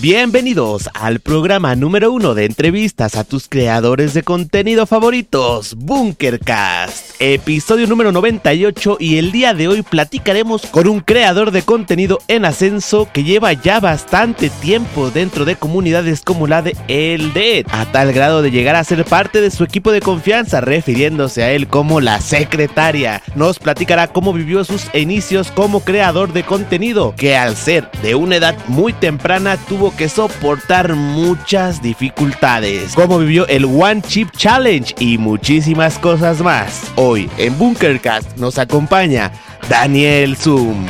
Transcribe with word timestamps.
Bienvenidos 0.00 0.88
al 0.94 1.18
programa 1.18 1.74
número 1.74 2.12
uno 2.12 2.34
de 2.34 2.44
entrevistas 2.44 3.16
a 3.16 3.24
tus 3.24 3.48
creadores 3.48 4.14
de 4.14 4.22
contenido 4.22 4.86
favoritos, 4.86 5.74
Bunkercast, 5.74 7.16
episodio 7.18 7.88
número 7.88 8.12
98 8.12 8.98
y 9.00 9.18
el 9.18 9.32
día 9.32 9.54
de 9.54 9.66
hoy 9.66 9.82
platicaremos 9.82 10.66
con 10.66 10.86
un 10.86 11.00
creador 11.00 11.50
de 11.50 11.62
contenido 11.62 12.20
en 12.28 12.44
ascenso 12.44 13.08
que 13.12 13.24
lleva 13.24 13.52
ya 13.54 13.80
bastante 13.80 14.50
tiempo 14.50 15.10
dentro 15.10 15.44
de 15.44 15.56
comunidades 15.56 16.22
como 16.22 16.46
la 16.46 16.62
de 16.62 16.76
El 16.86 17.32
Dead, 17.32 17.66
a 17.68 17.84
tal 17.86 18.12
grado 18.12 18.40
de 18.40 18.52
llegar 18.52 18.76
a 18.76 18.84
ser 18.84 19.04
parte 19.04 19.40
de 19.40 19.50
su 19.50 19.64
equipo 19.64 19.90
de 19.90 20.00
confianza, 20.00 20.60
refiriéndose 20.60 21.42
a 21.42 21.50
él 21.50 21.66
como 21.66 22.00
la 22.00 22.20
secretaria. 22.20 23.20
Nos 23.34 23.58
platicará 23.58 24.06
cómo 24.06 24.32
vivió 24.32 24.62
sus 24.62 24.94
inicios 24.94 25.50
como 25.50 25.80
creador 25.80 26.32
de 26.32 26.44
contenido, 26.44 27.16
que 27.16 27.36
al 27.36 27.56
ser 27.56 27.90
de 28.00 28.14
una 28.14 28.36
edad 28.36 28.56
muy 28.68 28.92
temprana 28.92 29.56
tuvo 29.56 29.87
que 29.96 30.08
soportar 30.08 30.94
muchas 30.94 31.82
dificultades, 31.82 32.94
cómo 32.94 33.18
vivió 33.18 33.46
el 33.48 33.64
One 33.64 34.02
Chip 34.02 34.30
Challenge 34.36 34.94
y 34.98 35.18
muchísimas 35.18 35.98
cosas 35.98 36.40
más. 36.40 36.90
Hoy 36.96 37.30
en 37.38 37.56
Bunkercast 37.58 38.36
nos 38.36 38.58
acompaña 38.58 39.32
Daniel 39.68 40.36
Zoom. 40.36 40.86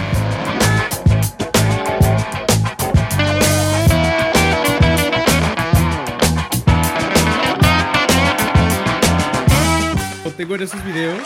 tengo 10.39 10.55
en 10.55 10.63
esos 10.63 10.85
videos, 10.85 11.19
de 11.19 11.25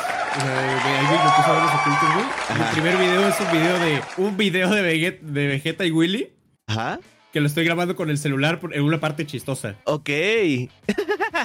los 1.61 1.75
ocultos, 1.75 2.09
güey. 2.15 2.59
Mi 2.59 2.65
primer 2.73 2.97
video 2.97 3.29
es 3.29 3.41
un 3.41 3.53
video 3.53 3.79
de 3.79 4.03
un 4.17 4.37
video 4.39 4.71
de 4.71 4.81
Vegeta, 4.81 5.19
de 5.21 5.47
Vegeta 5.49 5.85
y 5.85 5.91
Willy. 5.91 6.33
Ajá. 6.67 6.99
Que 7.33 7.41
lo 7.41 7.47
estoy 7.47 7.65
grabando 7.65 7.97
con 7.97 8.11
el 8.11 8.19
celular 8.19 8.61
por- 8.61 8.75
en 8.77 8.83
una 8.83 9.01
parte 9.01 9.25
chistosa. 9.27 9.77
Ok. 9.85 10.11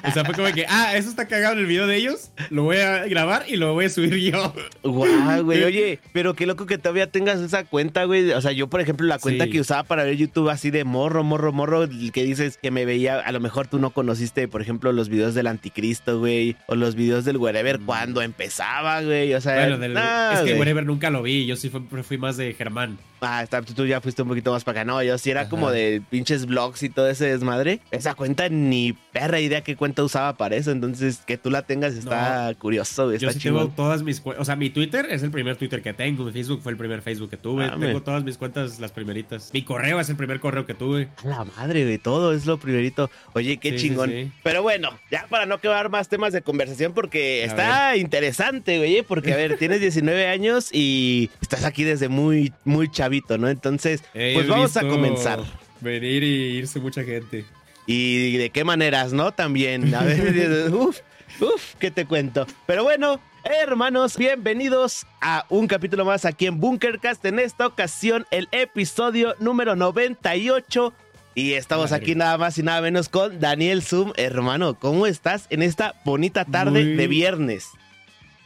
O 0.07 0.11
sea, 0.11 0.25
fue 0.25 0.35
como 0.35 0.51
que, 0.53 0.65
ah, 0.67 0.95
eso 0.97 1.09
está 1.09 1.27
cagado 1.27 1.53
en 1.53 1.59
el 1.59 1.65
video 1.65 1.87
de 1.87 1.95
ellos. 1.95 2.31
Lo 2.49 2.63
voy 2.63 2.77
a 2.77 3.05
grabar 3.05 3.45
y 3.47 3.55
lo 3.55 3.73
voy 3.73 3.85
a 3.85 3.89
subir 3.89 4.15
yo. 4.17 4.53
Guau, 4.83 5.43
güey. 5.43 5.63
Oye, 5.63 5.99
pero 6.13 6.33
qué 6.33 6.45
loco 6.45 6.65
que 6.65 6.77
todavía 6.77 7.09
tengas 7.09 7.39
esa 7.39 7.63
cuenta, 7.63 8.03
güey. 8.03 8.31
O 8.31 8.41
sea, 8.41 8.51
yo, 8.51 8.67
por 8.67 8.81
ejemplo, 8.81 9.07
la 9.07 9.17
cuenta 9.17 9.45
Sí. 9.45 9.51
que 9.51 9.61
usaba 9.61 9.83
para 9.83 10.03
ver 10.03 10.17
YouTube 10.17 10.49
así 10.49 10.71
de 10.71 10.83
morro, 10.83 11.23
morro, 11.23 11.53
morro, 11.53 11.87
que 12.11 12.23
dices 12.23 12.57
que 12.61 12.69
me 12.69 12.83
veía, 12.85 13.19
a 13.19 13.31
lo 13.31 13.39
mejor 13.39 13.67
tú 13.67 13.79
no 13.79 13.91
conociste, 13.91 14.47
por 14.49 14.61
ejemplo, 14.61 14.91
los 14.91 15.07
videos 15.07 15.33
del 15.35 15.47
anticristo, 15.47 16.19
güey, 16.19 16.57
o 16.67 16.75
los 16.75 16.95
videos 16.95 17.23
del 17.23 17.37
wherever 17.37 17.79
cuando 17.79 18.21
empezaba, 18.21 19.01
güey. 19.03 19.33
O 19.33 19.41
sea, 19.41 19.53
Mm. 19.53 19.59
Bueno, 19.59 19.77
del- 19.79 19.93
nah, 19.93 20.33
es 20.33 20.39
que 20.39 20.45
güey. 20.49 20.59
Wherever 20.59 20.85
nunca 20.85 21.09
lo 21.09 21.23
vi. 21.23 21.45
Yo 21.45 21.55
sí 21.55 21.69
fui, 21.69 21.81
fui 22.03 22.17
más 22.17 22.35
de 22.35 22.53
Germán. 22.53 22.97
Ah, 23.21 23.43
está, 23.43 23.61
tú 23.61 23.85
ya 23.85 24.01
fuiste 24.01 24.21
un 24.21 24.27
poquito 24.29 24.51
más 24.51 24.63
para 24.63 24.81
acá. 24.81 24.85
No, 24.85 25.01
yo 25.03 25.17
sí 25.17 25.29
era 25.31 25.41
Ajá. 25.41 25.49
como 25.49 25.71
de 25.71 26.01
pinches 26.09 26.45
vlogs 26.45 26.83
y 26.83 26.89
todo 26.89 27.09
ese 27.09 27.25
desmadre. 27.27 27.79
Esa 27.91 28.13
cuenta 28.15 28.49
ni 28.49 28.93
perra 29.11 29.39
idea 29.39 29.61
qué 29.61 29.75
cuenta 29.75 30.03
usaba 30.03 30.37
para 30.37 30.55
eso. 30.55 30.71
Entonces, 30.71 31.19
que 31.25 31.37
tú 31.37 31.49
la 31.49 31.61
tengas 31.63 31.93
está 31.95 32.53
curioso, 32.59 33.05
güey. 33.05 33.17
Yo 33.19 33.27
Está 33.29 33.39
sí 33.39 33.47
tengo 33.47 33.67
todas 33.69 34.03
mis 34.03 34.21
cuentas. 34.21 34.41
O 34.41 34.45
sea, 34.45 34.55
mi 34.55 34.69
Twitter 34.69 35.07
es 35.09 35.23
el 35.23 35.31
primer 35.31 35.55
Twitter 35.57 35.81
que 35.81 35.93
tengo. 35.93 36.25
Mi 36.25 36.31
Facebook 36.31 36.61
fue 36.61 36.71
el 36.71 36.77
primer 36.77 37.01
Facebook 37.01 37.29
que 37.29 37.37
tuve. 37.37 37.65
Ah, 37.65 37.71
tengo 37.79 37.93
me- 37.95 38.01
todas 38.01 38.23
mis 38.23 38.37
cuentas, 38.37 38.79
las 38.79 38.91
primeritas. 38.91 39.49
Mi 39.53 39.63
correo 39.63 39.99
es 39.99 40.09
el 40.09 40.15
primer 40.15 40.39
correo 40.39 40.65
que 40.65 40.73
tuve. 40.73 41.09
A 41.23 41.27
la 41.27 41.43
madre, 41.57 41.83
güey, 41.85 41.97
todo 41.97 42.33
es 42.33 42.45
lo 42.45 42.57
primerito. 42.59 43.09
Oye, 43.33 43.57
qué 43.57 43.71
Sí, 43.71 43.79
sí, 43.79 43.87
chingón. 43.89 44.09
sí. 44.09 44.31
Pero 44.43 44.61
bueno, 44.63 44.89
ya 45.11 45.25
para 45.29 45.45
no 45.45 45.59
quedar 45.59 45.89
más 45.89 46.07
temas 46.09 46.33
de 46.33 46.41
conversación, 46.41 46.93
porque 46.93 47.43
A 47.43 47.45
está 47.47 47.97
interesante, 47.97 48.77
güey, 48.77 49.01
porque 49.01 49.33
a 49.33 49.37
ver, 49.37 49.57
tienes 49.57 49.79
19 49.81 50.27
años 50.27 50.69
y 50.73 51.29
estás 51.41 51.63
aquí 51.63 51.83
desde 51.83 52.07
muy, 52.09 52.53
muy 52.65 52.89
chavito, 53.07 53.37
¿no? 53.37 53.47
Entonces, 53.49 54.03
pues 54.13 54.47
vamos 54.47 54.75
a 54.77 54.81
comenzar. 54.81 55.39
Venir 55.79 56.23
y 56.23 56.57
irse 56.57 56.79
mucha 56.79 57.03
gente. 57.03 57.45
Y 57.85 58.35
de 58.37 58.49
qué 58.49 58.63
maneras, 58.63 59.13
¿no? 59.13 59.31
También. 59.31 59.93
A 59.95 60.03
ver, 60.03 60.69
uf, 60.73 60.99
uf, 61.39 61.75
¿qué 61.79 61.89
te 61.91 62.05
cuento? 62.05 62.45
Pero 62.65 62.83
bueno, 62.83 63.21
hermanos, 63.45 64.17
bienvenidos 64.17 65.05
a 65.21 65.45
un 65.49 65.67
capítulo 65.67 66.03
más 66.03 66.25
aquí 66.25 66.47
en 66.47 66.59
Bunkercast. 66.59 67.23
En 67.25 67.39
esta 67.39 67.65
ocasión, 67.67 68.25
el 68.31 68.49
episodio 68.51 69.35
número 69.39 69.75
98. 69.75 70.93
Y 71.35 71.53
estamos 71.53 71.91
Madre. 71.91 72.03
aquí 72.03 72.15
nada 72.15 72.37
más 72.39 72.57
y 72.57 72.63
nada 72.63 72.81
menos 72.81 73.07
con 73.09 73.39
Daniel 73.39 73.83
Zoom. 73.83 74.11
Hermano, 74.17 74.73
¿cómo 74.73 75.05
estás 75.05 75.45
en 75.51 75.61
esta 75.61 75.93
bonita 76.03 76.43
tarde 76.45 76.83
Muy- 76.83 76.95
de 76.95 77.07
viernes? 77.07 77.67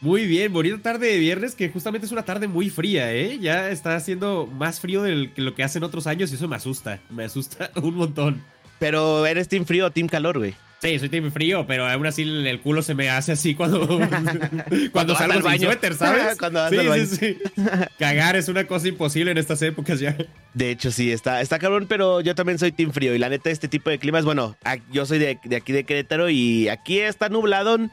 Muy 0.01 0.25
bien, 0.25 0.51
bonita 0.51 0.79
tarde 0.79 1.12
de 1.12 1.19
viernes, 1.19 1.53
que 1.53 1.69
justamente 1.69 2.07
es 2.07 2.12
una 2.12 2.23
tarde 2.23 2.47
muy 2.47 2.72
fría, 2.72 3.13
¿eh? 3.13 3.38
Ya 3.39 3.69
está 3.69 3.95
haciendo 3.95 4.47
más 4.47 4.79
frío 4.79 5.03
de 5.03 5.29
lo 5.35 5.53
que 5.53 5.62
hacen 5.63 5.84
otros 5.84 6.07
años 6.07 6.31
y 6.31 6.35
eso 6.35 6.47
me 6.47 6.56
asusta. 6.56 7.00
Me 7.12 7.23
asusta 7.23 7.69
un 7.81 7.94
montón. 7.95 8.41
Pero 8.79 9.28
eres 9.28 9.47
team 9.47 9.63
frío 9.66 9.85
o 9.85 9.91
team 9.91 10.07
calor, 10.07 10.39
güey. 10.39 10.56
Sí, 10.81 10.97
soy 10.97 11.09
team 11.09 11.31
frío, 11.31 11.67
pero 11.67 11.88
aún 11.88 12.07
así 12.07 12.23
el 12.23 12.59
culo 12.62 12.81
se 12.81 12.95
me 12.95 13.12
hace 13.12 13.34
así 13.34 13.53
cuando, 13.53 13.88
cuando 14.91 15.16
salgo 15.16 15.34
al 15.34 15.44
baño. 15.44 15.67
suéter, 15.67 15.94
¿sabes? 15.94 16.35
Cuando 16.39 16.68
sí, 16.69 16.75
baño. 16.78 17.06
sí, 17.06 17.16
sí. 17.16 17.38
Cagar 18.00 18.35
es 18.35 18.47
una 18.47 18.66
cosa 18.66 18.88
imposible 18.88 19.29
en 19.29 19.38
estas 19.38 19.62
épocas 19.62 20.00
ya. 20.00 20.18
De 20.56 20.72
hecho, 20.72 20.89
sí, 20.89 21.12
está, 21.12 21.41
está 21.41 21.59
cabrón, 21.59 21.85
pero 21.88 22.22
yo 22.22 22.33
también 22.33 22.57
soy 22.57 22.72
team 22.72 22.91
frío. 22.91 23.13
Y 23.13 23.19
la 23.19 23.29
neta, 23.29 23.51
este 23.51 23.68
tipo 23.68 23.91
de 23.91 24.00
climas, 24.00 24.25
bueno, 24.25 24.57
yo 24.91 25.06
soy 25.06 25.19
de, 25.19 25.38
de 25.44 25.56
aquí 25.57 25.72
de 25.72 25.83
Querétaro 25.83 26.31
y 26.31 26.68
aquí 26.69 26.97
está 26.97 27.29
nubladón. 27.29 27.91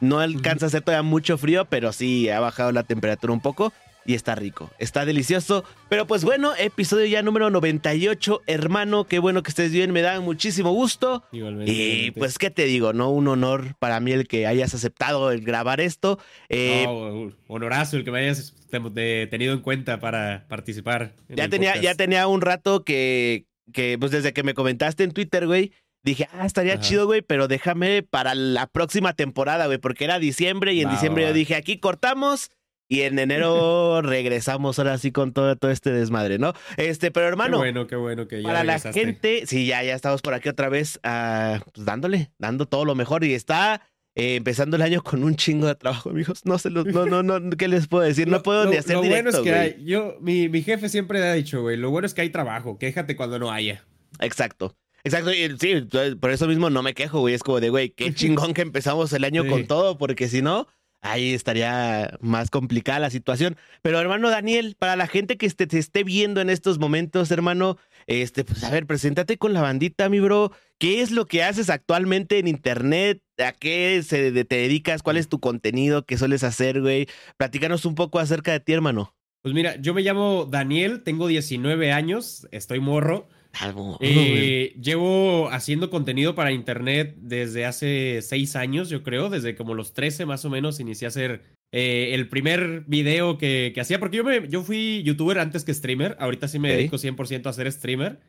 No 0.00 0.20
alcanza 0.20 0.66
a 0.66 0.68
hacer 0.68 0.82
todavía 0.82 1.02
mucho 1.02 1.38
frío, 1.38 1.64
pero 1.64 1.92
sí 1.92 2.28
ha 2.28 2.40
bajado 2.40 2.72
la 2.72 2.82
temperatura 2.84 3.32
un 3.32 3.40
poco 3.40 3.72
y 4.04 4.14
está 4.14 4.34
rico, 4.34 4.70
está 4.78 5.04
delicioso. 5.04 5.64
Pero 5.90 6.06
pues 6.06 6.24
bueno, 6.24 6.52
episodio 6.56 7.04
ya 7.04 7.20
número 7.22 7.50
98, 7.50 8.40
hermano, 8.46 9.04
qué 9.04 9.18
bueno 9.18 9.42
que 9.42 9.50
estés 9.50 9.70
bien, 9.70 9.92
me 9.92 10.00
da 10.00 10.18
muchísimo 10.20 10.72
gusto. 10.72 11.24
Igualmente. 11.30 11.70
Y 11.72 12.10
pues, 12.12 12.38
¿qué 12.38 12.48
te 12.50 12.64
digo? 12.64 12.94
No, 12.94 13.10
un 13.10 13.28
honor 13.28 13.74
para 13.78 14.00
mí 14.00 14.12
el 14.12 14.26
que 14.26 14.46
hayas 14.46 14.72
aceptado 14.72 15.30
el 15.30 15.42
grabar 15.42 15.80
esto. 15.82 16.18
Eh, 16.48 16.84
No, 16.86 17.32
honorazo 17.48 17.98
el 17.98 18.04
que 18.04 18.10
me 18.10 18.20
hayas 18.20 18.54
tenido 18.70 19.52
en 19.52 19.60
cuenta 19.60 20.00
para 20.00 20.46
participar. 20.48 21.12
en 21.28 21.36
ya 21.36 21.44
el 21.44 21.50
tenía, 21.50 21.70
podcast. 21.72 21.84
ya 21.84 21.94
tenía 21.94 22.26
un 22.28 22.40
rato 22.40 22.84
que, 22.84 23.44
que, 23.74 23.98
pues 23.98 24.10
desde 24.10 24.32
que 24.32 24.42
me 24.42 24.54
comentaste 24.54 25.04
en 25.04 25.10
Twitter, 25.12 25.46
güey, 25.46 25.72
dije, 26.08 26.28
ah, 26.32 26.46
estaría 26.46 26.74
Ajá. 26.74 26.82
chido, 26.82 27.06
güey, 27.06 27.22
pero 27.22 27.48
déjame 27.48 28.02
para 28.02 28.34
la 28.34 28.66
próxima 28.66 29.12
temporada, 29.14 29.66
güey, 29.66 29.78
porque 29.78 30.04
era 30.04 30.18
diciembre 30.18 30.72
y 30.72 30.82
en 30.82 30.90
diciembre 30.90 31.24
va, 31.24 31.30
yo 31.30 31.34
dije, 31.34 31.54
aquí 31.54 31.78
cortamos. 31.78 32.50
Y 32.90 33.02
en 33.02 33.18
enero 33.18 34.00
regresamos 34.02 34.78
ahora 34.78 34.96
sí 34.96 35.12
con 35.12 35.34
todo, 35.34 35.56
todo 35.56 35.70
este 35.70 35.90
desmadre, 35.92 36.38
¿no? 36.38 36.54
Este, 36.78 37.10
pero 37.10 37.26
Qué 37.26 37.28
hermano, 37.28 37.58
bueno, 37.58 37.86
qué 37.86 37.96
bueno 37.96 38.26
que 38.28 38.40
ya 38.40 38.48
para 38.48 38.64
la 38.64 38.78
gente, 38.80 39.42
sí, 39.46 39.66
ya, 39.66 39.82
ya 39.82 39.94
estamos 39.94 40.22
por 40.22 40.32
aquí 40.32 40.48
otra 40.48 40.70
vez, 40.70 40.98
ah, 41.02 41.60
pues 41.74 41.84
dándole, 41.84 42.30
dando 42.38 42.64
todo 42.64 42.86
lo 42.86 42.94
mejor. 42.94 43.24
Y 43.24 43.34
está 43.34 43.82
eh, 44.14 44.36
empezando 44.36 44.76
el 44.76 44.82
año 44.82 45.02
con 45.02 45.22
un 45.22 45.36
chingo 45.36 45.66
de 45.66 45.74
trabajo, 45.74 46.08
amigos. 46.08 46.46
No 46.46 46.56
se 46.58 46.70
los, 46.70 46.86
no, 46.86 47.04
no, 47.04 47.22
no, 47.22 47.50
¿qué 47.58 47.68
les 47.68 47.88
puedo 47.88 48.04
decir? 48.04 48.26
No 48.26 48.42
puedo 48.42 48.64
lo- 48.64 48.70
ni 48.70 48.78
hacer 48.78 48.96
Lo 48.96 49.02
directo, 49.02 49.22
bueno 49.32 49.38
es 49.38 49.44
que 49.44 49.50
güey. 49.50 49.60
hay, 49.80 49.84
yo, 49.84 50.16
mi, 50.22 50.48
mi 50.48 50.62
jefe 50.62 50.88
siempre 50.88 51.22
ha 51.22 51.34
dicho, 51.34 51.60
güey, 51.60 51.76
lo 51.76 51.90
bueno 51.90 52.06
es 52.06 52.14
que 52.14 52.22
hay 52.22 52.30
trabajo, 52.30 52.78
quéjate 52.78 53.16
cuando 53.16 53.38
no 53.38 53.52
haya. 53.52 53.84
Exacto. 54.18 54.74
Exacto, 55.04 55.32
y 55.32 55.56
sí, 55.58 55.86
por 56.20 56.30
eso 56.30 56.46
mismo 56.48 56.70
no 56.70 56.82
me 56.82 56.94
quejo, 56.94 57.20
güey. 57.20 57.34
Es 57.34 57.42
como 57.42 57.60
de, 57.60 57.70
güey, 57.70 57.90
qué 57.90 58.12
chingón 58.14 58.54
que 58.54 58.62
empezamos 58.62 59.12
el 59.12 59.24
año 59.24 59.42
Sí. 59.44 59.48
con 59.48 59.66
todo, 59.66 59.96
porque 59.98 60.28
si 60.28 60.42
no, 60.42 60.66
ahí 61.00 61.32
estaría 61.34 62.18
más 62.20 62.50
complicada 62.50 62.98
la 62.98 63.10
situación. 63.10 63.56
Pero 63.82 64.00
hermano 64.00 64.30
Daniel, 64.30 64.74
para 64.78 64.96
la 64.96 65.06
gente 65.06 65.36
que 65.36 65.46
este- 65.46 65.66
te 65.66 65.78
esté 65.78 66.02
viendo 66.04 66.40
en 66.40 66.50
estos 66.50 66.78
momentos, 66.78 67.30
hermano, 67.30 67.76
este, 68.06 68.44
pues 68.44 68.64
a 68.64 68.70
ver, 68.70 68.86
preséntate 68.86 69.38
con 69.38 69.52
la 69.52 69.62
bandita, 69.62 70.08
mi 70.08 70.18
bro. 70.20 70.50
¿Qué 70.78 71.00
es 71.00 71.10
lo 71.10 71.26
que 71.26 71.42
haces 71.42 71.70
actualmente 71.70 72.38
en 72.38 72.48
internet? 72.48 73.20
¿A 73.38 73.52
qué 73.52 74.02
se, 74.04 74.32
te 74.44 74.56
dedicas? 74.56 75.02
¿Cuál 75.02 75.16
es 75.16 75.28
tu 75.28 75.38
contenido? 75.40 76.04
¿Qué 76.04 76.18
sueles 76.18 76.42
hacer, 76.44 76.80
güey? 76.80 77.06
Platícanos 77.36 77.84
un 77.84 77.94
poco 77.94 78.18
acerca 78.18 78.52
de 78.52 78.60
ti, 78.60 78.72
hermano. 78.72 79.14
Pues 79.42 79.54
mira, 79.54 79.76
yo 79.76 79.94
me 79.94 80.02
llamo 80.02 80.46
Daniel, 80.50 81.02
tengo 81.04 81.28
19 81.28 81.92
años, 81.92 82.48
estoy 82.50 82.80
morro. 82.80 83.28
Algo, 83.60 83.98
Eh, 84.00 84.74
llevo 84.80 85.48
haciendo 85.50 85.90
contenido 85.90 86.34
para 86.34 86.52
internet 86.52 87.16
desde 87.18 87.66
hace 87.66 88.20
6 88.22 88.56
años, 88.56 88.88
yo 88.88 89.02
creo, 89.02 89.30
desde 89.30 89.54
como 89.54 89.74
los 89.74 89.92
13 89.94 90.26
más 90.26 90.44
o 90.44 90.50
menos 90.50 90.80
inicié 90.80 91.06
a 91.06 91.08
hacer 91.08 91.42
eh, 91.72 92.10
el 92.14 92.28
primer 92.28 92.84
video 92.86 93.36
que, 93.36 93.72
que 93.74 93.80
hacía, 93.80 93.98
porque 93.98 94.18
yo, 94.18 94.24
me, 94.24 94.48
yo 94.48 94.62
fui 94.62 95.02
youtuber 95.02 95.38
antes 95.38 95.64
que 95.64 95.74
streamer, 95.74 96.16
ahorita 96.18 96.48
sí 96.48 96.58
me 96.58 96.72
dedico 96.72 96.96
100% 96.96 97.46
a 97.46 97.52
ser 97.52 97.70
streamer. 97.72 98.20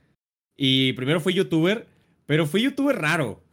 Y 0.58 0.94
primero 0.94 1.22
fui 1.22 1.34
youtuber, 1.34 1.88
pero 2.26 2.46
fui 2.46 2.64
youtuber 2.64 2.98
raro. 2.98 3.44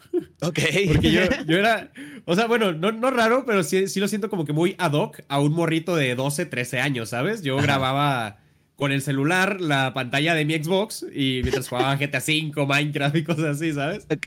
Ok. 0.40 0.58
Porque 0.88 1.12
yo, 1.12 1.20
yo 1.46 1.58
era, 1.58 1.92
o 2.24 2.34
sea, 2.34 2.46
bueno, 2.46 2.72
no, 2.72 2.90
no 2.90 3.10
raro, 3.10 3.44
pero 3.46 3.62
sí, 3.62 3.86
sí 3.86 4.00
lo 4.00 4.08
siento 4.08 4.28
como 4.28 4.44
que 4.44 4.52
muy 4.52 4.74
ad 4.78 4.92
hoc 4.94 5.20
a 5.28 5.38
un 5.40 5.52
morrito 5.52 5.94
de 5.94 6.14
12, 6.14 6.46
13 6.46 6.80
años, 6.80 7.10
¿sabes? 7.10 7.42
Yo 7.42 7.58
Ajá. 7.58 7.66
grababa 7.66 8.38
con 8.76 8.92
el 8.92 9.02
celular 9.02 9.60
la 9.60 9.92
pantalla 9.94 10.34
de 10.34 10.44
mi 10.44 10.54
Xbox 10.54 11.04
y 11.12 11.40
mientras 11.42 11.68
jugaba 11.68 11.96
GTA 12.00 12.18
V, 12.18 12.66
Minecraft 12.66 13.16
y 13.16 13.24
cosas 13.24 13.56
así, 13.56 13.72
¿sabes? 13.72 14.06
ok. 14.10 14.26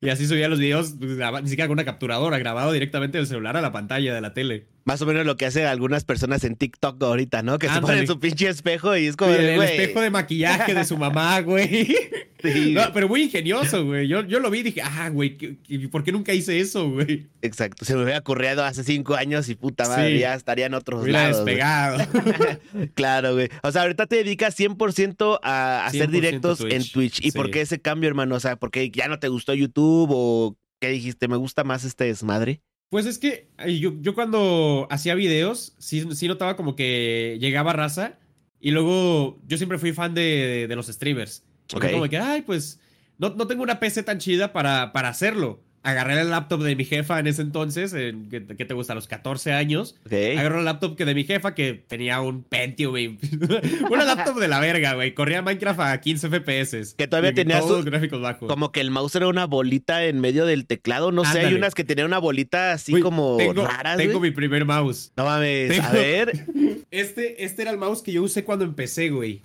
Y 0.00 0.10
así 0.10 0.26
subía 0.26 0.48
los 0.48 0.60
videos, 0.60 0.94
pues, 0.98 1.18
ni 1.42 1.48
siquiera 1.48 1.66
con 1.66 1.74
una 1.74 1.84
capturadora, 1.84 2.38
grabado 2.38 2.72
directamente 2.72 3.18
del 3.18 3.26
celular 3.26 3.56
a 3.56 3.60
la 3.60 3.72
pantalla 3.72 4.14
de 4.14 4.20
la 4.20 4.32
tele. 4.32 4.68
Más 4.88 5.02
o 5.02 5.06
menos 5.06 5.26
lo 5.26 5.36
que 5.36 5.44
hacen 5.44 5.66
algunas 5.66 6.04
personas 6.04 6.44
en 6.44 6.56
TikTok 6.56 7.02
ahorita, 7.02 7.42
¿no? 7.42 7.58
Que 7.58 7.68
se 7.68 7.78
ponen 7.82 8.06
su 8.06 8.18
pinche 8.18 8.48
espejo 8.48 8.96
y 8.96 9.06
es 9.06 9.16
como, 9.16 9.32
el, 9.34 9.60
espejo 9.62 10.00
de 10.00 10.08
maquillaje 10.08 10.72
de 10.72 10.82
su 10.86 10.96
mamá, 10.96 11.40
güey. 11.42 11.94
Sí, 12.42 12.72
No, 12.72 12.90
pero 12.94 13.06
muy 13.06 13.24
ingenioso, 13.24 13.84
güey. 13.84 14.08
Yo, 14.08 14.22
yo 14.24 14.40
lo 14.40 14.48
vi 14.50 14.60
y 14.60 14.62
dije, 14.62 14.80
ah, 14.82 15.10
güey, 15.10 15.36
¿qué- 15.36 15.58
qué- 15.62 15.88
¿por 15.88 16.04
qué 16.04 16.12
nunca 16.12 16.32
hice 16.32 16.58
eso, 16.58 16.88
güey? 16.88 17.26
Exacto. 17.42 17.84
Se 17.84 17.94
me 17.96 18.02
hubiera 18.04 18.20
ocurrido 18.20 18.64
hace 18.64 18.82
cinco 18.82 19.14
años 19.14 19.48
y 19.50 19.56
puta 19.56 19.86
madre, 19.88 20.12
Sí. 20.14 20.18
ya 20.20 20.34
estaría 20.34 20.64
en 20.66 20.72
otros 20.74 21.02
Hubiera 21.02 21.24
lados. 21.28 21.42
güey. 21.42 21.56
despegado. 21.56 21.98
Claro, 22.94 23.34
güey. 23.34 23.48
O 23.62 23.70
sea, 23.72 23.82
ahorita 23.82 24.06
te 24.06 24.16
dedicas 24.16 24.58
100% 24.58 25.38
a 25.42 25.84
hacer 25.86 26.08
100% 26.08 26.10
directos 26.10 26.58
Twitch, 26.60 26.72
en 26.72 26.88
Twitch. 26.92 27.24
¿Y 27.26 27.32
por 27.32 27.50
qué 27.50 27.60
ese 27.60 27.78
cambio, 27.80 28.08
hermano? 28.08 28.36
O 28.36 28.40
sea, 28.40 28.56
¿por 28.56 28.70
qué 28.70 28.90
ya 28.90 29.08
no 29.08 29.18
te 29.18 29.28
gustó 29.28 29.52
YouTube 29.52 30.08
o 30.12 30.56
qué 30.80 30.88
dijiste? 30.88 31.28
¿Me 31.28 31.36
gusta 31.36 31.62
más 31.64 31.84
este 31.84 32.04
desmadre? 32.04 32.62
Pues 32.90 33.06
es 33.06 33.18
que 33.18 33.48
yo, 33.80 33.92
yo 34.00 34.14
cuando 34.14 34.86
hacía 34.90 35.14
videos, 35.14 35.74
sí, 35.78 36.06
sí 36.14 36.28
notaba 36.28 36.56
como 36.56 36.74
que 36.74 37.36
llegaba 37.40 37.72
raza. 37.72 38.18
Y 38.60 38.70
luego 38.70 39.38
yo 39.46 39.56
siempre 39.56 39.78
fui 39.78 39.92
fan 39.92 40.14
de, 40.14 40.66
de 40.68 40.76
los 40.76 40.86
streamers. 40.86 41.44
Y 41.68 41.76
fue 41.76 41.86
Ok. 41.88 41.92
Como 41.92 42.08
que, 42.08 42.18
ay, 42.18 42.42
pues 42.42 42.80
no, 43.18 43.30
no 43.30 43.46
tengo 43.46 43.62
una 43.62 43.78
PC 43.78 44.02
tan 44.02 44.18
chida 44.18 44.52
para, 44.52 44.92
para 44.92 45.08
hacerlo. 45.08 45.60
Agarré 45.82 46.20
el 46.20 46.30
laptop 46.30 46.62
de 46.62 46.74
mi 46.76 46.84
jefa 46.84 47.18
en 47.18 47.26
ese 47.28 47.40
entonces, 47.42 47.92
en, 47.94 48.28
que, 48.28 48.44
que 48.44 48.64
te 48.64 48.74
gusta, 48.74 48.92
a 48.92 48.96
los 48.96 49.06
14 49.06 49.52
años. 49.52 49.96
Ok. 50.04 50.12
Agarré 50.38 50.58
el 50.58 50.64
laptop 50.64 50.96
que 50.96 51.04
de 51.04 51.14
mi 51.14 51.24
jefa 51.24 51.54
que 51.54 51.74
tenía 51.86 52.20
un 52.20 52.42
Pentium, 52.42 52.90
güey. 52.90 53.18
Una 53.90 54.04
laptop 54.04 54.38
de 54.38 54.48
la 54.48 54.60
verga, 54.60 54.94
güey. 54.94 55.14
Corría 55.14 55.40
Minecraft 55.42 55.80
a 55.80 56.00
15 56.00 56.28
FPS. 56.28 56.94
Que 56.96 57.06
todavía 57.06 57.32
tenía 57.32 57.60
todos 57.60 57.84
su- 57.84 57.90
gráficos 57.90 58.20
bajos. 58.20 58.48
Como 58.48 58.72
que 58.72 58.80
el 58.80 58.90
mouse 58.90 59.14
era 59.14 59.28
una 59.28 59.46
bolita 59.46 60.04
en 60.04 60.20
medio 60.20 60.46
del 60.46 60.66
teclado. 60.66 61.12
No 61.12 61.24
sé, 61.24 61.40
hay 61.40 61.54
unas 61.54 61.74
que 61.74 61.84
tenían 61.84 62.06
una 62.06 62.18
bolita 62.18 62.72
así 62.72 63.00
como 63.00 63.36
tengo, 63.38 63.66
raras. 63.66 63.96
Tengo 63.96 64.20
mi 64.20 64.30
primer 64.30 64.64
mouse. 64.64 65.12
No 65.16 65.24
mames, 65.24 65.78
a 65.80 65.92
ver. 65.92 66.46
Este, 66.90 67.44
este 67.44 67.62
era 67.62 67.70
el 67.70 67.76
mouse 67.76 68.00
que 68.02 68.12
yo 68.12 68.22
usé 68.22 68.44
cuando 68.44 68.64
empecé, 68.64 69.10
güey. 69.10 69.42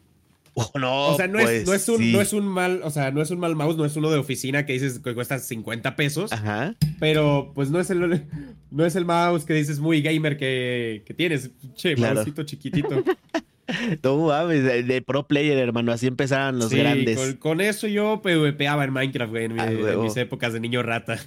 Oh, 0.75 0.77
no, 0.79 1.07
O 1.07 1.17
sea, 1.17 1.27
no, 1.27 1.39
pues 1.39 1.49
es, 1.49 1.67
no, 1.67 1.73
es 1.73 1.89
un, 1.89 1.97
sí. 1.97 2.11
no 2.13 2.21
es 2.21 2.31
un 2.33 2.45
mal, 2.47 2.81
o 2.83 2.91
sea, 2.91 3.09
no 3.09 3.21
es 3.23 3.31
un 3.31 3.39
mal 3.39 3.55
mouse, 3.55 3.75
no 3.75 3.85
es 3.85 3.95
uno 3.95 4.11
de 4.11 4.19
oficina 4.19 4.65
que 4.67 4.73
dices 4.73 4.99
que 4.99 5.15
cuesta 5.15 5.39
50 5.39 5.95
pesos, 5.95 6.31
Ajá. 6.31 6.75
pero 6.99 7.51
pues 7.55 7.71
no 7.71 7.79
es 7.79 7.89
el 7.89 8.23
no 8.71 8.85
es 8.85 8.95
el 8.95 9.05
mouse 9.05 9.45
que 9.45 9.53
dices 9.55 9.79
muy 9.79 10.01
gamer 10.03 10.37
que, 10.37 11.03
que 11.07 11.13
tienes. 11.15 11.49
Che, 11.75 11.95
Claro. 11.95 12.15
mousecito 12.15 12.43
chiquitito. 12.43 13.03
No 14.03 14.17
mames, 14.27 14.61
de, 14.63 14.83
de 14.83 15.01
pro 15.01 15.25
player, 15.25 15.57
hermano. 15.57 15.93
Así 15.93 16.05
empezaron 16.05 16.59
los 16.59 16.69
Sí, 16.69 16.77
grandes. 16.77 17.17
Con, 17.17 17.33
con 17.37 17.61
eso 17.61 17.87
yo 17.87 18.21
PvPaba 18.21 18.83
en 18.83 18.91
Minecraft, 18.91 19.31
güey, 19.31 19.45
en, 19.45 19.53
mi- 19.53 19.59
Ah, 19.61 19.71
en 19.71 20.01
mis 20.01 20.17
épocas 20.17 20.51
de 20.51 20.59
niño 20.59 20.83
rata. 20.83 21.17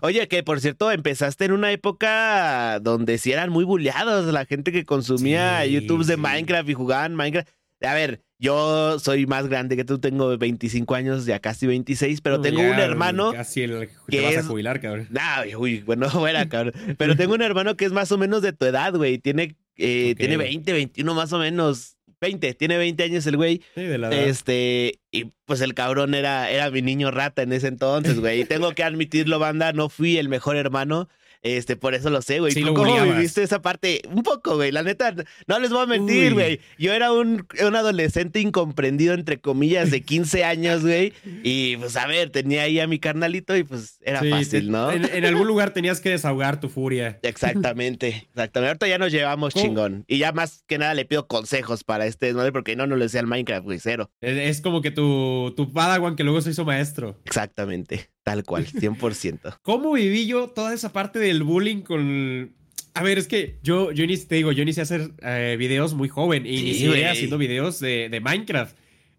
Oye, 0.00 0.28
que 0.28 0.44
por 0.44 0.60
cierto, 0.60 0.92
empezaste 0.92 1.44
en 1.46 1.52
una 1.52 1.72
época 1.72 2.78
donde 2.80 3.18
sí 3.18 3.32
eran 3.32 3.50
muy 3.50 3.64
bulleados 3.64 4.32
la 4.32 4.44
gente 4.46 4.70
que 4.70 4.84
consumía 4.84 5.62
Sí, 5.64 5.72
YouTube 5.72 6.04
de 6.06 6.14
sí. 6.14 6.20
Minecraft 6.20 6.68
y 6.68 6.74
jugaban 6.74 7.16
Minecraft. 7.16 7.48
A 7.82 7.94
ver, 7.94 8.20
yo 8.38 8.98
soy 8.98 9.26
más 9.26 9.48
grande 9.48 9.76
que 9.76 9.84
tú, 9.84 9.98
tengo 9.98 10.36
25 10.36 10.94
años, 10.94 11.26
ya 11.26 11.38
casi 11.40 11.66
26, 11.66 12.20
pero 12.20 12.40
tengo 12.40 12.60
ya, 12.60 12.70
un 12.72 12.78
hermano. 12.78 13.32
Casi 13.32 13.62
el, 13.62 13.88
que 14.08 14.16
te 14.18 14.20
vas 14.22 14.32
es- 14.32 14.38
a 14.38 14.42
jubilar, 14.44 14.80
cabrón. 14.80 15.08
Nah, 15.10 15.44
uy, 15.56 15.80
bueno, 15.80 16.08
fuera, 16.10 16.48
cabrón. 16.48 16.74
Pero 16.98 17.16
tengo 17.16 17.34
un 17.34 17.42
hermano 17.42 17.76
que 17.76 17.84
es 17.84 17.92
más 17.92 18.10
o 18.12 18.18
menos 18.18 18.42
de 18.42 18.52
tu 18.52 18.64
edad, 18.66 18.94
güey. 18.94 19.18
Tiene, 19.18 19.56
eh, 19.76 20.14
tiene 20.16 20.36
20, 20.36 20.72
21 20.72 21.14
más 21.14 21.32
o 21.32 21.38
menos. 21.38 21.96
20, 22.20 22.54
tiene 22.54 22.76
20 22.78 23.02
años 23.02 23.26
el 23.26 23.36
güey. 23.36 23.62
Sí, 23.74 23.82
de 23.82 23.98
la 23.98 24.08
edad. 24.08 24.28
Este, 24.28 25.00
y 25.10 25.32
pues 25.44 25.60
el 25.60 25.74
cabrón 25.74 26.14
era, 26.14 26.50
era 26.50 26.70
mi 26.70 26.80
niño 26.80 27.10
rata 27.10 27.42
en 27.42 27.52
ese 27.52 27.66
entonces, 27.66 28.20
güey. 28.20 28.42
Y 28.42 28.44
tengo 28.44 28.72
que 28.76 28.84
admitirlo, 28.84 29.40
banda, 29.40 29.72
no 29.72 29.88
fui 29.88 30.18
el 30.18 30.28
mejor 30.28 30.56
hermano. 30.56 31.08
Este, 31.42 31.76
por 31.76 31.94
eso 31.94 32.08
lo 32.10 32.22
sé, 32.22 32.38
güey. 32.40 32.52
Sí 32.52 32.60
¿Tú 32.60 32.66
lo 32.66 32.74
¿Cómo 32.74 32.88
bulleabas. 32.90 33.16
viviste 33.16 33.42
esa 33.42 33.60
parte? 33.62 34.00
Un 34.08 34.22
poco, 34.22 34.54
güey. 34.56 34.70
La 34.70 34.82
neta, 34.82 35.14
no 35.46 35.58
les 35.58 35.70
voy 35.70 35.82
a 35.82 35.86
mentir, 35.86 36.34
güey. 36.34 36.60
Yo 36.78 36.92
era 36.92 37.12
un, 37.12 37.46
un 37.66 37.76
adolescente 37.76 38.40
incomprendido, 38.40 39.14
entre 39.14 39.40
comillas, 39.40 39.90
de 39.90 40.02
15 40.02 40.44
años, 40.44 40.82
güey. 40.82 41.12
Y 41.42 41.76
pues, 41.78 41.96
a 41.96 42.06
ver, 42.06 42.30
tenía 42.30 42.62
ahí 42.62 42.78
a 42.78 42.86
mi 42.86 42.98
carnalito 43.00 43.56
y 43.56 43.64
pues 43.64 43.98
era 44.02 44.20
Sí, 44.20 44.30
fácil, 44.30 44.70
¿no? 44.70 44.92
En, 44.92 45.04
en 45.04 45.24
algún 45.24 45.46
lugar 45.48 45.72
tenías 45.72 46.00
que 46.00 46.10
desahogar 46.10 46.60
tu 46.60 46.68
furia. 46.68 47.18
Exactamente, 47.22 48.08
exactamente. 48.28 48.68
Ahorita 48.68 48.86
ya 48.86 48.98
nos 48.98 49.10
llevamos 49.10 49.52
¿Cómo? 49.52 49.64
chingón. 49.66 50.04
Y 50.06 50.18
ya 50.18 50.30
más 50.32 50.62
que 50.68 50.78
nada 50.78 50.94
le 50.94 51.04
pido 51.04 51.26
consejos 51.26 51.82
para 51.82 52.06
este 52.06 52.26
desmadre 52.26 52.52
porque 52.52 52.76
no, 52.76 52.86
no 52.86 52.94
le 52.96 53.06
decía 53.06 53.20
al 53.20 53.26
Minecraft, 53.26 53.64
güey, 53.64 53.80
cero. 53.80 54.10
Es, 54.20 54.38
es 54.38 54.60
como 54.60 54.80
que 54.80 54.92
tu, 54.92 55.52
tu 55.56 55.72
Padawan 55.72 56.14
que 56.14 56.22
luego 56.22 56.40
se 56.40 56.50
hizo 56.50 56.64
maestro. 56.64 57.20
Exactamente, 57.24 58.10
tal 58.22 58.44
cual, 58.44 58.66
100%. 58.72 59.58
¿Cómo 59.62 59.92
viví 59.92 60.26
yo 60.26 60.48
toda 60.48 60.74
esa 60.74 60.92
parte 60.92 61.18
del 61.18 61.42
bullying 61.42 61.82
con... 61.82 62.52
A 62.94 63.02
ver, 63.02 63.16
es 63.18 63.26
que 63.26 63.58
yo, 63.62 63.90
yo 63.92 64.04
te 64.28 64.34
digo, 64.34 64.52
yo 64.52 64.62
inicié 64.62 64.82
a 64.82 64.84
hacer 64.84 65.12
eh, 65.22 65.56
videos 65.58 65.94
muy 65.94 66.08
joven 66.08 66.44
y 66.46 66.58
Sí, 66.58 66.64
inicié 66.84 67.08
haciendo 67.08 67.38
videos 67.38 67.80
de, 67.80 68.08
de 68.10 68.20
Minecraft. 68.20 68.76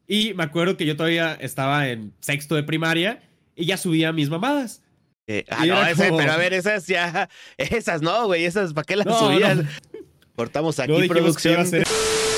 Y 0.07 0.33
me 0.35 0.43
acuerdo 0.43 0.77
que 0.77 0.85
yo 0.85 0.95
todavía 0.95 1.33
estaba 1.41 1.89
en 1.89 2.13
sexto 2.19 2.53
de 2.55 2.61
primaria 2.63 3.23
y 3.55 3.65
ya 3.65 3.77
subía 3.77 4.11
mis 4.11 4.29
mamadas. 4.29 4.83
Eh, 5.25 5.45
ah, 5.49 5.65
no, 5.65 5.77
era 5.77 5.89
ese, 5.89 6.05
como- 6.07 6.17
pero 6.19 6.33
a 6.33 6.37
ver, 6.37 6.53
esas 6.53 6.85
ya, 6.85 7.29
esas 7.57 8.01
no, 8.01 8.27
güey, 8.27 8.45
esas, 8.45 8.73
¿para 8.73 8.85
qué 8.85 8.95
las 8.95 9.07
No, 9.07 9.17
subías? 9.17 9.57
no. 9.57 9.63
Cortamos 10.35 10.79
aquí 10.79 11.07
producción. 11.07 11.65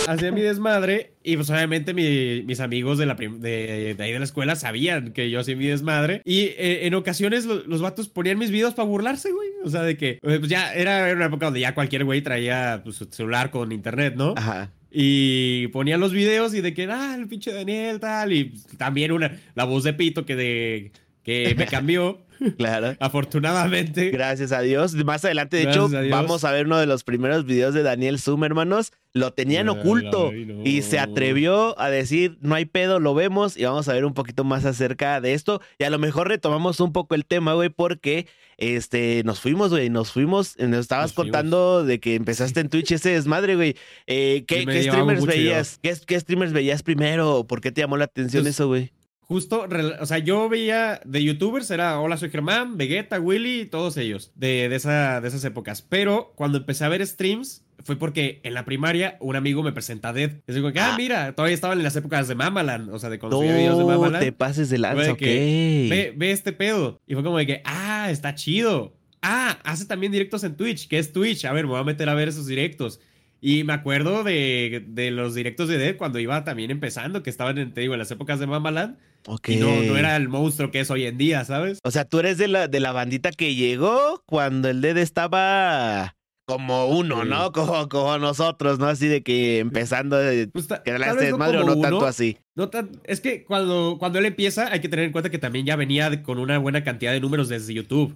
Hacía 0.07 0.31
mi 0.31 0.41
desmadre 0.41 1.13
y 1.23 1.35
pues 1.35 1.49
obviamente 1.49 1.93
mi- 1.93 2.43
mis 2.43 2.59
amigos 2.59 2.97
de, 2.97 3.05
la 3.05 3.15
de 3.15 3.95
ahí 3.99 4.11
de 4.11 4.19
la 4.19 4.25
escuela 4.25 4.55
sabían 4.55 5.11
que 5.13 5.29
yo 5.29 5.39
hacía 5.39 5.55
mi 5.55 5.65
desmadre 5.67 6.21
y 6.25 6.41
eh, 6.57 6.85
en 6.87 6.93
ocasiones 6.93 7.45
lo- 7.45 7.63
los 7.65 7.81
vatos 7.81 8.07
ponían 8.09 8.37
mis 8.37 8.51
videos 8.51 8.73
para 8.73 8.87
burlarse, 8.87 9.31
güey. 9.31 9.49
O 9.63 9.69
sea, 9.69 9.81
de 9.83 9.97
que 9.97 10.09
eh, 10.11 10.19
pues 10.21 10.47
ya 10.47 10.73
era 10.73 11.11
una 11.13 11.25
época 11.25 11.45
donde 11.47 11.59
ya 11.61 11.73
cualquier 11.73 12.03
güey 12.05 12.21
traía 12.21 12.81
pues, 12.83 12.97
su 12.97 13.05
celular 13.05 13.49
con 13.51 13.71
internet, 13.71 14.13
¿no? 14.15 14.33
Ajá. 14.37 14.71
Y 14.97 15.67
ponían 15.73 15.99
los 15.99 16.13
videos 16.13 16.53
y 16.53 16.61
de 16.61 16.73
que, 16.73 16.87
ah, 16.89 17.15
el 17.19 17.27
pinche 17.27 17.51
Daniel, 17.51 17.99
tal. 17.99 18.31
Y 18.31 18.53
también 18.77 19.11
una, 19.11 19.37
la 19.53 19.65
voz 19.65 19.83
de 19.83 19.91
Pito 19.93 20.25
que, 20.25 20.35
de, 20.37 20.91
que 21.23 21.53
me 21.57 21.65
cambió, 21.65 22.24
Claro. 22.57 22.95
afortunadamente. 22.99 24.09
Gracias 24.11 24.51
a 24.51 24.61
Dios. 24.61 24.93
Más 24.95 25.23
adelante, 25.25 25.57
de 25.57 25.63
Gracias 25.63 25.85
hecho, 25.93 25.97
a 25.97 26.01
vamos 26.09 26.43
a 26.43 26.51
ver 26.51 26.65
uno 26.65 26.77
de 26.79 26.85
los 26.85 27.03
primeros 27.03 27.45
videos 27.45 27.73
de 27.73 27.83
Daniel 27.83 28.19
Zoom, 28.19 28.43
hermanos. 28.43 28.91
Lo 29.13 29.31
tenían 29.31 29.69
Ay, 29.69 29.77
oculto 29.79 30.29
ay, 30.33 30.45
no. 30.45 30.61
y 30.65 30.81
se 30.81 30.99
atrevió 30.99 31.79
a 31.79 31.89
decir, 31.89 32.37
no 32.41 32.53
hay 32.55 32.65
pedo, 32.65 32.99
lo 32.99 33.13
vemos 33.13 33.55
y 33.55 33.63
vamos 33.63 33.87
a 33.87 33.93
ver 33.93 34.03
un 34.03 34.13
poquito 34.13 34.43
más 34.43 34.65
acerca 34.65 35.21
de 35.21 35.33
esto. 35.33 35.61
Y 35.79 35.85
a 35.85 35.89
lo 35.89 35.99
mejor 35.99 36.27
retomamos 36.27 36.79
un 36.81 36.91
poco 36.91 37.15
el 37.15 37.25
tema, 37.25 37.53
güey, 37.53 37.69
porque 37.69 38.27
este, 38.57 39.21
nos 39.23 39.39
fuimos, 39.39 39.69
güey, 39.71 39.89
nos 39.89 40.11
fuimos. 40.11 40.57
Nos 40.59 40.79
estabas 40.79 41.05
Nos 41.07 41.13
fuimos. 41.13 41.31
contando 41.31 41.85
de 41.85 41.99
que 42.01 42.15
empezaste 42.15 42.59
en 42.59 42.69
Twitch 42.69 42.91
ese 42.91 43.11
desmadre, 43.11 43.55
güey. 43.55 43.75
Eh, 44.07 44.43
¿qué, 44.47 44.65
Sí, 44.69 44.83
streamers 44.89 45.25
veías? 45.25 45.79
¿Qué, 45.81 45.95
qué 46.05 46.19
streamers 46.19 46.51
veías 46.51 46.83
primero? 46.83 47.45
¿Por 47.47 47.61
qué 47.61 47.71
te 47.71 47.81
llamó 47.81 47.95
la 47.97 48.05
atención 48.05 48.43
Pues, 48.43 48.55
eso, 48.55 48.67
güey? 48.67 48.91
Justo, 49.27 49.67
o 49.99 50.05
sea, 50.05 50.19
yo 50.19 50.47
veía 50.49 51.01
de 51.03 51.23
youtubers, 51.23 51.71
era 51.71 51.99
Hola, 51.99 52.15
soy 52.17 52.29
Germán, 52.29 52.77
Vegeta, 52.77 53.19
Willy, 53.19 53.65
todos 53.65 53.97
ellos, 53.97 54.31
de, 54.35 54.69
de, 54.69 54.75
esa, 54.75 55.19
de 55.19 55.27
esas 55.27 55.43
épocas. 55.45 55.81
Pero 55.81 56.31
cuando 56.35 56.59
empecé 56.59 56.85
a 56.85 56.89
ver 56.89 57.05
streams, 57.07 57.63
fue 57.83 57.95
porque 57.95 58.39
en 58.43 58.53
la 58.53 58.65
primaria 58.65 59.17
un 59.19 59.35
amigo 59.35 59.63
me 59.63 59.71
presenta 59.71 60.09
a 60.09 60.13
Dead. 60.13 60.31
Y 60.47 60.53
digo 60.53 60.71
que, 60.71 60.79
ah, 60.79 60.91
Ah. 60.93 60.97
mira, 60.97 61.33
todavía 61.33 61.55
estaban 61.55 61.79
en 61.79 61.83
las 61.83 61.95
épocas 61.95 62.27
de 62.27 62.35
Mamaland, 62.35 62.91
o 62.93 62.99
sea, 62.99 63.09
de 63.09 63.17
cuando 63.17 63.37
subía 63.39 63.55
videos 63.55 63.77
de 63.79 63.83
No 63.83 63.89
Mamaland. 63.89 64.23
te 64.23 64.31
pases 64.31 64.69
de 64.69 64.77
lanza, 64.77 64.95
Güey, 64.97 65.09
ok. 65.09 65.17
que 65.17 65.87
ve, 65.89 66.13
ve 66.15 66.31
este 66.31 66.53
pedo. 66.53 67.01
Y 67.07 67.15
fue 67.15 67.23
como 67.23 67.39
de 67.39 67.47
que, 67.47 67.61
ah, 67.65 68.09
está 68.11 68.35
chido. 68.35 68.93
Ah, 69.23 69.57
hace 69.63 69.85
también 69.85 70.11
directos 70.11 70.43
en 70.43 70.55
Twitch. 70.55 70.87
¿Qué 70.87 70.99
es 70.99 71.11
Twitch? 71.13 71.45
A 71.45 71.51
ver, 71.51 71.65
me 71.65 71.71
voy 71.71 71.79
a 71.79 71.83
meter 71.83 72.07
a 72.09 72.13
ver 72.13 72.27
esos 72.27 72.45
directos. 72.45 72.99
Y 73.41 73.63
me 73.63 73.73
acuerdo 73.73 74.23
de, 74.23 74.85
de 74.87 75.09
los 75.09 75.33
directos 75.33 75.67
de 75.67 75.79
Dead 75.79 75.97
cuando 75.97 76.19
iba 76.19 76.43
también 76.43 76.69
empezando, 76.69 77.23
que 77.23 77.31
estaban, 77.31 77.57
en, 77.57 77.73
te 77.73 77.81
digo, 77.81 77.93
en 77.93 77.99
las 77.99 78.11
épocas 78.11 78.39
de 78.39 78.45
Mamaland. 78.45 78.97
Ok. 79.27 79.49
Y 79.49 79.55
no, 79.57 79.81
no 79.83 79.97
era 79.97 80.15
el 80.15 80.29
monstruo 80.29 80.69
que 80.71 80.79
es 80.81 80.91
hoy 80.91 81.05
en 81.05 81.17
día, 81.17 81.43
¿sabes? 81.45 81.79
O 81.83 81.91
sea, 81.91 82.05
tú 82.05 82.19
eres 82.19 82.37
de 82.37 82.47
la, 82.47 82.67
de 82.67 82.79
la 82.79 82.91
bandita 82.91 83.31
que 83.31 83.55
llegó 83.55 84.21
cuando 84.25 84.69
el 84.69 84.81
Dead 84.81 84.97
estaba 84.97 86.15
como 86.47 86.85
uno, 86.87 87.23
Sí. 87.23 87.29
¿no? 87.29 87.51
Como, 87.51 87.89
como 87.89 88.17
nosotros, 88.19 88.77
¿no? 88.77 88.85
Así 88.85 89.07
de 89.07 89.23
que 89.23 89.57
empezando 89.59 90.15
de 90.17 90.47
Pues, 90.47 90.67
ta- 90.67 90.83
que 90.83 90.91
la 90.91 91.07
vez 91.07 91.15
no 91.15 91.21
desmadre 91.21 91.57
o 91.57 91.63
no 91.63 91.79
tanto 91.81 92.05
así. 92.05 92.37
no 92.55 92.69
tan- 92.69 92.91
es 93.03 93.19
que 93.19 93.43
cuando, 93.45 93.95
cuando 93.99 94.19
él 94.19 94.25
empieza, 94.25 94.71
hay 94.71 94.79
que 94.79 94.89
tener 94.89 95.05
en 95.05 95.11
cuenta 95.11 95.31
que 95.31 95.39
también 95.39 95.65
ya 95.65 95.75
venía 95.75 96.21
con 96.21 96.37
una 96.37 96.59
buena 96.59 96.83
cantidad 96.83 97.11
de 97.13 97.19
números 97.19 97.49
desde 97.49 97.73
YouTube. 97.73 98.15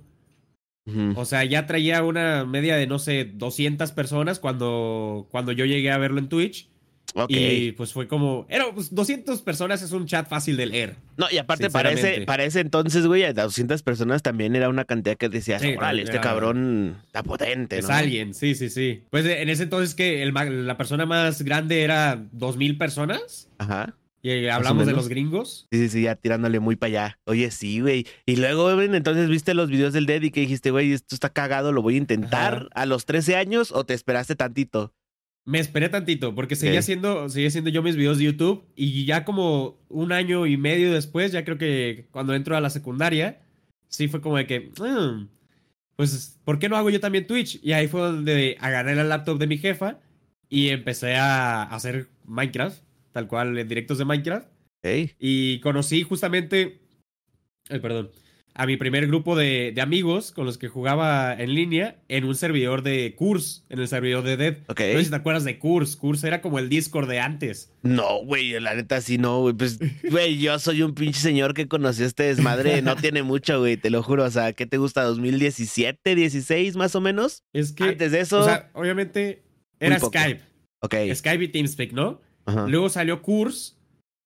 O 1.15 1.23
sea, 1.25 1.43
ya 1.43 1.67
traía 1.67 2.03
una 2.03 2.45
media 2.45 2.75
de, 2.75 2.87
no 2.87 2.97
sé, 2.97 3.25
200 3.25 3.91
personas 3.91 4.39
cuando, 4.39 5.27
cuando 5.29 5.51
yo 5.51 5.65
llegué 5.65 5.91
a 5.91 5.99
verlo 5.99 6.17
en 6.19 6.29
Twitch. 6.29 6.67
Y 7.27 7.71
pues 7.73 7.93
fue 7.93 8.07
como. 8.07 8.45
Era, 8.49 8.65
pues, 8.73 8.93
200 8.93 9.41
personas 9.41 9.81
es 9.81 9.91
un 9.91 10.05
chat 10.05 10.27
fácil 10.27 10.57
de 10.57 10.65
leer. 10.65 10.95
No, 11.17 11.27
y 11.29 11.37
aparte 11.37 11.69
para 11.69 11.91
ese, 11.91 12.21
para 12.21 12.43
ese 12.43 12.61
entonces, 12.61 13.05
güey, 13.05 13.23
a 13.23 13.33
200 13.33 13.83
personas 13.83 14.21
también 14.21 14.55
era 14.55 14.69
una 14.69 14.85
cantidad 14.85 15.17
que 15.17 15.29
decías, 15.29 15.61
Sí, 15.61 15.75
órale, 15.77 16.03
este 16.03 16.19
cabrón 16.19 16.97
está 17.05 17.23
potente, 17.23 17.79
Es 17.79 17.87
¿no? 17.87 17.93
alguien, 17.93 18.33
sí, 18.33 18.55
sí, 18.55 18.69
sí. 18.69 19.03
Pues 19.09 19.25
eh, 19.25 19.41
en 19.41 19.49
ese 19.49 19.63
entonces 19.63 19.95
que 19.95 20.23
el 20.23 20.33
la 20.33 20.77
persona 20.77 21.05
más 21.05 21.41
grande 21.41 21.83
era 21.83 22.25
2000 22.31 22.77
personas. 22.77 23.49
Ajá. 23.57 23.95
Y 24.21 24.47
hablamos 24.47 24.85
de 24.85 24.91
los 24.91 25.07
gringos. 25.07 25.67
Sí, 25.71 25.79
sí, 25.79 25.89
sí, 25.89 26.01
ya 26.03 26.15
tirándole 26.15 26.59
muy 26.59 26.75
para 26.75 26.89
allá. 26.89 27.19
Oye, 27.25 27.51
sí, 27.51 27.79
güey. 27.79 28.05
Y 28.25 28.35
luego, 28.35 28.73
güey, 28.73 28.93
entonces 28.93 29.29
viste 29.29 29.53
los 29.53 29.69
videos 29.69 29.93
del 29.93 30.05
Dead 30.05 30.21
y 30.21 30.31
que 30.31 30.41
dijiste, 30.41 30.71
güey, 30.71 30.91
esto 30.91 31.15
está 31.15 31.29
cagado, 31.29 31.71
lo 31.71 31.81
voy 31.81 31.95
a 31.95 31.99
intentar 31.99 32.67
a 32.73 32.85
los 32.85 33.05
13 33.05 33.37
años 33.37 33.71
o 33.71 33.85
te 33.85 33.93
esperaste 33.93 34.35
tantito. 34.35 34.93
Me 35.49 35.59
esperé 35.59 35.89
tantito 35.89 36.35
porque 36.35 36.55
seguía 36.55 36.79
haciendo, 36.79 37.27
seguía 37.29 37.47
haciendo 37.47 37.71
yo 37.71 37.81
mis 37.81 37.95
videos 37.95 38.19
de 38.19 38.25
YouTube 38.25 38.63
y 38.75 39.05
ya 39.05 39.25
como 39.25 39.79
un 39.89 40.11
año 40.11 40.45
y 40.45 40.57
medio 40.57 40.93
después, 40.93 41.31
ya 41.31 41.43
creo 41.43 41.57
que 41.57 42.07
cuando 42.11 42.35
entro 42.35 42.55
a 42.55 42.61
la 42.61 42.69
secundaria, 42.69 43.41
sí 43.87 44.07
fue 44.07 44.21
como 44.21 44.37
de 44.37 44.45
que, 44.45 44.71
mm, 44.77 45.27
pues, 45.95 46.39
¿por 46.43 46.59
qué 46.59 46.69
no 46.69 46.77
hago 46.77 46.91
yo 46.91 46.99
también 46.99 47.25
Twitch? 47.25 47.59
Y 47.63 47.71
ahí 47.71 47.87
fue 47.87 48.01
donde 48.01 48.57
agarré 48.59 48.95
la 48.95 49.03
laptop 49.03 49.39
de 49.39 49.47
mi 49.47 49.57
jefa 49.57 49.99
y 50.49 50.69
empecé 50.69 51.15
a 51.15 51.63
hacer 51.63 52.09
Minecraft 52.25 52.83
tal 53.11 53.27
cual 53.27 53.57
en 53.57 53.67
directos 53.67 53.97
de 53.97 54.05
Minecraft. 54.05 54.47
Y 55.19 55.59
conocí 55.59 56.03
justamente, 56.03 56.79
perdón, 57.67 58.11
a 58.53 58.65
mi 58.65 58.77
primer 58.77 59.07
grupo 59.07 59.35
de, 59.35 59.73
amigos 59.81 60.31
con 60.31 60.45
los 60.45 60.57
que 60.57 60.67
jugaba 60.67 61.33
en 61.33 61.53
línea 61.53 61.97
en 62.07 62.25
un 62.25 62.35
servidor 62.35 62.83
de 62.83 63.15
Curse, 63.15 63.61
en 63.69 63.79
el 63.79 63.87
servidor 63.87 64.23
de 64.23 64.37
Dead. 64.37 64.57
No 64.67 64.75
sé 64.75 65.03
si 65.03 65.09
te 65.09 65.15
acuerdas 65.15 65.43
de 65.43 65.59
Curse. 65.59 65.97
Curse 65.97 66.27
era 66.27 66.41
como 66.41 66.59
el 66.59 66.69
Discord 66.69 67.07
de 67.07 67.19
antes. 67.19 67.71
No, 67.83 68.23
güey, 68.25 68.59
la 68.59 68.75
neta 68.75 68.99
sí 69.01 69.17
no, 69.17 69.41
güey. 69.41 69.53
Pues, 69.53 69.79
güey, 70.09 70.39
yo 70.39 70.59
soy 70.59 70.81
un 70.81 70.93
pinche 70.93 71.19
señor 71.19 71.53
que 71.53 71.67
conoció 71.67 72.05
este 72.05 72.23
desmadre. 72.23 72.81
No 72.81 72.95
tiene 72.97 73.23
mucho, 73.23 73.59
güey, 73.59 73.77
te 73.77 73.89
lo 73.89 74.03
juro. 74.03 74.25
O 74.25 74.31
sea, 74.31 74.53
¿qué 74.53 74.65
te 74.65 74.77
gusta? 74.77 75.07
¿2017, 75.09 76.15
16 76.15 76.75
más 76.75 76.95
o 76.95 77.01
menos? 77.01 77.43
Es 77.53 77.71
que. 77.71 77.83
Antes 77.85 78.11
de 78.11 78.19
eso. 78.19 78.39
O 78.39 78.43
sea, 78.43 78.69
obviamente 78.73 79.43
era 79.79 79.99
Skype. 79.99 80.41
Ok. 80.81 80.95
Skype 81.13 81.43
y 81.43 81.47
TeamSpeak, 81.47 81.93
¿no? 81.93 82.21
Luego 82.67 82.89
salió 82.89 83.21
Curse, 83.21 83.75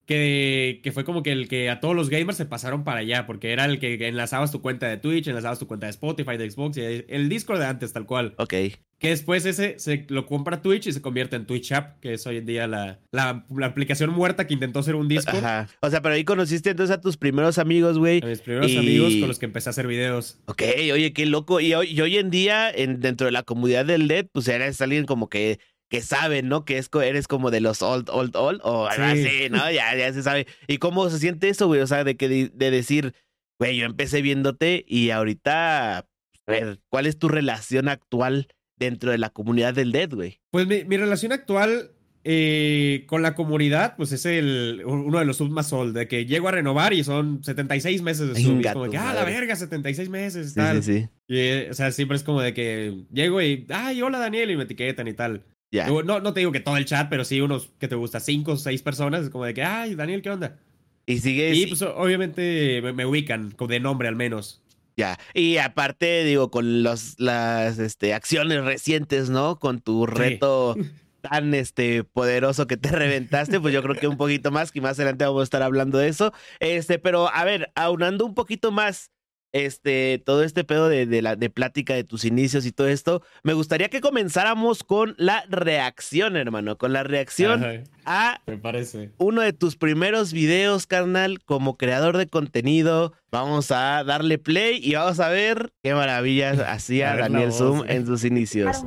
que, 0.05 0.81
que, 0.83 0.91
fue 0.91 1.05
como 1.05 1.24
que 1.24 1.31
el 1.31 1.48
que 1.48 1.69
a 1.69 1.79
todos 1.79 1.95
los 1.95 2.10
gamers 2.10 2.38
se 2.38 2.45
pasaron 2.45 2.83
para 2.83 3.00
allá, 3.00 3.25
porque 3.25 3.51
era 3.51 3.65
el 3.65 3.79
que 3.79 4.07
enlazabas 4.07 4.51
tu 4.51 4.62
cuenta 4.62 4.88
de 4.88 4.98
Twitch, 4.98 5.27
enlazabas 5.27 5.60
tu 5.60 5.67
cuenta 5.67 5.86
de 5.86 5.91
Spotify, 5.91 6.38
de 6.38 6.50
Xbox, 6.50 6.77
y 6.77 6.81
el 7.07 7.29
Discord 7.29 7.60
de 7.60 7.65
antes, 7.65 7.93
tal 7.93 8.05
cual. 8.05 8.33
Ok. 8.38 8.53
Que 9.00 9.10
después 9.10 9.45
ese 9.45 9.79
se 9.79 10.05
lo 10.07 10.25
compra 10.25 10.62
Twitch 10.62 10.88
y 10.88 10.93
se 10.93 11.01
convierte 11.01 11.36
en 11.36 11.45
Twitch 11.45 11.74
App, 11.74 12.00
que 12.00 12.13
es 12.13 12.25
hoy 12.25 12.38
en 12.38 12.45
día 12.45 12.67
la, 12.67 13.01
la, 13.12 13.45
aplicación 13.63 14.12
muerta 14.12 14.48
que 14.48 14.53
intentó 14.53 14.81
ser 14.81 14.95
un 14.95 15.10
Discord. 15.10 15.43
Ajá. 15.43 15.67
O 15.81 15.89
sea, 15.89 16.01
pero 16.01 16.15
ahí 16.15 16.24
conociste 16.24 16.69
entonces 16.69 16.95
a 16.95 17.01
tus 17.01 17.17
primeros 17.17 17.57
amigos, 17.57 17.98
güey. 17.98 18.22
A 18.24 18.27
mis 18.27 18.39
primeros 18.39 18.72
amigos 18.77 19.13
con 19.17 19.27
los 19.27 19.39
que 19.39 19.45
empecé 19.45 19.67
a 19.67 19.72
hacer 19.72 19.88
videos. 19.88 20.39
Ok, 20.45 20.63
oye, 20.93 21.12
qué 21.12 21.25
loco. 21.25 21.60
Y 21.60 21.74
hoy, 21.74 21.89
y 21.89 22.00
hoy 22.00 22.17
en 22.17 22.29
día, 22.29 22.72
en, 22.72 23.01
dentro 23.01 23.25
de 23.25 23.31
la 23.31 23.43
comunidad 23.43 23.86
del 23.86 24.07
LED, 24.07 24.27
pues 24.31 24.48
eres 24.48 24.79
alguien 24.79 25.05
como 25.05 25.27
que 25.27 25.60
que 25.93 26.01
saben, 26.01 26.50
¿no? 26.50 26.65
Que 26.65 26.79
es, 26.79 26.89
eres 27.03 27.27
como 27.27 27.51
de 27.51 27.62
los 27.62 27.83
old, 27.83 28.09
old, 28.09 28.35
old, 28.35 28.62
o 28.63 28.88
algo 28.88 29.03
así, 29.03 29.47
¿no? 29.51 29.69
Ya, 29.69 29.95
ya 29.95 30.12
se 30.12 30.23
sabe. 30.23 30.47
¿Y 30.67 30.79
cómo 30.79 31.07
se 31.12 31.19
siente 31.19 31.50
eso, 31.50 31.67
güey? 31.67 31.81
O 31.81 31.88
sea, 31.88 32.03
de, 32.03 32.17
que, 32.17 32.27
de, 32.27 32.71
decir, 32.71 33.13
güey, 33.59 33.77
yo 33.77 33.85
empecé 33.85 34.23
viéndote 34.23 34.83
y 34.88 35.12
ahorita, 35.12 36.00
a 36.00 36.05
ver, 36.47 36.79
¿cuál 36.89 37.05
es 37.05 37.19
tu 37.19 37.27
relación 37.27 37.89
actual 37.89 38.47
dentro 38.75 39.12
de 39.12 39.19
la 39.19 39.29
comunidad 39.29 39.75
del 39.75 39.91
Dead, 39.91 40.09
güey? 40.09 40.41
Pues 40.50 40.65
mi, 40.65 40.83
mi 40.83 40.97
relación 40.97 41.31
actual 41.31 41.91
eh, 42.23 43.03
con 43.05 43.21
la 43.21 43.35
comunidad, 43.35 43.95
pues 43.95 44.13
es 44.13 44.25
el 44.25 44.81
uno 44.88 45.19
de 45.19 45.25
los 45.25 45.38
sub 45.38 45.51
más 45.51 45.71
old, 45.73 45.95
de 45.95 46.07
que 46.07 46.25
llego 46.25 46.47
a 46.47 46.53
renovar 46.53 46.93
y 46.93 47.03
son 47.03 47.43
76 47.43 48.01
meses 48.01 48.33
de 48.33 48.41
sub. 48.41 48.63
como 48.73 48.89
que, 48.89 48.97
ah, 48.97 49.13
la 49.13 49.25
verga, 49.25 49.55
76 49.55 50.09
meses, 50.09 50.55
tal. 50.55 50.81
Sí, 50.81 51.01
sí, 51.01 51.09
Y, 51.27 51.38
eh, 51.38 51.67
o 51.69 51.75
sea, 51.75 51.91
siempre 51.91 52.17
es 52.17 52.23
como 52.23 52.41
de 52.41 52.55
que 52.55 53.05
llego 53.12 53.43
y, 53.43 53.67
ay, 53.69 54.01
hola 54.01 54.17
Daniel, 54.17 54.50
y 54.50 54.57
me 54.57 54.63
etiquetan 54.63 55.07
y 55.07 55.13
tal. 55.13 55.43
No, 55.73 56.19
no 56.19 56.33
te 56.33 56.41
digo 56.41 56.51
que 56.51 56.59
todo 56.59 56.77
el 56.77 56.85
chat, 56.85 57.09
pero 57.09 57.25
sí 57.25 57.41
unos 57.41 57.71
que 57.79 57.87
te 57.87 57.95
gusta, 57.95 58.19
cinco 58.19 58.53
o 58.53 58.57
seis 58.57 58.81
personas, 58.81 59.23
es 59.23 59.29
como 59.29 59.45
de 59.45 59.53
que, 59.53 59.63
ay, 59.63 59.95
Daniel, 59.95 60.21
¿qué 60.21 60.29
onda? 60.29 60.59
Y 61.05 61.19
sigue. 61.19 61.53
Y 61.53 61.67
pues 61.67 61.81
obviamente 61.81 62.81
me, 62.93 63.05
ubican, 63.05 63.55
de 63.57 63.79
nombre 63.79 64.07
al 64.07 64.15
menos. 64.15 64.61
Ya, 64.95 65.17
y 65.33 65.57
aparte, 65.57 66.23
digo, 66.23 66.51
con 66.51 66.83
los, 66.83 67.19
las 67.19 67.79
este, 67.79 68.13
acciones 68.13 68.63
recientes, 68.63 69.31
¿no? 69.31 69.57
Con 69.57 69.81
tu 69.81 70.05
reto 70.05 70.75
tan 71.21 71.53
este, 71.55 72.03
poderoso 72.03 72.67
que 72.67 72.77
te 72.77 72.89
reventaste, 72.89 73.59
pues 73.59 73.73
yo 73.73 73.81
creo 73.81 73.95
que 73.95 74.07
un 74.07 74.17
poquito 74.17 74.51
más, 74.51 74.71
que 74.71 74.81
más 74.81 74.99
adelante 74.99 75.25
vamos 75.25 75.41
a 75.41 75.43
estar 75.45 75.63
hablando 75.63 75.97
de 75.97 76.09
eso. 76.09 76.31
Este, 76.59 76.99
pero 76.99 77.33
a 77.33 77.43
ver, 77.43 77.71
aunando 77.75 78.25
un 78.25 78.35
poquito 78.35 78.71
más 78.71 79.09
este, 79.53 80.22
todo 80.25 80.43
este 80.43 80.63
pedo 80.63 80.89
de, 80.89 81.22
la, 81.22 81.36
de 81.36 81.50
plática 81.50 81.93
de 81.93 82.03
tus 82.03 82.25
inicios 82.25 82.65
y 82.65 82.72
todo 82.72 82.88
esto, 82.88 83.22
me 83.43 83.53
gustaría 83.53 83.89
que 83.89 84.01
comenzáramos 84.01 84.83
con 84.83 85.15
la 85.17 85.45
reacción, 85.48 86.36
hermano, 86.36 86.77
con 86.77 86.91
la 86.91 87.03
reacción 87.03 87.86
a 88.05 88.41
me 88.48 88.57
parece. 88.57 89.12
uno 89.17 89.41
de 89.41 89.53
tus 89.53 89.77
primeros 89.77 90.33
videos, 90.33 90.88
carnal, 90.88 91.39
como 91.45 91.77
creador 91.77 92.17
de 92.17 92.27
contenido. 92.27 93.13
Vamos 93.31 93.72
a 93.72 94.03
darle 94.03 94.38
play 94.38 94.79
y 94.81 94.95
vamos 94.95 95.19
a 95.19 95.29
ver 95.29 95.72
qué 95.81 95.93
maravillas 95.93 96.60
hacía 96.67 97.15
Daniel 97.15 97.53
Zoom 97.53 97.83
en 97.88 98.05
sus 98.05 98.25
inicios. 98.25 98.83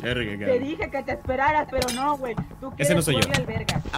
Te 0.00 0.58
dije 0.60 0.90
que 0.90 1.02
te 1.02 1.12
esperaras, 1.12 1.66
pero 1.70 1.88
no, 1.94 2.16
güey. 2.16 2.36
Ese 2.78 2.94
no 2.94 3.02
soy 3.02 3.16
yo. 3.16 3.20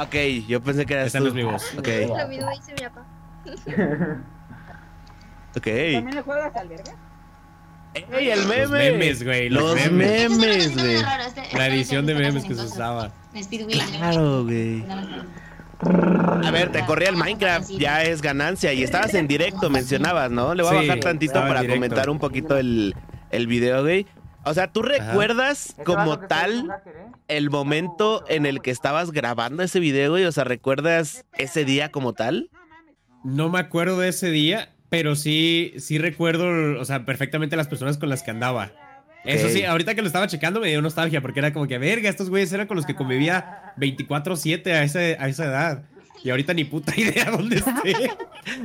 Ok, 0.01 0.15
yo 0.49 0.63
pensé 0.63 0.87
que 0.87 0.95
era 0.95 1.05
Esa 1.05 1.21
no 1.21 1.29
es 1.29 1.35
mi 1.35 1.43
voz. 1.43 1.63
Ok. 5.57 5.65
¿También 5.65 6.15
le 6.15 6.23
juegas 6.23 6.57
al 6.57 6.69
verga? 6.69 6.97
¡Ey, 7.95 8.31
el 8.31 8.47
meme! 8.47 8.61
Los 8.61 8.71
memes, 8.71 9.25
güey. 9.25 9.49
Los, 9.51 9.75
memes, 9.75 10.75
güey. 10.75 11.03
La 11.53 11.69
edición 11.69 12.07
de 12.07 12.15
memes 12.15 12.45
que 12.45 12.55
se 12.55 12.63
usaba. 12.63 13.13
Claro, 13.99 14.45
güey. 14.45 14.85
A 16.45 16.51
ver, 16.51 16.71
te 16.71 16.85
corría 16.87 17.09
el 17.09 17.17
Minecraft, 17.17 17.69
ya 17.71 18.03
es 18.03 18.23
ganancia. 18.23 18.73
Y 18.73 18.83
estabas 18.83 19.15
en 19.15 19.27
directo, 19.27 19.69
mencionabas, 19.69 20.31
¿no? 20.31 20.55
Le 20.55 20.63
voy 20.63 20.77
a 20.77 20.81
bajar 20.81 21.01
tantito 21.01 21.35
para 21.35 21.67
comentar 21.67 22.09
un 22.09 22.19
poquito 22.19 22.57
el, 22.57 22.95
el 23.31 23.47
video, 23.47 23.83
güey. 23.83 24.07
O 24.45 24.55
sea, 24.55 24.73
¿tú 24.73 24.83
recuerdas 24.83 25.77
como 25.85 26.19
tal 26.19 26.69
el 27.29 27.51
momento 27.51 28.25
en 28.29 28.47
el 28.47 28.61
que 28.61 28.71
estabas 28.71 29.13
grabando 29.13 29.63
ese 29.63 29.81
video, 29.81 30.13
güey? 30.13 30.25
O 30.25 30.33
sea, 30.33 30.45
¿recuerdas 30.45 31.25
ese 31.35 31.65
día 31.65 31.91
como 31.91 32.13
tal? 32.13 32.51
No 33.23 33.49
me 33.49 33.61
acuerdo 33.61 34.01
de 34.01 34.09
ese 34.09 34.31
día, 34.31 34.72
pero 34.93 35.17
sí, 35.17 35.73
sí 35.79 35.97
recuerdo, 35.97 36.79
o 36.79 36.85
sea, 36.85 37.07
perfectamente 37.07 37.57
las 37.57 37.67
personas 37.67 37.97
con 37.97 38.11
las 38.11 38.23
que 38.23 38.31
andaba. 38.31 38.73
Eso 39.25 39.49
sí, 39.49 39.65
ahorita 39.65 39.95
que 39.95 40.03
lo 40.03 40.07
estaba 40.07 40.27
checando 40.27 40.61
me 40.61 40.69
dio 40.69 40.83
nostalgia 40.83 41.23
porque 41.23 41.39
era 41.39 41.51
como 41.55 41.67
que, 41.67 41.79
verga, 41.79 42.11
estos 42.11 42.29
güeyes 42.29 42.53
eran 42.53 42.67
con 42.67 42.77
los 42.77 42.85
que 42.85 42.95
convivía 42.95 43.73
24-7 43.79 44.71
a, 44.71 44.81
a 44.81 45.29
esa 45.29 45.45
edad. 45.47 45.85
Y 46.23 46.29
ahorita 46.29 46.53
ni 46.53 46.65
puta 46.65 46.93
idea 47.01 47.31
dónde 47.31 47.57
esté. 47.57 48.11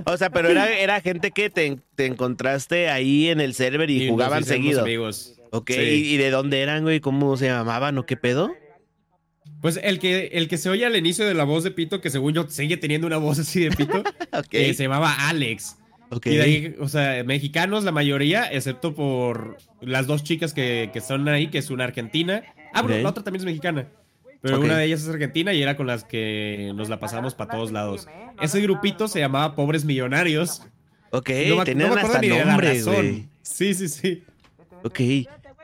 o 0.03 0.17
sea, 0.17 0.29
pero 0.29 0.49
era, 0.49 0.69
era 0.77 0.99
gente 0.99 1.31
que 1.31 1.49
te, 1.49 1.79
encontraste 1.95 2.89
ahí 2.89 3.29
en 3.29 3.39
el 3.39 3.53
server 3.53 3.89
y, 3.89 4.09
jugaban 4.09 4.43
seguido. 4.43 4.81
Amigos. 4.81 5.39
Ok, 5.51 5.69
¿Y, 5.69 6.17
de 6.17 6.29
dónde 6.29 6.59
eran, 6.59 6.83
güey? 6.83 6.99
¿Cómo 6.99 7.37
se 7.37 7.45
llamaban 7.45 7.97
o 7.99 8.05
qué 8.05 8.17
pedo? 8.17 8.53
Pues 9.61 9.79
el 9.81 9.97
que, 9.99 10.31
el 10.33 10.49
que 10.49 10.57
se 10.57 10.69
oye 10.69 10.85
al 10.85 10.97
inicio 10.97 11.25
de 11.25 11.35
la 11.35 11.45
voz 11.45 11.63
de 11.63 11.71
Pito, 11.71 12.01
que 12.01 12.09
según 12.09 12.33
yo 12.33 12.49
sigue 12.49 12.75
teniendo 12.75 13.07
una 13.07 13.15
voz 13.15 13.39
así 13.39 13.61
de 13.61 13.71
Pito, 13.71 14.03
que 14.49 14.73
se 14.73 14.83
llamaba 14.83 15.29
Alex. 15.29 15.77
Y 16.23 16.35
de 16.35 16.41
ahí, 16.41 16.75
o 16.79 16.87
sea, 16.87 17.23
mexicanos 17.23 17.83
la 17.83 17.91
mayoría, 17.91 18.51
excepto 18.51 18.95
por 18.95 19.57
las 19.81 20.07
dos 20.07 20.23
chicas 20.23 20.53
que, 20.53 20.89
que 20.93 21.01
son 21.01 21.27
ahí, 21.27 21.47
que 21.47 21.57
es 21.57 21.69
una 21.69 21.83
argentina. 21.83 22.43
Ah, 22.73 22.81
bueno, 22.81 23.03
la 23.03 23.09
otra 23.09 23.23
también 23.23 23.41
es 23.41 23.45
mexicana. 23.45 23.87
Pero 24.41 24.59
una 24.61 24.77
de 24.77 24.85
ellas 24.85 25.01
es 25.01 25.09
argentina 25.09 25.53
y 25.53 25.61
era 25.61 25.75
con 25.75 25.87
las 25.87 26.03
que 26.03 26.71
nos 26.75 26.89
la 26.89 26.99
pasamos 26.99 27.35
para 27.35 27.51
todos 27.51 27.71
lados. 27.71 28.07
Ese 28.41 28.61
grupito 28.61 29.07
se 29.07 29.19
llamaba 29.19 29.55
Pobres 29.55 29.83
Millonarios. 29.83 30.61
Ok, 31.11 31.29
no 31.47 31.63
tenían 31.63 31.97
hasta 31.97 32.21
nombre, 32.21 32.81
güey. 32.83 33.27
Sí, 33.41 33.73
sí, 33.73 33.87
sí. 33.87 34.23
Ok. 34.83 34.99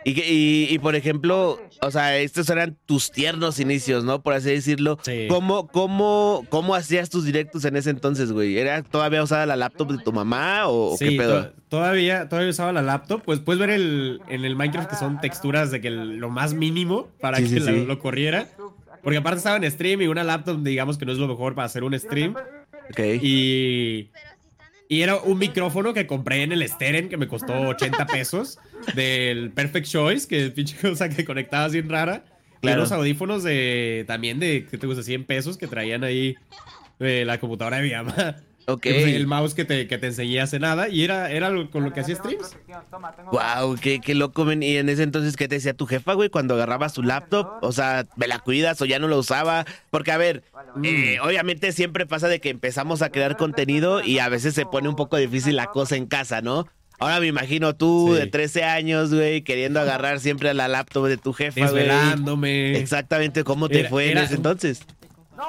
Y, 0.06 0.68
y, 0.70 0.80
por 0.80 0.96
ejemplo, 0.96 1.60
o 1.82 1.92
sea, 1.92 2.18
estos 2.18 2.50
eran 2.50 2.78
tus 2.86 3.12
tiernos 3.12 3.60
inicios, 3.60 4.04
¿no? 4.04 4.22
Por 4.22 4.34
así 4.34 4.50
decirlo. 4.50 5.00
Sí. 5.02 5.28
¿Cómo, 5.30 5.68
cómo, 5.68 6.46
cómo 6.50 6.76
hacías 6.76 7.10
tus 7.10 7.26
directos 7.26 7.66
en 7.66 7.76
ese 7.76 7.90
entonces, 7.90 8.32
güey? 8.32 8.58
¿Era 8.58 8.84
todavía 8.84 9.24
usada 9.24 9.46
la 9.46 9.56
laptop 9.56 9.92
de 9.92 10.04
tu 10.04 10.12
mamá 10.12 10.68
o, 10.68 10.98
qué 10.98 11.12
pedo? 11.12 11.54
todavía, 11.70 12.28
todavía 12.28 12.52
usaba 12.52 12.74
la 12.74 12.82
laptop. 12.82 13.22
Pues 13.24 13.40
puedes 13.40 13.60
ver 13.60 13.70
el, 13.70 14.22
en 14.28 14.46
el 14.46 14.56
Minecraft 14.56 14.90
que 14.90 14.96
son 14.96 15.22
texturas 15.22 15.72
de 15.72 15.82
que 15.82 15.90
lo 15.90 16.30
más 16.30 16.54
mínimo 16.54 17.10
para 17.22 17.38
que 17.38 17.60
lo 17.60 18.00
corriera. 18.00 18.48
Porque 19.02 19.18
aparte 19.18 19.38
estaba 19.38 19.58
en 19.58 19.70
stream 19.70 20.02
y 20.02 20.08
una 20.08 20.24
laptop, 20.24 20.64
digamos 20.64 20.98
que 20.98 21.06
no 21.06 21.12
es 21.12 21.18
lo 21.18 21.28
mejor 21.28 21.56
para 21.56 21.66
hacer 21.66 21.84
un 21.84 21.98
stream. 22.00 22.36
Ok. 22.90 23.00
Y 23.22 24.10
y 24.90 25.02
era 25.02 25.18
un 25.18 25.38
micrófono 25.38 25.94
que 25.94 26.06
compré 26.08 26.44
en 26.44 26.52
el 26.52 26.68
Steren 26.68 27.10
que 27.10 27.18
me 27.18 27.28
costó 27.28 27.54
80 27.54 28.06
pesos 28.08 28.60
del 28.96 29.52
Perfect 29.52 29.88
Choice, 29.88 30.28
que 30.28 30.46
es 30.46 30.52
pinche 30.52 30.76
cosa 30.78 31.10
que 31.10 31.26
conectaba 31.26 31.68
bien 31.68 31.90
rara. 31.90 32.26
Claro. 32.62 32.78
Y 32.78 32.80
unos 32.80 32.92
audífonos 32.92 33.44
de 33.44 34.06
también 34.08 34.40
de, 34.40 34.66
que 34.70 34.78
te 34.78 34.88
gusta? 34.88 35.04
100 35.04 35.26
pesos 35.26 35.58
que 35.58 35.68
traían 35.68 36.04
ahí 36.04 36.36
de 37.00 37.26
la 37.26 37.40
computadora 37.40 37.78
de 37.78 37.84
mi 37.84 37.92
mamá. 37.92 38.38
Ok. 38.66 38.86
El 38.86 39.28
mouse 39.28 39.54
que 39.54 39.66
te, 39.66 39.88
que 39.88 39.98
te 39.98 40.08
enseñé 40.08 40.42
hace 40.42 40.60
nada 40.60 40.88
y 40.90 41.04
era, 41.04 41.32
era 41.32 41.52
con 41.72 41.84
lo 41.84 41.94
que 41.94 42.00
hacía 42.00 42.16
streams. 42.16 42.56
Wow, 43.32 43.76
qué, 43.82 44.00
qué 44.00 44.16
loco, 44.16 44.46
men. 44.46 44.64
Y 44.64 44.78
en 44.78 44.90
ese 44.90 45.04
entonces, 45.04 45.36
¿qué 45.36 45.48
te 45.48 45.56
decía 45.56 45.74
tu 45.74 45.86
jefa, 45.86 46.14
güey, 46.14 46.30
cuando 46.30 46.54
agarrabas 46.56 46.94
su 46.94 47.04
laptop? 47.04 47.48
O 47.62 47.72
sea, 47.72 48.06
¿me 48.16 48.28
la 48.28 48.40
cuidas 48.40 48.82
o 48.82 48.86
ya 48.86 49.00
no 49.00 49.08
lo 49.08 49.18
usaba? 49.20 49.66
Porque, 49.90 50.12
a 50.12 50.18
ver, 50.18 50.44
eh, 50.84 51.18
obviamente 51.22 51.72
siempre 51.72 52.06
pasa 52.06 52.28
de 52.28 52.40
que 52.40 52.50
empezamos 52.50 53.02
a 53.02 53.10
crear 53.10 53.38
contenido 53.38 54.02
y 54.04 54.20
a 54.20 54.30
veces 54.30 54.54
se 54.54 54.66
pone 54.66 54.88
un 54.90 54.96
poco 54.96 55.18
difícil 55.18 55.56
la 55.56 55.68
cosa 55.68 55.96
en 55.96 56.06
casa, 56.06 56.42
¿no? 56.42 56.68
Ahora 57.00 57.20
me 57.20 57.28
imagino 57.28 57.76
tú 57.76 58.14
de 58.14 58.28
13 58.28 58.64
años, 58.64 59.14
güey, 59.14 59.42
queriendo 59.42 59.82
agarrar 59.82 60.22
siempre 60.22 60.50
a 60.50 60.54
la 60.54 60.70
laptop 60.70 61.08
de 61.08 61.18
tu 61.18 61.34
jefa, 61.34 61.60
güey. 61.72 61.88
Exactamente, 62.78 63.44
¿cómo 63.44 63.68
te 63.68 63.90
fue 63.90 64.12
en 64.12 64.20
ese 64.20 64.36
entonces? 64.36 64.82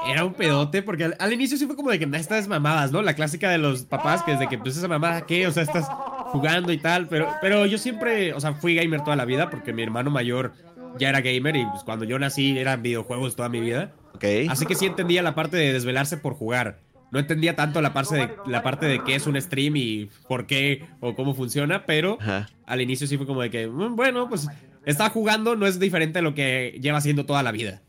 Era 0.07 0.25
un 0.25 0.35
pedote, 0.35 0.83
porque 0.83 1.12
al, 1.19 1.33
inicio 1.33 1.59
sí 1.59 1.67
fue 1.67 1.76
como 1.76 1.91
de 1.91 1.99
que 1.99 2.09
estas 2.17 2.49
mamadas, 2.49 2.91
¿no? 2.91 3.03
La 3.03 3.14
clásica 3.14 3.50
de 3.50 3.59
los 3.59 3.83
papás, 3.83 4.23
que 4.23 4.33
desde 4.33 4.49
que 4.49 4.59
pues 4.59 4.76
esa 4.76 4.88
mamada, 4.88 5.26
¿qué? 5.26 5.47
O 5.47 5.53
sea, 5.53 5.62
estás 5.62 5.88
jugando 6.33 6.73
y 6.73 6.79
tal, 6.79 7.07
pero, 7.09 7.29
pero 7.41 7.67
yo 7.67 7.79
siempre, 7.79 8.33
o 8.33 8.41
sea, 8.41 8.55
fui 8.55 8.75
gamer 8.75 9.03
toda 9.03 9.17
la 9.17 9.25
vida, 9.25 9.50
porque 9.50 9.73
mi 9.73 9.83
hermano 9.83 10.11
mayor 10.11 10.55
ya 10.99 11.09
era 11.09 11.21
gamer 11.21 11.57
y 11.57 11.67
pues 11.67 11.83
cuando 11.85 12.05
yo 12.05 12.19
nací 12.19 12.59
eran 12.59 12.83
videojuegos 12.83 13.37
toda 13.37 13.49
mi 13.49 13.61
vida. 13.61 13.93
Ok. 14.14 14.25
Así 14.49 14.67
que 14.67 14.75
sí 14.75 14.87
entendía 14.87 15.23
la 15.23 15.35
parte 15.35 15.57
de 15.57 15.73
desvelarse 15.73 16.17
por 16.17 16.35
jugar. 16.35 16.81
No 17.11 17.21
entendía 17.21 17.55
tanto 17.55 17.81
la 17.81 17.93
parte 17.93 18.17
de, 18.17 18.31
la 18.47 18.62
parte 18.62 18.87
de 18.87 19.05
qué 19.05 19.14
es 19.14 19.26
un 19.26 19.41
stream 19.41 19.76
y 19.76 20.11
por 20.26 20.47
qué 20.47 20.85
o 21.00 21.14
cómo 21.14 21.35
funciona, 21.35 21.87
pero 21.87 22.19
al 22.67 22.81
inicio 22.81 23.07
sí 23.07 23.17
fue 23.17 23.26
como 23.26 23.43
de 23.43 23.50
que, 23.50 23.69
mm, 23.69 23.95
bueno, 23.95 24.29
pues 24.29 24.49
está 24.85 25.11
jugando, 25.11 25.55
no 25.55 25.67
es 25.67 25.79
diferente 25.79 26.19
a 26.19 26.23
lo 26.23 26.35
que 26.35 26.79
lleva 26.81 26.99
haciendo 26.99 27.25
toda 27.25 27.43
la 27.43 27.53
vida. 27.53 27.83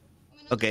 Ok. 0.50 0.64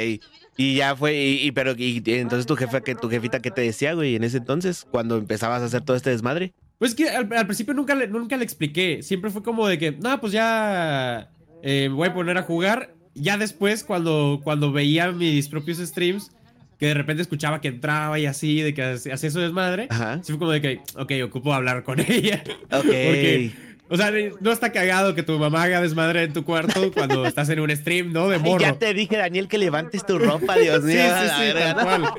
Y 0.56 0.76
ya 0.76 0.94
fue, 0.94 1.16
y, 1.16 1.50
pero 1.52 1.75
y, 1.76 2.02
entonces 2.06 2.46
tu 2.46 2.54
jefa, 2.56 2.80
que 2.80 2.94
tu 2.94 3.08
jefita, 3.08 3.40
¿qué 3.40 3.50
te 3.50 3.62
decía, 3.62 3.94
güey, 3.94 4.14
en 4.14 4.23
ese 4.23 4.38
entonces, 4.38 4.87
cuando 4.88 5.16
empezabas 5.16 5.62
a 5.62 5.64
hacer 5.64 5.82
todo 5.82 5.96
este 5.96 6.11
desmadre? 6.11 6.52
Pues 6.78 6.94
que 6.94 7.08
al, 7.08 7.28
principio 7.28 7.75
nunca 7.75 7.94
le, 7.94 8.06
nunca 8.06 8.37
le 8.37 8.44
expliqué. 8.44 9.02
Siempre 9.02 9.30
fue 9.30 9.42
como 9.42 9.66
de 9.66 9.78
que, 9.78 9.92
no, 9.92 10.20
pues 10.20 10.32
ya 10.32 11.30
eh, 11.62 11.88
voy 11.90 12.08
a 12.08 12.14
poner 12.14 12.38
a 12.38 12.42
jugar. 12.42 12.94
Ya 13.14 13.37
después, 13.37 13.84
cuando, 13.84 14.40
cuando 14.44 14.73
veía 14.73 15.11
mis 15.12 15.49
propios 15.49 15.78
streams, 15.78 16.30
que 16.78 16.87
de 16.87 16.94
repente 16.94 17.23
escuchaba 17.23 17.61
que 17.61 17.68
entraba 17.68 18.18
y 18.18 18.26
así, 18.26 18.61
de 18.61 18.75
que 18.75 18.82
hacía 18.82 19.14
eso 19.14 19.40
desmadre, 19.40 19.87
Ajá. 19.90 20.20
sí 20.23 20.32
fue 20.32 20.38
como 20.38 20.50
de 20.50 20.61
que, 20.61 20.80
ok, 20.96 21.12
ocupo 21.25 21.52
hablar 21.52 21.82
con 21.82 22.00
ella. 22.08 22.42
Ok. 22.70 22.84
Porque 22.84 23.52
o 23.88 23.97
sea, 23.97 24.11
no 24.41 24.50
está 24.50 24.73
cagado 24.73 25.14
que 25.14 25.23
tu 25.23 25.38
mamá 25.38 25.62
haga 25.64 25.81
desmadre 25.81 26.23
en 26.23 26.33
tu 26.33 26.45
cuarto 26.45 26.91
cuando 26.93 27.26
estás 27.26 27.49
en 27.50 27.61
un 27.61 27.71
stream, 27.71 28.12
¿no? 28.12 28.29
De 28.29 28.38
morro. 28.38 28.61
ya 28.61 28.79
te 28.79 28.95
dije, 28.95 29.17
Daniel, 29.17 29.47
que 29.47 29.59
levantes 29.59 30.07
tu 30.07 30.19
ropa, 30.19 30.57
Dios 30.59 30.83
mío. 30.83 30.97
Sí, 30.97 31.29
sí, 31.29 31.35
sí, 31.38 31.53
tal 31.53 31.75
cual. 31.75 32.14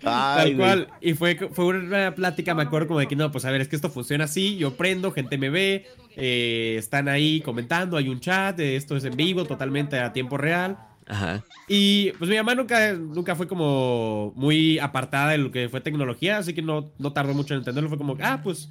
tal 0.00 0.56
cual. 0.56 0.88
Y 1.02 1.12
fue, 1.14 1.36
fue 1.52 1.66
una 1.66 2.14
plática, 2.14 2.54
me 2.54 2.62
acuerdo, 2.62 2.88
como 2.88 3.00
de 3.00 3.08
que 3.08 3.16
no, 3.16 3.30
pues 3.30 3.44
a 3.44 3.50
ver, 3.50 3.60
es 3.60 3.68
que 3.68 3.76
esto 3.76 3.90
funciona 3.90 4.24
así, 4.24 4.56
yo 4.56 4.74
prendo, 4.74 5.12
gente 5.12 5.36
me 5.36 5.50
ve, 5.50 5.86
eh, 6.16 6.76
están 6.78 7.08
ahí 7.08 7.42
comentando, 7.42 7.98
hay 7.98 8.08
un 8.08 8.20
chat, 8.20 8.58
esto 8.58 8.96
es 8.96 9.04
en 9.04 9.16
vivo, 9.16 9.44
totalmente 9.44 9.98
a 9.98 10.12
tiempo 10.12 10.38
real. 10.38 10.78
Ajá. 11.06 11.42
Y 11.68 12.12
pues 12.12 12.30
mi 12.30 12.36
mamá 12.36 12.54
nunca, 12.54 12.94
nunca 12.94 13.36
fue 13.36 13.48
como 13.48 14.32
muy 14.34 14.78
apartada 14.78 15.32
de 15.32 15.38
lo 15.38 15.50
que 15.50 15.68
fue 15.68 15.80
tecnología, 15.80 16.38
así 16.38 16.54
que 16.54 16.62
no, 16.62 16.92
no 16.98 17.12
tardó 17.12 17.34
mucho 17.34 17.52
en 17.52 17.58
entenderlo. 17.58 17.88
Fue 17.88 17.98
como, 17.98 18.16
ah, 18.20 18.40
pues 18.42 18.70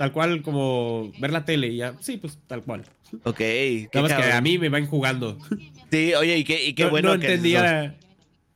Tal 0.00 0.12
cual 0.12 0.40
como 0.40 1.12
ver 1.18 1.30
la 1.30 1.44
tele 1.44 1.66
y 1.66 1.76
ya. 1.76 1.94
Sí, 2.00 2.16
pues 2.16 2.38
tal 2.46 2.62
cual. 2.62 2.86
Ok. 3.22 3.38
Nada 3.92 4.08
más 4.08 4.14
que 4.14 4.32
a 4.32 4.40
mí 4.40 4.56
me 4.56 4.70
van 4.70 4.86
jugando. 4.86 5.36
Sí, 5.90 6.14
oye, 6.14 6.38
y 6.38 6.44
qué, 6.44 6.64
y 6.68 6.72
qué 6.72 6.86
bueno 6.86 7.08
no 7.08 7.14
entendía, 7.16 7.98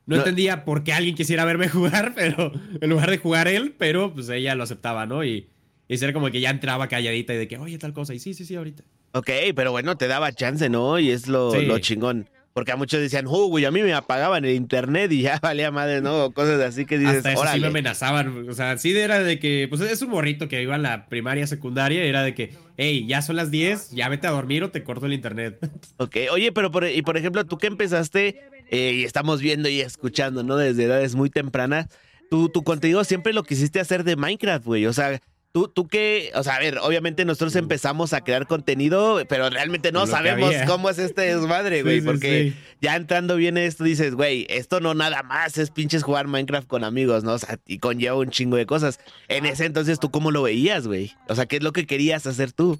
no, 0.07 0.15
entendía 0.15 0.65
por 0.65 0.83
qué 0.83 0.93
alguien 0.93 1.13
quisiera 1.13 1.45
verme 1.45 1.69
jugar, 1.69 2.13
pero 2.15 2.51
en 2.81 2.89
lugar 2.89 3.11
de 3.11 3.19
jugar 3.19 3.47
él, 3.47 3.75
pero 3.77 4.11
pues 4.11 4.27
ella 4.29 4.55
lo 4.55 4.63
aceptaba, 4.63 5.05
¿no? 5.05 5.23
Y, 5.23 5.47
y 5.87 6.03
era 6.03 6.13
como 6.13 6.31
que 6.31 6.41
ya 6.41 6.49
entraba 6.49 6.87
calladita 6.87 7.35
y 7.35 7.37
de 7.37 7.47
que, 7.47 7.59
oye, 7.59 7.77
tal 7.77 7.93
cosa. 7.93 8.15
Y 8.15 8.19
sí, 8.19 8.33
sí, 8.33 8.43
sí, 8.43 8.55
ahorita. 8.55 8.83
Ok, 9.11 9.29
pero 9.55 9.69
bueno, 9.69 9.97
te 9.97 10.07
daba 10.07 10.31
chance, 10.31 10.67
¿no? 10.67 10.97
Y 10.97 11.11
es 11.11 11.27
lo, 11.27 11.53
lo 11.61 11.77
chingón. 11.77 12.27
Porque 12.55 12.71
a 12.71 12.77
muchos 12.77 13.01
decían, 13.01 13.27
uh, 13.27 13.47
güey, 13.49 13.65
a 13.65 13.71
mí 13.71 13.81
me 13.83 13.93
apagaban 13.93 14.45
el 14.45 14.55
internet 14.55 15.11
y 15.11 15.23
ya 15.23 15.39
valía 15.41 15.71
madre, 15.71 15.99
¿no? 15.99 16.31
Cosas 16.31 16.61
así 16.61 16.85
que 16.85 16.97
dices, 16.97 17.17
Hasta 17.17 17.33
eso 17.33 17.43
sí 17.51 17.59
me 17.59 17.67
amenazaban. 17.67 18.47
O 18.47 18.53
sea, 18.53 18.77
sí 18.77 18.97
era 18.97 19.19
de 19.19 19.39
que, 19.39 19.67
pues 19.67 19.81
es 19.81 20.01
un 20.01 20.11
morrito 20.11 20.47
que 20.47 20.61
iba 20.61 20.77
en 20.77 20.83
la 20.83 21.07
primaria, 21.07 21.45
secundaria, 21.47 22.01
era 22.05 22.23
de 22.23 22.33
que, 22.33 22.53
hey, 22.77 23.05
ya 23.09 23.21
son 23.21 23.35
las 23.35 23.51
10, 23.51 23.91
ya 23.91 24.07
vete 24.07 24.27
a 24.27 24.31
dormir 24.31 24.63
o 24.63 24.71
te 24.71 24.85
corto 24.85 25.05
el 25.05 25.11
internet. 25.11 25.59
Ok, 25.97 26.15
oye, 26.31 26.53
pero 26.53 26.71
por, 26.71 26.87
y 26.87 27.01
por 27.01 27.17
ejemplo, 27.17 27.45
tú 27.45 27.57
que 27.57 27.67
empezaste 27.67 28.41
eh, 28.69 28.93
y 28.93 29.03
estamos 29.03 29.41
viendo 29.41 29.67
y 29.67 29.81
escuchando, 29.81 30.41
¿no? 30.41 30.55
Desde 30.55 30.85
edades 30.85 31.13
muy 31.15 31.29
tempranas, 31.29 31.87
tu, 32.29 32.47
tu 32.47 32.63
contenido 32.63 33.03
siempre 33.03 33.33
lo 33.33 33.43
quisiste 33.43 33.81
hacer 33.81 34.05
de 34.05 34.15
Minecraft, 34.15 34.65
güey. 34.65 34.85
O 34.85 34.93
sea, 34.93 35.19
Tú, 35.55 35.69
tú 35.69 35.87
qué, 35.87 36.33
o 36.35 36.43
sea, 36.43 36.55
a 36.55 36.59
ver, 36.59 36.79
obviamente 36.79 37.23
nosotros 37.23 37.55
empezamos 37.55 38.11
a 38.11 38.25
crear 38.25 38.45
contenido, 38.45 39.23
pero 39.29 39.49
realmente 39.49 39.93
no 39.93 40.05
sabemos 40.05 40.53
cómo 40.67 40.89
es 40.89 40.99
este 40.99 41.33
desmadre, 41.33 41.81
güey, 41.83 42.01
porque 42.01 42.51
ya 42.81 42.97
entrando 42.97 43.37
bien 43.37 43.57
esto 43.57 43.85
dices, 43.85 44.15
güey, 44.15 44.45
esto 44.49 44.81
no 44.81 44.93
nada 44.93 45.23
más 45.23 45.57
es 45.57 45.71
pinches 45.71 46.03
jugar 46.03 46.27
Minecraft 46.27 46.67
con 46.67 46.83
amigos, 46.83 47.23
¿no? 47.23 47.31
O 47.31 47.39
sea, 47.39 47.57
y 47.65 47.77
conlleva 47.79 48.17
un 48.17 48.31
chingo 48.31 48.57
de 48.57 48.65
cosas. 48.65 48.99
En 49.29 49.45
ese 49.45 49.63
entonces, 49.63 49.97
¿tú 49.97 50.11
cómo 50.11 50.29
lo 50.29 50.41
veías, 50.41 50.87
güey? 50.87 51.13
O 51.29 51.35
sea, 51.35 51.45
¿qué 51.45 51.55
es 51.55 51.63
lo 51.63 51.71
que 51.71 51.87
querías 51.87 52.27
hacer 52.27 52.51
tú? 52.51 52.77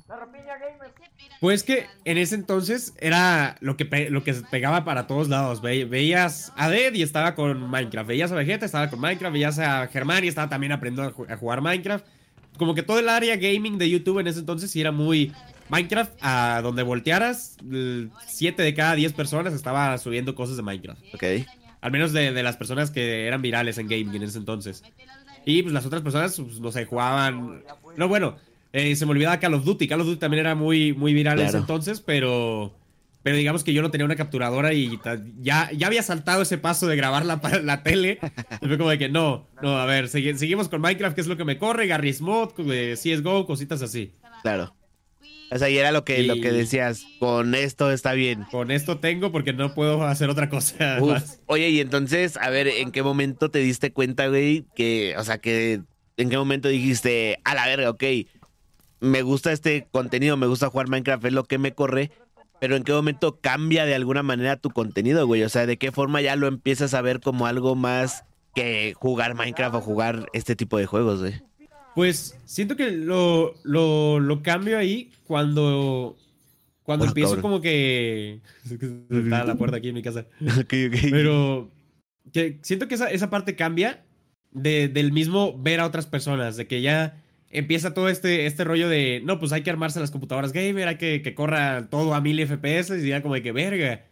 Pues 1.39 1.63
que 1.63 1.85
en 2.03 2.17
ese 2.17 2.35
entonces 2.35 2.93
era 2.99 3.55
lo 3.61 3.77
que, 3.77 4.09
lo 4.09 4.25
que 4.25 4.33
pegaba 4.51 4.83
para 4.83 5.07
todos 5.07 5.29
lados. 5.29 5.61
veías 5.61 6.51
a 6.57 6.69
Dead 6.69 6.93
y 6.93 7.03
estaba 7.03 7.35
con 7.35 7.69
Minecraft. 7.69 8.09
Veías 8.09 8.33
a 8.33 8.35
Vegeta, 8.35 8.65
estaba 8.65 8.89
con 8.89 8.99
Minecraft. 8.99 9.31
Veías 9.31 9.59
a 9.59 9.87
Germán 9.87 10.25
y 10.25 10.27
estaba 10.27 10.49
también 10.49 10.73
aprendiendo 10.73 11.25
a 11.29 11.37
jugar 11.37 11.61
Minecraft 11.61 12.05
como 12.57 12.75
que 12.75 12.83
todo 12.83 12.99
el 12.99 13.09
área 13.09 13.35
gaming 13.35 13.77
de 13.77 13.89
YouTube 13.89 14.19
en 14.19 14.27
ese 14.27 14.39
entonces 14.39 14.71
sí 14.71 14.81
era 14.81 14.91
muy 14.91 15.31
Minecraft, 15.69 16.13
a 16.21 16.61
donde 16.61 16.83
voltearas, 16.83 17.57
7 18.27 18.61
de 18.61 18.73
cada 18.73 18.95
10 18.95 19.13
personas 19.13 19.53
estaba 19.53 19.97
subiendo 19.97 20.35
cosas 20.35 20.57
de 20.57 20.63
Minecraft. 20.63 21.01
Ok. 21.13 21.23
Al 21.81 21.91
menos 21.91 22.13
de, 22.13 22.31
las 22.43 22.57
personas 22.57 22.91
que 22.91 23.27
eran 23.27 23.41
virales 23.41 23.77
en 23.77 23.87
gaming 23.87 24.15
en 24.15 24.23
ese 24.23 24.37
entonces. 24.37 24.83
Y 25.45 25.61
pues 25.61 25.73
las 25.73 25.85
otras 25.85 26.01
personas, 26.01 26.39
pues, 26.39 26.59
no 26.59 26.71
sé, 26.71 26.85
jugaban... 26.85 27.63
No, 27.97 28.07
bueno, 28.07 28.35
eh, 28.73 28.95
se 28.95 29.05
me 29.05 29.11
olvidaba 29.11 29.39
Call 29.39 29.53
of 29.53 29.65
Duty. 29.65 29.87
Call 29.87 30.01
of 30.01 30.07
Duty 30.07 30.19
también 30.19 30.41
era 30.41 30.55
muy, 30.55 30.93
muy 30.93 31.13
viral 31.13 31.39
en 31.39 31.47
ese 31.47 31.57
entonces, 31.57 31.99
pero... 31.99 32.73
Pero 33.25 33.37
digamos 33.37 33.63
que 33.63 33.73
yo 33.73 33.81
no 33.81 33.89
tenía 33.89 34.05
una 34.05 34.15
capturadora 34.15 34.71
y 34.73 34.99
ya, 35.39 35.71
ya 35.71 35.87
había 35.87 36.03
saltado 36.03 36.43
ese 36.43 36.59
paso 36.59 36.85
de 36.85 36.95
grabar 36.95 37.25
la, 37.25 37.41
la 37.63 37.81
tele. 37.81 38.19
y 38.61 38.67
fue 38.67 38.77
como 38.77 38.91
de 38.91 38.99
que 38.99 39.09
no, 39.09 39.47
no, 39.63 39.79
a 39.79 39.85
ver, 39.85 40.09
seguimos 40.09 40.69
con 40.69 40.79
Minecraft, 40.79 41.15
que 41.15 41.21
es 41.21 41.27
lo 41.27 41.35
que 41.35 41.43
me 41.43 41.57
corre, 41.57 41.87
Garry's 41.87 42.21
Mod, 42.21 42.51
CSGO, 42.53 43.47
cositas 43.47 43.81
así. 43.81 44.13
Claro. 44.43 44.75
O 45.49 45.57
sea, 45.57 45.71
y 45.71 45.77
era 45.79 45.91
lo 45.91 46.05
que, 46.05 46.21
lo 46.21 46.35
que 46.35 46.51
decías, 46.51 47.07
con 47.17 47.55
esto 47.55 47.91
está 47.91 48.13
bien. 48.13 48.43
Con 48.51 48.69
esto 48.69 48.99
tengo 48.99 49.31
porque 49.31 49.53
no 49.53 49.73
puedo 49.73 50.03
hacer 50.03 50.29
otra 50.29 50.47
cosa. 50.47 50.99
Oye, 51.47 51.69
y 51.69 51.79
entonces, 51.79 52.37
a 52.37 52.51
ver, 52.51 52.67
¿en 52.67 52.91
qué 52.91 53.01
momento 53.01 53.49
te 53.49 53.57
diste 53.57 53.91
cuenta, 53.91 54.27
güey? 54.27 54.67
Que, 54.75 55.15
o 55.17 55.23
sea, 55.23 55.39
que, 55.39 55.81
¿en 56.17 56.29
qué 56.29 56.37
momento 56.37 56.69
dijiste, 56.69 57.39
a 57.43 57.55
la 57.55 57.65
verga, 57.65 57.89
ok, 57.89 58.03
me 58.99 59.23
gusta 59.23 59.51
este 59.51 59.87
contenido, 59.91 60.37
me 60.37 60.45
gusta 60.45 60.69
jugar 60.69 60.89
Minecraft, 60.89 61.25
es 61.25 61.33
lo 61.33 61.45
que 61.45 61.57
me 61.57 61.73
corre, 61.73 62.11
pero 62.65 62.77
¿en 62.77 62.83
qué 62.83 62.93
momento 62.93 63.39
cambia 63.41 63.85
de 63.85 63.93
alguna 63.93 64.23
manera 64.23 64.57
tu 64.57 64.71
contenido, 64.71 65.27
güey? 65.27 65.43
O 65.43 65.49
sea, 65.49 65.67
¿de 65.67 65.77
qué 65.77 65.91
forma 65.91 66.21
ya 66.21 66.35
lo 66.35 66.47
empiezas 66.47 66.95
a 66.95 67.01
ver 67.03 67.19
como 67.19 67.45
algo 67.45 67.75
más 67.75 68.25
que 68.55 68.95
jugar 68.95 69.35
Minecraft 69.35 69.75
o 69.75 69.81
jugar 69.81 70.25
este 70.33 70.55
tipo 70.55 70.79
de 70.79 70.87
juegos, 70.87 71.19
güey? 71.19 71.33
Pues 71.93 72.35
siento 72.45 72.75
que 72.75 72.89
lo, 72.89 73.53
lo, 73.63 74.41
cambio 74.41 74.79
ahí 74.79 75.11
cuando, 75.27 76.17
cuando 76.81 77.05
empiezo 77.05 77.39
como 77.39 77.61
que... 77.61 78.41
Está 79.11 79.43
la 79.43 79.53
puerta 79.53 79.77
aquí 79.77 79.89
en 79.89 79.93
mi 79.93 80.01
casa. 80.01 80.25
Pero 80.67 81.69
que 82.33 82.57
siento 82.63 82.87
que 82.87 82.95
esa, 82.95 83.11
esa 83.11 83.29
parte 83.29 83.55
cambia 83.55 84.03
de, 84.49 84.87
del 84.87 85.11
mismo 85.11 85.55
ver 85.55 85.81
a 85.81 85.85
otras 85.85 86.07
personas, 86.07 86.57
de 86.57 86.65
que 86.65 86.81
ya 86.81 87.21
empieza 87.57 87.93
todo 87.93 88.09
este, 88.09 88.45
este 88.45 88.63
rollo 88.63 88.89
de, 88.89 89.21
no, 89.23 89.39
pues 89.39 89.51
hay 89.51 89.63
que 89.63 89.69
armarse 89.69 89.99
las 89.99 90.11
computadoras 90.11 90.51
gamer, 90.51 90.87
hay 90.87 90.97
que, 90.97 91.21
que 91.21 91.33
corra 91.33 91.87
todo 91.89 92.13
a 92.13 92.21
1000 92.21 92.47
FPS 92.47 92.91
y 92.97 93.07
ya 93.07 93.21
como 93.21 93.33
de 93.33 93.41
que 93.41 93.51
verga. 93.51 94.05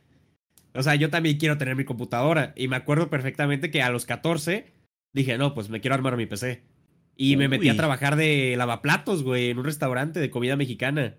O 0.73 0.81
sea, 0.81 0.95
yo 0.95 1.09
también 1.09 1.37
quiero 1.37 1.57
tener 1.57 1.75
mi 1.75 1.85
computadora. 1.85 2.53
Y 2.55 2.67
me 2.67 2.75
acuerdo 2.75 3.09
perfectamente 3.09 3.69
que 3.69 3.81
a 3.81 3.89
los 3.89 4.05
14 4.05 4.65
dije, 5.13 5.37
no, 5.37 5.53
pues 5.53 5.69
me 5.69 5.81
quiero 5.81 5.95
armar 5.95 6.17
mi 6.17 6.25
PC. 6.25 6.63
Y 7.15 7.37
me 7.37 7.47
metí 7.47 7.69
a 7.69 7.77
trabajar 7.77 8.15
de 8.15 8.55
lavaplatos, 8.57 9.21
güey, 9.21 9.51
en 9.51 9.59
un 9.59 9.65
restaurante 9.65 10.19
de 10.19 10.31
comida 10.31 10.55
mexicana. 10.55 11.15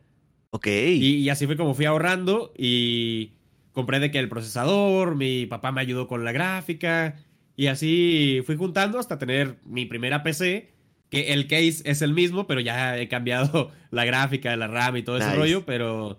Ok. 0.50 0.66
Y, 0.66 1.16
y, 1.16 1.28
así 1.30 1.46
fue 1.46 1.56
como 1.56 1.74
fui 1.74 1.84
ahorrando 1.84 2.52
y 2.58 3.34
compré 3.72 4.00
de 4.00 4.10
que 4.10 4.18
el 4.18 4.28
procesador, 4.28 5.14
mi 5.14 5.46
papá 5.46 5.70
me 5.70 5.80
ayudó 5.80 6.08
con 6.08 6.24
la 6.24 6.32
gráfica. 6.32 7.16
Y 7.54 7.68
así 7.68 8.42
fui 8.44 8.56
juntando 8.56 8.98
hasta 8.98 9.18
tener 9.18 9.56
mi 9.64 9.86
primera 9.86 10.24
PC 10.24 10.73
que 11.10 11.32
el 11.32 11.46
case 11.46 11.82
es 11.84 12.02
el 12.02 12.12
mismo, 12.12 12.46
pero 12.46 12.60
ya 12.60 12.98
he 12.98 13.08
cambiado 13.08 13.70
la 13.90 14.04
gráfica, 14.04 14.56
la 14.56 14.66
RAM 14.66 14.96
y 14.96 15.02
todo 15.02 15.18
ese 15.18 15.34
rollo, 15.34 15.64
pero 15.64 16.18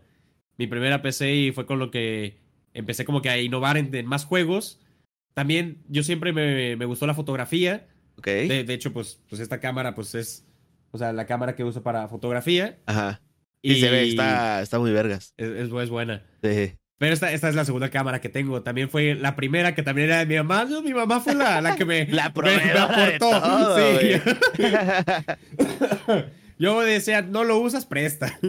mi 0.57 0.67
primera 0.67 1.01
PC 1.01 1.35
y 1.35 1.51
fue 1.51 1.65
con 1.65 1.79
lo 1.79 1.91
que 1.91 2.37
empecé 2.73 3.05
como 3.05 3.21
que 3.21 3.29
a 3.29 3.39
innovar 3.39 3.77
en, 3.77 4.05
más 4.05 4.25
juegos. 4.25 4.79
También 5.33 5.83
yo 5.89 6.03
siempre 6.03 6.31
me, 6.31 6.85
gustó 6.85 7.07
la 7.07 7.13
fotografía. 7.13 7.87
Ok. 8.17 8.27
De, 8.27 8.63
de 8.63 8.73
hecho, 8.73 8.93
pues, 8.93 9.21
pues 9.27 9.41
esta 9.41 9.59
cámara, 9.59 9.95
pues 9.95 10.15
es, 10.15 10.45
o 10.91 10.97
sea, 10.97 11.11
la 11.11 11.25
cámara 11.25 11.55
que 11.55 11.63
uso 11.63 11.83
para 11.83 12.07
fotografía. 12.07 12.79
Ajá. 12.85 13.21
Y, 13.61 13.81
se 13.81 13.89
ve, 13.89 14.09
está, 14.09 14.61
está 14.61 14.79
muy 14.79 14.91
vergas. 14.91 15.33
Es, 15.37 15.49
es, 15.49 15.71
es 15.73 15.89
buena. 15.89 16.23
Sí. 16.43 16.77
Pero 16.97 17.13
esta, 17.13 17.31
esta 17.33 17.49
es 17.49 17.55
la 17.55 17.65
segunda 17.65 17.89
cámara 17.89 18.21
que 18.21 18.29
tengo. 18.29 18.61
También 18.63 18.89
fue 18.89 19.15
la 19.15 19.35
primera 19.35 19.75
que 19.75 19.83
también 19.83 20.07
era 20.07 20.19
de 20.19 20.25
mi 20.25 20.35
mamá. 20.35 20.63
No, 20.65 20.81
mi 20.81 20.93
mamá 20.93 21.19
fue 21.19 21.35
la, 21.35 21.59
la 21.61 21.75
que 21.75 21.83
me, 21.85 22.05
La 22.11 22.31
me- 22.35 22.41
me 22.57 22.71
aportó. 22.71 23.29
todo, 23.41 23.77
Sí. 23.99 24.11
Yo 26.57 26.79
decía, 26.81 27.21
no 27.21 27.43
lo 27.43 27.59
usas, 27.59 27.85
presta. 27.85 28.39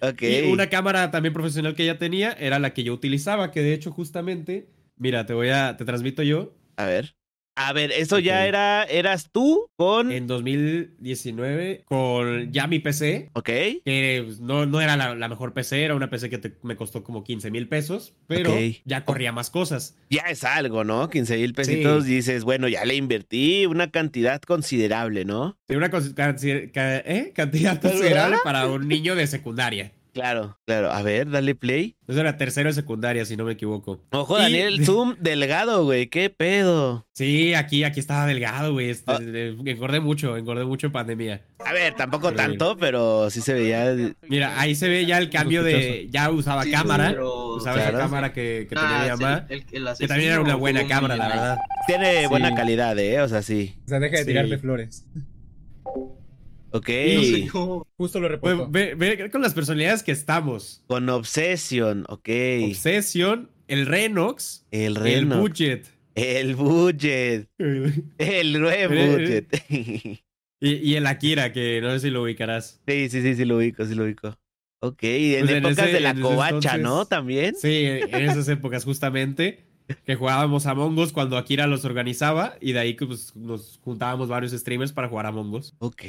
ok. 0.00 0.22
Y 0.22 0.50
una 0.52 0.68
cámara 0.68 1.10
también 1.10 1.32
profesional 1.32 1.74
que 1.74 1.84
ella 1.84 1.98
tenía 1.98 2.32
era 2.32 2.58
la 2.58 2.74
que 2.74 2.82
yo 2.82 2.92
utilizaba, 2.92 3.52
que 3.52 3.60
de 3.62 3.74
hecho 3.74 3.92
justamente, 3.92 4.68
mira, 4.96 5.24
te 5.26 5.34
voy 5.34 5.50
a, 5.50 5.76
te 5.76 5.84
transmito 5.84 6.22
yo. 6.24 6.54
A 6.76 6.86
ver. 6.86 7.14
A 7.56 7.72
ver, 7.72 7.92
eso 7.92 8.18
ya 8.18 8.46
era, 8.46 8.82
eras 8.84 9.30
tú 9.30 9.68
con... 9.76 10.10
En 10.10 10.26
2019 10.26 11.84
con 11.84 12.52
ya 12.52 12.66
mi 12.66 12.80
PC, 12.80 13.30
Ok. 13.34 13.46
que 13.46 14.22
pues, 14.24 14.40
no, 14.40 14.66
no 14.66 14.80
era 14.80 14.96
la, 14.96 15.14
la 15.14 15.28
mejor 15.28 15.52
PC, 15.54 15.84
era 15.84 15.94
una 15.94 16.10
PC 16.10 16.30
que 16.30 16.38
te- 16.38 16.54
me 16.62 16.74
costó 16.76 17.04
como 17.04 17.22
15 17.22 17.50
mil 17.50 17.68
pesos, 17.68 18.12
pero 18.26 18.52
ya 18.84 19.04
corría 19.04 19.30
más 19.32 19.50
cosas. 19.50 19.96
Ya 20.10 20.22
es 20.22 20.42
algo, 20.44 20.82
¿no? 20.84 21.08
15 21.10 21.36
mil 21.36 21.54
pesitos, 21.54 22.04
Sí. 22.04 22.14
dices, 22.16 22.44
bueno, 22.44 22.66
ya 22.68 22.84
le 22.84 22.96
invertí 22.96 23.66
una 23.66 23.90
cantidad 23.90 24.40
considerable, 24.42 25.24
¿no? 25.24 25.56
De 25.68 25.76
una 25.76 25.86
¿eh? 25.86 27.32
cantidad 27.34 27.80
considerable 27.80 28.36
para 28.42 28.66
un 28.66 28.88
niño 28.88 29.14
de 29.14 29.26
secundaria. 29.26 29.92
Claro, 30.14 30.56
claro. 30.64 30.92
A 30.92 31.02
ver, 31.02 31.28
dale 31.28 31.54
play. 31.56 31.96
Eso 32.06 32.20
era 32.20 32.36
tercero 32.36 32.68
de 32.70 32.74
secundaria, 32.74 33.24
si 33.24 33.36
no 33.36 33.44
me 33.44 33.52
equivoco. 33.52 34.00
Ojo, 34.12 34.38
Y- 34.38 34.42
Daniel, 34.42 34.78
zoom 34.86 35.16
delgado, 35.18 35.84
güey. 35.84 36.06
¿Qué 36.06 36.30
pedo? 36.30 37.04
Sí, 37.14 37.52
aquí, 37.54 37.82
aquí 37.82 37.98
estaba 37.98 38.24
delgado, 38.26 38.72
güey. 38.72 38.90
Este, 38.90 39.10
Ah. 39.12 39.18
eh, 39.20 39.56
Engordé 39.66 39.98
mucho, 39.98 40.36
engordé 40.36 40.64
mucho 40.64 40.86
en 40.86 40.92
pandemia. 40.92 41.42
A 41.66 41.72
ver, 41.72 41.94
tampoco 41.94 42.28
Pero 42.28 42.36
tanto, 42.36 42.76
pero 42.78 43.28
sí 43.30 43.40
se 43.40 43.54
veía. 43.54 43.92
Mira, 44.28 44.60
ahí 44.60 44.74
se 44.76 44.88
ve 44.88 45.04
ya 45.04 45.18
el 45.18 45.30
cambio 45.30 45.64
de. 45.64 46.08
Ya 46.10 46.30
usaba 46.30 46.62
Sí, 46.62 46.70
cámara. 46.70 47.08
pero- 47.10 47.54
Usaba 47.56 47.76
Claro. 47.76 47.90
esa 47.90 47.98
cámara 47.98 48.32
que, 48.32 48.66
que 48.68 48.74
Ah, 48.78 48.80
tenía 48.98 49.12
mi 49.12 49.18
sí, 49.18 49.22
mamá. 49.24 49.46
el- 49.48 49.64
el 49.72 49.96
Que 49.98 50.06
también 50.08 50.30
era 50.32 50.40
una 50.40 50.54
buena 50.54 50.86
cámara, 50.86 51.16
la 51.16 51.28
verdad. 51.28 51.58
Tiene 51.86 52.22
Sí. 52.22 52.26
buena 52.28 52.54
calidad, 52.54 52.98
¿eh? 52.98 53.20
O 53.20 53.28
sea, 53.28 53.42
sí. 53.42 53.74
O 53.84 53.88
sea, 53.88 53.98
deja 54.00 54.16
de 54.16 54.22
Sí. 54.22 54.28
tirarte 54.28 54.58
flores. 54.58 55.04
Ok. 56.74 56.88
No 57.14 57.22
sé 57.22 57.48
cómo- 57.52 57.86
Justo 57.96 58.18
lo 58.20 58.28
reportó. 58.28 58.68
ve, 58.68 58.94
ve 58.96 59.30
con 59.30 59.40
las 59.42 59.54
personalidades 59.54 60.02
que 60.02 60.10
estamos. 60.12 60.82
Con 60.88 61.08
Obsession, 61.08 62.04
ok. 62.08 62.28
Obsession, 62.68 63.48
el 63.68 63.86
Renox, 63.86 64.66
El 64.72 64.80
el 64.82 64.94
reno. 64.96 65.40
Budget. 65.40 65.86
El 66.16 66.54
budget. 66.56 67.48
El 68.18 68.60
nuevo 68.60 68.94
budget. 68.94 69.46
Y, 70.60 70.76
y 70.76 70.94
el 70.94 71.06
Akira, 71.06 71.52
que 71.52 71.80
no 71.82 71.90
sé 71.90 72.00
si 72.00 72.10
lo 72.10 72.22
ubicarás. 72.22 72.80
Sí, 72.88 73.10
sí, 73.10 73.20
sí, 73.20 73.34
sí 73.34 73.44
lo 73.44 73.58
ubico, 73.58 73.84
sí 73.84 73.94
lo 73.94 74.04
ubico. 74.04 74.38
Ok, 74.80 75.02
en 75.02 75.40
Pues 75.40 75.50
en 75.50 75.56
épocas 75.58 75.78
ese- 75.78 75.92
de 75.92 76.00
la 76.00 76.14
covacha, 76.14 76.54
entonces- 76.56 76.80
¿no? 76.80 77.04
También. 77.06 77.54
Sí, 77.54 77.84
en 77.84 78.14
esas 78.14 78.48
épocas 78.48 78.84
justamente. 78.84 79.64
Que 80.04 80.14
jugábamos 80.14 80.66
a 80.66 80.72
Us 80.74 81.12
cuando 81.12 81.36
Akira 81.36 81.66
los 81.66 81.84
organizaba. 81.84 82.54
Y 82.60 82.72
de 82.72 82.78
ahí 82.80 82.96
que, 82.96 83.06
pues, 83.06 83.36
nos 83.36 83.80
juntábamos 83.82 84.28
varios 84.28 84.52
streamers 84.52 84.92
para 84.92 85.08
jugar 85.08 85.26
a 85.26 85.30
Us. 85.30 85.74
Ok, 85.78 86.02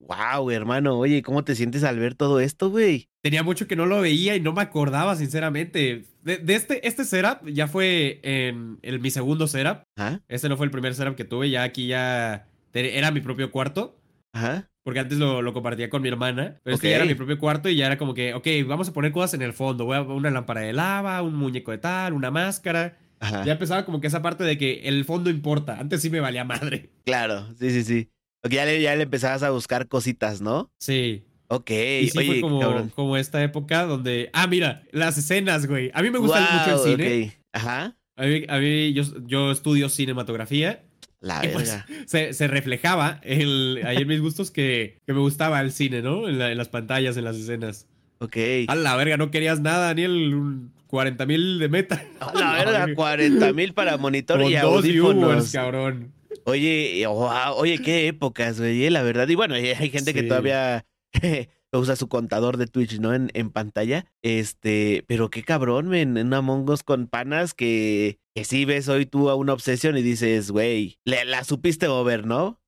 wow, 0.00 0.50
hermano. 0.50 0.98
Oye, 0.98 1.22
¿cómo 1.22 1.44
te 1.44 1.54
sientes 1.54 1.84
al 1.84 1.98
ver 1.98 2.14
todo 2.14 2.40
esto, 2.40 2.70
güey? 2.70 3.08
Tenía 3.22 3.42
mucho 3.42 3.66
que 3.66 3.76
no 3.76 3.86
lo 3.86 4.00
veía 4.00 4.36
y 4.36 4.40
no 4.40 4.52
me 4.52 4.62
acordaba, 4.62 5.16
sinceramente. 5.16 6.04
De, 6.22 6.36
de 6.38 6.54
este, 6.54 6.86
este 6.86 7.04
setup 7.04 7.48
ya 7.48 7.66
fue 7.66 8.20
en 8.22 8.78
el, 8.82 9.00
mi 9.00 9.10
segundo 9.10 9.46
setup. 9.46 9.82
Ajá, 9.96 10.20
Este 10.28 10.48
no 10.48 10.56
fue 10.56 10.66
el 10.66 10.72
primer 10.72 10.94
setup 10.94 11.14
que 11.16 11.24
tuve. 11.24 11.50
Ya 11.50 11.62
aquí 11.62 11.86
ya 11.86 12.48
era 12.74 13.10
mi 13.10 13.20
propio 13.20 13.50
cuarto. 13.50 13.98
ajá. 14.32 14.68
Porque 14.88 15.00
antes 15.00 15.18
lo, 15.18 15.42
lo 15.42 15.52
compartía 15.52 15.90
con 15.90 16.00
mi 16.00 16.08
hermana. 16.08 16.58
Pero 16.64 16.76
este 16.76 16.86
Ok. 16.86 16.90
ya 16.92 16.96
era 16.96 17.04
mi 17.04 17.14
propio 17.14 17.38
cuarto 17.38 17.68
y 17.68 17.76
ya 17.76 17.84
era 17.84 17.98
como 17.98 18.14
que, 18.14 18.32
ok, 18.32 18.46
vamos 18.66 18.88
a 18.88 18.94
poner 18.94 19.12
cosas 19.12 19.34
en 19.34 19.42
el 19.42 19.52
fondo. 19.52 19.84
Voy 19.84 19.98
a 19.98 20.00
una 20.00 20.30
lámpara 20.30 20.62
de 20.62 20.72
lava, 20.72 21.20
un 21.20 21.34
muñeco 21.36 21.72
de 21.72 21.76
tal, 21.76 22.14
una 22.14 22.30
máscara. 22.30 22.96
Ajá. 23.20 23.44
Ya 23.44 23.52
empezaba 23.52 23.84
como 23.84 24.00
que 24.00 24.06
esa 24.06 24.22
parte 24.22 24.44
de 24.44 24.56
que 24.56 24.80
el 24.88 25.04
fondo 25.04 25.28
importa. 25.28 25.78
Antes 25.78 26.00
sí 26.00 26.08
me 26.08 26.20
valía 26.20 26.42
madre. 26.44 26.88
Claro, 27.04 27.48
sí, 27.58 27.68
sí, 27.70 27.84
sí. 27.84 28.10
Ok, 28.42 28.52
ya 28.52 28.64
le, 28.64 28.80
ya 28.80 28.96
le 28.96 29.02
empezabas 29.02 29.42
a 29.42 29.50
buscar 29.50 29.88
cositas, 29.88 30.40
¿no? 30.40 30.72
Sí. 30.80 31.22
Ok, 31.48 31.70
Y 31.70 32.08
sí 32.08 32.18
oye, 32.18 32.26
fue 32.28 32.40
como, 32.40 32.90
como 32.94 33.16
esta 33.18 33.42
época 33.44 33.84
donde. 33.84 34.30
Ah, 34.32 34.46
mira, 34.46 34.84
las 34.90 35.18
escenas, 35.18 35.66
güey. 35.66 35.90
A 35.92 36.00
mí 36.00 36.10
me 36.10 36.18
gusta 36.18 36.40
mucho 36.40 36.86
el 36.86 36.96
cine. 36.96 37.38
Ajá. 37.52 37.94
A 38.16 38.24
mí, 38.24 38.44
a 38.48 38.58
mí- 38.58 38.94
yo, 38.94 39.02
yo 39.26 39.50
estudio 39.52 39.90
cinematografía. 39.90 40.82
La 41.20 41.44
Y 41.44 41.48
pues, 41.48 41.76
se, 42.06 42.32
se 42.32 42.46
reflejaba 42.46 43.20
el, 43.24 43.80
ahí 43.84 43.96
en 43.98 44.08
mis 44.08 44.20
gustos 44.20 44.50
que, 44.50 44.98
que 45.06 45.12
me 45.12 45.18
gustaba 45.20 45.60
el 45.60 45.72
cine, 45.72 46.00
¿no? 46.02 46.28
En, 46.28 46.38
la- 46.38 46.52
en 46.52 46.58
las 46.58 46.68
pantallas, 46.68 47.16
en 47.16 47.24
las 47.24 47.36
escenas. 47.36 47.86
Ok. 48.20 48.36
A 48.68 48.74
la 48.76 48.94
verga, 48.96 49.16
no 49.16 49.30
querías 49.30 49.60
nada, 49.60 49.86
Daniel. 49.88 50.34
Un 50.34 50.72
40 50.86 51.26
mil 51.26 51.58
de 51.58 51.68
meta. 51.68 52.04
A 52.20 52.32
la 52.38 52.52
verga, 52.64 52.94
40 52.94 53.52
mil 53.52 53.74
para 53.74 53.96
monitor 53.96 54.40
Con 54.40 54.50
y 54.50 54.54
dos 54.56 54.82
viewers, 54.84 55.14
audífonos. 55.16 55.52
cabrón. 55.52 56.12
Oye, 56.44 57.04
wow, 57.06 57.54
oye, 57.56 57.78
qué 57.78 58.06
épocas, 58.08 58.58
güey, 58.58 58.84
eh, 58.84 58.90
la 58.90 59.02
verdad. 59.02 59.28
Y 59.28 59.34
bueno, 59.34 59.54
hay 59.54 59.90
gente 59.90 60.14
que 60.14 60.22
todavía 60.22 60.86
usa 61.72 61.96
su 61.96 62.08
contador 62.08 62.56
de 62.56 62.66
Twitch, 62.66 62.98
¿no? 63.00 63.12
En, 63.14 63.30
en 63.34 63.50
pantalla. 63.50 64.06
Este, 64.22 65.04
pero 65.06 65.28
qué 65.30 65.42
cabrón, 65.42 65.88
men, 65.88 66.16
en 66.16 66.32
Among 66.32 66.68
Us 66.70 66.82
con 66.82 67.06
panas 67.08 67.52
que, 67.54 68.18
que 68.34 68.44
sí 68.44 68.64
ves 68.64 68.88
hoy 68.88 69.04
tú 69.06 69.28
a 69.28 69.34
una 69.34 69.52
obsesión 69.52 69.98
y 69.98 70.02
dices, 70.02 70.50
güey, 70.50 70.98
le- 71.04 71.24
la 71.26 71.44
supiste 71.44 71.88
mover, 71.88 72.26
¿no? 72.26 72.60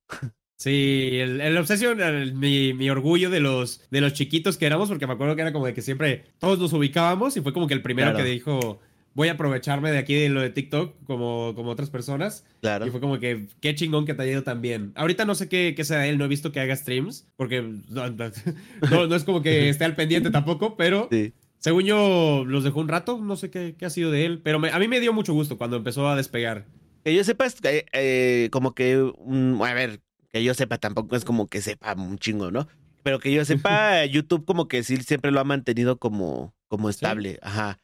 Sí, 0.58 1.08
el, 1.14 1.40
el 1.40 1.56
obsesión, 1.56 2.00
el- 2.02 2.34
mi, 2.34 2.74
mi 2.74 2.90
orgullo 2.90 3.30
de 3.30 3.40
los, 3.40 3.88
de 3.90 4.02
los 4.02 4.12
chiquitos 4.12 4.58
que 4.58 4.66
éramos, 4.66 4.90
porque 4.90 5.06
me 5.06 5.14
acuerdo 5.14 5.34
que 5.34 5.40
era 5.42 5.52
como 5.54 5.64
de 5.64 5.72
que 5.72 5.80
siempre 5.80 6.24
todos 6.38 6.58
nos 6.58 6.72
ubicábamos 6.74 7.36
y 7.38 7.40
fue 7.40 7.54
como 7.54 7.66
que 7.66 7.72
el 7.74 7.80
primero 7.80 8.10
Claro. 8.10 8.22
que 8.24 8.30
dijo, 8.30 8.80
voy 9.14 9.28
a 9.28 9.32
aprovecharme 9.32 9.90
de 9.90 9.98
aquí 9.98 10.14
de 10.14 10.28
lo 10.28 10.40
de 10.40 10.50
TikTok 10.50 10.94
como, 11.04 11.52
como 11.56 11.70
otras 11.70 11.90
personas. 11.90 12.44
Claro. 12.60 12.86
Y 12.86 12.90
fue 12.90 13.00
como 13.00 13.18
que, 13.18 13.46
qué 13.60 13.74
chingón 13.74 14.06
que 14.06 14.14
te 14.14 14.22
haya 14.22 14.32
ido 14.32 14.42
tan 14.42 14.62
bien. 14.62 14.92
Ahorita 14.94 15.24
no 15.24 15.34
sé 15.34 15.48
qué, 15.48 15.74
qué 15.76 15.84
sea 15.84 16.06
él, 16.06 16.16
no 16.18 16.24
he 16.24 16.28
visto 16.28 16.52
que 16.52 16.60
haga 16.60 16.74
streams, 16.76 17.26
porque 17.36 17.62
no, 17.62 18.10
no- 18.10 18.30
no- 19.08 19.14
es 19.16 19.24
como 19.24 19.42
que 19.42 19.68
esté 19.68 19.84
al 19.84 19.96
pendiente 19.96 20.30
tampoco, 20.30 20.76
pero 20.76 21.08
Sí. 21.10 21.32
según 21.58 21.84
yo 21.84 22.44
los 22.46 22.64
dejó 22.64 22.80
un 22.80 22.88
rato, 22.88 23.18
no 23.18 23.36
sé 23.36 23.50
qué, 23.50 23.74
qué 23.78 23.86
ha 23.86 23.90
sido 23.90 24.10
de 24.10 24.24
él, 24.26 24.40
pero 24.42 24.58
me- 24.58 24.70
a 24.70 24.78
mí 24.78 24.86
me 24.88 25.00
dio 25.00 25.12
mucho 25.12 25.32
gusto 25.32 25.58
cuando 25.58 25.76
empezó 25.76 26.08
a 26.08 26.16
despegar. 26.16 26.66
Que 27.04 27.14
yo 27.14 27.24
sepa, 27.24 27.46
es 27.46 27.56
eh, 27.62 28.48
como 28.52 28.74
que, 28.74 28.96
mm, 29.24 29.60
a 29.62 29.74
ver, 29.74 30.00
que 30.32 30.44
yo 30.44 30.54
sepa 30.54 30.78
tampoco 30.78 31.16
es 31.16 31.24
como 31.24 31.48
que 31.48 31.60
sepa 31.62 31.94
un 31.94 32.18
chingo, 32.18 32.50
¿no? 32.50 32.68
Pero 33.02 33.18
que 33.18 33.32
yo 33.32 33.44
sepa, 33.44 34.04
YouTube 34.06 34.44
como 34.44 34.68
que 34.68 34.82
sí 34.82 34.96
siempre 34.98 35.30
lo 35.32 35.40
ha 35.40 35.44
mantenido 35.44 35.98
como, 35.98 36.54
como 36.68 36.88
estable, 36.90 37.38
ajá. 37.42 37.78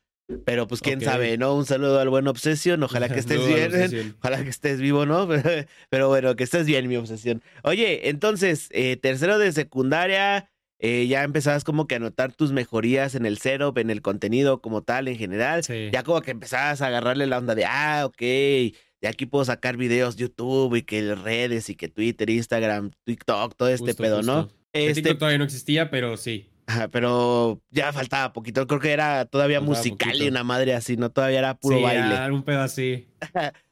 Pero 0.45 0.67
pues 0.67 0.81
quién 0.81 1.01
sabe, 1.01 1.39
¿no? 1.39 1.55
Un 1.55 1.67
saludo 1.67 2.01
al 2.01 2.09
buen 2.09 2.27
Obsesión, 2.27 2.83
ojalá 2.83 3.09
que 3.09 3.19
estés 3.21 3.47
bien, 3.47 4.15
ojalá 4.21 4.43
que 4.43 4.51
estés 4.51 4.81
vivo, 4.81 5.07
¿no? 5.07 5.29
Pero 5.91 6.09
bueno, 6.09 6.35
que 6.37 6.45
estés 6.45 6.67
bien, 6.67 6.89
mi 6.89 6.97
Obsesión. 6.97 7.43
Oye, 7.63 8.09
entonces, 8.09 8.69
eh, 8.73 8.97
tercero 8.97 9.39
de 9.39 9.53
secundaria, 9.53 10.51
eh, 10.79 11.07
ya 11.07 11.23
empezabas 11.23 11.63
como 11.65 11.87
que 11.87 11.95
a 11.95 11.99
notar 12.01 12.33
tus 12.33 12.53
mejorías 12.53 13.15
en 13.15 13.25
el 13.25 13.39
setup, 13.39 13.79
en 13.79 13.89
el 13.91 14.03
contenido 14.03 14.61
como 14.61 14.83
tal, 14.83 15.09
en 15.09 15.17
general 15.17 15.63
Sí. 15.65 15.91
ya 15.93 16.03
como 16.03 16.21
que 16.23 16.33
empezabas 16.33 16.83
a 16.83 16.89
agarrarle 16.89 17.27
la 17.27 17.39
onda 17.39 17.55
de, 17.55 17.65
ah, 17.65 18.03
ok, 18.07 18.19
de 18.21 19.09
aquí 19.09 19.27
puedo 19.27 19.45
sacar 19.45 19.77
videos 19.77 20.17
YouTube 20.17 20.75
y 20.75 20.83
que 20.83 21.15
redes 21.15 21.71
y 21.71 21.77
que 21.77 21.89
Twitter, 21.89 22.29
Instagram, 22.31 22.91
TikTok, 23.05 23.55
todo 23.57 23.69
este 23.69 23.87
Justo, 23.93 24.03
pedo, 24.03 24.23
¿no? 24.23 24.43
justo. 24.45 24.57
Este, 24.73 24.95
TikTok 25.03 25.19
todavía 25.19 25.39
no 25.39 25.45
existía, 25.45 25.89
pero 25.89 26.17
sí. 26.17 26.51
Ajá, 26.67 26.89
pero 26.89 27.63
ya 27.71 27.93
faltaba 27.93 28.33
poquito, 28.33 28.67
creo 28.67 28.81
que 28.81 28.93
era 28.93 29.25
todavía 29.25 29.59
Faltaba 29.61 29.77
musical 29.77 30.21
y 30.21 30.29
una 30.29 30.45
madre 30.45 30.75
así, 30.75 30.97
¿no? 30.97 31.11
Todavía 31.11 31.39
era 31.39 31.59
puro 31.59 31.79
sí, 31.79 31.83
baile. 31.83 32.31
un 32.33 32.43
pedo 32.43 32.61
así. 32.61 33.09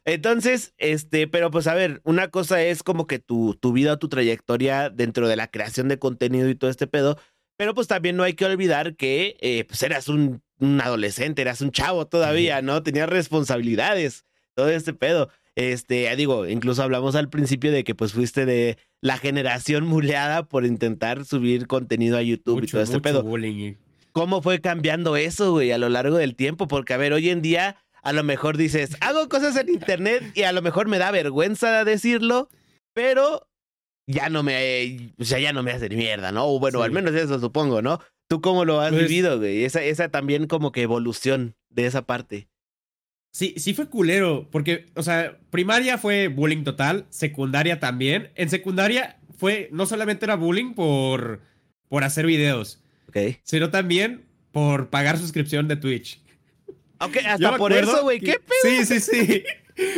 Entonces, 0.04 0.74
este, 0.78 1.26
pero 1.26 1.50
pues 1.50 1.66
a 1.66 1.74
ver, 1.74 2.00
una 2.04 2.28
cosa 2.28 2.62
es 2.62 2.82
como 2.82 3.06
que 3.06 3.18
tu, 3.18 3.54
tu 3.54 3.72
vida, 3.72 3.98
tu 3.98 4.08
trayectoria 4.08 4.90
dentro 4.90 5.28
de 5.28 5.36
la 5.36 5.48
creación 5.48 5.88
de 5.88 5.98
contenido 5.98 6.48
y 6.48 6.54
todo 6.54 6.70
este 6.70 6.86
pedo, 6.86 7.18
pero 7.56 7.74
pues 7.74 7.86
también 7.86 8.16
no 8.16 8.22
hay 8.22 8.34
que 8.34 8.44
olvidar 8.44 8.96
que 8.96 9.36
eh, 9.40 9.64
pues 9.64 9.82
eras 9.82 10.08
un, 10.08 10.42
un 10.58 10.80
adolescente, 10.80 11.42
eras 11.42 11.60
un 11.60 11.70
chavo 11.70 12.06
todavía, 12.06 12.62
¿no? 12.62 12.82
Tenías 12.82 13.08
responsabilidades, 13.08 14.24
todo 14.54 14.68
este 14.68 14.92
pedo. 14.92 15.30
Este, 15.56 16.14
digo, 16.16 16.48
incluso 16.48 16.82
hablamos 16.82 17.14
al 17.14 17.28
principio 17.30 17.70
de 17.70 17.84
que 17.84 17.94
pues 17.94 18.12
fuiste 18.12 18.44
de 18.44 18.76
la 19.04 19.18
generación 19.18 19.84
muleada 19.86 20.44
por 20.44 20.64
intentar 20.64 21.26
subir 21.26 21.66
contenido 21.66 22.16
a 22.16 22.22
YouTube 22.22 22.64
y 22.64 22.66
todo 22.66 22.80
este 22.82 23.00
pedo. 23.00 23.22
bullying. 23.22 23.74
¿Cómo 24.12 24.40
fue 24.40 24.60
cambiando 24.60 25.16
eso, 25.16 25.50
güey, 25.52 25.72
a 25.72 25.78
lo 25.78 25.88
largo 25.90 26.16
del 26.16 26.34
tiempo? 26.36 26.66
Porque, 26.68 26.94
a 26.94 26.96
ver, 26.96 27.12
hoy 27.12 27.28
en 27.28 27.42
día, 27.42 27.76
a 28.02 28.12
lo 28.12 28.22
mejor 28.24 28.56
dices, 28.56 28.96
hago 29.00 29.28
cosas 29.28 29.56
en 29.56 29.68
internet 29.68 30.22
y 30.34 30.42
a 30.44 30.52
lo 30.52 30.62
mejor 30.62 30.88
me 30.88 30.98
da 30.98 31.10
vergüenza 31.10 31.84
decirlo, 31.84 32.48
pero 32.94 33.46
ya 34.06 34.28
no 34.30 34.42
me, 34.42 35.12
o 35.18 35.24
sea, 35.24 35.38
ya 35.40 35.52
no 35.52 35.62
me 35.62 35.72
hace 35.72 35.88
ni 35.88 35.96
mierda, 35.96 36.30
¿no? 36.32 36.46
O 36.46 36.58
bueno, 36.60 36.78
Sí. 36.78 36.84
al 36.84 36.92
menos 36.92 37.14
eso 37.14 37.40
supongo, 37.40 37.82
¿no? 37.82 38.00
¿Tú 38.28 38.40
cómo 38.40 38.64
lo 38.64 38.80
has 38.80 38.92
Pues- 38.92 39.08
vivido, 39.08 39.38
güey? 39.38 39.64
Esa, 39.64 39.82
esa 39.82 40.08
también 40.08 40.46
como 40.46 40.72
que 40.72 40.82
evolución 40.82 41.56
de 41.68 41.86
esa 41.86 42.02
parte. 42.02 42.48
Sí, 43.34 43.54
sí 43.56 43.74
fue 43.74 43.88
culero, 43.88 44.46
porque, 44.52 44.86
o 44.94 45.02
sea, 45.02 45.36
primaria 45.50 45.98
fue 45.98 46.28
bullying 46.28 46.62
total, 46.62 47.04
secundaria 47.10 47.80
también. 47.80 48.30
En 48.36 48.48
secundaria 48.48 49.16
fue, 49.36 49.68
no 49.72 49.86
solamente 49.86 50.24
era 50.24 50.36
bullying 50.36 50.74
por, 50.74 51.40
por 51.88 52.04
hacer 52.04 52.26
videos, 52.26 52.80
Ok. 53.08 53.16
sino 53.42 53.70
también 53.70 54.22
por 54.52 54.88
pagar 54.88 55.18
suscripción 55.18 55.66
de 55.66 55.74
Twitch. 55.74 56.20
Ok, 57.00 57.14
Yo 57.40 57.48
hasta 57.48 57.56
por 57.56 57.72
eso, 57.72 58.02
güey. 58.02 58.20
¿Qué 58.20 58.34
pedo? 58.38 58.84
Sí, 58.84 58.84
sí, 58.84 59.00
sí. 59.00 59.42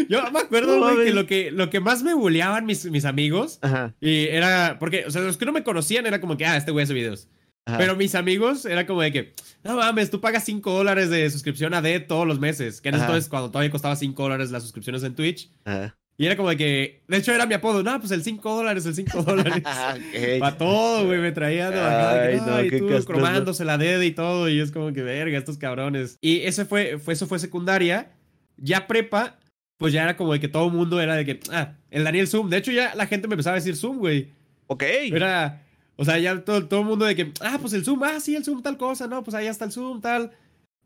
Yo 0.08 0.30
me 0.32 0.38
acuerdo, 0.40 0.78
güey, 0.80 1.08
que 1.08 1.12
lo 1.12 1.26
que, 1.26 1.50
lo 1.50 1.68
que 1.68 1.80
más 1.80 2.02
me 2.02 2.14
bulleaban 2.14 2.64
mis, 2.64 2.86
mis 2.86 3.04
amigos, 3.04 3.58
Ajá. 3.60 3.94
y 4.00 4.28
era, 4.28 4.78
porque, 4.80 5.04
o 5.06 5.10
sea, 5.10 5.20
los 5.20 5.36
que 5.36 5.44
no 5.44 5.52
me 5.52 5.62
conocían 5.62 6.06
era 6.06 6.22
como 6.22 6.38
que, 6.38 6.46
ah, 6.46 6.56
este 6.56 6.70
güey 6.70 6.84
hace 6.84 6.94
videos. 6.94 7.28
Ajá. 7.66 7.76
Pero 7.78 7.96
mis 7.96 8.14
amigos 8.14 8.64
era 8.64 8.86
como 8.86 9.02
de 9.02 9.12
que, 9.12 9.34
no 9.62 9.76
mames, 9.76 10.10
tú 10.10 10.20
pagas 10.20 10.44
5 10.44 10.72
dólares 10.72 11.10
de 11.10 11.28
suscripción 11.30 11.74
a 11.74 11.82
D 11.82 12.00
todos 12.00 12.26
los 12.26 12.40
meses. 12.40 12.80
Que 12.80 12.88
en 12.88 12.94
entonces, 12.94 13.28
cuando 13.28 13.50
todavía 13.50 13.70
costaba 13.70 13.94
5 13.96 14.22
dólares 14.22 14.50
las 14.50 14.62
suscripciones 14.62 15.02
en 15.02 15.14
Twitch. 15.14 15.50
Ajá. 15.64 15.96
Y 16.18 16.24
era 16.24 16.36
como 16.36 16.48
de 16.48 16.56
que, 16.56 17.02
de 17.08 17.16
hecho 17.18 17.34
era 17.34 17.44
mi 17.44 17.52
apodo, 17.52 17.82
no, 17.82 17.98
pues 18.00 18.10
el 18.10 18.22
5 18.22 18.56
dólares, 18.56 18.86
el 18.86 18.94
5 18.94 19.22
dólares. 19.22 19.52
Ok. 19.62 20.40
Para 20.40 20.56
todo, 20.56 21.04
güey, 21.06 21.20
me 21.20 21.32
traían 21.32 21.74
Ay, 21.74 22.38
no, 22.38 22.46
"No, 22.46 22.64
y 22.64 22.70
tú 22.70 22.88
cromándose 23.04 23.64
la 23.66 23.76
dedo 23.76 24.02
y 24.02 24.12
todo, 24.12 24.48
y 24.48 24.58
es 24.60 24.72
como 24.72 24.92
que, 24.94 25.02
verga, 25.02 25.36
estos 25.36 25.58
cabrones. 25.58 26.16
Y 26.22 26.40
ese 26.40 26.64
fue, 26.64 26.98
fue, 26.98 27.12
eso 27.12 27.26
fue 27.26 27.38
secundaria. 27.38 28.12
Ya 28.56 28.86
prepa, 28.86 29.38
pues 29.76 29.92
ya 29.92 30.04
era 30.04 30.16
como 30.16 30.32
de 30.32 30.40
que 30.40 30.48
todo 30.48 30.66
el 30.68 30.72
mundo 30.72 31.00
era 31.02 31.16
de 31.16 31.26
que, 31.26 31.40
ah, 31.52 31.74
el 31.90 32.04
Daniel 32.04 32.28
Zoom. 32.28 32.48
De 32.48 32.56
hecho, 32.56 32.72
ya 32.72 32.94
la 32.94 33.06
gente 33.06 33.28
me 33.28 33.34
empezaba 33.34 33.56
a 33.56 33.60
decir 33.60 33.76
Zoom, 33.76 33.98
güey. 33.98 34.30
Ok. 34.68 34.82
Era, 34.82 35.65
o 35.96 36.04
sea, 36.04 36.18
ya 36.18 36.44
todo, 36.44 36.66
todo 36.66 36.80
el 36.80 36.86
mundo 36.86 37.04
de 37.04 37.16
que, 37.16 37.32
ah, 37.40 37.58
pues 37.60 37.72
el 37.72 37.84
Zoom, 37.84 38.02
ah, 38.04 38.20
sí, 38.20 38.36
el 38.36 38.44
Zoom, 38.44 38.62
tal 38.62 38.76
cosa, 38.76 39.06
no, 39.06 39.22
pues 39.24 39.34
ahí 39.34 39.46
está 39.46 39.64
el 39.64 39.72
Zoom, 39.72 40.00
tal. 40.00 40.32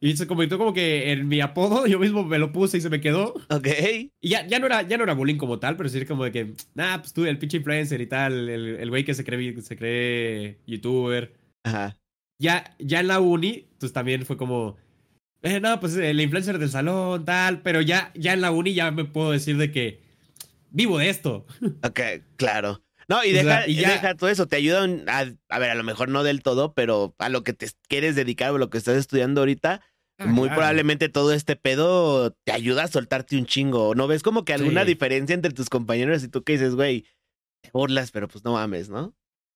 Y 0.03 0.17
se 0.17 0.27
convirtió 0.27 0.57
como 0.57 0.73
que 0.73 1.13
en 1.13 1.29
mi 1.29 1.41
apodo, 1.41 1.87
yo 1.87 1.99
mismo 1.99 2.25
me 2.25 2.39
lo 2.39 2.53
puse 2.53 2.79
y 2.79 2.81
se 2.81 2.89
me 2.89 3.01
quedó. 3.01 3.35
Ok. 3.51 3.69
Y 4.21 4.29
ya, 4.29 4.47
ya, 4.47 4.59
no, 4.59 4.67
era, 4.67 4.83
ya 4.83 4.97
no 4.97 5.05
era 5.05 5.15
bullying 5.15 5.37
como 5.37 5.59
tal, 5.59 5.77
pero 5.77 5.89
sí 5.89 6.05
como 6.07 6.25
de 6.25 6.33
que, 6.33 6.55
nah, 6.75 6.99
pues 6.99 7.13
tú, 7.13 7.27
el 7.27 7.39
pinche 7.39 7.59
influencer 7.59 8.01
y 8.01 8.07
tal, 8.07 8.49
el, 8.49 8.77
el 8.77 8.89
güey 8.89 9.05
que 9.05 9.15
se 9.15 9.25
cree, 9.25 9.61
se 9.61 9.77
cree 9.77 10.59
youtuber. 10.67 11.35
Ajá. 11.65 11.97
Ya, 12.39 12.75
ya 12.79 13.01
en 13.01 13.09
la 13.09 13.21
uni, 13.21 13.67
pues 13.79 13.93
también 13.93 14.25
fue 14.25 14.39
como, 14.39 14.77
eh, 15.43 15.61
no, 15.61 15.79
pues 15.81 15.97
el 15.97 16.21
influencer 16.21 16.59
del 16.59 16.71
salón, 16.71 17.27
tal, 17.27 17.61
pero 17.61 17.83
ya, 17.83 18.13
ya 18.15 18.33
en 18.33 18.41
la 18.41 18.51
uni 18.51 18.73
ya 18.73 18.91
me 18.91 19.05
puedo 19.05 19.33
decir 19.33 19.59
de 19.59 19.71
que 19.71 20.01
vivo 20.71 20.99
de 20.99 21.11
esto. 21.11 21.47
Ok, 21.83 22.01
claro. 22.37 22.83
No, 23.11 23.25
y 23.25 23.33
deja, 23.33 23.67
y 23.69 23.75
ya- 23.75 23.91
deja 23.91 24.15
todo 24.15 24.31
eso, 24.31 24.47
te 24.47 24.57
ayudan 24.57 25.05
a, 25.09 25.25
a 25.49 25.59
ver, 25.59 25.71
a 25.71 25.75
lo 25.75 25.83
mejor 25.83 26.09
no 26.09 26.23
del 26.23 26.43
todo, 26.43 26.73
pero 26.75 27.15
a 27.19 27.29
lo 27.29 27.43
que 27.43 27.53
te 27.53 27.69
quieres 27.89 28.15
dedicar 28.15 28.53
o 28.53 28.59
lo 28.59 28.71
que 28.71 28.79
estás 28.79 28.97
estudiando 28.97 29.41
ahorita, 29.43 29.83
Ah, 30.23 30.27
muy 30.27 30.49
probablemente 30.51 31.09
todo 31.09 31.33
este 31.33 31.57
pedo 31.57 32.33
te 32.45 32.53
ayuda 32.53 32.85
a 32.85 32.89
soltarte 32.89 33.37
un 33.39 33.47
chingo. 33.47 33.95
¿No 33.95 34.07
ves 34.07 34.23
como 34.23 34.45
que 34.45 34.53
alguna 34.53 34.83
Sí. 34.83 34.89
diferencia 34.89 35.35
entre 35.35 35.53
tus 35.53 35.69
compañeros 35.71 36.23
y 36.23 36.29
tú 36.29 36.45
que 36.45 36.53
dices, 36.53 36.75
güey, 36.75 37.07
te 37.63 37.71
burlas, 37.73 38.11
pero 38.13 38.29
pues 38.29 38.45
no 38.45 38.53
mames, 38.53 38.91
¿no? 38.91 39.15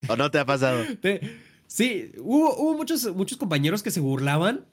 ¿O 0.08 0.16
no 0.16 0.30
te 0.30 0.38
ha 0.38 0.46
pasado? 0.46 0.84
Te- 1.02 1.20
sí, 1.66 2.12
hubo, 2.18 2.56
hubo 2.56 2.74
muchos, 2.76 3.14
muchos 3.14 3.38
compañeros 3.38 3.82
que 3.84 3.90
se 3.92 4.00
burlaban, 4.00 4.66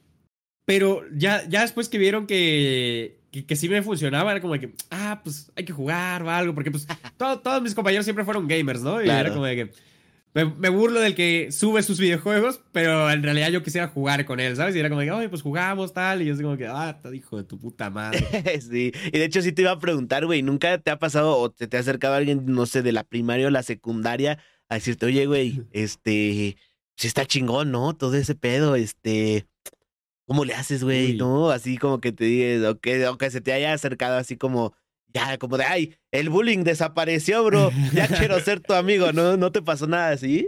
pero 0.66 1.04
ya, 1.14 1.48
ya 1.48 1.62
después 1.62 1.88
que 1.90 1.98
vieron 1.98 2.26
que, 2.26 3.21
que, 3.32 3.46
que 3.46 3.56
sí 3.56 3.70
me 3.70 3.82
funcionaba, 3.82 4.32
era 4.32 4.42
como 4.42 4.54
de 4.54 4.60
que, 4.60 4.74
ah, 4.90 5.22
pues 5.24 5.52
hay 5.56 5.66
que 5.66 5.74
jugar 5.74 6.22
o 6.24 6.30
algo, 6.30 6.54
porque 6.54 6.70
pues 6.72 6.86
to- 7.18 7.40
todos 7.40 7.62
mis 7.62 7.74
compañeros 7.74 8.06
siempre 8.06 8.26
fueron 8.26 8.48
gamers, 8.48 8.82
¿no? 8.82 9.02
Y 9.02 9.06
Claro. 9.06 9.20
era 9.28 9.34
como 9.34 9.46
de 9.46 9.56
que 9.56 9.72
me, 10.34 10.46
me 10.46 10.70
burlo 10.70 11.00
del 11.02 11.14
que 11.14 11.52
sube 11.52 11.84
sus 11.84 12.00
videojuegos, 12.00 12.62
pero 12.72 13.12
en 13.12 13.22
realidad 13.22 13.50
yo 13.50 13.64
quisiera 13.64 13.88
jugar 13.90 14.24
con 14.26 14.40
él, 14.40 14.56
¿sabes? 14.56 14.76
Y 14.76 14.80
era 14.80 14.88
como 14.88 15.02
de 15.02 15.08
que, 15.08 15.12
oye, 15.12 15.30
pues 15.30 15.42
jugamos 15.42 15.94
tal, 15.94 16.22
y 16.22 16.26
yo 16.26 16.34
así 16.34 16.42
como 16.44 16.56
que, 16.58 16.68
ah, 16.68 16.98
hijo 17.14 17.38
de 17.38 17.44
tu 17.44 17.58
puta 17.60 17.90
madre. 17.90 18.22
sí, 18.62 18.94
y 19.08 19.18
de 19.18 19.26
hecho 19.26 19.42
sí 19.42 19.52
te 19.52 19.64
iba 19.64 19.72
a 19.72 19.80
preguntar, 19.80 20.26
güey, 20.26 20.42
¿nunca 20.42 20.78
te 20.78 20.90
ha 20.92 21.00
pasado 21.00 21.38
o 21.38 21.52
te, 21.52 21.68
te 21.68 21.76
ha 21.78 21.82
acercado 21.82 22.16
alguien, 22.16 22.44
no 22.46 22.66
sé, 22.66 22.82
de 22.82 22.92
la 22.94 23.04
primaria 23.04 23.48
o 23.48 23.50
la 23.50 23.64
secundaria 23.64 24.40
a 24.70 24.76
decirte, 24.76 25.06
oye, 25.06 25.26
güey, 25.26 25.64
este, 25.72 26.56
sí 26.96 27.08
está 27.08 27.26
chingón, 27.26 27.72
¿no? 27.72 27.94
Todo 27.98 28.16
ese 28.16 28.36
pedo, 28.36 28.76
este, 28.78 29.48
¿cómo 30.32 30.46
le 30.46 30.54
haces, 30.54 30.82
güey? 30.82 31.18
¿No? 31.18 31.50
Así 31.50 31.78
como 31.78 32.00
que 32.00 32.14
te 32.14 32.24
digas, 32.24 32.64
o 32.72 32.80
que, 32.80 33.06
o 33.06 33.18
que 33.18 33.30
se 33.30 33.42
te 33.42 33.52
haya 33.52 33.74
acercado 33.74 34.18
así 34.18 34.38
como, 34.38 34.74
ya, 35.14 35.38
como 35.38 35.58
de, 35.58 35.66
ay, 35.66 35.96
el 36.10 36.30
bullying 36.30 36.64
desapareció, 36.64 37.44
bro, 37.44 37.70
ya 37.94 38.08
quiero 38.08 38.40
ser 38.40 38.62
tu 38.62 38.72
amigo, 38.72 39.12
¿no? 39.12 39.36
¿No 39.36 39.52
te 39.52 39.62
pasó 39.62 39.88
nada 39.88 40.12
así? 40.12 40.48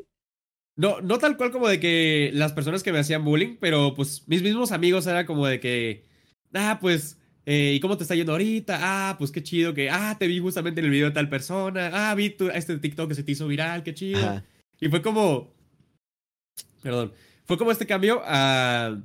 No, 0.78 1.02
no 1.02 1.18
tal 1.18 1.36
cual 1.36 1.52
como 1.52 1.68
de 1.68 1.82
que 1.82 2.32
las 2.34 2.54
personas 2.54 2.82
que 2.82 2.94
me 2.94 3.00
hacían 3.00 3.26
bullying, 3.26 3.58
pero 3.60 3.94
pues 3.94 4.26
mis 4.26 4.42
mismos 4.42 4.72
amigos 4.72 5.06
era 5.06 5.26
como 5.26 5.48
de 5.48 5.60
que, 5.60 6.06
ah, 6.54 6.78
pues, 6.80 7.20
eh, 7.46 7.74
¿y 7.76 7.82
cómo 7.82 7.98
te 7.98 8.04
está 8.04 8.16
yendo 8.16 8.32
ahorita? 8.32 8.80
Ah, 8.82 9.18
pues 9.18 9.32
qué 9.32 9.44
chido 9.44 9.74
que, 9.74 9.90
ah, 9.90 10.16
te 10.18 10.28
vi 10.28 10.40
justamente 10.40 10.80
en 10.80 10.86
el 10.86 10.92
video 10.92 11.08
de 11.08 11.14
tal 11.14 11.28
persona, 11.28 11.92
ah, 11.92 12.16
vi 12.16 12.30
tu, 12.30 12.48
este 12.48 12.78
TikTok 12.78 13.10
que 13.10 13.16
se 13.16 13.24
te 13.24 13.34
hizo 13.34 13.48
viral, 13.48 13.84
qué 13.84 13.94
chido. 13.94 14.20
Ajá. 14.20 14.46
Y 14.80 14.88
fue 14.88 15.02
como, 15.02 15.54
perdón, 16.82 17.12
fue 17.44 17.58
como 17.58 17.72
este 17.74 17.86
cambio 17.86 18.22
a, 18.24 18.98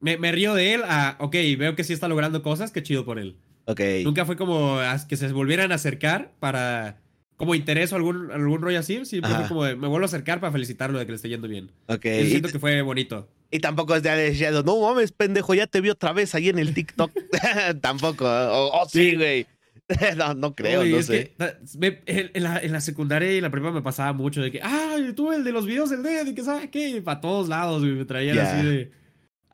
me, 0.00 0.16
me 0.18 0.32
río 0.32 0.54
de 0.54 0.74
él 0.74 0.82
a, 0.84 1.16
ok, 1.20 1.34
veo 1.58 1.74
que 1.76 1.84
sí 1.84 1.92
está 1.92 2.08
logrando 2.08 2.42
cosas, 2.42 2.70
qué 2.72 2.82
chido 2.82 3.04
por 3.04 3.18
él. 3.18 3.36
Ok. 3.66 3.80
Nunca 4.04 4.24
fue 4.26 4.36
como 4.36 4.78
a 4.78 4.96
que 5.08 5.16
se 5.16 5.28
volvieran 5.32 5.72
a 5.72 5.76
acercar 5.76 6.32
para, 6.40 7.00
como 7.36 7.54
interés 7.54 7.92
o 7.92 7.96
algún, 7.96 8.30
algún 8.30 8.60
rollo 8.60 8.78
así, 8.78 9.04
siempre 9.06 9.30
fue 9.34 9.48
como 9.48 9.64
de, 9.64 9.74
me 9.76 9.88
vuelvo 9.88 10.04
a 10.04 10.06
acercar 10.06 10.40
para 10.40 10.52
felicitarlo 10.52 10.98
de 10.98 11.06
que 11.06 11.12
le 11.12 11.16
esté 11.16 11.28
yendo 11.30 11.48
bien. 11.48 11.70
Ok. 11.86 12.04
Y, 12.04 12.26
siento 12.28 12.48
que 12.50 12.58
fue 12.58 12.82
bonito. 12.82 13.28
y 13.50 13.60
tampoco 13.60 13.96
es 13.96 14.02
de 14.02 14.10
deseado, 14.14 14.62
no 14.62 14.80
mames, 14.80 15.12
pendejo, 15.12 15.54
ya 15.54 15.66
te 15.66 15.80
vi 15.80 15.88
otra 15.90 16.12
vez 16.12 16.34
ahí 16.34 16.50
en 16.50 16.58
el 16.58 16.74
TikTok. 16.74 17.10
tampoco, 17.80 18.26
o 18.26 18.82
o 18.82 18.88
sí, 18.88 19.10
Sí. 19.10 19.16
güey. 19.16 19.46
no, 20.16 20.32
no 20.34 20.54
creo, 20.54 20.80
Uy, 20.80 20.92
no 20.92 21.02
sé. 21.02 21.28
que, 21.28 21.34
ta- 21.36 21.58
me- 21.78 22.00
en, 22.06 22.42
la, 22.42 22.58
en 22.58 22.72
la 22.72 22.80
secundaria 22.80 23.30
y 23.34 23.36
en 23.36 23.42
la 23.42 23.50
prepa 23.50 23.70
me 23.70 23.82
pasaba 23.82 24.14
mucho 24.14 24.40
de 24.40 24.50
que, 24.50 24.60
ah, 24.62 24.96
tú 25.14 25.30
el 25.32 25.44
de 25.44 25.52
los 25.52 25.66
videos 25.66 25.90
del 25.90 26.02
Dead, 26.02 26.26
y 26.26 26.34
que 26.34 26.42
sabes 26.42 26.70
qué, 26.70 27.02
para 27.02 27.20
todos 27.20 27.48
lados, 27.48 27.82
güey, 27.82 27.92
me 27.94 28.04
traían 28.06 28.38
así 28.38 28.66
de, 28.66 28.90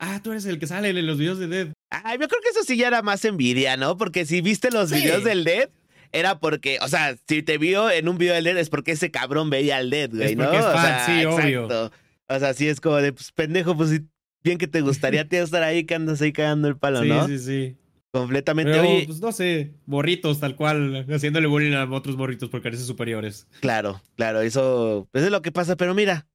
ah, 0.01 0.19
tú 0.21 0.31
eres 0.31 0.45
el 0.45 0.59
que 0.59 0.67
sale 0.67 0.89
en 0.89 1.07
los 1.07 1.17
videos 1.17 1.39
del 1.39 1.49
Dead. 1.49 1.67
Ay, 1.89 2.17
yo 2.19 2.27
creo 2.27 2.41
que 2.41 2.49
eso 2.49 2.63
sí 2.65 2.75
ya 2.75 2.87
era 2.87 3.01
más 3.01 3.23
envidia, 3.23 3.77
¿no? 3.77 3.95
Porque 3.97 4.25
si 4.25 4.41
viste 4.41 4.69
los 4.71 4.89
Sí. 4.89 4.95
videos 4.95 5.23
del 5.23 5.43
Dead, 5.45 5.69
era 6.11 6.39
porque, 6.39 6.77
o 6.81 6.87
sea, 6.89 7.15
si 7.27 7.41
te 7.43 7.57
vio 7.57 7.89
en 7.89 8.09
un 8.09 8.17
video 8.17 8.33
del 8.33 8.43
Dead 8.43 8.57
es 8.57 8.69
porque 8.69 8.91
ese 8.91 9.11
cabrón 9.11 9.49
veía 9.49 9.77
al 9.77 9.89
Dead, 9.89 10.09
güey, 10.09 10.31
Es 10.31 10.37
¿no? 10.37 10.49
o 10.49 10.51
sea, 10.51 11.05
sí, 11.05 11.23
obvio. 11.25 11.89
O 12.27 12.39
sea, 12.39 12.53
sí 12.53 12.67
es 12.67 12.81
como 12.81 12.97
de, 12.97 13.13
pues, 13.13 13.31
pendejo, 13.31 13.75
pues, 13.77 13.89
sí, 13.91 13.99
bien 14.43 14.57
que 14.57 14.67
te 14.67 14.81
gustaría 14.81 15.27
tío, 15.27 15.43
estar 15.43 15.63
ahí 15.63 15.85
que 15.85 15.95
andas 15.95 16.21
ahí 16.21 16.31
cagando 16.33 16.67
el 16.67 16.77
palo, 16.77 17.01
sí, 17.03 17.09
¿no? 17.09 17.27
sí, 17.27 17.39
sí. 17.39 17.77
Completamente. 18.13 18.71
Pero, 18.73 18.83
Oye, 18.83 19.03
pues 19.05 19.19
no 19.21 19.31
sé, 19.31 19.71
morritos 19.85 20.39
tal 20.41 20.55
cual, 20.57 21.05
haciéndole 21.13 21.47
bullying 21.47 21.73
a 21.73 21.85
otros 21.89 22.17
morritos 22.17 22.49
por 22.49 22.61
careces 22.61 22.85
superiores. 22.87 23.47
claro, 23.61 24.01
claro, 24.17 24.41
eso, 24.41 25.07
pues 25.11 25.23
es 25.23 25.31
lo 25.31 25.41
que 25.41 25.51
pasa, 25.53 25.77
pero 25.77 25.93
mira, 25.93 26.27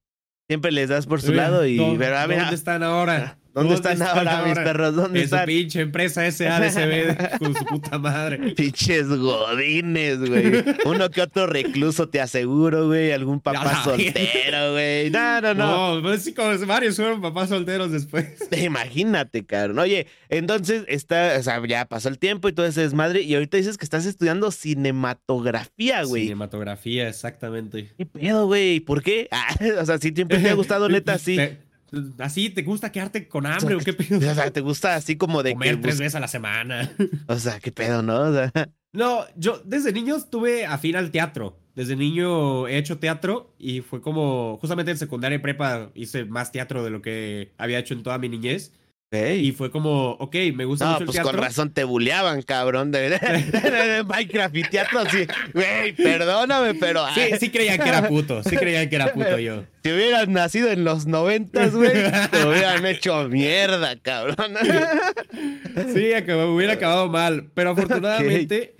siempre 0.48 0.72
les 0.72 0.88
das 0.88 1.06
por 1.06 1.20
su 1.20 1.32
Eh, 1.32 1.36
lado 1.36 1.66
y, 1.66 1.76
¿dó- 1.76 1.96
pero, 1.98 2.16
a 2.16 2.26
ver, 2.26 2.38
¿Dónde 2.40 2.54
están 2.54 2.82
ahora? 2.82 3.38
¿Dónde 3.56 3.74
están 3.74 4.02
ahora, 4.02 4.44
mis 4.44 4.54
perros? 4.54 4.94
¿Dónde 4.94 5.22
En 5.22 5.28
su 5.28 5.34
están? 5.34 5.46
pinche 5.46 5.80
empresa 5.80 6.30
SADCB 6.30 7.38
con 7.38 7.54
su 7.56 7.64
puta 7.64 7.98
madre. 7.98 8.52
Pinches 8.54 9.08
godines, 9.08 10.18
güey. 10.20 10.64
Uno 10.84 11.10
que 11.10 11.22
otro 11.22 11.46
recluso, 11.46 12.08
te 12.08 12.20
aseguro, 12.20 12.86
güey. 12.86 13.12
Algún 13.12 13.40
papá 13.40 13.82
soltero, 13.84 14.72
güey. 14.72 15.10
No, 15.10 15.40
no, 15.40 15.54
no. 15.54 15.96
No, 15.96 16.02
pues 16.02 16.22
sí, 16.22 16.34
como 16.34 16.56
varios 16.66 16.96
fueron 16.96 17.20
papás 17.20 17.48
solteros 17.48 17.90
después. 17.90 18.26
Imagínate, 18.56 19.44
cabrón. 19.44 19.78
Oye, 19.78 20.06
entonces 20.28 20.84
está, 20.88 21.36
o 21.38 21.42
sea, 21.42 21.60
ya 21.66 21.84
pasó 21.86 22.08
el 22.08 22.18
tiempo 22.18 22.48
y 22.48 22.52
todo 22.52 22.66
ese 22.66 22.82
desmadre. 22.82 23.22
Y 23.22 23.34
ahorita 23.34 23.56
dices 23.56 23.78
que 23.78 23.84
estás 23.84 24.06
estudiando 24.06 24.50
cinematografía, 24.50 26.02
güey. 26.04 26.24
Cinematografía, 26.24 27.08
exactamente. 27.08 27.92
¿Qué 27.96 28.06
pedo, 28.06 28.46
güey? 28.46 28.80
¿Por 28.80 29.02
qué? 29.02 29.28
Ah, 29.36 29.54
o 29.80 29.84
sea, 29.86 29.98
si 29.98 30.10
siempre 30.10 30.38
te 30.38 30.48
ha 30.50 30.54
gustado, 30.54 30.88
neta, 30.88 31.18
sí. 31.18 31.36
Te- 31.36 31.58
¿Así 32.18 32.50
te 32.50 32.62
gusta 32.62 32.92
quedarte 32.92 33.28
con 33.28 33.46
hambre 33.46 33.74
o 33.74 33.78
qué 33.78 33.92
pedo? 33.92 34.18
O 34.18 34.34
sea, 34.34 34.50
te 34.50 34.60
gusta 34.60 34.94
así 34.94 35.16
como 35.16 35.42
de 35.42 35.52
Comer 35.52 35.76
que. 35.76 35.82
tres 35.82 35.98
veces 35.98 36.14
a 36.14 36.20
la 36.20 36.28
semana. 36.28 36.90
O 37.28 37.38
sea, 37.38 37.60
qué 37.60 37.72
pedo, 37.72 38.02
¿no? 38.02 38.20
O 38.20 38.32
sea, 38.32 38.52
No, 38.96 39.26
yo 39.36 39.60
desde 39.62 39.92
niño 39.92 40.16
estuve 40.16 40.64
afín 40.64 40.96
al 40.96 41.10
teatro. 41.10 41.60
Desde 41.74 41.96
niño 41.96 42.66
he 42.66 42.78
hecho 42.78 42.98
teatro 42.98 43.54
y 43.58 43.82
fue 43.82 44.00
como, 44.00 44.56
justamente 44.58 44.90
en 44.90 44.96
secundaria 44.96 45.36
y 45.36 45.40
prepa 45.40 45.90
hice 45.94 46.24
más 46.24 46.50
teatro 46.50 46.82
de 46.82 46.88
lo 46.88 47.02
que 47.02 47.52
había 47.58 47.78
hecho 47.78 47.92
en 47.92 48.02
toda 48.02 48.16
mi 48.16 48.30
niñez. 48.30 48.72
Y 49.12 49.52
fue 49.52 49.70
como, 49.70 50.10
ok, 50.12 50.34
me 50.54 50.64
gusta 50.64 50.84
No, 50.84 50.90
mucho 50.92 51.02
el 51.02 51.06
pues 51.06 51.14
teatro. 51.14 51.32
con 51.32 51.40
razón 51.40 51.70
te 51.72 51.84
buleaban, 51.84 52.42
cabrón. 52.42 52.90
De, 52.90 53.08
de 53.10 54.04
Minecraft 54.06 54.56
y 54.56 54.62
teatro, 54.64 55.04
sí. 55.08 55.26
Güey, 55.54 55.92
perdóname, 55.94 56.74
pero. 56.74 57.04
Sí, 57.14 57.20
sí 57.38 57.50
creían 57.50 57.78
que 57.78 57.88
era 57.88 58.08
puto, 58.08 58.42
sí 58.42 58.56
creían 58.56 58.88
que 58.90 58.96
era 58.96 59.12
puto 59.12 59.38
yo. 59.38 59.62
Si 59.84 59.92
hubieras 59.92 60.28
nacido 60.28 60.70
en 60.70 60.82
los 60.84 61.06
noventas, 61.06 61.74
güey, 61.74 61.92
te 62.30 62.46
hubieran 62.46 62.84
hecho 62.84 63.28
mierda, 63.28 63.96
cabrón. 63.96 64.36
Sí, 65.94 66.12
acabó- 66.12 66.54
hubiera 66.54 66.74
acabado 66.74 67.08
mal. 67.08 67.50
Pero 67.54 67.70
afortunadamente, 67.70 68.74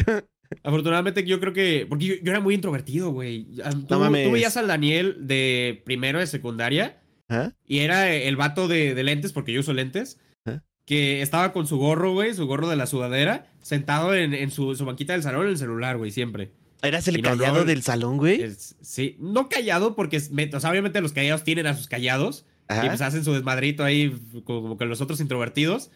afortunadamente 0.62 1.24
yo 1.24 1.40
creo 1.40 1.52
que. 1.52 1.86
Porque 1.88 2.04
yo, 2.06 2.14
yo 2.22 2.30
era 2.32 2.40
muy 2.40 2.54
introvertido, 2.54 3.10
güey. 3.12 3.44
Tú, 3.54 3.86
No 3.90 4.00
mames. 4.00 4.26
tú 4.26 4.32
veías 4.32 4.56
al 4.56 4.66
Daniel 4.66 5.16
de 5.20 5.82
primero 5.84 6.18
de 6.18 6.26
secundaria 6.26 6.96
¿Ah? 7.28 7.52
y 7.66 7.80
era 7.80 8.12
el 8.12 8.36
vato 8.36 8.68
de, 8.68 8.94
de 8.94 9.02
lentes, 9.02 9.32
porque 9.32 9.52
yo 9.52 9.60
uso 9.60 9.72
lentes. 9.72 10.18
¿Ah? 10.44 10.60
que 10.86 11.20
estaba 11.20 11.52
con 11.52 11.66
su 11.66 11.76
gorro, 11.76 12.12
güey, 12.12 12.32
su 12.32 12.46
gorro 12.46 12.68
de 12.68 12.76
la 12.76 12.86
sudadera, 12.86 13.52
sentado 13.60 14.14
en, 14.14 14.50
su, 14.52 14.74
su, 14.76 14.84
banquita 14.86 15.12
del 15.12 15.22
salón 15.22 15.42
en 15.42 15.50
el 15.50 15.58
celular, 15.58 15.98
güey, 15.98 16.12
siempre. 16.12 16.52
¿Eras 16.80 17.08
el 17.08 17.20
callado 17.20 17.64
del 17.64 17.82
salón, 17.82 18.16
güey? 18.16 18.54
sí, 18.80 19.16
no 19.18 19.48
callado 19.48 19.96
porque, 19.96 20.18
o 20.18 20.60
sea, 20.60 20.70
obviamente 20.70 21.00
los 21.00 21.12
callados 21.12 21.42
tienen 21.42 21.66
a 21.66 21.74
sus 21.74 21.88
callados. 21.88 22.46
Y 22.68 22.88
pues 22.88 23.00
hacen 23.00 23.24
su 23.24 23.32
desmadrito 23.32 23.84
ahí 23.84 24.16
como, 24.44 24.76
que 24.76 24.86
los 24.86 25.00
otros 25.00 25.20
introvertidos. 25.20 25.90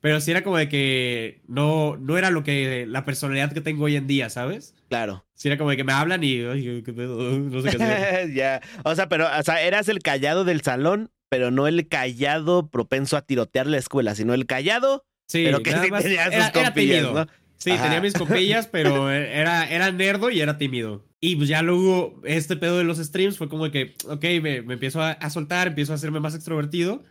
Pero 0.00 0.20
sí 0.20 0.30
era 0.30 0.42
como 0.42 0.56
de 0.56 0.68
que 0.68 1.42
no, 1.46 1.96
no 1.96 2.18
era 2.18 2.30
lo 2.30 2.42
que 2.42 2.86
la 2.88 3.04
personalidad 3.04 3.52
que 3.52 3.60
tengo 3.60 3.84
hoy 3.84 3.96
en 3.96 4.06
día, 4.06 4.28
¿sabes? 4.28 4.74
Claro. 4.88 5.24
Sí 5.34 5.48
era 5.48 5.58
como 5.58 5.70
de 5.70 5.76
que 5.76 5.84
me 5.84 5.92
hablan 5.92 6.24
y 6.24 6.38
¿qué 6.82 6.92
pedo? 6.92 7.16
no 7.38 7.62
sé 7.62 7.70
qué 7.70 7.82
hacer. 7.82 8.32
ya. 8.34 8.60
O 8.84 8.94
sea, 8.94 9.08
pero, 9.08 9.26
o 9.26 9.42
sea, 9.42 9.62
eras 9.62 9.88
el 9.88 10.00
callado 10.00 10.44
del 10.44 10.62
salón, 10.62 11.10
pero 11.28 11.50
no 11.50 11.68
el 11.68 11.88
callado 11.88 12.70
propenso 12.70 13.16
a 13.16 13.22
tirotear 13.22 13.66
la 13.66 13.78
escuela, 13.78 14.14
sino 14.14 14.34
el 14.34 14.46
callado, 14.46 15.04
sí, 15.26 15.44
pero 15.44 15.62
que 15.62 15.72
sí 15.72 15.78
tenía 16.02 16.42
sus 16.42 16.50
compillas, 16.50 17.12
¿no? 17.12 17.26
Sí, 17.56 17.70
tenía 17.70 18.00
mis 18.00 18.12
compillas, 18.14 18.66
pero 18.66 19.10
era, 19.10 19.68
era 19.68 19.90
nerdo 19.90 20.30
y 20.30 20.40
era 20.40 20.58
tímido. 20.58 21.04
Y 21.20 21.36
pues 21.36 21.48
ya 21.48 21.62
luego 21.62 22.20
este 22.24 22.56
pedo 22.56 22.78
de 22.78 22.84
los 22.84 22.98
streams 22.98 23.38
fue 23.38 23.48
como 23.48 23.70
que, 23.70 23.94
ok, 24.06 24.22
me, 24.42 24.62
me 24.62 24.74
empiezo 24.74 25.02
a, 25.02 25.30
soltar, 25.30 25.68
empiezo 25.68 25.92
a 25.92 25.96
hacerme 25.96 26.20
más 26.20 26.34
extrovertido. 26.34 27.02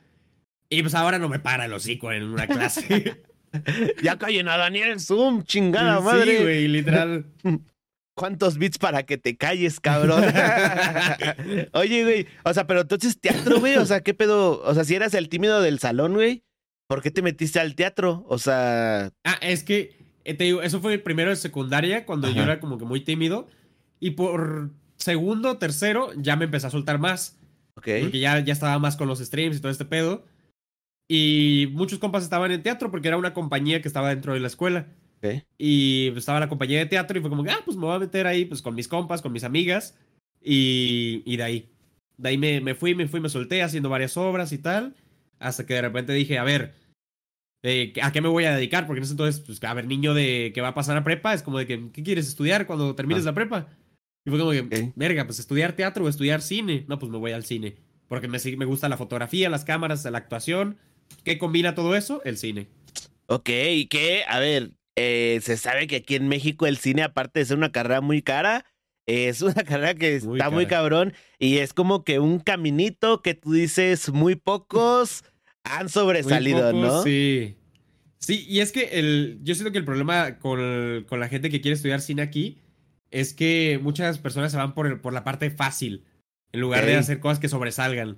Y 0.69 0.81
pues 0.81 0.95
ahora 0.95 1.19
no 1.19 1.29
me 1.29 1.39
para 1.39 1.65
el 1.65 1.73
hocico 1.73 2.11
en 2.11 2.23
una 2.23 2.47
clase. 2.47 3.23
ya 4.03 4.17
callen 4.17 4.47
a 4.47 4.57
Daniel 4.57 4.99
Zoom, 4.99 5.43
chingada 5.43 5.99
madre. 5.99 6.37
Sí, 6.37 6.43
güey, 6.43 6.67
literal. 6.67 7.25
¿Cuántos 8.15 8.57
bits 8.57 8.77
para 8.77 9.03
que 9.03 9.17
te 9.17 9.35
calles, 9.35 9.81
cabrón? 9.81 10.23
Oye, 11.73 12.03
güey, 12.03 12.27
o 12.45 12.53
sea, 12.53 12.65
pero 12.65 12.81
entonces 12.81 13.19
teatro, 13.19 13.59
güey, 13.59 13.75
o 13.75 13.85
sea, 13.85 14.01
¿qué 14.01 14.13
pedo? 14.13 14.61
O 14.63 14.73
sea, 14.73 14.85
si 14.85 14.95
eras 14.95 15.13
el 15.13 15.27
tímido 15.27 15.61
del 15.61 15.79
salón, 15.79 16.13
güey, 16.13 16.45
¿por 16.87 17.01
qué 17.01 17.11
te 17.11 17.21
metiste 17.21 17.59
al 17.59 17.75
teatro? 17.75 18.25
O 18.29 18.37
sea... 18.37 19.11
Ah, 19.25 19.37
es 19.41 19.65
que, 19.65 20.04
te 20.33 20.43
digo, 20.43 20.61
eso 20.61 20.81
fue 20.81 20.97
primero 20.97 21.29
de 21.29 21.35
secundaria, 21.35 22.05
cuando 22.05 22.29
yo 22.29 22.43
era 22.43 22.59
como 22.59 22.77
que 22.77 22.85
muy 22.85 23.01
tímido. 23.01 23.47
Y 23.99 24.11
por 24.11 24.71
segundo, 24.97 25.57
tercero, 25.57 26.11
ya 26.17 26.35
me 26.35 26.45
empecé 26.45 26.67
a 26.67 26.71
soltar 26.71 26.99
más. 26.99 27.37
Ok. 27.75 27.87
Porque 28.01 28.19
ya, 28.19 28.39
ya 28.39 28.53
estaba 28.53 28.79
más 28.79 28.97
con 28.97 29.07
los 29.07 29.19
streams 29.19 29.57
y 29.57 29.61
todo 29.61 29.71
este 29.71 29.85
pedo. 29.85 30.25
Y 31.07 31.69
muchos 31.73 31.99
compas 31.99 32.23
estaban 32.23 32.51
en 32.51 32.63
teatro 32.63 32.89
porque 32.89 33.07
era 33.07 33.17
una 33.17 33.33
compañía 33.33 33.81
que 33.81 33.87
estaba 33.87 34.09
dentro 34.09 34.33
de 34.33 34.39
la 34.39 34.47
escuela. 34.47 34.87
Okay. 35.19 35.43
Y 35.57 36.11
estaba 36.15 36.39
la 36.39 36.49
compañía 36.49 36.79
de 36.79 36.87
teatro 36.87 37.17
y 37.17 37.21
fue 37.21 37.29
como 37.29 37.43
que, 37.43 37.51
ah, 37.51 37.61
pues 37.63 37.77
me 37.77 37.85
voy 37.85 37.95
a 37.95 37.99
meter 37.99 38.27
ahí 38.27 38.45
pues 38.45 38.61
con 38.61 38.75
mis 38.75 38.87
compas, 38.87 39.21
con 39.21 39.31
mis 39.31 39.43
amigas. 39.43 39.97
Y, 40.41 41.21
y 41.25 41.37
de 41.37 41.43
ahí. 41.43 41.69
De 42.17 42.29
ahí 42.29 42.37
me, 42.37 42.61
me, 42.61 42.75
fui, 42.75 42.95
me 42.95 43.07
fui, 43.07 43.19
me 43.19 43.29
solté 43.29 43.61
haciendo 43.61 43.89
varias 43.89 44.17
obras 44.17 44.51
y 44.51 44.57
tal. 44.57 44.95
Hasta 45.37 45.65
que 45.65 45.75
de 45.75 45.81
repente 45.81 46.13
dije, 46.13 46.39
a 46.39 46.43
ver, 46.43 46.73
eh, 47.67 47.93
¿a 48.03 48.11
qué 48.11 48.21
me 48.21 48.29
voy 48.29 48.45
a 48.45 48.55
dedicar? 48.55 48.85
Porque 48.85 48.99
en 48.99 49.05
ese 49.05 49.13
entonces, 49.13 49.41
pues, 49.41 49.63
a 49.63 49.73
ver, 49.73 49.87
niño 49.87 50.13
de 50.13 50.51
que 50.53 50.61
va 50.61 50.67
a 50.69 50.73
pasar 50.75 50.95
a 50.97 51.03
prepa, 51.03 51.33
es 51.33 51.41
como 51.41 51.57
de 51.57 51.65
que, 51.65 51.89
¿qué 51.91 52.03
quieres 52.03 52.27
estudiar 52.27 52.67
cuando 52.67 52.93
termines 52.93 53.23
ah. 53.23 53.27
la 53.27 53.33
prepa? 53.33 53.69
Y 54.23 54.29
fue 54.29 54.37
como 54.37 54.51
que, 54.51 54.91
verga, 54.95 55.25
pues 55.25 55.39
estudiar 55.39 55.73
teatro 55.73 56.05
o 56.05 56.09
estudiar 56.09 56.43
cine. 56.43 56.85
No, 56.87 56.99
pues 56.99 57.11
me 57.11 57.17
voy 57.17 57.31
al 57.31 57.43
cine. 57.43 57.75
Porque 58.07 58.27
me, 58.27 58.37
me 58.55 58.65
gusta 58.65 58.87
la 58.87 58.97
fotografía, 58.97 59.49
las 59.49 59.65
cámaras, 59.65 60.05
la 60.05 60.17
actuación. 60.17 60.77
¿Qué 61.23 61.39
combina 61.39 61.73
todo 61.73 61.95
eso? 61.95 62.21
El 62.23 62.37
cine. 62.37 62.67
Ok, 63.25 63.49
y 63.49 63.87
que, 63.87 64.23
a 64.27 64.39
ver, 64.39 64.73
eh, 64.95 65.39
se 65.41 65.57
sabe 65.57 65.87
que 65.87 65.97
aquí 65.97 66.15
en 66.15 66.27
México 66.27 66.67
el 66.67 66.77
cine, 66.77 67.01
aparte 67.01 67.39
de 67.39 67.45
ser 67.45 67.57
una 67.57 67.71
carrera 67.71 68.01
muy 68.01 68.21
cara, 68.21 68.65
es 69.07 69.41
una 69.41 69.53
carrera 69.63 69.95
que 69.95 70.15
está 70.15 70.51
muy 70.51 70.67
cabrón 70.67 71.13
y 71.39 71.57
es 71.57 71.73
como 71.73 72.03
que 72.03 72.19
un 72.19 72.39
caminito 72.39 73.23
que 73.23 73.33
tú 73.33 73.53
dices 73.53 74.11
muy 74.11 74.35
pocos 74.35 75.23
han 75.65 75.89
sobresalido, 75.89 76.71
¿no? 76.73 77.03
Sí. 77.03 77.57
Sí, 78.19 78.45
y 78.47 78.61
es 78.61 78.71
que 78.71 78.85
el, 78.93 79.39
yo 79.43 79.53
siento 79.53 79.71
que 79.71 79.77
el 79.77 79.85
problema 79.85 80.39
con, 80.39 81.05
con 81.07 81.19
la 81.19 81.27
gente 81.27 81.49
que 81.49 81.61
quiere 81.61 81.75
estudiar 81.75 82.01
cine 82.01 82.21
aquí 82.21 82.59
es 83.11 83.33
que 83.33 83.79
muchas 83.81 84.17
personas 84.17 84.51
se 84.51 84.57
van 84.57 84.73
por, 84.73 85.01
por 85.01 85.13
la 85.13 85.23
parte 85.23 85.51
fácil, 85.51 86.05
en 86.51 86.61
lugar 86.61 86.85
de 86.85 86.95
hacer 86.95 87.19
cosas 87.19 87.39
que 87.39 87.49
sobresalgan. 87.49 88.17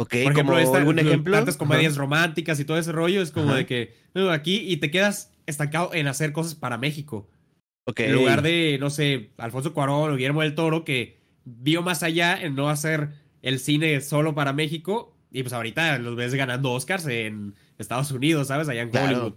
Ok, 0.00 0.14
por 0.22 0.32
ejemplo, 0.32 0.56
algún 0.56 0.98
ejemplo. 0.98 1.36
Tantas 1.36 1.56
comedias 1.56 1.96
románticas 1.96 2.60
y 2.60 2.64
todo 2.64 2.78
ese 2.78 2.92
rollo, 2.92 3.20
es 3.20 3.32
como 3.32 3.54
de 3.54 3.66
que 3.66 3.94
aquí 4.30 4.56
y 4.56 4.76
te 4.78 4.90
quedas 4.90 5.32
estancado 5.46 5.92
en 5.92 6.06
hacer 6.06 6.32
cosas 6.32 6.54
para 6.54 6.78
México. 6.78 7.28
Okay. 7.84 8.06
En 8.06 8.14
lugar 8.14 8.42
de, 8.42 8.78
no 8.78 8.90
sé, 8.90 9.30
Alfonso 9.38 9.74
Cuarón 9.74 10.10
o 10.10 10.14
Guillermo 10.14 10.42
del 10.42 10.54
Toro, 10.54 10.84
que 10.84 11.18
vio 11.44 11.82
más 11.82 12.02
allá 12.02 12.40
en 12.40 12.54
no 12.54 12.68
hacer 12.68 13.10
el 13.42 13.58
cine 13.58 14.00
solo 14.00 14.34
para 14.34 14.52
México. 14.52 15.16
Y 15.30 15.42
pues 15.42 15.52
ahorita 15.52 15.98
los 15.98 16.16
ves 16.16 16.34
ganando 16.34 16.72
Oscars 16.72 17.06
en 17.06 17.54
Estados 17.78 18.10
Unidos, 18.10 18.48
¿sabes? 18.48 18.68
Allá 18.68 18.82
en 18.82 18.96
Hollywood. 18.96 19.34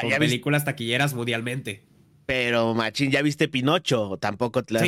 Con 0.00 0.10
películas 0.10 0.64
taquilleras 0.64 1.14
mundialmente. 1.14 1.84
Pero, 2.26 2.74
machín, 2.74 3.10
¿ya 3.10 3.20
viste 3.20 3.48
Pinocho? 3.48 4.16
Tampoco 4.18 4.62
te 4.62 4.74
la 4.74 4.80
has 4.80 4.86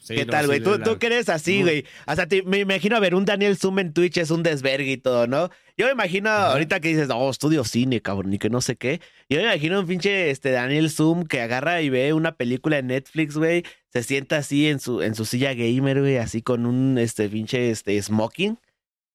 sí, 0.00 0.14
¿Qué 0.14 0.26
tal, 0.26 0.46
güey? 0.46 0.60
¿Tú, 0.60 0.78
¿Tú 0.78 0.98
crees 0.98 1.28
así, 1.28 1.62
güey? 1.62 1.84
O 2.06 2.14
sea, 2.14 2.26
me 2.46 2.58
imagino 2.58 2.96
a 2.96 3.00
ver 3.00 3.14
un 3.14 3.24
Daniel 3.24 3.56
Zoom 3.56 3.78
en 3.78 3.92
Twitch 3.92 4.16
es 4.16 4.30
un 4.30 4.42
desvergue 4.42 4.92
y 4.92 4.96
todo, 4.96 5.26
¿no? 5.26 5.50
Yo 5.76 5.86
me 5.86 5.92
imagino 5.92 6.30
ahorita 6.30 6.80
que 6.80 6.88
dices, 6.88 7.08
oh, 7.12 7.30
estudio 7.30 7.62
cine, 7.62 8.00
cabrón, 8.00 8.32
y 8.32 8.38
que 8.38 8.50
no 8.50 8.60
sé 8.60 8.76
qué. 8.76 9.00
Yo 9.28 9.36
me 9.36 9.44
imagino 9.44 9.78
un 9.78 9.86
pinche 9.86 10.30
este, 10.30 10.50
Daniel 10.50 10.90
Zoom 10.90 11.26
que 11.26 11.40
agarra 11.40 11.82
y 11.82 11.90
ve 11.90 12.12
una 12.12 12.32
película 12.32 12.78
en 12.78 12.88
Netflix, 12.88 13.36
güey. 13.36 13.64
Se 13.92 14.02
sienta 14.02 14.38
así 14.38 14.66
en 14.66 14.80
su, 14.80 15.02
en 15.02 15.14
su 15.14 15.24
silla 15.24 15.54
gamer, 15.54 16.00
güey, 16.00 16.16
así 16.16 16.42
con 16.42 16.66
un 16.66 16.98
este, 16.98 17.28
pinche 17.28 17.70
este, 17.70 18.02
smoking, 18.02 18.58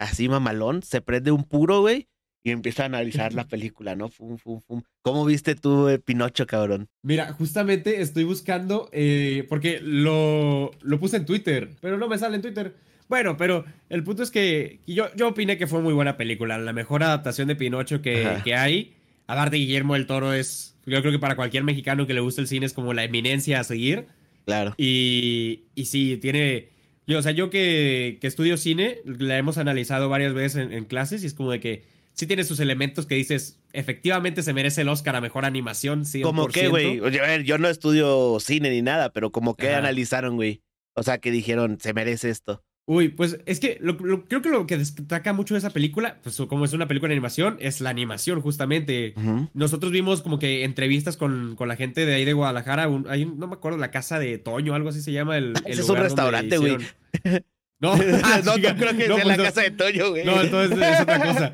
así 0.04 0.30
mamalón. 0.30 0.84
Se 0.84 1.02
prende 1.02 1.32
un 1.32 1.44
puro, 1.44 1.82
güey 1.82 2.08
y 2.44 2.52
empieza 2.52 2.84
a 2.84 2.88
analizar 2.88 3.34
la 3.34 3.48
película, 3.48 3.96
¿no? 3.96 4.10
Fum, 4.10 4.38
fum, 4.38 4.60
fum. 4.60 4.82
¿Cómo 5.02 5.24
viste 5.24 5.56
tú 5.56 5.88
eh, 5.88 5.98
Pinocho, 5.98 6.46
cabrón? 6.46 6.90
Mira, 7.02 7.32
justamente 7.34 8.02
estoy 8.02 8.26
buscando, 8.26 8.90
eh, 8.92 9.46
porque 9.48 9.80
lo, 9.82 10.72
lo 10.82 11.00
puse 11.00 11.18
en 11.18 11.26
Twitter, 11.26 11.70
pero 11.80 11.98
no 11.98 12.10
me 12.10 12.18
sale 12.18 12.36
en 12.36 12.42
Twitter. 12.42 12.76
Bueno, 13.08 13.38
pero 13.38 13.64
el 13.90 14.04
punto 14.04 14.24
es 14.24 14.32
que 14.32 14.80
yo, 14.86 15.08
yo 15.16 15.30
opiné 15.30 15.58
que 15.58 15.68
fue 15.68 15.82
muy 15.82 15.94
buena 15.94 16.18
película, 16.18 16.58
la 16.58 16.74
mejor 16.74 17.04
adaptación 17.04 17.48
de 17.48 17.56
Pinocho 17.56 18.02
que, 18.02 18.28
que 18.44 18.56
hay. 18.56 18.94
Aparte, 19.26 19.56
Guillermo 19.56 19.94
del 19.94 20.06
Toro 20.06 20.34
es, 20.34 20.76
yo 20.86 21.00
creo 21.00 21.14
que 21.14 21.20
para 21.20 21.38
cualquier 21.38 21.64
mexicano 21.64 22.08
que 22.08 22.14
le 22.14 22.20
guste 22.20 22.42
el 22.42 22.48
cine 22.48 22.66
es 22.66 22.74
como 22.74 22.94
la 22.94 23.06
eminencia 23.06 23.62
a 23.62 23.64
seguir. 23.64 24.08
Claro. 24.46 24.74
Y, 24.78 25.64
y 25.76 25.86
sí, 25.86 26.18
tiene... 26.18 26.73
Yo, 27.06 27.20
o 27.20 27.22
sea, 27.22 27.32
yo 27.32 27.50
que, 27.50 28.18
que 28.22 28.28
estudio 28.28 28.58
cine, 28.58 29.00
la 29.06 29.38
hemos 29.38 29.58
analizado 29.58 30.10
varias 30.10 30.34
veces 30.34 30.64
en, 30.64 30.74
en 30.74 30.86
clases 30.86 31.24
y 31.24 31.28
es 31.28 31.34
como 31.34 31.52
de 31.52 31.60
que 31.60 31.84
sí 32.14 32.28
tiene 32.28 32.44
sus 32.44 32.60
elementos 32.60 33.06
que 33.06 33.16
dices, 33.16 33.60
efectivamente 33.74 34.44
se 34.44 34.54
merece 34.54 34.82
el 34.82 34.90
Oscar 34.90 35.16
a 35.16 35.22
mejor 35.22 35.46
animación, 35.46 36.06
sí. 36.06 36.22
Como 36.22 36.48
que, 36.48 36.70
güey, 36.70 37.02
yo 37.44 37.58
no 37.58 37.68
estudio 37.68 38.40
cine 38.40 38.70
ni 38.70 38.82
nada, 38.82 39.12
pero 39.12 39.32
como 39.32 39.56
que 39.56 39.74
analizaron, 39.74 40.36
güey. 40.36 40.62
O 40.96 41.04
sea, 41.04 41.18
que 41.18 41.32
dijeron, 41.32 41.80
se 41.82 41.94
merece 41.94 42.30
esto. 42.30 42.64
Uy, 42.86 43.08
pues 43.10 43.40
es 43.46 43.62
que 43.62 43.80
creo 44.28 44.42
que 44.42 44.50
lo 44.50 44.68
que 44.68 44.78
destaca 44.78 45.32
mucho 45.32 45.54
de 45.54 45.60
esa 45.60 45.70
película, 45.70 46.20
pues 46.22 46.36
como 46.50 46.66
es 46.66 46.74
una 46.74 46.88
película 46.88 47.10
de 47.10 47.16
animación, 47.16 47.56
es 47.62 47.80
la 47.80 47.90
animación, 47.90 48.42
justamente. 48.42 49.14
Nosotros 49.54 49.92
vimos 49.94 50.22
como 50.22 50.38
que 50.38 50.66
entrevistas 50.66 51.16
con, 51.16 51.56
con, 51.56 51.70
la 51.70 51.78
gente 51.78 52.06
de 52.06 52.14
ahí 52.14 52.26
de 52.26 52.34
Guadalajara, 52.34 52.90
hay, 53.08 53.26
no 53.26 53.48
me 53.48 53.54
acuerdo, 53.54 53.78
la 53.78 53.90
casa 53.90 54.20
de 54.20 54.38
Toño, 54.38 54.76
algo 54.76 54.90
así 54.90 55.02
se 55.02 55.14
llama 55.14 55.38
el. 55.38 55.54
el 55.66 55.80
es 55.80 55.88
un 55.88 55.98
restaurante, 55.98 56.58
güey. 56.58 56.78
No, 57.80 57.92
ah, 58.24 58.40
no, 58.46 58.54
creo 58.54 58.96
que 58.96 59.08
sea 59.08 59.26
la 59.26 59.36
pues 59.36 59.38
casa 59.50 59.62
de 59.62 59.72
Toño, 59.72 60.12
güey. 60.12 60.24
No, 60.24 60.42
entonces 60.42 60.80
es 60.80 61.02
otra 61.02 61.20
cosa. 61.20 61.54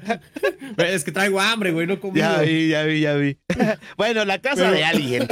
es 0.77 1.03
que 1.03 1.11
traigo 1.11 1.39
hambre, 1.39 1.71
güey, 1.71 1.87
no 1.87 1.99
como. 1.99 2.15
Ya 2.15 2.41
vi, 2.41 2.67
ya 2.67 2.83
vi, 2.83 2.99
ya 2.99 3.15
vi. 3.15 3.39
bueno, 3.97 4.23
la 4.25 4.39
casa 4.39 4.69
de 4.69 4.85
alguien. 4.85 5.27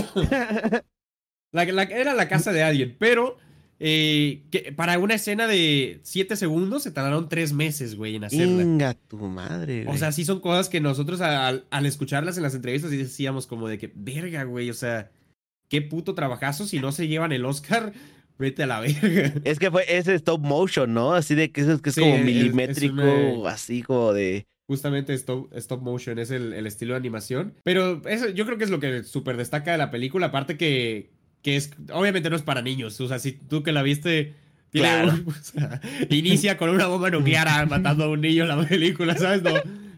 era 1.54 2.14
la 2.16 2.28
casa 2.28 2.52
de 2.52 2.64
alguien, 2.64 2.96
pero 2.98 3.38
eh, 3.80 4.44
que 4.52 4.72
para 4.72 4.98
una 5.00 5.16
escena 5.16 5.48
de 5.48 6.00
7 6.04 6.36
segundos 6.36 6.84
se 6.84 6.92
tardaron 6.92 7.30
3 7.30 7.54
meses, 7.54 7.96
güey, 7.96 8.16
en 8.16 8.24
hacerla. 8.24 8.58
Venga 8.58 8.94
tu 8.94 9.18
madre, 9.18 9.84
güey. 9.84 9.96
O 9.96 10.00
sea, 10.00 10.12
sí 10.12 10.26
son 10.26 10.40
cosas 10.40 10.70
que 10.70 10.82
nosotros 10.82 11.22
al, 11.22 11.66
al 11.70 11.86
escucharlas 11.86 12.38
en 12.38 12.44
las 12.44 12.56
entrevistas 12.56 12.92
decíamos 12.92 13.48
como 13.48 13.68
de 13.68 13.78
que, 13.78 13.92
verga, 13.96 14.44
güey, 14.44 14.70
o 14.70 14.74
sea, 14.74 15.12
qué 15.70 15.82
puto 15.82 16.16
trabajazo 16.16 16.66
si 16.66 16.80
no 16.80 16.92
se 16.92 17.08
llevan 17.08 17.32
el 17.32 17.46
Oscar 17.46 17.94
Vete 18.40 18.64
a 18.64 18.68
la 18.68 18.80
verga. 18.80 19.34
Es 19.44 19.60
que 19.60 19.72
fue 19.72 19.84
ese 19.88 20.14
stop 20.16 20.42
motion, 20.42 20.94
¿no? 20.94 21.14
Así 21.14 21.36
de 21.36 21.52
que 21.52 21.62
es, 21.62 21.82
que 21.82 21.90
es 21.90 21.96
como 21.96 22.18
milimétrico, 22.18 23.48
así 23.48 23.82
como 23.82 24.14
de. 24.14 24.46
Justamente 24.68 25.14
stop, 25.14 25.52
stop 25.56 25.82
motion 25.82 26.20
es 26.20 26.30
el, 26.30 26.54
el, 26.54 26.68
estilo 26.68 26.94
de 26.94 27.00
animación. 27.00 27.54
Pero 27.64 28.02
eso 28.06 28.30
yo 28.30 28.46
creo 28.46 28.58
que 28.58 28.66
es 28.66 28.70
lo 28.70 28.80
que 28.80 29.04
súper 29.04 29.38
destaca 29.38 29.72
de 29.72 29.78
la 29.78 29.92
película. 29.92 30.28
Aparte 30.28 30.58
que, 30.58 31.10
que 31.42 31.56
es. 31.56 31.72
Obviamente 31.92 32.30
no 32.30 32.36
es 32.36 32.42
para 32.42 32.62
niños. 32.62 33.00
O 33.02 33.08
sea, 33.08 33.20
si 33.20 33.34
tú 33.34 33.64
que 33.64 33.72
la 33.72 33.84
viste. 33.84 34.36
Claro. 34.70 35.14
inicia 36.10 36.58
con 36.58 36.70
una 36.70 36.88
bomba 36.88 37.10
nuclear 37.10 37.68
matando 37.70 38.04
a 38.04 38.10
un 38.10 38.22
niño 38.22 38.44
en 38.44 38.50
la 38.50 38.68
película, 38.68 39.16
¿sabes? 39.18 39.42
No, 39.42 39.54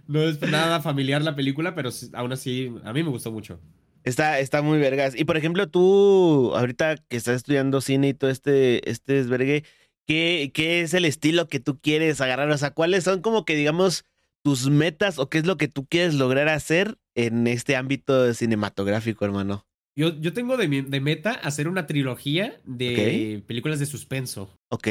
no 0.07 0.23
es 0.23 0.39
nada 0.41 0.81
familiar 0.81 1.21
la 1.21 1.35
película, 1.35 1.75
pero 1.75 1.89
aún 2.13 2.31
así 2.31 2.71
a 2.83 2.93
mí 2.93 3.03
me 3.03 3.09
gustó 3.09 3.31
mucho. 3.31 3.59
Está, 4.03 4.39
está 4.39 4.61
muy 4.61 4.79
vergas. 4.79 5.13
Y 5.15 5.25
por 5.25 5.37
ejemplo, 5.37 5.67
tú, 5.67 6.53
ahorita 6.55 6.97
que 6.97 7.17
estás 7.17 7.35
estudiando 7.35 7.81
cine 7.81 8.09
y 8.09 8.13
todo 8.13 8.29
este, 8.29 8.89
este 8.89 9.13
desvergue, 9.13 9.63
¿qué, 10.07 10.51
¿qué 10.53 10.81
es 10.81 10.93
el 10.93 11.05
estilo 11.05 11.47
que 11.47 11.59
tú 11.59 11.79
quieres 11.79 12.21
agarrar? 12.21 12.49
O 12.49 12.57
sea, 12.57 12.71
¿cuáles 12.71 13.03
son 13.03 13.21
como 13.21 13.45
que, 13.45 13.55
digamos, 13.55 14.05
tus 14.43 14.69
metas 14.69 15.19
o 15.19 15.29
qué 15.29 15.37
es 15.39 15.45
lo 15.45 15.57
que 15.57 15.67
tú 15.67 15.85
quieres 15.85 16.15
lograr 16.15 16.47
hacer 16.47 16.97
en 17.13 17.45
este 17.47 17.75
ámbito 17.75 18.33
cinematográfico, 18.33 19.25
hermano? 19.25 19.65
Yo, 19.95 20.17
yo 20.19 20.33
tengo 20.33 20.55
de, 20.55 20.67
de 20.67 21.01
meta 21.01 21.31
hacer 21.31 21.67
una 21.67 21.85
trilogía 21.85 22.61
de 22.65 23.43
películas 23.47 23.79
de 23.79 23.85
suspenso. 23.85 24.49
Ok, 24.71 24.87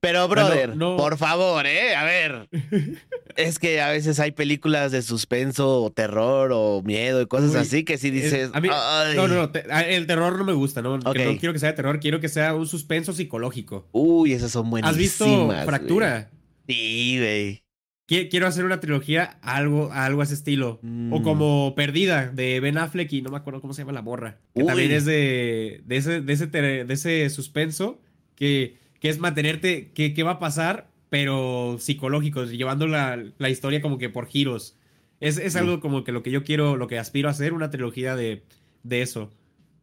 pero 0.00 0.28
brother, 0.28 0.74
por 0.78 1.18
favor, 1.18 1.66
¿eh? 1.66 1.94
A 1.94 2.04
ver. 2.04 2.48
es 3.36 3.58
que 3.58 3.80
a 3.80 3.90
veces 3.90 4.20
hay 4.20 4.30
películas 4.30 4.92
de 4.92 5.02
suspenso 5.02 5.82
o 5.82 5.90
terror 5.90 6.50
o 6.52 6.82
miedo 6.82 7.20
y 7.20 7.26
cosas 7.26 7.54
así 7.56 7.84
que 7.84 7.98
si 7.98 8.10
dices... 8.10 8.50
no, 8.52 9.28
no, 9.28 9.28
no, 9.28 9.52
el 9.86 10.06
terror 10.06 10.38
no 10.38 10.44
me 10.44 10.52
gusta, 10.52 10.82
¿no? 10.82 10.98
no 10.98 11.12
quiero 11.12 11.52
que 11.52 11.58
sea 11.58 11.70
de 11.70 11.76
terror, 11.76 12.00
quiero 12.00 12.20
que 12.20 12.28
sea 12.28 12.54
un 12.54 12.66
suspenso 12.66 13.12
psicológico. 13.12 13.88
Uy, 13.92 14.32
esas 14.32 14.52
son 14.52 14.70
buenísimas. 14.70 14.92
¿Has 14.92 14.98
visto 14.98 15.50
Fractura? 15.66 16.30
Sí, 16.66 17.18
güey. 17.18 17.67
Quiero 18.08 18.46
hacer 18.46 18.64
una 18.64 18.80
trilogía 18.80 19.38
algo, 19.42 19.92
algo 19.92 20.22
a 20.22 20.24
ese 20.24 20.32
estilo. 20.32 20.80
O 20.82 21.20
mm. 21.20 21.22
como 21.22 21.74
Perdida 21.76 22.28
de 22.28 22.58
Ben 22.58 22.78
Affleck 22.78 23.12
y 23.12 23.20
no 23.20 23.28
me 23.30 23.36
acuerdo 23.36 23.60
cómo 23.60 23.74
se 23.74 23.82
llama 23.82 23.92
la 23.92 24.00
borra. 24.00 24.38
Que 24.54 24.64
también 24.64 24.92
es 24.92 25.04
de, 25.04 25.82
de, 25.84 25.96
ese, 25.98 26.22
de, 26.22 26.32
ese, 26.32 26.46
de 26.46 26.86
ese 26.88 27.28
suspenso 27.28 28.00
que, 28.34 28.78
que 28.98 29.10
es 29.10 29.18
mantenerte 29.18 29.92
qué, 29.92 30.14
qué 30.14 30.22
va 30.22 30.32
a 30.32 30.38
pasar, 30.38 30.88
pero 31.10 31.76
psicológico, 31.78 32.44
llevando 32.44 32.86
la, 32.86 33.22
la 33.36 33.50
historia 33.50 33.82
como 33.82 33.98
que 33.98 34.08
por 34.08 34.26
giros. 34.26 34.74
Es, 35.20 35.36
es 35.36 35.54
mm. 35.54 35.58
algo 35.58 35.80
como 35.80 36.02
que 36.02 36.12
lo 36.12 36.22
que 36.22 36.30
yo 36.30 36.44
quiero, 36.44 36.76
lo 36.76 36.86
que 36.86 36.98
aspiro 36.98 37.28
a 37.28 37.32
hacer, 37.32 37.52
una 37.52 37.68
trilogía 37.68 38.16
de, 38.16 38.42
de 38.84 39.02
eso. 39.02 39.30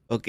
Ok, 0.08 0.28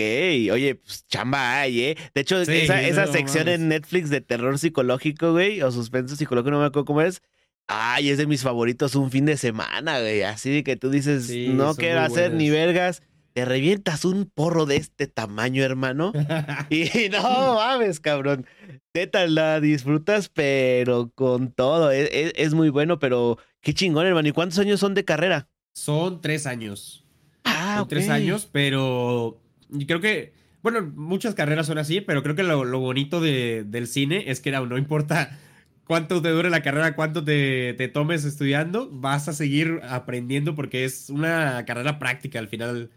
oye, 0.53 0.75
pues 0.75 1.07
chamba 1.09 1.61
hay, 1.61 1.81
¿eh? 1.81 1.97
De 2.15 2.21
hecho, 2.21 2.43
esa, 2.43 2.83
esa 2.83 3.07
sección 3.07 3.49
en 3.49 3.69
Netflix 3.69 4.11
de 4.11 4.21
terror 4.21 4.59
psicológico, 4.59 5.33
güey, 5.33 5.63
o 5.63 5.71
suspenso 5.71 6.15
psicológico, 6.15 6.51
no 6.51 6.61
me 6.61 6.67
acuerdo 6.67 6.85
cómo 6.85 7.01
es 7.01 7.23
Ay, 7.69 8.11
es 8.11 8.19
de 8.19 8.27
mis 8.27 8.43
favoritos 8.43 8.95
un 8.95 9.11
fin 9.11 9.25
de 9.25 9.37
semana, 9.37 10.01
güey. 10.01 10.23
Así 10.23 10.51
de 10.51 10.65
que 10.65 10.77
tú 10.77 10.91
dices, 10.91 11.31
no 11.49 11.75
quiero 11.75 12.01
hacer 12.01 12.33
ni 12.33 12.51
vergas. 12.51 13.03
Te 13.33 13.45
revientas 13.45 14.05
un 14.07 14.31
porro 14.33 14.65
de 14.65 14.77
este 14.77 15.07
tamaño, 15.09 15.63
hermano. 15.63 16.13
y 16.71 17.09
no 17.11 17.57
mames, 17.57 18.01
cabrón. 18.01 18.47
Neta, 18.95 19.27
la 19.27 19.61
disfrutas, 19.61 20.31
pero 20.31 21.11
con 21.15 21.53
todo. 21.53 21.91
Es, 21.91 22.09
es, 22.13 22.55
muy 22.55 22.71
bueno, 22.71 22.99
pero 22.99 23.37
qué 23.61 23.75
chingón, 23.75 24.07
hermano. 24.07 24.29
¿Y 24.29 24.33
cuántos 24.33 24.59
años 24.59 24.81
son 24.81 24.95
de 24.95 25.05
carrera? 25.05 25.49
Son 25.75 26.23
tres 26.23 26.47
años. 26.47 27.05
Ah, 27.45 27.77
son 27.79 27.89
tres 27.89 28.09
años, 28.09 28.49
pero 28.51 29.39
creo 29.87 30.01
que, 30.01 30.33
bueno, 30.63 30.91
muchas 30.95 31.35
carreras 31.35 31.67
son 31.67 31.77
así, 31.77 32.01
pero 32.01 32.23
creo 32.23 32.37
que 32.37 32.43
lo, 32.43 32.65
lo 32.65 32.81
bonito 32.81 33.21
de, 33.21 33.65
del 33.67 33.87
cine 33.87 34.31
es 34.31 34.41
que 34.41 34.51
no, 34.51 34.65
no 34.65 34.79
importa 34.79 35.39
cuánto 35.87 36.21
te 36.21 36.31
dure 36.31 36.51
la 36.51 36.63
carrera, 36.63 36.95
cuánto 36.95 37.25
te, 37.25 37.75
tomes 37.93 38.25
estudiando, 38.25 38.91
vas 38.91 39.29
a 39.29 39.33
seguir 39.33 39.81
aprendiendo 39.89 40.55
porque 40.55 40.85
es 40.85 41.11
una 41.11 41.65
carrera 41.65 41.99
práctica 41.99 42.39
al 42.39 42.49
final 42.49 42.91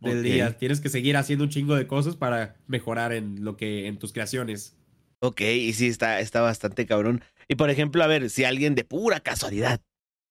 del 0.00 0.22
día. 0.22 0.56
Tienes 0.56 0.80
que 0.80 0.88
seguir 0.88 1.16
haciendo 1.16 1.44
un 1.44 1.50
chingo 1.50 1.74
de 1.74 1.86
cosas 1.86 2.16
para 2.16 2.56
mejorar 2.66 3.12
en 3.12 3.44
lo 3.44 3.56
que, 3.56 3.86
en 3.86 3.98
tus 3.98 4.12
creaciones. 4.12 4.76
Ok, 5.20 5.40
y 5.40 5.72
sí, 5.72 5.88
está, 5.88 6.20
está 6.20 6.40
bastante 6.40 6.86
cabrón. 6.86 7.22
Y 7.48 7.56
por 7.56 7.70
ejemplo, 7.70 8.02
a 8.02 8.06
ver, 8.06 8.30
si 8.30 8.44
alguien 8.44 8.74
de 8.74 8.84
pura 8.84 9.20
casualidad 9.20 9.80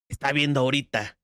está 0.10 0.32
viendo 0.32 0.62
ahorita 0.62 1.18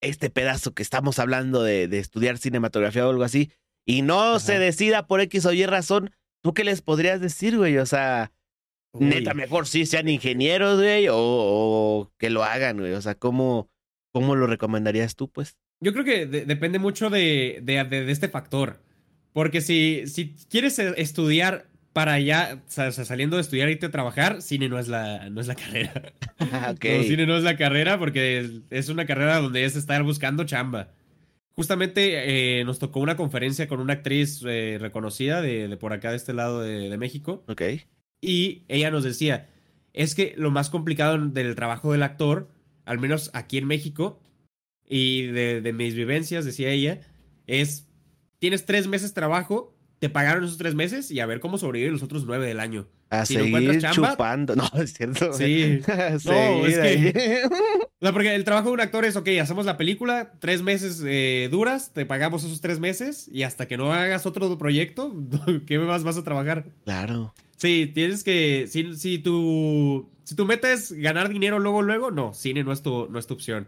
este 0.00 0.30
pedazo 0.30 0.74
que 0.74 0.82
estamos 0.82 1.18
hablando 1.18 1.62
de, 1.62 1.84
estudiar 1.98 2.38
cinematografía 2.38 3.06
o 3.06 3.10
algo 3.10 3.24
así, 3.24 3.50
y 3.86 4.02
no 4.02 4.38
se 4.40 4.58
decida 4.58 5.06
por 5.06 5.20
X 5.20 5.46
o 5.46 5.52
Y 5.52 5.64
razón, 5.64 6.10
¿tú 6.42 6.54
qué 6.54 6.64
les 6.64 6.82
podrías 6.82 7.20
decir, 7.20 7.56
güey? 7.56 7.78
O 7.78 7.86
sea, 7.86 8.32
Neta, 9.00 9.34
mejor 9.34 9.66
sí 9.66 9.86
sean 9.86 10.08
ingenieros, 10.08 10.78
güey, 10.78 11.06
o, 11.10 12.12
que 12.18 12.30
lo 12.30 12.44
hagan, 12.44 12.78
güey. 12.78 12.92
O 12.92 13.02
sea, 13.02 13.14
¿cómo, 13.14 13.70
cómo 14.12 14.34
lo 14.34 14.46
recomendarías 14.46 15.16
tú, 15.16 15.30
pues? 15.30 15.56
Yo 15.80 15.92
creo 15.92 16.04
que 16.04 16.26
depende 16.26 16.78
mucho 16.78 17.10
de, 17.10 17.60
de, 17.62 18.10
este 18.10 18.28
factor. 18.28 18.80
Porque 19.32 19.60
si, 19.60 20.04
si 20.06 20.34
quieres 20.48 20.78
e, 20.78 20.94
estudiar 20.96 21.66
para 21.92 22.18
ya, 22.18 22.62
o 22.66 22.70
sea, 22.70 22.92
saliendo 22.92 23.36
de 23.36 23.42
estudiar 23.42 23.70
y 23.70 23.84
a 23.84 23.90
trabajar, 23.90 24.42
cine 24.42 24.68
no 24.68 24.78
es 24.78 24.88
la, 24.88 25.28
no 25.30 25.40
es 25.40 25.46
la 25.46 25.54
carrera. 25.54 26.12
okay. 26.72 27.04
cine 27.04 27.26
no 27.26 27.36
es 27.36 27.44
la 27.44 27.56
carrera 27.56 27.98
porque 27.98 28.62
es 28.70 28.88
una 28.88 29.06
carrera 29.06 29.40
donde 29.40 29.64
es 29.64 29.76
estar 29.76 30.02
buscando 30.02 30.44
chamba. 30.44 30.88
Justamente 31.54 32.60
eh, 32.60 32.64
nos 32.64 32.78
tocó 32.78 33.00
una 33.00 33.16
conferencia 33.16 33.66
con 33.66 33.80
una 33.80 33.94
actriz 33.94 34.42
eh, 34.46 34.76
reconocida 34.78 35.40
de, 35.40 35.68
de, 35.68 35.76
por 35.78 35.94
acá, 35.94 36.10
de 36.10 36.16
este 36.16 36.34
lado 36.34 36.60
de, 36.60 36.90
de 36.90 36.98
México. 36.98 37.44
Ok. 37.48 37.62
Y 38.20 38.64
ella 38.68 38.90
nos 38.90 39.04
decía, 39.04 39.48
es 39.92 40.14
que 40.14 40.34
lo 40.36 40.50
más 40.50 40.70
complicado 40.70 41.18
del 41.18 41.54
trabajo 41.54 41.92
del 41.92 42.02
actor, 42.02 42.48
al 42.84 42.98
menos 42.98 43.30
aquí 43.34 43.58
en 43.58 43.66
México, 43.66 44.20
y 44.88 45.26
de, 45.26 45.72
mis 45.72 45.94
vivencias, 45.94 46.44
decía 46.44 46.70
ella, 46.70 47.00
es, 47.46 47.88
tienes 48.38 48.66
tres 48.66 48.86
meses 48.86 49.10
de 49.10 49.14
trabajo, 49.14 49.76
te 49.98 50.08
pagaron 50.08 50.44
esos 50.44 50.58
tres 50.58 50.74
meses 50.74 51.10
y 51.10 51.20
a 51.20 51.26
ver 51.26 51.40
cómo 51.40 51.58
sobrevive 51.58 51.90
los 51.90 52.02
otros 52.02 52.24
nueve 52.26 52.46
del 52.46 52.60
año. 52.60 52.86
A 53.08 53.24
si 53.24 53.34
seguir 53.34 53.80
chupando. 53.92 54.56
No, 54.56 54.68
es 54.74 54.92
cierto. 54.92 55.32
Sí. 55.32 55.80
no, 56.24 56.66
es 56.66 56.78
que... 56.78 57.42
No, 58.00 58.12
porque 58.12 58.34
el 58.34 58.44
trabajo 58.44 58.68
de 58.68 58.74
un 58.74 58.80
actor 58.80 59.04
es, 59.04 59.16
ok, 59.16 59.28
hacemos 59.40 59.64
la 59.64 59.76
película, 59.76 60.32
tres 60.40 60.62
meses 60.62 61.02
eh, 61.06 61.48
duras, 61.50 61.92
te 61.92 62.04
pagamos 62.04 62.44
esos 62.44 62.60
tres 62.60 62.80
meses 62.80 63.28
y 63.32 63.44
hasta 63.44 63.66
que 63.66 63.76
no 63.76 63.92
hagas 63.92 64.26
otro 64.26 64.58
proyecto, 64.58 65.14
¿qué 65.66 65.78
más 65.78 66.04
vas 66.04 66.18
a 66.18 66.24
trabajar? 66.24 66.66
Claro. 66.84 67.32
Sí, 67.66 67.90
tienes 67.92 68.22
que. 68.22 68.68
Si, 68.68 68.94
si, 68.94 69.18
tu, 69.18 70.08
si 70.22 70.36
tu 70.36 70.44
meta 70.44 70.72
es 70.72 70.92
ganar 70.92 71.28
dinero 71.28 71.58
luego, 71.58 71.82
luego, 71.82 72.12
no, 72.12 72.32
cine 72.32 72.62
no 72.62 72.70
es 72.70 72.80
tu, 72.80 73.08
no 73.10 73.18
es 73.18 73.26
tu 73.26 73.34
opción. 73.34 73.66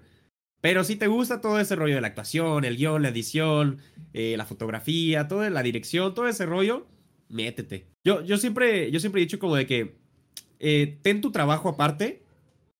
Pero 0.60 0.84
si 0.84 0.94
te 0.94 1.08
gusta 1.08 1.40
todo 1.40 1.58
ese 1.58 1.74
rollo 1.74 1.96
de 1.96 2.00
la 2.00 2.06
actuación, 2.06 2.64
el 2.64 2.76
guion, 2.76 3.02
la 3.02 3.08
edición, 3.08 3.78
eh, 4.12 4.36
la 4.36 4.46
fotografía, 4.46 5.26
toda 5.26 5.50
la 5.50 5.64
dirección, 5.64 6.14
todo 6.14 6.28
ese 6.28 6.46
rollo, 6.46 6.86
métete. 7.28 7.88
Yo, 8.04 8.22
yo, 8.24 8.38
siempre, 8.38 8.88
yo 8.92 9.00
siempre 9.00 9.20
he 9.20 9.24
dicho 9.24 9.40
como 9.40 9.56
de 9.56 9.66
que 9.66 9.96
eh, 10.60 10.98
ten 11.02 11.20
tu 11.20 11.32
trabajo 11.32 11.68
aparte 11.68 12.22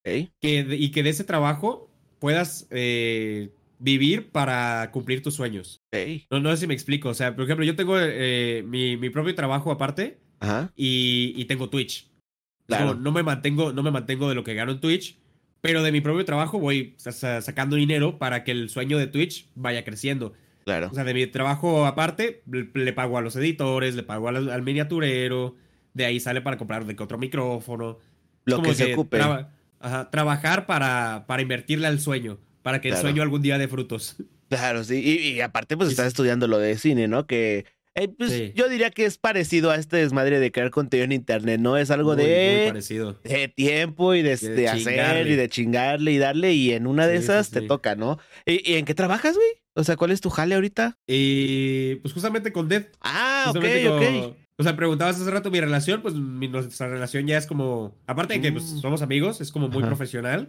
que, 0.04 0.28
y 0.40 0.92
que 0.92 1.02
de 1.02 1.10
ese 1.10 1.24
trabajo 1.24 1.90
puedas 2.20 2.68
eh, 2.70 3.50
vivir 3.80 4.30
para 4.30 4.92
cumplir 4.92 5.20
tus 5.20 5.34
sueños. 5.34 5.80
No, 6.30 6.38
no 6.38 6.50
sé 6.52 6.58
si 6.58 6.66
me 6.68 6.74
explico. 6.74 7.08
O 7.08 7.14
sea, 7.14 7.34
por 7.34 7.42
ejemplo, 7.42 7.64
yo 7.64 7.74
tengo 7.74 7.96
mi, 8.66 8.96
mi 8.96 9.10
propio 9.10 9.34
trabajo 9.34 9.72
aparte 9.72 10.27
y, 10.76 11.44
tengo 11.46 11.68
Twitch. 11.68 12.08
Claro. 12.66 12.94
No, 12.94 13.12
me 13.12 13.22
mantengo, 13.22 13.72
no 13.72 13.82
me 13.82 13.90
mantengo 13.90 14.28
de 14.28 14.34
lo 14.34 14.44
que 14.44 14.54
gano 14.54 14.72
en 14.72 14.80
Twitch, 14.80 15.16
pero 15.60 15.82
de 15.82 15.92
mi 15.92 16.00
propio 16.00 16.24
trabajo 16.24 16.58
voy 16.58 16.94
sacando 16.98 17.76
dinero 17.76 18.18
para 18.18 18.44
que 18.44 18.50
el 18.50 18.68
sueño 18.68 18.98
de 18.98 19.06
Twitch 19.06 19.48
vaya 19.54 19.84
creciendo. 19.84 20.34
Claro. 20.64 20.88
O 20.92 20.94
sea, 20.94 21.04
de 21.04 21.14
mi 21.14 21.26
trabajo 21.26 21.86
aparte, 21.86 22.42
le, 22.46 22.92
pago 22.92 23.16
a 23.16 23.22
los 23.22 23.36
editores, 23.36 23.94
le 23.94 24.02
pago 24.02 24.28
al, 24.28 24.62
miniaturero, 24.62 25.56
de 25.94 26.04
ahí 26.04 26.20
sale 26.20 26.42
para 26.42 26.58
comprar 26.58 26.84
de 26.84 27.02
otro 27.02 27.16
micrófono. 27.16 27.98
Lo 28.44 28.62
que 28.62 28.74
se 28.74 28.92
ocupe. 28.92 29.18
trabajar 30.10 30.66
para, 30.66 31.24
para 31.26 31.42
invertirle 31.42 31.86
al 31.86 32.00
sueño, 32.00 32.38
para 32.62 32.80
que 32.80 32.90
el 32.90 32.96
sueño 32.96 33.22
algún 33.22 33.40
día 33.40 33.56
dé 33.58 33.66
frutos. 33.66 34.16
Claro, 34.48 34.82
sí. 34.84 35.00
Y, 35.00 35.40
aparte, 35.40 35.76
pues 35.76 35.90
estás 35.90 36.06
estudiando 36.06 36.48
lo 36.48 36.58
de 36.58 36.76
cine, 36.78 37.06
¿no? 37.06 37.26
Que 37.26 37.66
eh, 37.98 38.08
pues 38.08 38.54
yo 38.54 38.68
diría 38.68 38.90
que 38.90 39.04
es 39.04 39.18
parecido 39.18 39.70
a 39.70 39.76
este 39.76 39.98
desmadre 39.98 40.40
de 40.40 40.52
crear 40.52 40.70
contenido 40.70 41.04
en 41.04 41.12
internet, 41.12 41.60
¿no? 41.60 41.76
Es 41.76 41.90
algo 41.90 42.16
de, 42.16 42.72
de, 43.24 43.48
tiempo 43.48 44.14
y 44.14 44.22
de, 44.22 44.32
hacer 44.32 45.26
y 45.26 45.34
de 45.34 45.48
chingarle 45.48 46.12
y 46.12 46.18
darle 46.18 46.52
y 46.54 46.72
en 46.72 46.86
una 46.86 47.06
de 47.06 47.16
esas 47.16 47.50
te 47.50 47.62
toca, 47.62 47.94
¿no? 47.94 48.18
¿Y, 48.46 48.74
en 48.74 48.84
qué 48.84 48.94
trabajas, 48.94 49.34
güey? 49.34 49.48
O 49.74 49.84
sea, 49.84 49.96
¿cuál 49.96 50.10
es 50.10 50.20
tu 50.20 50.30
jale 50.30 50.54
ahorita? 50.54 50.98
Y 51.06 51.96
pues 51.96 52.12
justamente 52.14 52.52
con 52.52 52.68
Death. 52.68 52.88
Ah, 53.00 53.46
ok, 53.54 53.64
ok. 53.88 54.36
O 54.56 54.64
sea, 54.64 54.74
preguntabas 54.74 55.20
hace 55.20 55.30
rato 55.30 55.52
mi 55.52 55.60
relación, 55.60 56.02
pues 56.02 56.14
nuestra 56.14 56.88
relación 56.88 57.26
ya 57.28 57.38
es 57.38 57.46
como, 57.46 57.96
aparte 58.06 58.34
de 58.34 58.40
que 58.40 58.50
pues, 58.50 58.64
mm. 58.64 58.78
somos 58.80 59.02
amigos, 59.02 59.40
es 59.40 59.52
como 59.52 59.68
muy 59.68 59.82
profesional. 59.84 60.48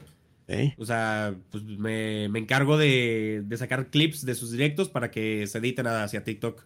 O 0.77 0.85
sea, 0.85 1.35
pues 1.51 1.63
me, 1.63 2.25
encargo 2.25 2.77
de, 2.77 3.43
de, 3.45 3.57
sacar 3.57 3.91
clips 3.91 4.25
de 4.25 4.33
sus 4.33 4.51
directos 4.51 4.89
para 4.89 5.11
que 5.11 5.45
se 5.45 5.59
editen 5.59 5.85
hacia 5.85 6.23
TikTok. 6.23 6.65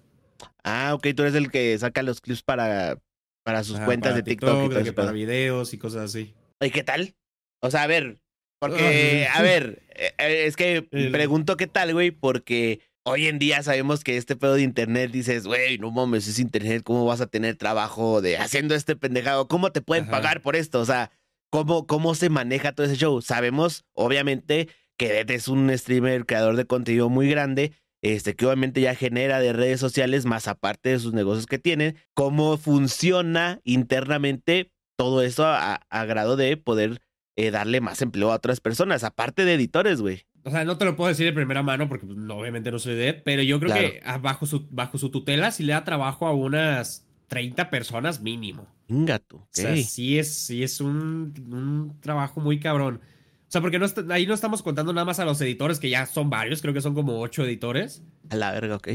Ah, 0.63 0.93
ok, 0.93 1.07
tú 1.15 1.23
eres 1.23 1.35
el 1.35 1.51
que 1.51 1.77
saca 1.77 2.03
los 2.03 2.21
clips 2.21 2.43
para, 2.43 2.99
para 3.43 3.63
sus 3.63 3.79
cuentas 3.79 4.15
de 4.15 4.23
TikTok, 4.23 4.71
y 4.71 4.83
todo 4.83 4.95
para 4.95 5.11
videos 5.11 5.73
y 5.73 5.77
cosas 5.77 6.03
así. 6.05 6.33
¿Y 6.61 6.69
qué 6.71 6.83
tal? 6.83 7.15
O 7.61 7.71
sea, 7.71 7.83
a 7.83 7.87
ver, 7.87 8.19
porque, 8.59 9.27
a 9.33 9.41
ver, 9.41 9.83
eh, 9.89 10.13
eh, 10.17 10.45
es 10.45 10.55
que 10.55 10.83
pregunto 11.11 11.57
qué 11.57 11.67
tal, 11.67 11.93
güey, 11.93 12.11
porque 12.11 12.79
hoy 13.05 13.27
en 13.27 13.39
día 13.39 13.61
sabemos 13.63 14.03
que 14.03 14.17
este 14.17 14.35
pedo 14.35 14.55
de 14.55 14.61
internet 14.61 15.11
dices, 15.11 15.45
güey, 15.45 15.77
no 15.77 15.91
mames, 15.91 16.27
es 16.27 16.39
internet, 16.39 16.83
¿cómo 16.83 17.05
vas 17.05 17.21
a 17.21 17.27
tener 17.27 17.55
trabajo 17.57 18.21
de 18.21 18.37
haciendo 18.37 18.75
este 18.75 18.95
pendejado? 18.95 19.47
¿Cómo 19.47 19.71
te 19.71 19.81
pueden 19.81 20.09
pagar 20.09 20.41
por 20.41 20.55
esto? 20.55 20.79
O 20.79 20.85
sea, 20.85 21.11
¿cómo, 21.49 21.87
¿cómo 21.87 22.15
se 22.15 22.29
maneja 22.29 22.73
todo 22.73 22.85
ese 22.85 22.95
show? 22.95 23.21
Sabemos, 23.21 23.85
obviamente, 23.93 24.69
que 24.97 25.25
es 25.27 25.47
un 25.47 25.75
streamer, 25.77 26.25
creador 26.25 26.55
de 26.55 26.65
contenido 26.65 27.09
muy 27.09 27.29
grande 27.29 27.73
este, 28.03 28.35
que 28.35 28.45
obviamente 28.45 28.81
ya 28.81 28.95
genera 28.95 29.39
de 29.39 29.53
redes 29.53 29.79
sociales, 29.79 30.25
más 30.25 30.49
aparte 30.49 30.89
de 30.89 30.99
sus 30.99 31.13
negocios 31.13 31.47
que 31.47 31.57
tienen, 31.57 31.95
cómo 32.13 32.57
funciona 32.57 33.61
internamente 33.63 34.71
todo 34.97 35.23
eso 35.23 35.45
a, 35.47 35.79
grado 36.05 36.35
de 36.35 36.57
poder 36.57 37.01
eh, 37.37 37.49
darle 37.49 37.79
más 37.79 38.01
empleo 38.01 38.31
a 38.31 38.35
otras 38.35 38.59
personas, 38.59 39.05
aparte 39.05 39.45
de 39.45 39.53
editores, 39.53 40.01
güey. 40.01 40.25
O 40.43 40.51
sea, 40.51 40.65
no 40.65 40.77
te 40.77 40.83
lo 40.83 40.97
puedo 40.97 41.07
decir 41.07 41.25
de 41.25 41.31
primera 41.31 41.63
mano 41.63 41.87
porque 41.87 42.05
pues, 42.05 42.17
obviamente 42.29 42.71
no 42.71 42.77
soy 42.77 42.95
de 42.95 43.07
él, 43.07 43.21
pero 43.23 43.41
yo 43.41 43.57
creo 43.61 43.73
que 43.73 44.01
bajo 44.21 44.45
su, 44.45 44.67
bajo 44.69 44.97
su 44.97 45.09
tutela 45.09 45.51
sí 45.51 45.63
le 45.63 45.71
da 45.71 45.85
trabajo 45.85 46.27
a 46.27 46.33
unas 46.33 47.07
30 47.27 47.69
personas 47.69 48.19
mínimo. 48.19 48.67
Ingato. 48.89 49.37
O 49.37 49.47
sea, 49.49 49.77
sí 49.77 50.19
es, 50.19 50.35
sí 50.35 50.61
es 50.61 50.81
un, 50.81 51.33
un 51.49 52.01
trabajo 52.01 52.41
muy 52.41 52.59
cabrón. 52.59 52.99
O 53.53 53.55
sea, 53.55 53.61
porque 53.61 53.77
no 53.77 53.85
ahí 54.09 54.25
no 54.25 54.33
estamos 54.33 54.63
contando 54.63 54.93
nada 54.93 55.05
más 55.05 55.19
a 55.19 55.25
los 55.25 55.39
editores, 55.39 55.79
que 55.79 55.87
ya 55.87 56.07
son 56.07 56.27
varios, 56.31 56.59
creo 56.59 56.73
que 56.73 56.81
son 56.81 56.95
como 56.95 57.19
ocho 57.19 57.45
editores. 57.45 58.01
A 58.31 58.35
la 58.35 58.51
verga, 58.51 58.77
ok. 58.77 58.87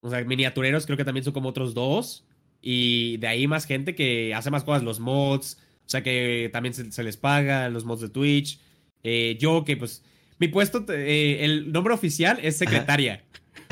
O 0.00 0.10
sea, 0.10 0.24
miniatureros 0.24 0.84
creo 0.84 0.96
que 0.96 1.04
también 1.04 1.22
son 1.22 1.32
como 1.32 1.50
otros 1.50 1.74
dos. 1.74 2.26
Y 2.60 3.18
de 3.18 3.28
ahí 3.28 3.46
más 3.46 3.66
gente 3.66 3.94
que 3.94 4.34
hace 4.34 4.50
más 4.50 4.64
cosas, 4.64 4.82
los 4.82 4.98
mods. 4.98 5.58
O 5.86 5.88
sea, 5.88 6.02
que 6.02 6.50
también 6.52 6.74
se, 6.74 7.04
les 7.04 7.16
paga, 7.16 7.68
los 7.68 7.84
mods 7.84 8.00
de 8.00 8.08
Twitch. 8.08 8.58
Eh, 9.04 9.36
yo 9.38 9.64
que 9.64 9.76
pues, 9.76 10.02
mi 10.40 10.48
puesto, 10.48 10.84
eh, 10.88 11.44
el 11.44 11.70
nombre 11.70 11.94
oficial 11.94 12.40
es 12.42 12.56
secretaria. 12.56 13.22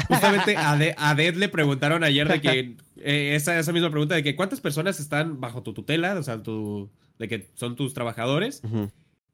Justamente 0.07 0.57
a, 0.57 0.77
de, 0.77 0.95
a 0.99 1.17
Dead 1.17 1.35
le 1.35 1.49
preguntaron 1.49 2.05
ayer 2.05 2.29
de 2.29 2.41
que 2.41 2.77
eh, 2.99 3.35
esa, 3.35 3.59
esa, 3.59 3.73
misma 3.73 3.91
pregunta 3.91 4.15
de 4.15 4.23
que 4.23 4.37
cuántas 4.37 4.61
personas 4.61 5.01
están 5.01 5.41
bajo 5.41 5.65
tu 5.65 5.75
tutela, 5.75 6.15
o 6.17 6.23
sea, 6.23 6.41
tu, 6.41 6.93
de 7.19 7.27
que 7.27 7.49
son 7.55 7.75
tus 7.75 7.93
trabajadores. 7.93 8.63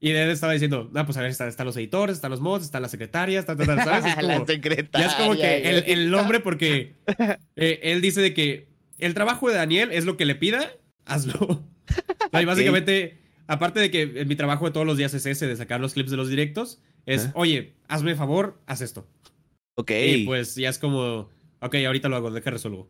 Y 0.01 0.11
Dead 0.11 0.29
estaba 0.29 0.53
diciendo, 0.53 0.89
no, 0.93 1.05
pues 1.05 1.17
a 1.17 1.21
ver, 1.21 1.31
están, 1.31 1.65
los 1.65 1.75
editores, 1.75 2.15
están 2.15 2.31
los 2.31 2.39
mods, 2.39 2.63
están 2.63 2.81
las 2.81 2.91
secretarias, 2.91 3.47
están, 3.47 3.57
¿sabes? 3.57 4.05
Es 4.05 4.15
como, 4.21 4.27
la 4.27 4.45
secretaria. 4.45 5.07
Ya 5.07 5.11
es 5.11 5.13
como 5.15 5.35
que 5.35 5.69
el, 5.69 5.83
el 5.87 6.09
nombre, 6.09 6.39
porque 6.39 6.95
eh, 7.57 7.79
él 7.83 8.01
dice 8.01 8.21
de 8.21 8.33
que 8.33 8.69
el 8.97 9.13
trabajo 9.13 9.49
de 9.49 9.55
Daniel 9.55 9.89
es 9.91 10.05
lo 10.05 10.15
que 10.15 10.25
le 10.25 10.35
pida, 10.35 10.71
hazlo. 11.05 11.63
y 12.39 12.45
básicamente, 12.45 13.17
aparte 13.47 13.81
de 13.81 13.91
que 13.91 14.25
mi 14.25 14.35
trabajo 14.35 14.65
de 14.65 14.71
todos 14.71 14.85
los 14.85 14.97
días 14.97 15.13
es 15.13 15.25
ese, 15.25 15.47
de 15.47 15.55
sacar 15.57 15.81
los 15.81 15.93
clips 15.93 16.11
de 16.11 16.17
los 16.17 16.29
directos, 16.29 16.81
es, 17.05 17.29
oye, 17.33 17.73
hazme 17.87 18.15
favor, 18.15 18.61
haz 18.67 18.81
esto. 18.81 19.05
Ok. 19.75 19.91
Y 19.91 20.25
pues 20.25 20.55
ya 20.55 20.69
es 20.69 20.79
como, 20.79 21.29
ok, 21.59 21.75
ahorita 21.85 22.07
lo 22.07 22.15
hago, 22.15 22.31
deja 22.31 22.51
resuelvo. 22.51 22.89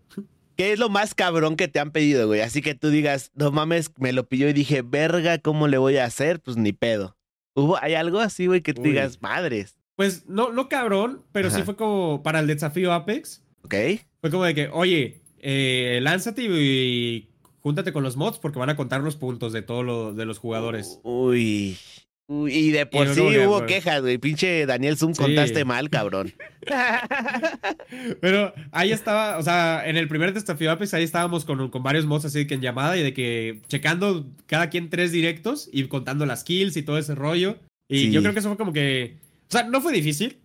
¿Qué 0.60 0.74
es 0.74 0.80
lo 0.80 0.89
más 0.89 1.16
cabrón 1.16 1.55
que 1.55 1.70
te 1.70 1.80
han 1.80 1.91
pedido, 1.91 2.28
güey? 2.28 2.41
Así 2.41 2.62
que 2.62 2.76
tú 2.76 2.89
digas, 2.89 3.32
no 3.34 3.49
mames, 3.49 3.93
me 3.97 4.12
lo 4.12 4.28
pidió 4.28 4.49
y 4.49 4.51
dije, 4.51 4.82
verga, 4.82 5.38
¿cómo 5.38 5.70
le 5.70 5.78
voy 5.78 5.95
a 5.95 6.03
hacer? 6.03 6.41
Pues 6.41 6.57
ni 6.57 6.74
pedo. 6.74 7.16
¿Hubo, 7.53 7.82
¿Hay 7.82 7.93
algo 7.93 8.20
así, 8.20 8.47
güey, 8.47 8.60
que 8.60 8.74
tú 8.74 8.82
digas, 8.82 9.22
madres? 9.22 9.78
Pues 9.95 10.28
no, 10.28 10.51
no 10.51 10.68
cabrón, 10.68 11.24
pero 11.32 11.49
sí 11.49 11.64
fue 11.64 11.78
como 11.78 12.24
para 12.24 12.41
el 12.41 12.47
desafío 12.47 12.91
Apex. 12.91 13.41
Ok. 13.64 13.74
Fue 14.20 14.32
como 14.32 14.43
de 14.43 14.53
que, 14.53 14.68
oye, 14.74 15.22
eh, 15.38 15.99
lánzate 16.01 16.43
y, 16.43 17.30
júntate 17.62 17.93
con 17.93 18.03
los 18.03 18.18
mods 18.18 18.38
porque 18.39 18.60
van 18.60 18.70
a 18.70 18.76
contar 18.76 18.99
los 18.99 19.16
puntos 19.16 19.53
de 19.53 19.62
todos 19.62 20.14
de 20.14 20.26
los 20.26 20.39
jugadores. 20.39 20.99
Uy, 21.03 21.78
y 22.30 22.70
de 22.70 22.86
por 22.86 23.08
sí 23.14 23.22
hubo 23.22 23.66
quejas, 23.66 24.02
güey. 24.02 24.20
Pinche 24.20 24.68
Daniel 24.68 24.98
Zoom 24.98 25.14
contaste 25.16 25.66
mal, 25.66 25.90
cabrón. 25.90 26.32
Pero 28.22 28.54
ahí 28.72 28.92
estaba, 28.92 29.40
o 29.40 29.44
sea, 29.44 29.88
en 29.88 29.98
el 29.98 30.08
primer 30.08 30.34
desafío 30.34 30.72
Apex 30.72 30.94
ahí 30.94 31.04
estábamos 31.04 31.44
con, 31.44 31.70
con 31.70 31.82
varios 31.82 32.06
mods 32.06 32.26
así 32.26 32.46
que 32.46 32.54
en 32.54 32.62
llamada 32.62 32.98
y 32.98 33.04
de 33.04 33.14
que 33.14 33.62
checando 33.68 34.28
cada 34.46 34.70
quien 34.70 34.92
tres 34.92 35.12
directos 35.12 35.70
y 35.72 35.84
contando 35.86 36.28
las 36.28 36.44
kills 36.44 36.78
y 36.78 36.84
todo 36.84 37.00
ese 37.00 37.16
rollo. 37.16 37.58
Y 37.88 38.12
yo 38.12 38.22
creo 38.22 38.34
que 38.34 38.40
eso 38.40 38.50
fue 38.50 38.58
como 38.58 38.74
que. 38.74 39.18
O 39.48 39.52
sea, 39.52 39.64
no 39.64 39.82
fue 39.82 39.92
difícil, 39.92 40.38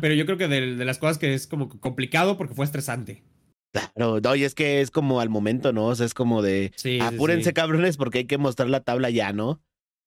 pero 0.00 0.14
yo 0.14 0.26
creo 0.26 0.38
que 0.38 0.46
de, 0.46 0.76
de, 0.76 0.84
las 0.84 0.98
cosas 0.98 1.18
que 1.18 1.34
es 1.34 1.48
como 1.48 1.68
complicado 1.68 2.38
porque 2.38 2.54
fue 2.54 2.64
estresante. 2.64 3.24
Claro, 3.72 4.20
no, 4.22 4.36
y 4.36 4.44
es 4.44 4.54
que 4.54 4.80
es 4.80 4.92
como 4.92 5.20
al 5.20 5.30
momento, 5.30 5.72
¿no? 5.72 5.86
O 5.86 5.94
sea, 5.96 6.06
es 6.06 6.14
como 6.14 6.42
de 6.42 6.70
apúrense, 7.02 7.52
cabrones, 7.52 7.96
porque 7.96 8.18
hay 8.18 8.24
que 8.26 8.38
mostrar 8.38 8.68
la 8.68 8.84
tabla 8.84 9.10
ya, 9.10 9.32
¿no? 9.32 9.60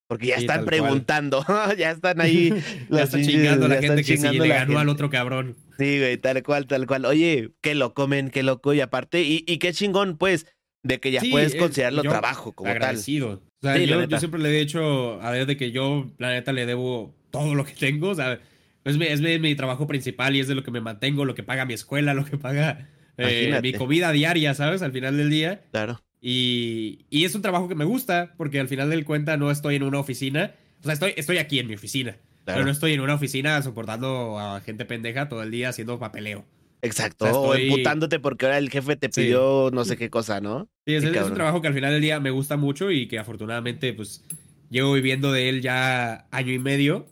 Porque 0.07 0.27
ya 0.27 0.35
están 0.35 0.65
preguntando, 0.65 1.45
ya 1.77 1.91
están 1.91 2.21
ahí. 2.21 2.53
ya 2.89 3.03
están 3.03 3.23
chingando 3.23 3.67
la 3.67 3.81
gente 3.81 4.03
que 4.03 4.17
sí 4.17 4.39
le 4.39 4.47
ganó 4.47 4.79
al 4.79 4.89
otro 4.89 5.09
cabrón. 5.09 5.57
Sí, 5.77 5.99
güey, 5.99 6.17
tal 6.17 6.41
cual, 6.43 6.65
tal 6.65 6.87
cual. 6.87 7.05
Oye, 7.05 7.51
qué 7.61 7.75
loco, 7.75 8.07
men, 8.07 8.29
qué 8.29 8.41
loco. 8.41 8.73
Y 8.73 8.81
aparte, 8.81 9.23
y, 9.23 9.43
y 9.45 9.57
qué 9.57 9.73
chingón, 9.73 10.17
pues, 10.17 10.47
de 10.83 10.99
que 10.99 11.11
ya 11.11 11.21
puedes 11.29 11.55
considerarlo 11.55 12.01
trabajo 12.03 12.53
como 12.53 12.69
agradecido. 12.69 13.43
tal. 13.59 13.73
O 13.73 13.75
sea, 13.75 13.85
yo, 13.85 14.03
yo, 14.05 14.19
siempre 14.19 14.39
le 14.39 14.49
he 14.49 14.59
dicho 14.59 15.21
a 15.21 15.31
ver 15.31 15.45
de 15.45 15.57
que 15.57 15.71
yo, 15.71 16.11
la 16.17 16.29
neta, 16.29 16.53
le 16.53 16.65
debo 16.65 17.15
todo 17.31 17.53
lo 17.55 17.65
que 17.65 17.73
tengo. 17.73 18.09
O 18.09 18.15
sea, 18.15 18.39
es 18.85 18.97
mi, 18.97 19.05
es 19.05 19.21
mi, 19.21 19.55
trabajo 19.55 19.87
principal 19.87 20.35
y 20.35 20.39
es 20.39 20.47
de 20.47 20.55
lo 20.55 20.63
que 20.63 20.71
me 20.71 20.79
mantengo, 20.79 21.25
lo 21.25 21.35
que 21.35 21.43
paga 21.43 21.65
mi 21.65 21.73
escuela, 21.73 22.13
lo 22.13 22.25
que 22.25 22.37
paga 22.37 22.89
eh, 23.17 23.59
mi 23.61 23.73
comida 23.73 24.11
diaria, 24.11 24.53
¿sabes? 24.53 24.81
Al 24.81 24.93
final 24.93 25.17
del 25.17 25.29
día. 25.29 25.61
Claro. 25.71 26.01
Y, 26.29 27.05
es 27.09 27.35
un 27.35 27.41
trabajo 27.41 27.69
que 27.69 27.75
me 27.75 27.85
gusta, 27.85 28.33
porque 28.35 28.59
al 28.59 28.67
final 28.67 28.89
del 28.89 29.05
cuenta 29.05 29.37
no 29.37 29.49
estoy 29.49 29.77
en 29.77 29.83
una 29.83 29.97
oficina. 29.97 30.55
O 30.81 30.83
sea, 30.83 30.91
estoy, 30.91 31.13
estoy 31.15 31.37
aquí 31.37 31.57
en 31.59 31.67
mi 31.67 31.75
oficina. 31.75 32.17
Pero 32.43 32.65
no 32.65 32.71
estoy 32.71 32.91
en 32.91 32.99
una 32.99 33.13
oficina 33.13 33.61
soportando 33.61 34.37
a 34.37 34.59
gente 34.59 34.83
pendeja 34.83 35.29
todo 35.29 35.41
el 35.41 35.51
día 35.51 35.69
haciendo 35.69 35.99
papeleo. 35.99 36.43
Exacto. 36.81 37.25
O, 37.25 37.55
emputándote 37.55 38.19
porque 38.19 38.45
ahora 38.45 38.57
el 38.57 38.69
jefe 38.69 38.97
te 38.97 39.07
pidió 39.07 39.69
no 39.71 39.85
sé 39.85 39.95
qué 39.95 40.09
cosa, 40.09 40.41
¿no? 40.41 40.69
Sí, 40.85 40.95
es, 40.95 41.03
un 41.05 41.33
trabajo 41.33 41.61
que 41.61 41.69
al 41.69 41.73
final 41.73 41.93
del 41.93 42.01
día 42.01 42.19
me 42.19 42.31
gusta 42.31 42.57
mucho 42.57 42.91
y 42.91 43.07
que 43.07 43.19
afortunadamente, 43.19 43.93
pues, 43.93 44.25
llevo 44.69 44.93
viviendo 44.93 45.31
de 45.31 45.47
él 45.47 45.61
ya 45.61 46.27
año 46.31 46.51
y 46.51 46.59
medio. 46.59 47.07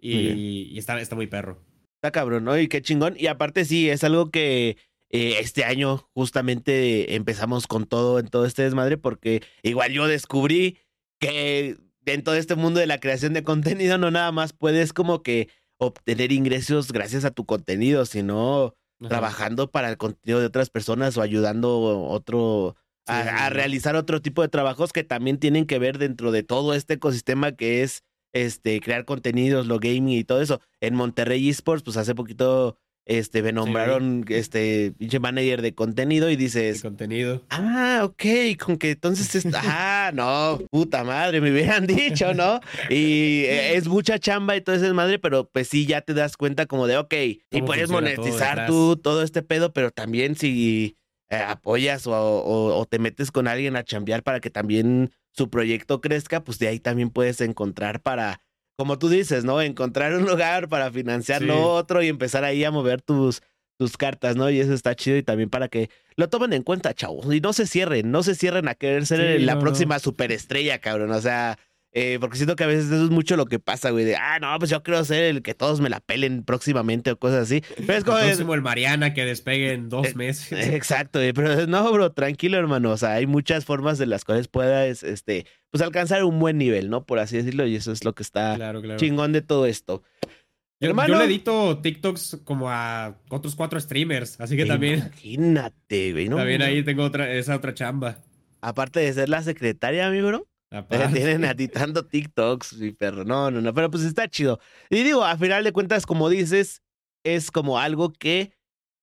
Y, 0.00 0.70
y 0.72 0.78
está, 0.78 0.98
está 1.02 1.16
muy 1.16 1.26
perro. 1.26 1.60
Está 1.98 2.12
cabrón, 2.12 2.44
¿no? 2.44 2.58
Y 2.58 2.68
qué 2.68 2.80
chingón. 2.80 3.14
Y 3.18 3.26
aparte, 3.26 3.66
sí, 3.66 3.90
es 3.90 4.04
algo 4.04 4.30
que 4.30 4.78
eh, 5.10 5.36
este 5.40 5.64
año 5.64 6.08
justamente 6.14 7.14
empezamos 7.14 7.66
con 7.66 7.86
todo 7.86 8.18
en 8.18 8.28
todo 8.28 8.44
este 8.44 8.62
desmadre 8.62 8.98
porque 8.98 9.42
igual 9.62 9.92
yo 9.92 10.06
descubrí 10.06 10.78
que 11.18 11.76
dentro 12.00 12.32
de 12.32 12.40
este 12.40 12.56
mundo 12.56 12.80
de 12.80 12.86
la 12.86 13.00
creación 13.00 13.32
de 13.32 13.42
contenido 13.42 13.98
no 13.98 14.10
nada 14.10 14.32
más 14.32 14.52
puedes 14.52 14.92
como 14.92 15.22
que 15.22 15.48
obtener 15.78 16.32
ingresos 16.32 16.92
gracias 16.92 17.24
a 17.24 17.30
tu 17.30 17.46
contenido, 17.46 18.04
sino 18.04 18.74
trabajando 19.00 19.70
para 19.70 19.90
el 19.90 19.96
contenido 19.96 20.40
de 20.40 20.46
otras 20.46 20.70
personas 20.70 21.16
o 21.16 21.22
ayudando 21.22 22.02
otro 22.08 22.76
a, 23.06 23.48
realizar 23.48 23.96
otro 23.96 24.20
tipo 24.20 24.42
de 24.42 24.48
trabajos 24.48 24.92
que 24.92 25.04
también 25.04 25.38
tienen 25.38 25.66
que 25.66 25.78
ver 25.78 25.98
dentro 25.98 26.32
de 26.32 26.42
todo 26.42 26.74
este 26.74 26.94
ecosistema 26.94 27.52
que 27.52 27.82
es 27.82 28.02
este 28.34 28.80
crear 28.80 29.04
contenidos, 29.04 29.66
lo 29.66 29.78
gaming 29.78 30.18
y 30.18 30.24
todo 30.24 30.42
eso. 30.42 30.60
En 30.80 30.94
Monterrey 30.94 31.48
Esports, 31.48 31.82
pues 31.82 31.96
hace 31.96 32.14
poquito 32.14 32.76
este, 33.08 33.42
me 33.42 33.52
nombraron 33.52 34.26
este 34.28 34.92
pinche 34.98 35.18
manager 35.18 35.62
de 35.62 35.74
contenido 35.74 36.28
y 36.28 36.36
dices. 36.36 36.82
contenido. 36.82 37.42
Ah, 37.48 38.02
ok, 38.04 38.22
con 38.62 38.76
que 38.76 38.90
entonces 38.90 39.34
está. 39.34 39.62
ah, 39.64 40.12
no, 40.12 40.58
puta 40.70 41.04
madre, 41.04 41.40
me 41.40 41.50
hubieran 41.50 41.86
dicho, 41.86 42.34
¿no? 42.34 42.60
Y 42.90 43.44
eh, 43.46 43.74
es 43.76 43.88
mucha 43.88 44.18
chamba 44.18 44.56
y 44.56 44.60
todo 44.60 44.76
eso 44.76 44.84
es 44.84 44.92
madre, 44.92 45.18
pero 45.18 45.48
pues 45.48 45.68
sí, 45.68 45.86
ya 45.86 46.02
te 46.02 46.12
das 46.12 46.36
cuenta 46.36 46.66
como 46.66 46.86
de, 46.86 46.98
ok, 46.98 47.14
y 47.50 47.62
puedes 47.62 47.90
monetizar 47.90 48.66
tú 48.66 48.96
todo 48.96 49.22
este 49.22 49.42
pedo, 49.42 49.72
pero 49.72 49.90
también 49.90 50.36
si 50.36 50.98
eh, 51.30 51.36
apoyas 51.36 52.06
o, 52.06 52.12
o, 52.14 52.84
te 52.84 52.98
metes 52.98 53.32
con 53.32 53.48
alguien 53.48 53.76
a 53.76 53.84
chambear 53.84 54.22
para 54.22 54.40
que 54.40 54.50
también 54.50 55.12
su 55.32 55.48
proyecto 55.48 56.02
crezca, 56.02 56.44
pues 56.44 56.58
de 56.58 56.68
ahí 56.68 56.78
también 56.78 57.08
puedes 57.08 57.40
encontrar 57.40 58.02
para 58.02 58.42
como 58.78 58.96
tú 58.96 59.08
dices, 59.08 59.44
¿no? 59.44 59.60
Encontrar 59.60 60.14
un 60.14 60.24
lugar 60.24 60.68
para 60.68 60.92
financiar 60.92 61.42
lo 61.42 61.60
otro 61.72 62.00
y 62.00 62.06
empezar 62.06 62.44
ahí 62.44 62.62
a 62.62 62.70
mover 62.70 63.02
tus, 63.02 63.42
tus 63.76 63.96
cartas, 63.96 64.36
¿no? 64.36 64.48
Y 64.50 64.60
eso 64.60 64.72
está 64.72 64.94
chido 64.94 65.16
y 65.16 65.24
también 65.24 65.50
para 65.50 65.66
que 65.66 65.90
lo 66.14 66.28
tomen 66.28 66.52
en 66.52 66.62
cuenta, 66.62 66.94
chavos. 66.94 67.26
Y 67.34 67.40
no 67.40 67.52
se 67.52 67.66
cierren, 67.66 68.12
no 68.12 68.22
se 68.22 68.36
cierren 68.36 68.68
a 68.68 68.76
querer 68.76 69.04
ser 69.04 69.40
la 69.40 69.58
próxima 69.58 69.98
superestrella, 69.98 70.78
cabrón. 70.78 71.10
O 71.10 71.20
sea, 71.20 71.58
eh, 72.00 72.18
porque 72.20 72.36
siento 72.36 72.54
que 72.54 72.62
a 72.62 72.68
veces 72.68 72.86
eso 72.86 73.04
es 73.04 73.10
mucho 73.10 73.36
lo 73.36 73.46
que 73.46 73.58
pasa, 73.58 73.90
güey. 73.90 74.04
De, 74.04 74.14
ah, 74.14 74.38
no, 74.40 74.56
pues 74.60 74.70
yo 74.70 74.84
quiero 74.84 75.04
ser 75.04 75.24
el 75.24 75.42
que 75.42 75.52
todos 75.52 75.80
me 75.80 75.88
la 75.88 75.98
pelen 75.98 76.44
próximamente 76.44 77.10
o 77.10 77.18
cosas 77.18 77.42
así. 77.42 77.64
Pero 77.86 77.92
es 77.94 78.04
como. 78.04 78.18
El 78.18 78.26
próximo 78.26 78.54
el 78.54 78.62
Mariana 78.62 79.14
que 79.14 79.24
despegue 79.24 79.72
en 79.72 79.88
dos 79.88 80.06
eh, 80.06 80.12
meses. 80.14 80.68
Exacto, 80.68 81.18
pero 81.34 81.66
no, 81.66 81.92
bro, 81.92 82.12
tranquilo, 82.12 82.56
hermano. 82.56 82.92
O 82.92 82.96
sea, 82.96 83.14
hay 83.14 83.26
muchas 83.26 83.64
formas 83.64 83.98
de 83.98 84.06
las 84.06 84.24
cuales 84.24 84.46
puedas, 84.46 85.02
este, 85.02 85.46
pues 85.70 85.82
alcanzar 85.82 86.22
un 86.22 86.38
buen 86.38 86.56
nivel, 86.56 86.88
¿no? 86.88 87.04
Por 87.04 87.18
así 87.18 87.36
decirlo. 87.36 87.66
Y 87.66 87.74
eso 87.74 87.90
es 87.90 88.04
lo 88.04 88.14
que 88.14 88.22
está 88.22 88.56
chingón 88.96 89.32
de 89.32 89.42
todo 89.42 89.66
esto. 89.66 90.04
Yo, 90.80 90.90
hermano, 90.90 91.14
yo, 91.14 91.18
le 91.18 91.24
edito 91.24 91.78
TikToks 91.78 92.42
como 92.44 92.70
a 92.70 93.18
otros 93.30 93.56
cuatro 93.56 93.80
streamers, 93.80 94.40
así 94.40 94.56
que 94.56 94.64
también. 94.64 95.00
Imagínate, 95.00 96.12
güey. 96.12 96.28
¿no? 96.28 96.36
También 96.36 96.62
ahí 96.62 96.84
tengo 96.84 97.02
otra, 97.02 97.32
esa 97.32 97.56
otra 97.56 97.74
chamba. 97.74 98.18
Aparte 98.60 99.00
de 99.00 99.12
ser 99.12 99.28
la 99.28 99.42
secretaria, 99.42 100.08
mi 100.10 100.20
bro. 100.20 100.46
Tienen 101.12 101.44
editando 101.44 102.06
TikToks, 102.06 102.74
mi 102.78 102.92
perro. 102.92 103.24
No, 103.24 103.50
no, 103.50 103.60
no. 103.60 103.74
Pero 103.74 103.90
pues 103.90 104.04
está 104.04 104.28
chido. 104.28 104.60
Y 104.90 105.02
digo, 105.02 105.24
a 105.24 105.36
final 105.36 105.64
de 105.64 105.72
cuentas, 105.72 106.06
como 106.06 106.28
dices, 106.28 106.82
es 107.24 107.50
como 107.50 107.78
algo 107.78 108.12
que 108.12 108.52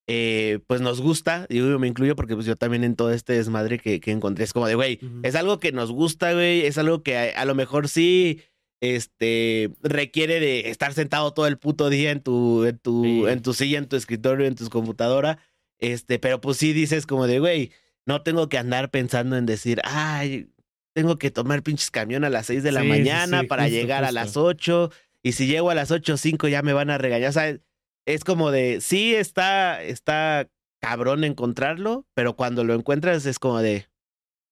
eh, 0.07 0.59
pues 0.68 0.82
nos 0.82 1.01
gusta. 1.01 1.47
Digo, 1.49 1.68
yo 1.68 1.80
me 1.80 1.88
incluyo 1.88 2.16
porque 2.16 2.36
pues 2.36 2.45
yo 2.45 2.55
también 2.55 2.84
en 2.84 2.95
todo 2.95 3.11
este 3.11 3.34
desmadre 3.34 3.80
que, 3.80 3.99
que 3.99 4.11
encontré 4.11 4.43
es 4.43 4.53
como 4.53 4.68
de, 4.68 4.76
güey, 4.76 4.99
es 5.24 5.36
algo 5.36 5.59
que 5.59 5.72
nos 5.72 5.91
gusta, 5.91 6.34
güey. 6.34 6.66
Es 6.66 6.78
algo 6.78 7.01
que 7.01 7.18
a, 7.18 7.45
lo 7.45 7.55
mejor 7.55 7.89
sí 7.89 8.41
este 8.82 9.72
requiere 9.82 10.39
de 10.39 10.70
estar 10.70 10.93
sentado 10.93 11.34
todo 11.34 11.47
el 11.47 11.57
puto 11.57 11.89
día 11.89 12.11
en 12.11 12.22
tu, 12.22 12.66
en 12.66 12.78
tu, 12.78 13.28
en 13.28 13.41
tu 13.41 13.53
silla, 13.53 13.80
en 13.80 13.88
tu 13.88 13.95
escritorio, 13.95 14.45
en 14.45 14.55
tu 14.55 14.70
computadora. 14.70 15.39
Este, 15.80 16.20
pero 16.20 16.39
pues 16.39 16.57
sí 16.57 16.74
dices 16.74 17.07
como 17.07 17.26
de, 17.26 17.39
güey, 17.39 17.72
no 18.05 18.22
tengo 18.22 18.47
que 18.49 18.59
andar 18.59 18.91
pensando 18.91 19.36
en 19.38 19.47
decir, 19.47 19.82
ay, 19.84 20.49
tengo 20.96 21.18
que 21.18 21.30
tomar 21.30 21.62
pinches 21.62 21.91
camión 21.91 22.24
a 22.24 22.30
las 22.30 22.46
6 22.46 22.64
de 22.64 22.72
la 22.72 22.84
mañana 22.84 23.43
para 23.43 23.68
llegar 23.68 24.06
a 24.06 24.14
las 24.14 24.38
8 24.38 24.91
y 25.22 25.34
si 25.34 25.46
llego 25.46 25.70
a 25.70 25.76
las 25.76 25.91
8 25.91 26.14
o 26.14 26.18
5 26.18 26.48
ya 26.48 26.62
me 26.62 26.72
van 26.72 26.89
a 26.89 26.98
regañar. 26.98 27.30
O 27.30 27.34
sea, 27.34 27.58
es 28.06 28.24
como 28.24 28.50
de, 28.50 28.80
sí 28.80 29.14
está, 29.14 29.84
está 29.84 30.48
cabrón 30.80 31.26
encontrarlo, 31.26 32.06
pero 32.14 32.38
cuando 32.38 32.64
lo 32.64 32.74
encuentras 32.74 33.26
es 33.26 33.39
como 33.39 33.60
de, 33.60 33.88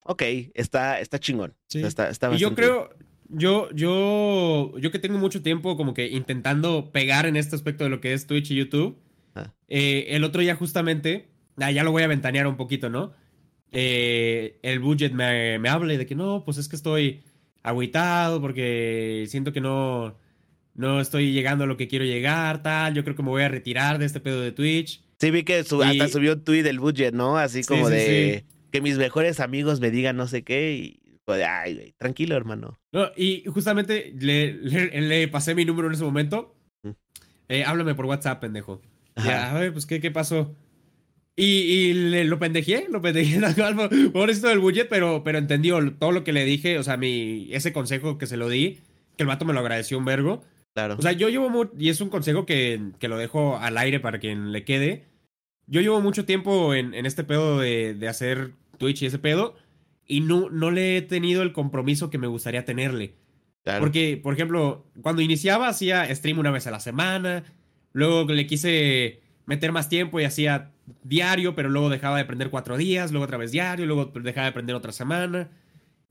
ok, 0.02 0.22
está, 0.52 1.00
está 1.00 1.18
chingón. 1.18 1.54
Está, 1.72 2.10
y 2.34 2.36
yo 2.36 2.54
creo, 2.54 2.90
yo, 3.30 3.70
yo, 3.72 4.74
yo 4.78 4.90
que 4.90 4.98
tengo 4.98 5.16
mucho 5.16 5.40
tiempo 5.40 5.78
como 5.78 5.94
que 5.94 6.08
intentando 6.08 6.92
pegar 6.92 7.24
en 7.24 7.36
este 7.36 7.56
aspecto 7.56 7.84
de 7.84 7.90
lo 7.90 8.02
que 8.02 8.12
es 8.12 8.26
Twitch 8.26 8.50
y 8.50 8.56
YouTube, 8.56 8.98
ah. 9.34 9.54
eh, 9.68 10.08
el 10.10 10.24
otro 10.24 10.42
día 10.42 10.56
justamente, 10.56 11.30
ah, 11.56 11.70
ya 11.70 11.84
lo 11.84 11.90
voy 11.90 12.02
a 12.02 12.06
ventanear 12.06 12.46
un 12.46 12.58
poquito, 12.58 12.90
¿no? 12.90 13.14
Eh, 13.74 14.58
el 14.62 14.78
budget 14.78 15.12
me, 15.12 15.58
me 15.58 15.68
hable 15.68 15.98
de 15.98 16.06
que 16.06 16.14
no, 16.14 16.44
pues 16.44 16.58
es 16.58 16.68
que 16.68 16.76
estoy 16.76 17.22
agüitado 17.62 18.40
porque 18.40 19.26
siento 19.28 19.52
que 19.52 19.60
no, 19.60 20.16
no 20.74 21.00
estoy 21.00 21.32
llegando 21.32 21.64
a 21.64 21.66
lo 21.66 21.76
que 21.76 21.88
quiero 21.88 22.04
llegar, 22.04 22.62
tal. 22.62 22.94
Yo 22.94 23.02
creo 23.02 23.16
que 23.16 23.22
me 23.22 23.30
voy 23.30 23.42
a 23.42 23.48
retirar 23.48 23.98
de 23.98 24.06
este 24.06 24.20
pedo 24.20 24.40
de 24.40 24.52
Twitch. 24.52 25.02
Sí, 25.18 25.30
vi 25.30 25.42
que 25.42 25.58
hasta 25.58 26.08
subió 26.08 26.34
un 26.34 26.44
tweet 26.44 26.62
del 26.62 26.78
budget, 26.78 27.14
¿no? 27.14 27.36
Así 27.36 27.64
como 27.64 27.88
de 27.88 28.44
que 28.70 28.80
mis 28.80 28.96
mejores 28.96 29.40
amigos 29.40 29.80
me 29.80 29.90
digan 29.90 30.16
no 30.16 30.26
sé 30.26 30.42
qué 30.42 30.72
y 30.72 31.00
de, 31.32 31.44
ay, 31.44 31.74
güey, 31.74 31.92
tranquilo, 31.96 32.36
hermano. 32.36 32.78
No, 32.92 33.08
y 33.16 33.44
justamente 33.46 34.14
le, 34.18 34.52
le, 34.52 35.28
pasé 35.28 35.54
mi 35.54 35.64
número 35.64 35.88
en 35.88 35.94
ese 35.94 36.04
momento. 36.04 36.54
Eh, 37.48 37.64
háblame 37.64 37.94
por 37.94 38.06
WhatsApp, 38.06 38.40
pendejo. 38.40 38.82
Ya, 39.16 39.50
a 39.50 39.58
ver, 39.58 39.72
pues, 39.72 39.86
¿qué, 39.86 40.00
qué 40.00 40.10
pasó? 40.10 40.54
Y, 41.36 41.44
y 41.44 42.24
lo 42.24 42.38
pendejé, 42.38 42.86
lo 42.88 43.00
pendejé 43.00 43.40
por 44.12 44.30
esto 44.30 44.48
del 44.48 44.60
budget, 44.60 44.88
pero, 44.88 45.24
pero 45.24 45.38
entendió 45.38 45.92
todo 45.94 46.12
lo 46.12 46.22
que 46.22 46.32
le 46.32 46.44
dije, 46.44 46.78
o 46.78 46.82
sea, 46.84 46.96
mi, 46.96 47.48
ese 47.52 47.72
consejo 47.72 48.18
que 48.18 48.26
se 48.26 48.36
lo 48.36 48.48
di, 48.48 48.78
que 49.16 49.24
el 49.24 49.26
vato 49.26 49.44
me 49.44 49.52
lo 49.52 49.60
agradeció 49.60 49.98
un 49.98 50.04
vergo. 50.04 50.44
Claro. 50.74 50.96
O 50.98 51.02
sea, 51.02 51.12
yo 51.12 51.28
llevo, 51.28 51.70
y 51.76 51.88
es 51.88 52.00
un 52.00 52.08
consejo 52.08 52.46
que, 52.46 52.80
que, 52.98 53.08
lo 53.08 53.16
dejo 53.16 53.58
al 53.58 53.78
aire 53.78 54.00
para 54.00 54.18
quien 54.18 54.52
le 54.52 54.64
quede. 54.64 55.06
Yo 55.66 55.80
llevo 55.80 56.00
mucho 56.00 56.24
tiempo 56.24 56.74
en, 56.74 56.94
en 56.94 57.06
este 57.06 57.24
pedo 57.24 57.58
de, 57.58 57.94
de, 57.94 58.08
hacer 58.08 58.52
Twitch 58.78 59.02
y 59.02 59.06
ese 59.06 59.18
pedo, 59.18 59.56
y 60.06 60.20
no, 60.20 60.50
no 60.50 60.70
le 60.70 60.96
he 60.96 61.02
tenido 61.02 61.42
el 61.42 61.52
compromiso 61.52 62.10
que 62.10 62.18
me 62.18 62.26
gustaría 62.26 62.64
tenerle. 62.64 63.14
Claro. 63.62 63.80
Porque, 63.80 64.20
por 64.22 64.34
ejemplo, 64.34 64.84
cuando 65.00 65.22
iniciaba 65.22 65.68
hacía 65.68 66.14
stream 66.14 66.38
una 66.38 66.50
vez 66.50 66.66
a 66.66 66.70
la 66.70 66.80
semana, 66.80 67.44
luego 67.92 68.24
le 68.32 68.46
quise 68.46 69.20
meter 69.46 69.72
más 69.72 69.88
tiempo 69.88 70.20
y 70.20 70.24
hacía 70.24 70.73
diario, 71.02 71.54
pero 71.54 71.68
luego 71.68 71.88
dejaba 71.88 72.16
de 72.16 72.22
aprender 72.22 72.50
cuatro 72.50 72.76
días, 72.76 73.10
luego 73.12 73.24
otra 73.24 73.38
vez 73.38 73.52
diario, 73.52 73.86
luego 73.86 74.06
dejaba 74.06 74.44
de 74.44 74.50
aprender 74.50 74.76
otra 74.76 74.92
semana. 74.92 75.50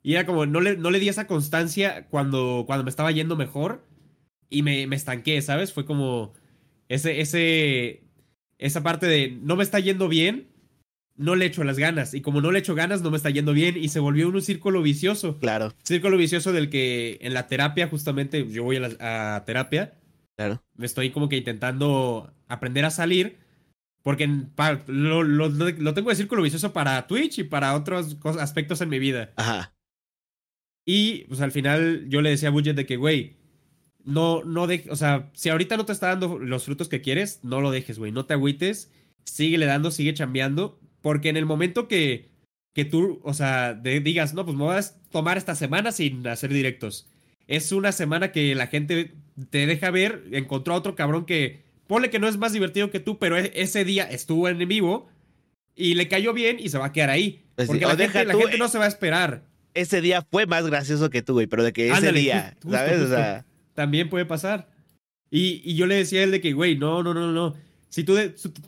Y 0.01 0.13
era 0.13 0.25
como, 0.25 0.45
no 0.45 0.59
le, 0.59 0.77
no 0.77 0.91
le 0.91 0.99
di 0.99 1.09
esa 1.09 1.27
constancia 1.27 2.07
cuando, 2.09 2.63
cuando 2.67 2.83
me 2.83 2.89
estaba 2.89 3.11
yendo 3.11 3.35
mejor 3.35 3.85
y 4.49 4.61
me, 4.61 4.85
me 4.87 4.95
estanqué, 4.95 5.41
¿sabes? 5.41 5.71
Fue 5.73 5.85
como 5.85 6.33
ese, 6.89 7.21
ese, 7.21 8.03
esa 8.57 8.83
parte 8.83 9.07
de 9.07 9.39
no 9.41 9.55
me 9.55 9.63
está 9.63 9.79
yendo 9.79 10.09
bien, 10.09 10.47
no 11.15 11.35
le 11.35 11.45
echo 11.45 11.63
las 11.63 11.79
ganas. 11.79 12.13
Y 12.13 12.21
como 12.21 12.41
no 12.41 12.51
le 12.51 12.59
echo 12.59 12.75
ganas, 12.75 13.01
no 13.01 13.11
me 13.11 13.17
está 13.17 13.29
yendo 13.29 13.53
bien. 13.53 13.77
Y 13.77 13.89
se 13.89 13.99
volvió 13.99 14.27
un 14.27 14.41
círculo 14.41 14.81
vicioso. 14.81 15.39
Claro. 15.39 15.73
Círculo 15.83 16.17
vicioso 16.17 16.51
del 16.51 16.69
que 16.69 17.17
en 17.21 17.33
la 17.33 17.47
terapia, 17.47 17.87
justamente, 17.87 18.47
yo 18.49 18.63
voy 18.63 18.77
a, 18.77 19.35
a 19.35 19.45
terapia. 19.45 19.93
Claro. 20.35 20.63
Me 20.75 20.85
estoy 20.85 21.11
como 21.11 21.29
que 21.29 21.37
intentando 21.37 22.33
aprender 22.47 22.85
a 22.85 22.89
salir. 22.89 23.37
Porque 24.03 24.27
lo, 24.27 25.23
lo, 25.23 25.49
lo, 25.49 25.93
tengo 25.93 26.09
de 26.09 26.15
círculo 26.15 26.43
vicioso 26.43 26.73
para 26.73 27.07
Twitch 27.07 27.39
y 27.39 27.43
para 27.45 27.73
otros 27.73 28.17
aspectos 28.39 28.81
en 28.81 28.89
mi 28.89 28.99
vida. 28.99 29.31
Ajá. 29.37 29.73
Y 30.85 31.23
pues 31.25 31.39
al 31.39 31.53
final 31.53 32.05
yo 32.09 32.21
le 32.21 32.29
decía 32.29 32.49
a 32.49 32.51
Budget 32.51 32.75
de 32.75 32.85
que, 32.85 32.97
güey, 32.97 33.37
no, 34.03 34.43
no 34.43 34.67
dejes, 34.67 34.91
o 34.91 34.97
sea, 34.97 35.31
si 35.33 35.49
ahorita 35.49 35.77
no 35.77 35.85
te 35.85 35.93
está 35.93 36.07
dando 36.07 36.37
los 36.37 36.65
frutos 36.65 36.89
que 36.89 37.01
quieres, 37.01 37.39
no 37.43 37.61
lo 37.61 37.71
dejes, 37.71 37.97
güey, 37.97 38.11
no 38.11 38.25
te 38.25 38.33
agüites, 38.33 38.91
sigue 39.23 39.57
le 39.57 39.65
dando, 39.65 39.91
sigue 39.91 40.13
chambeando, 40.13 40.79
porque 41.01 41.29
en 41.29 41.37
el 41.37 41.45
momento 41.45 41.87
que, 41.87 42.29
que 42.73 42.83
tú, 42.83 43.21
o 43.23 43.33
sea, 43.33 43.73
digas, 43.73 44.33
no, 44.33 44.43
pues 44.45 44.57
me 44.57 44.63
voy 44.63 44.75
a 44.75 44.83
tomar 45.11 45.37
esta 45.37 45.55
semana 45.55 45.93
sin 45.93 46.27
hacer 46.27 46.51
directos. 46.51 47.09
Es 47.47 47.71
una 47.71 47.91
semana 47.91 48.31
que 48.31 48.55
la 48.55 48.67
gente 48.67 49.13
te 49.49 49.65
deja 49.65 49.91
ver, 49.91 50.25
encontró 50.31 50.73
a 50.73 50.77
otro 50.77 50.95
cabrón 50.95 51.25
que 51.25 51.62
Ponle 51.87 52.09
que 52.09 52.19
no 52.19 52.27
es 52.27 52.37
más 52.37 52.53
divertido 52.53 52.89
que 52.89 52.99
tú, 52.99 53.19
pero 53.19 53.37
e-, 53.37 53.51
ese 53.55 53.85
día 53.85 54.03
estuvo 54.03 54.47
en 54.47 54.67
vivo 54.67 55.09
y 55.75 55.95
le 55.95 56.07
cayó 56.07 56.33
bien 56.33 56.57
y 56.59 56.69
se 56.69 56.77
va 56.77 56.87
a 56.87 56.91
quedar 56.91 57.09
ahí. 57.09 57.43
Pues 57.55 57.67
porque 57.67 57.85
la, 57.85 57.95
gente, 57.95 58.25
la 58.25 58.35
gente, 58.35 58.57
no 58.57 58.67
se 58.67 58.77
va 58.77 58.85
a 58.85 58.87
esperar. 58.87 59.43
Ese 59.73 60.01
día 60.01 60.21
fue 60.29 60.45
más 60.45 60.65
gracioso 60.67 61.09
que 61.09 61.21
tú, 61.21 61.33
güey, 61.33 61.47
pero 61.47 61.63
de 61.63 61.73
que 61.73 61.89
ese 61.89 62.11
día, 62.11 62.55
¿sabes? 62.69 63.01
o 63.01 63.07
sea... 63.07 63.45
También 63.73 64.09
puede 64.09 64.25
pasar. 64.25 64.69
Y, 65.31 65.61
y, 65.65 65.75
yo 65.75 65.87
le 65.87 65.95
decía 65.95 66.19
a 66.19 66.23
él 66.23 66.31
de 66.31 66.41
que, 66.41 66.53
güey, 66.53 66.77
no, 66.77 67.01
no, 67.01 67.13
no, 67.13 67.31
no. 67.31 67.55
Si 67.89 68.03
tú, 68.03 68.15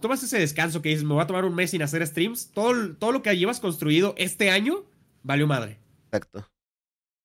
tomas 0.02 0.22
ese 0.22 0.40
descanso 0.40 0.82
que 0.82 0.90
dices, 0.90 1.04
me 1.04 1.14
voy 1.14 1.24
a 1.24 1.28
tomar 1.28 1.46
un 1.46 1.56
mes 1.56 1.72
sin 1.72 1.82
hacer 1.82 2.06
streams, 2.06 2.52
todo, 2.52 2.96
todo 2.96 3.12
lo 3.12 3.24
que 3.24 3.36
llevas 3.38 3.60
construido 3.60 4.16
este 4.18 4.50
año, 4.50 4.84
valió 5.24 5.48
madre. 5.48 5.78
Exacto. 6.06 6.48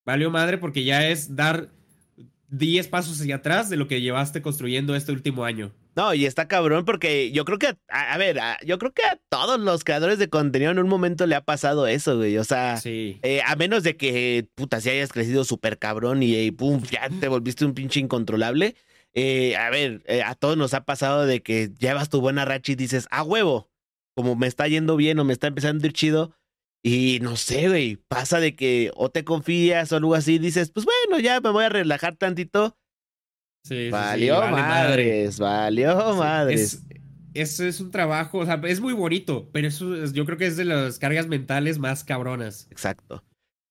Valió 0.06 0.30
madre 0.30 0.56
porque 0.56 0.84
ya 0.84 1.08
es 1.08 1.36
dar 1.36 1.70
10 2.48 2.88
pasos 2.88 3.20
hacia 3.20 3.36
atrás 3.36 3.68
de 3.68 3.76
lo 3.76 3.86
que 3.86 4.00
llevaste 4.00 4.42
construyendo 4.42 4.96
este 4.96 5.12
último 5.12 5.44
año. 5.44 5.72
No, 6.00 6.14
y 6.14 6.24
está 6.24 6.48
cabrón 6.48 6.86
porque 6.86 7.30
yo 7.30 7.44
creo 7.44 7.58
que, 7.58 7.76
a, 7.88 8.16
ver, 8.16 8.40
yo 8.64 8.78
creo 8.78 8.90
que 8.90 9.02
a 9.02 9.20
todos 9.28 9.60
los 9.60 9.84
creadores 9.84 10.18
de 10.18 10.30
contenido 10.30 10.70
en 10.70 10.78
un 10.78 10.88
momento 10.88 11.26
le 11.26 11.34
ha 11.34 11.44
pasado 11.44 11.86
eso, 11.86 12.16
güey. 12.16 12.38
O 12.38 12.44
sea, 12.44 12.80
eh, 12.86 13.42
a 13.44 13.54
menos 13.56 13.82
de 13.82 13.98
que, 13.98 14.48
puta, 14.54 14.80
si 14.80 14.88
hayas 14.88 15.12
crecido 15.12 15.44
súper 15.44 15.78
cabrón 15.78 16.22
y, 16.22 16.50
pum, 16.52 16.82
ya 16.90 17.10
te 17.20 17.28
volviste 17.28 17.66
un 17.66 17.74
pinche 17.74 18.00
incontrolable. 18.00 18.76
Eh, 19.12 19.56
a 19.56 19.68
ver, 19.68 20.02
eh, 20.06 20.22
a 20.22 20.34
todos 20.34 20.56
nos 20.56 20.72
ha 20.72 20.86
pasado 20.86 21.26
de 21.26 21.42
que 21.42 21.70
llevas 21.78 22.08
tu 22.08 22.22
buena 22.22 22.46
racha 22.46 22.72
y 22.72 22.76
dices, 22.76 23.06
a 23.10 23.22
huevo, 23.22 23.68
como 24.16 24.36
me 24.36 24.46
está 24.46 24.66
yendo 24.68 24.96
bien 24.96 25.18
o 25.18 25.24
me 25.24 25.34
está 25.34 25.48
empezando 25.48 25.84
a 25.84 25.86
ir 25.88 25.92
chido. 25.92 26.34
Y 26.82 27.18
no 27.20 27.36
sé, 27.36 27.68
güey, 27.68 27.96
pasa 27.96 28.40
de 28.40 28.56
que 28.56 28.90
o 28.94 29.10
te 29.10 29.24
confías 29.24 29.92
o 29.92 29.96
algo 29.96 30.14
así, 30.14 30.38
dices, 30.38 30.70
pues 30.70 30.86
bueno, 30.86 31.20
ya 31.22 31.42
me 31.42 31.50
voy 31.50 31.64
a 31.64 31.68
relajar 31.68 32.16
tantito 32.16 32.78
Sí, 33.62 33.90
valió 33.90 34.40
madres, 34.40 35.38
valió 35.38 36.14
madres. 36.14 36.82
Eso 37.32 37.64
es 37.64 37.80
un 37.80 37.90
trabajo, 37.90 38.38
o 38.38 38.46
sea, 38.46 38.60
es 38.64 38.80
muy 38.80 38.92
bonito, 38.92 39.48
pero 39.52 39.68
eso 39.68 40.04
yo 40.06 40.24
creo 40.24 40.36
que 40.36 40.46
es 40.46 40.56
de 40.56 40.64
las 40.64 40.98
cargas 40.98 41.28
mentales 41.28 41.78
más 41.78 42.02
cabronas. 42.02 42.66
Exacto. 42.70 43.22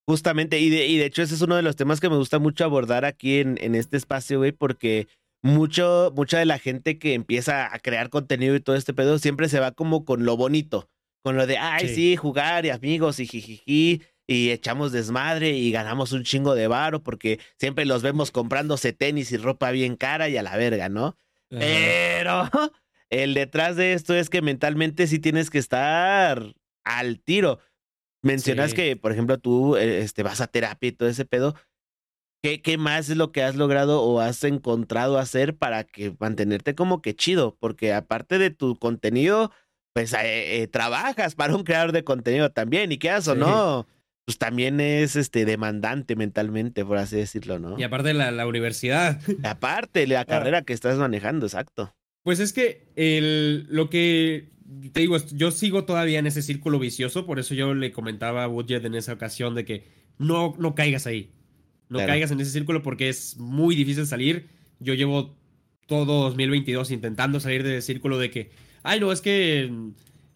Justamente, 0.07 0.59
y 0.59 0.69
de, 0.69 0.87
y 0.87 0.97
de 0.97 1.05
hecho 1.05 1.21
ese 1.21 1.35
es 1.35 1.41
uno 1.41 1.55
de 1.55 1.61
los 1.61 1.75
temas 1.75 1.99
que 1.99 2.09
me 2.09 2.15
gusta 2.15 2.39
mucho 2.39 2.63
abordar 2.63 3.05
aquí 3.05 3.39
en, 3.39 3.57
en 3.61 3.75
este 3.75 3.97
espacio, 3.97 4.39
güey, 4.39 4.51
porque 4.51 5.07
mucho, 5.43 6.11
mucha 6.15 6.39
de 6.39 6.45
la 6.45 6.57
gente 6.57 6.97
que 6.97 7.13
empieza 7.13 7.73
a 7.73 7.79
crear 7.79 8.09
contenido 8.09 8.55
y 8.55 8.59
todo 8.59 8.75
este 8.75 8.93
pedo 8.93 9.19
siempre 9.19 9.49
se 9.49 9.59
va 9.59 9.71
como 9.71 10.05
con 10.05 10.25
lo 10.25 10.37
bonito, 10.37 10.89
con 11.23 11.35
lo 11.35 11.45
de, 11.45 11.57
ay, 11.57 11.89
sí, 11.89 12.15
jugar 12.15 12.65
y 12.65 12.69
amigos 12.69 13.19
y 13.19 13.27
jijiji, 13.27 14.01
y 14.29 14.51
echamos 14.51 14.91
desmadre 14.91 15.49
y 15.53 15.71
ganamos 15.71 16.11
un 16.11 16.23
chingo 16.23 16.53
de 16.53 16.67
varo 16.67 17.01
porque 17.01 17.39
siempre 17.57 17.85
los 17.85 18.03
vemos 18.03 18.29
comprándose 18.29 18.93
tenis 18.93 19.31
y 19.31 19.37
ropa 19.37 19.71
bien 19.71 19.95
cara 19.95 20.29
y 20.29 20.37
a 20.37 20.43
la 20.43 20.55
verga, 20.55 20.87
¿no? 20.87 21.17
Pero 21.49 22.43
el 23.09 23.33
detrás 23.33 23.75
de 23.75 23.93
esto 23.93 24.13
es 24.13 24.29
que 24.29 24.43
mentalmente 24.43 25.07
sí 25.07 25.17
tienes 25.17 25.49
que 25.49 25.57
estar 25.57 26.53
al 26.83 27.19
tiro. 27.19 27.57
Mencionas 28.21 28.75
que, 28.75 28.95
por 28.95 29.11
ejemplo, 29.11 29.39
tú 29.39 29.77
eh, 29.77 30.01
este, 30.01 30.21
vas 30.21 30.41
a 30.41 30.47
terapia 30.47 30.89
y 30.89 30.91
todo 30.91 31.09
ese 31.09 31.25
pedo. 31.25 31.55
¿Qué, 32.43 32.61
¿Qué 32.61 32.77
más 32.77 33.09
es 33.09 33.17
lo 33.17 33.31
que 33.31 33.41
has 33.41 33.55
logrado 33.55 34.03
o 34.03 34.19
has 34.19 34.43
encontrado 34.43 35.17
hacer 35.17 35.57
para 35.57 35.85
que 35.85 36.15
mantenerte 36.19 36.75
como 36.75 37.01
que 37.01 37.15
chido? 37.15 37.57
Porque 37.59 37.93
aparte 37.93 38.37
de 38.37 38.51
tu 38.51 38.75
contenido, 38.77 39.51
pues 39.93 40.13
eh, 40.13 40.61
eh, 40.61 40.67
trabajas 40.67 41.33
para 41.33 41.55
un 41.55 41.63
creador 41.63 41.93
de 41.93 42.03
contenido 42.03 42.51
también, 42.51 42.91
y 42.91 42.99
qué 42.99 43.11
o 43.11 43.33
no, 43.33 43.87
pues 44.29 44.37
también 44.37 44.79
es 44.79 45.15
este 45.15 45.43
demandante 45.43 46.15
mentalmente, 46.15 46.85
por 46.85 46.99
así 46.99 47.15
decirlo, 47.15 47.57
¿no? 47.57 47.79
Y 47.79 47.81
aparte 47.81 48.13
la, 48.13 48.29
la 48.29 48.45
universidad. 48.45 49.19
Aparte, 49.41 50.05
la 50.05 50.23
carrera 50.25 50.61
que 50.61 50.73
estás 50.73 50.99
manejando, 50.99 51.47
exacto. 51.47 51.95
Pues 52.21 52.39
es 52.39 52.53
que 52.53 52.91
el, 52.95 53.65
lo 53.71 53.89
que 53.89 54.51
te 54.93 54.99
digo, 54.99 55.17
yo 55.31 55.49
sigo 55.49 55.85
todavía 55.85 56.19
en 56.19 56.27
ese 56.27 56.43
círculo 56.43 56.77
vicioso, 56.77 57.25
por 57.25 57.39
eso 57.39 57.55
yo 57.55 57.73
le 57.73 57.91
comentaba 57.91 58.43
a 58.43 58.47
Woodjet 58.47 58.85
en 58.85 58.93
esa 58.93 59.13
ocasión 59.13 59.55
de 59.55 59.65
que 59.65 59.87
no, 60.19 60.53
no 60.59 60.75
caigas 60.75 61.07
ahí. 61.07 61.31
No 61.87 61.97
caigas 61.97 62.29
en 62.29 62.39
ese 62.39 62.51
círculo 62.51 62.83
porque 62.83 63.09
es 63.09 63.35
muy 63.37 63.75
difícil 63.75 64.05
salir. 64.05 64.47
Yo 64.77 64.93
llevo 64.93 65.39
todo 65.87 66.21
2022 66.25 66.91
intentando 66.91 67.39
salir 67.39 67.63
de 67.63 67.79
ese 67.79 67.93
círculo 67.93 68.19
de 68.19 68.29
que, 68.29 68.51
ay, 68.83 68.99
no, 68.99 69.11
es 69.11 69.21
que 69.21 69.73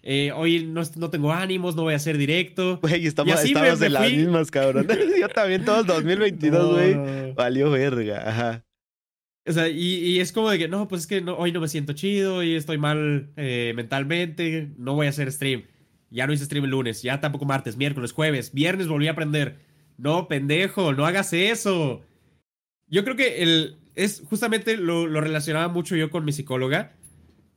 eh, 0.06 0.34
hoy 0.36 0.66
no, 0.66 0.82
no, 0.98 1.10
tengo 1.10 1.32
ánimos, 1.32 1.78
no 1.78 1.84
voy 1.84 1.94
a 1.94 1.96
hacer 1.96 2.18
directo. 2.18 2.78
Güey, 2.82 3.08
estamos, 3.08 3.42
estamos 3.42 3.80
de 3.80 3.90
las 3.90 4.12
mismas, 4.12 4.52
cabrón. 4.52 4.86
Yo 5.20 5.30
también 5.30 5.64
todo 5.64 5.80
el 5.80 5.86
2022, 5.88 6.74
güey. 6.74 7.34
Valió 7.34 7.72
verga, 7.72 8.30
ajá. 8.30 8.66
O 9.46 9.52
sea, 9.54 9.70
y, 9.70 9.96
y, 9.96 10.20
es 10.20 10.34
como 10.34 10.50
de 10.50 10.58
que, 10.58 10.68
no, 10.68 10.90
pues 10.90 11.04
es 11.04 11.08
que 11.08 11.22
no, 11.22 11.36
hoy 11.36 11.54
no 11.54 11.62
me 11.62 11.70
siento 11.70 11.94
chido 11.94 12.44
y 12.44 12.56
estoy 12.56 12.78
mal 12.78 13.32
eh, 13.38 13.72
mentalmente, 13.76 14.72
no 14.78 14.94
voy 14.94 15.08
a 15.08 15.10
hacer 15.10 15.32
stream. 15.32 15.64
Ya 16.10 16.28
no 16.28 16.34
hice 16.34 16.46
stream 16.46 16.66
el 16.66 16.72
lunes, 16.72 17.02
ya 17.02 17.22
tampoco 17.22 17.46
martes, 17.46 17.78
miércoles, 17.78 18.12
jueves, 18.12 18.54
viernes 18.54 18.88
volví 18.88 19.08
a 19.08 19.12
aprender. 19.12 19.60
no, 19.98 20.28
pendejo, 20.28 20.92
no 20.94 21.06
hagas 21.06 21.32
eso. 21.32 22.02
Yo 22.88 23.06
creo 23.06 23.16
que 23.16 23.42
el, 23.42 23.78
es 23.96 24.22
justamente 24.30 24.76
lo, 24.76 25.08
lo 25.08 25.22
relacionaba 25.22 25.70
mucho 25.70 25.96
yo 25.96 26.10
con 26.10 26.26
mi 26.26 26.34
psicóloga 26.34 26.94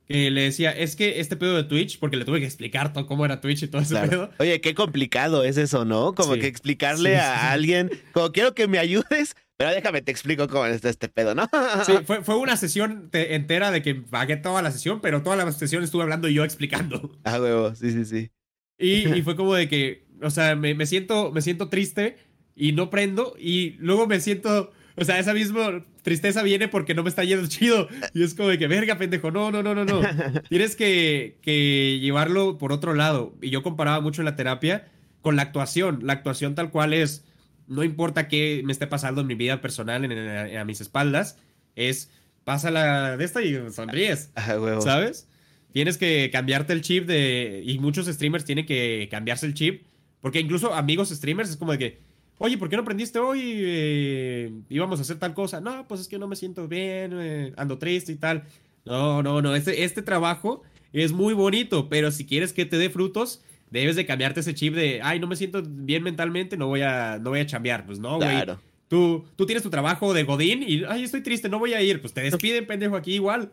que 0.07 0.31
le 0.31 0.41
decía, 0.41 0.71
es 0.71 0.95
que 0.95 1.19
este 1.19 1.35
pedo 1.35 1.55
de 1.55 1.63
Twitch, 1.63 1.99
porque 1.99 2.15
le 2.15 2.25
tuve 2.25 2.39
que 2.39 2.45
explicar 2.45 2.93
todo 2.93 3.05
cómo 3.05 3.25
era 3.25 3.41
Twitch 3.41 3.63
y 3.63 3.67
todo 3.67 3.81
ese 3.81 3.95
pedo. 4.07 4.29
Oye, 4.39 4.61
qué 4.61 4.73
complicado 4.73 5.43
es 5.43 5.57
eso, 5.57 5.83
¿no? 5.83 6.15
Como 6.15 6.35
que 6.35 6.47
explicarle 6.47 7.17
a 7.17 7.51
alguien, 7.51 7.91
como 8.13 8.31
quiero 8.31 8.55
que 8.55 8.67
me 8.67 8.79
ayudes, 8.79 9.35
pero 9.57 9.71
déjame 9.71 10.01
te 10.01 10.11
explico 10.11 10.47
cómo 10.47 10.65
está 10.67 10.89
este 10.89 11.09
pedo, 11.09 11.35
¿no? 11.35 11.49
Sí, 11.85 11.93
fue, 12.05 12.23
fue 12.23 12.37
una 12.37 12.55
sesión 12.55 13.09
entera 13.11 13.71
de 13.71 13.81
que 13.81 13.95
pagué 13.95 14.37
toda 14.37 14.61
la 14.61 14.71
sesión, 14.71 15.01
pero 15.01 15.23
toda 15.23 15.35
la 15.35 15.51
sesión 15.51 15.83
estuve 15.83 16.03
hablando 16.03 16.29
y 16.29 16.35
yo 16.35 16.43
explicando. 16.43 17.11
Ah, 17.23 17.41
huevo, 17.41 17.75
sí, 17.75 17.91
sí, 17.91 18.05
sí. 18.05 18.31
Y, 18.77 19.13
y 19.17 19.21
fue 19.23 19.35
como 19.35 19.55
de 19.55 19.67
que, 19.67 20.05
o 20.21 20.29
sea, 20.29 20.55
me, 20.55 20.73
me, 20.73 20.85
siento, 20.85 21.31
me 21.31 21.41
siento 21.41 21.69
triste 21.69 22.17
y 22.55 22.71
no 22.71 22.89
prendo 22.89 23.35
y 23.37 23.71
luego 23.79 24.07
me 24.07 24.19
siento 24.19 24.71
o 24.99 25.05
sea, 25.05 25.19
esa 25.19 25.33
misma 25.33 25.83
tristeza 26.01 26.41
viene 26.41 26.67
porque 26.67 26.95
no 26.95 27.03
me 27.03 27.09
está 27.09 27.23
yendo 27.23 27.47
chido. 27.47 27.87
Y 28.15 28.23
es 28.23 28.33
como 28.33 28.49
de 28.49 28.57
que, 28.57 28.67
verga, 28.67 28.97
pendejo, 28.97 29.29
no, 29.29 29.51
no, 29.51 29.61
no, 29.61 29.75
no, 29.75 29.85
no. 29.85 30.01
Tienes 30.49 30.75
que, 30.75 31.37
que 31.43 31.99
llevarlo 32.01 32.57
por 32.57 32.71
otro 32.71 32.95
lado. 32.95 33.35
Y 33.41 33.51
yo 33.51 33.61
comparaba 33.61 34.01
mucho 34.01 34.23
la 34.23 34.35
terapia 34.35 34.87
con 35.21 35.35
la 35.35 35.43
actuación. 35.43 35.99
La 36.01 36.13
actuación 36.13 36.55
tal 36.55 36.71
cual 36.71 36.93
es, 36.93 37.23
no 37.67 37.83
importa 37.83 38.27
qué 38.27 38.61
me 38.65 38.71
esté 38.71 38.87
pasando 38.87 39.21
en 39.21 39.27
mi 39.27 39.35
vida 39.35 39.61
personal, 39.61 40.03
en, 40.03 40.57
a 40.57 40.65
mis 40.65 40.81
espaldas, 40.81 41.37
es, 41.75 42.09
pásala 42.43 43.17
de 43.17 43.23
esta 43.23 43.43
y 43.43 43.71
sonríes. 43.71 44.31
Ah, 44.35 44.57
¿Sabes? 44.81 45.27
Tienes 45.73 45.99
que 45.99 46.31
cambiarte 46.31 46.73
el 46.73 46.81
chip 46.81 47.05
de... 47.05 47.61
Y 47.63 47.77
muchos 47.77 48.07
streamers 48.07 48.45
tienen 48.45 48.65
que 48.65 49.07
cambiarse 49.11 49.45
el 49.45 49.53
chip. 49.53 49.83
Porque 50.21 50.39
incluso 50.39 50.73
amigos 50.73 51.09
streamers 51.09 51.51
es 51.51 51.57
como 51.57 51.73
de 51.73 51.77
que 51.77 52.06
Oye, 52.39 52.57
¿por 52.57 52.69
qué 52.69 52.75
no 52.75 52.83
aprendiste 52.83 53.17
hoy? 53.17 53.41
Eh, 53.43 54.51
íbamos 54.69 54.99
a 54.99 55.01
hacer 55.01 55.17
tal 55.17 55.33
cosa. 55.33 55.59
No, 55.59 55.87
pues 55.87 56.01
es 56.01 56.07
que 56.07 56.19
no 56.19 56.27
me 56.27 56.35
siento 56.35 56.67
bien, 56.67 57.11
eh, 57.19 57.53
ando 57.57 57.77
triste 57.77 58.11
y 58.11 58.15
tal. 58.15 58.43
No, 58.85 59.23
no, 59.23 59.41
no. 59.41 59.55
Este, 59.55 59.83
este 59.83 60.01
trabajo 60.03 60.61
es 60.93 61.11
muy 61.11 61.33
bonito, 61.33 61.89
pero 61.89 62.11
si 62.11 62.25
quieres 62.25 62.53
que 62.53 62.65
te 62.65 62.77
dé 62.77 62.89
frutos, 62.89 63.41
debes 63.71 63.95
de 63.95 64.05
cambiarte 64.05 64.41
ese 64.41 64.53
chip 64.53 64.75
de, 64.75 65.01
ay, 65.01 65.19
no 65.19 65.27
me 65.27 65.35
siento 65.35 65.63
bien 65.65 66.03
mentalmente, 66.03 66.57
no 66.57 66.67
voy 66.67 66.81
a, 66.81 67.17
no 67.19 67.31
voy 67.31 67.39
a 67.39 67.45
chambear. 67.45 67.85
Pues 67.85 67.97
no, 67.97 68.17
güey. 68.17 68.29
Claro. 68.29 68.61
Tú, 68.87 69.25
tú 69.35 69.45
tienes 69.45 69.63
tu 69.63 69.69
trabajo 69.69 70.13
de 70.13 70.23
Godín 70.23 70.63
y, 70.63 70.83
ay, 70.85 71.03
estoy 71.03 71.21
triste, 71.21 71.49
no 71.49 71.57
voy 71.59 71.73
a 71.73 71.81
ir. 71.81 72.01
Pues 72.01 72.13
te 72.13 72.21
despiden, 72.21 72.67
pendejo, 72.67 72.95
aquí 72.95 73.15
igual. 73.15 73.51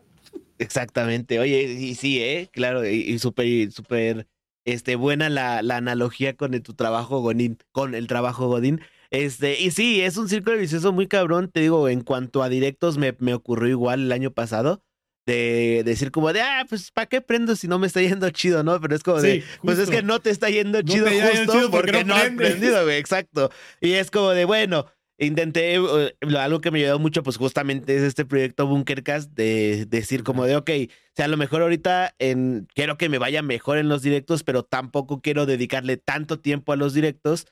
Exactamente. 0.59 1.39
Oye, 1.39 1.63
y 1.63 1.95
sí, 1.95 2.21
¿eh? 2.21 2.49
Claro, 2.53 2.87
y 2.87 3.17
súper, 3.17 3.71
súper 3.71 4.27
este, 4.65 4.95
buena 4.95 5.29
la, 5.29 5.61
la 5.61 5.77
analogía 5.77 6.35
con 6.35 6.59
tu 6.61 6.73
trabajo 6.73 7.21
Godín, 7.21 7.57
con 7.71 7.95
el 7.95 8.07
trabajo 8.07 8.47
Godín. 8.47 8.81
Este, 9.11 9.59
y 9.61 9.71
sí, 9.71 10.01
es 10.01 10.17
un 10.17 10.27
círculo 10.27 10.57
vicioso 10.57 10.91
muy 10.91 11.07
cabrón. 11.07 11.49
Te 11.49 11.61
digo, 11.61 11.87
en 11.87 12.01
cuanto 12.01 12.43
a 12.43 12.49
directos, 12.49 12.97
me, 12.97 13.15
me 13.19 13.33
ocurrió 13.33 13.69
igual 13.69 14.01
el 14.01 14.11
año 14.11 14.31
pasado. 14.31 14.81
De, 15.27 15.81
decir 15.83 16.11
como 16.11 16.33
de, 16.33 16.41
ah, 16.41 16.65
pues, 16.69 16.91
¿para 16.91 17.07
qué 17.07 17.19
prendo 17.19 17.55
si 17.55 17.67
no 17.67 17.79
me 17.79 17.87
está 17.87 17.99
yendo 17.99 18.29
chido, 18.29 18.63
no? 18.63 18.79
Pero 18.79 18.95
es 18.95 19.01
como 19.01 19.19
de, 19.19 19.43
pues 19.63 19.79
es 19.79 19.89
que 19.89 20.03
no 20.03 20.19
te 20.19 20.29
está 20.29 20.51
yendo 20.51 20.83
chido 20.83 21.07
justo 21.07 21.71
porque, 21.71 22.03
no, 22.03 22.13
has 22.13 22.29
aprendido, 22.29 22.83
güey, 22.83 22.97
exacto. 22.97 23.49
Y 23.81 23.93
es 23.93 24.11
como 24.11 24.29
de, 24.31 24.45
bueno, 24.45 24.85
intenté, 25.17 25.75
eh, 25.75 26.15
algo 26.37 26.61
que 26.61 26.71
me 26.71 26.79
ayudó 26.79 26.99
mucho, 26.99 27.23
pues 27.23 27.37
justamente 27.37 27.95
es 27.95 28.03
este 28.03 28.25
proyecto 28.25 28.67
Bunkercast, 28.67 29.31
de, 29.31 29.85
decir 29.85 30.23
como 30.23 30.45
de, 30.45 30.55
ok, 30.57 30.69
o 30.69 30.91
sea, 31.15 31.25
a 31.25 31.29
lo 31.29 31.37
mejor 31.37 31.61
ahorita 31.61 32.15
en, 32.19 32.67
quiero 32.73 32.97
que 32.97 33.09
me 33.09 33.17
vaya 33.17 33.41
mejor 33.41 33.77
en 33.77 33.89
los 33.89 34.01
directos, 34.01 34.43
pero 34.43 34.63
tampoco 34.63 35.21
quiero 35.21 35.45
dedicarle 35.45 35.97
tanto 35.97 36.39
tiempo 36.39 36.73
a 36.73 36.75
los 36.75 36.93
directos, 36.93 37.47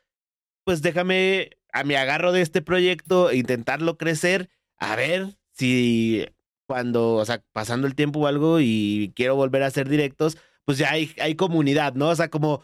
pues 0.66 0.82
déjame, 0.82 1.52
a 1.72 1.84
mi 1.84 1.96
agarro 1.96 2.32
de 2.32 2.42
este 2.42 2.62
proyecto, 2.62 3.30
e 3.30 3.38
intentarlo 3.38 3.98
crecer, 3.98 4.50
a 4.78 4.96
ver 4.96 5.38
si 5.54 6.26
cuando, 6.68 7.16
o 7.16 7.26
sea, 7.26 7.44
pasando 7.54 7.88
el 7.88 7.96
tiempo 7.96 8.20
o 8.20 8.28
algo 8.28 8.60
y 8.60 9.14
quiero 9.16 9.36
volver 9.36 9.64
a 9.64 9.68
hacer 9.68 9.90
directos, 9.90 10.38
pues 10.66 10.78
ya 10.78 10.92
hay, 10.92 11.12
hay 11.22 11.36
comunidad, 11.36 11.94
¿no? 11.94 12.10
O 12.10 12.16
sea, 12.16 12.30
como, 12.30 12.64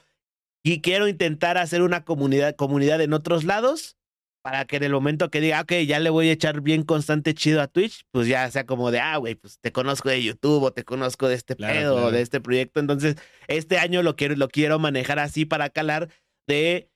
y 0.64 0.82
quiero 0.82 1.08
intentar 1.08 1.58
hacer 1.58 1.82
una 1.82 2.06
comunidad, 2.06 2.56
comunidad 2.56 3.02
en 3.02 3.14
otros 3.14 3.43
lados 3.43 3.99
para 4.41 4.65
que 4.65 4.77
en 4.77 4.83
el 4.83 4.91
momento 4.91 5.29
que 5.29 5.41
diga, 5.41 5.61
ok, 5.61 5.73
ya 5.85 5.99
le 5.99 6.09
voy 6.09 6.29
a 6.29 6.31
echar 6.31 6.61
bien 6.61 6.83
constante 6.83 7.33
chido 7.33 7.61
a 7.61 7.67
Twitch, 7.67 8.05
pues 8.11 8.27
ya 8.27 8.49
sea 8.49 8.65
como 8.65 8.91
de, 8.91 8.99
ah, 8.99 9.17
güey, 9.17 9.35
pues 9.35 9.59
te 9.59 9.71
conozco 9.71 10.09
de 10.09 10.23
YouTube 10.23 10.63
o 10.63 10.71
te 10.71 10.83
conozco 10.83 11.27
de 11.27 11.35
este 11.35 11.55
pedo 11.55 12.07
o 12.07 12.11
de 12.11 12.21
este 12.21 12.39
proyecto. 12.39 12.79
Entonces, 12.79 13.17
este 13.47 13.77
año 13.77 14.01
lo 14.03 14.15
quiero, 14.15 14.35
lo 14.35 14.47
quiero 14.47 14.79
manejar 14.79 15.19
así 15.19 15.45
para 15.45 15.69
calar 15.69 16.09
de 16.47 16.89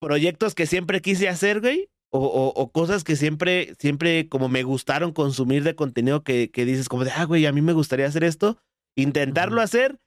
proyectos 0.00 0.54
que 0.54 0.66
siempre 0.66 1.00
quise 1.00 1.28
hacer, 1.28 1.60
güey, 1.60 1.88
o, 2.10 2.52
o, 2.54 2.72
cosas 2.72 3.04
que 3.04 3.16
siempre, 3.16 3.74
siempre 3.78 4.28
como 4.28 4.48
me 4.48 4.62
gustaron 4.62 5.12
consumir 5.12 5.64
de 5.64 5.74
contenido 5.74 6.22
que, 6.22 6.50
que 6.50 6.64
dices 6.64 6.88
como 6.88 7.04
de, 7.04 7.10
ah, 7.10 7.24
güey, 7.24 7.46
a 7.46 7.52
mí 7.52 7.60
me 7.62 7.72
gustaría 7.72 8.06
hacer 8.06 8.24
esto, 8.24 8.58
intentarlo 8.96 9.60
hacer 9.60 9.98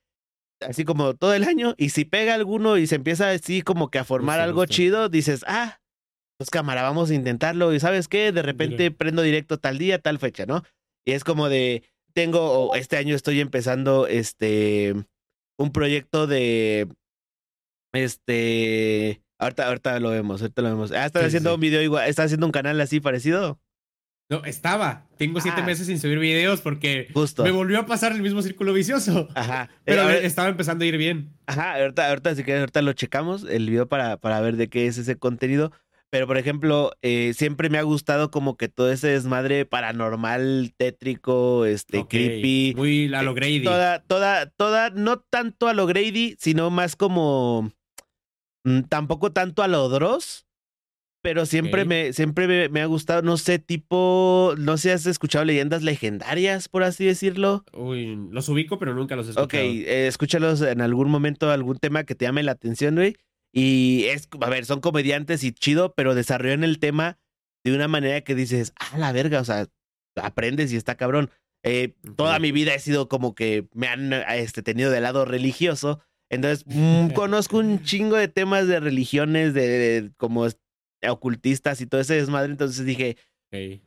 así 0.62 0.86
como 0.86 1.14
todo 1.16 1.34
el 1.34 1.44
año 1.44 1.74
y 1.78 1.90
si 1.90 2.06
pega 2.06 2.34
alguno 2.34 2.78
y 2.78 2.88
se 2.88 2.96
empieza 2.96 3.30
así 3.30 3.62
como 3.62 3.90
que 3.90 4.00
a 4.00 4.04
formar 4.04 4.40
algo 4.40 4.66
chido, 4.66 5.10
dices, 5.10 5.44
ah, 5.48 5.79
pues 6.40 6.50
cámara, 6.50 6.84
vamos 6.84 7.10
a 7.10 7.14
intentarlo. 7.14 7.74
Y 7.74 7.82
sabes 7.82 8.08
qué, 8.08 8.32
de 8.32 8.42
repente 8.42 8.92
prendo 8.92 9.22
directo 9.22 9.60
tal 9.60 9.78
día, 9.78 10.00
tal 10.00 10.20
fecha, 10.20 10.46
¿no? 10.46 10.64
Y 11.06 11.12
es 11.12 11.26
como 11.26 11.50
de, 11.50 11.84
tengo, 12.14 12.74
este 12.76 12.96
año 12.96 13.14
estoy 13.14 13.42
empezando 13.42 14.08
este, 14.08 14.96
un 15.58 15.72
proyecto 15.74 16.28
de, 16.28 16.88
este, 17.92 19.22
ahorita, 19.38 19.68
ahorita 19.68 20.00
lo 20.00 20.12
vemos, 20.12 20.42
ahorita 20.42 20.62
lo 20.62 20.70
vemos. 20.70 20.94
Ah, 20.94 21.06
estás 21.06 21.26
haciendo 21.26 21.56
un 21.56 21.60
video 21.60 21.82
igual, 21.82 22.08
estás 22.08 22.28
haciendo 22.28 22.46
un 22.46 22.54
canal 22.54 22.80
así 22.80 23.02
parecido. 23.02 23.60
No, 24.30 24.46
estaba. 24.46 25.08
Tengo 25.18 25.42
siete 25.42 25.60
ah. 25.60 25.66
meses 25.66 25.88
sin 25.88 26.00
subir 26.00 26.20
videos 26.20 26.62
porque 26.62 27.10
Justo. 27.14 27.44
me 27.44 27.52
volvió 27.52 27.80
a 27.80 27.86
pasar 27.86 28.14
el 28.14 28.22
mismo 28.22 28.42
círculo 28.42 28.72
vicioso. 28.72 29.28
Ajá. 29.36 29.70
Pero 29.84 30.10
estaba 30.10 30.48
empezando 30.48 30.86
a 30.86 30.88
ir 30.88 30.96
bien. 30.96 31.34
Ajá, 31.48 31.76
ahorita, 31.76 32.08
ahorita 32.08 32.36
si 32.36 32.44
quieres, 32.46 32.62
ahorita 32.62 32.82
lo 32.82 32.94
checamos, 32.94 33.44
el 33.44 33.70
video 33.70 33.90
para, 33.90 34.16
para 34.16 34.40
ver 34.40 34.56
de 34.56 34.70
qué 34.70 34.88
es 34.88 34.98
ese 34.98 35.18
contenido. 35.18 35.74
Pero, 36.12 36.26
por 36.26 36.38
ejemplo, 36.38 36.92
eh, 37.04 37.34
siempre 37.36 37.70
me 37.70 37.78
ha 37.78 37.84
gustado 37.84 38.32
como 38.32 38.58
que 38.58 38.68
todo 38.68 38.92
ese 38.92 39.10
desmadre 39.10 39.66
paranormal, 39.66 40.74
tétrico, 40.76 41.66
este, 41.66 42.08
creepy. 42.08 42.74
Muy 42.76 43.14
a 43.14 43.22
lo 43.22 43.32
eh, 43.32 43.36
Grady. 43.36 43.64
Toda, 43.64 44.02
toda, 44.02 44.50
toda, 44.50 44.90
no 44.90 45.20
tanto 45.20 45.68
a 45.68 45.74
lo 45.74 45.86
Grady, 45.86 46.36
sino 46.40 46.72
más 46.72 46.96
como. 46.96 47.72
Mm, 48.64 48.82
tampoco 48.90 49.32
tanto 49.32 49.62
a 49.62 49.68
lo 49.68 49.88
Dross. 49.90 50.46
Pero 51.22 51.46
siempre 51.46 51.84
me, 51.84 52.14
siempre 52.14 52.70
me, 52.70 52.82
ha 52.82 52.86
gustado, 52.86 53.22
no 53.22 53.36
sé, 53.36 53.60
tipo, 53.60 54.54
no 54.58 54.78
sé, 54.78 54.94
has 54.94 55.06
escuchado 55.06 55.44
leyendas 55.44 55.84
legendarias, 55.84 56.70
por 56.70 56.84
así 56.84 57.04
decirlo. 57.04 57.66
Uy, 57.74 58.18
los 58.32 58.48
ubico, 58.48 58.80
pero 58.80 58.94
nunca 58.94 59.18
los 59.18 59.28
he 59.28 59.32
escuchado. 59.32 59.46
Ok, 59.46 59.54
eh, 59.54 60.08
escúchalos 60.08 60.62
en 60.62 60.80
algún 60.80 61.10
momento, 61.10 61.52
algún 61.52 61.78
tema 61.78 62.06
que 62.06 62.16
te 62.16 62.24
llame 62.24 62.42
la 62.42 62.54
atención, 62.54 62.96
güey. 62.96 63.18
Y 63.52 64.06
es, 64.06 64.30
a 64.40 64.50
ver, 64.50 64.66
son 64.66 64.80
comediantes 64.80 65.44
y 65.44 65.52
chido, 65.52 65.94
pero 65.96 66.16
desarrollan 66.16 66.64
el 66.64 66.80
tema 66.80 67.20
de 67.64 67.74
una 67.74 67.88
manera 67.88 68.22
que 68.22 68.36
dices, 68.36 68.74
ah, 68.80 68.98
la 68.98 69.12
verga, 69.12 69.42
o 69.42 69.46
sea, 69.46 69.68
aprendes 70.16 70.72
y 70.72 70.76
está 70.76 70.96
cabrón. 70.96 71.30
Eh, 71.64 71.96
toda 72.16 72.40
mi 72.40 72.52
vida 72.52 72.74
he 72.74 72.80
sido 72.80 73.10
como 73.10 73.36
que 73.36 73.68
me 73.74 73.88
han 73.88 74.14
este, 74.14 74.62
tenido 74.62 74.92
de 74.92 75.02
lado 75.02 75.26
religioso. 75.26 76.00
Entonces, 76.30 76.64
mm, 76.68 77.10
conozco 77.14 77.58
un 77.58 77.84
chingo 77.84 78.16
de 78.16 78.28
temas 78.28 78.68
de 78.68 78.80
religiones, 78.80 79.54
de, 79.54 80.12
como 80.18 80.48
ocultistas 81.08 81.82
y 81.82 81.86
todo 81.86 82.02
ese 82.02 82.16
desmadre. 82.16 82.52
Entonces 82.52 82.86
dije, 82.86 83.18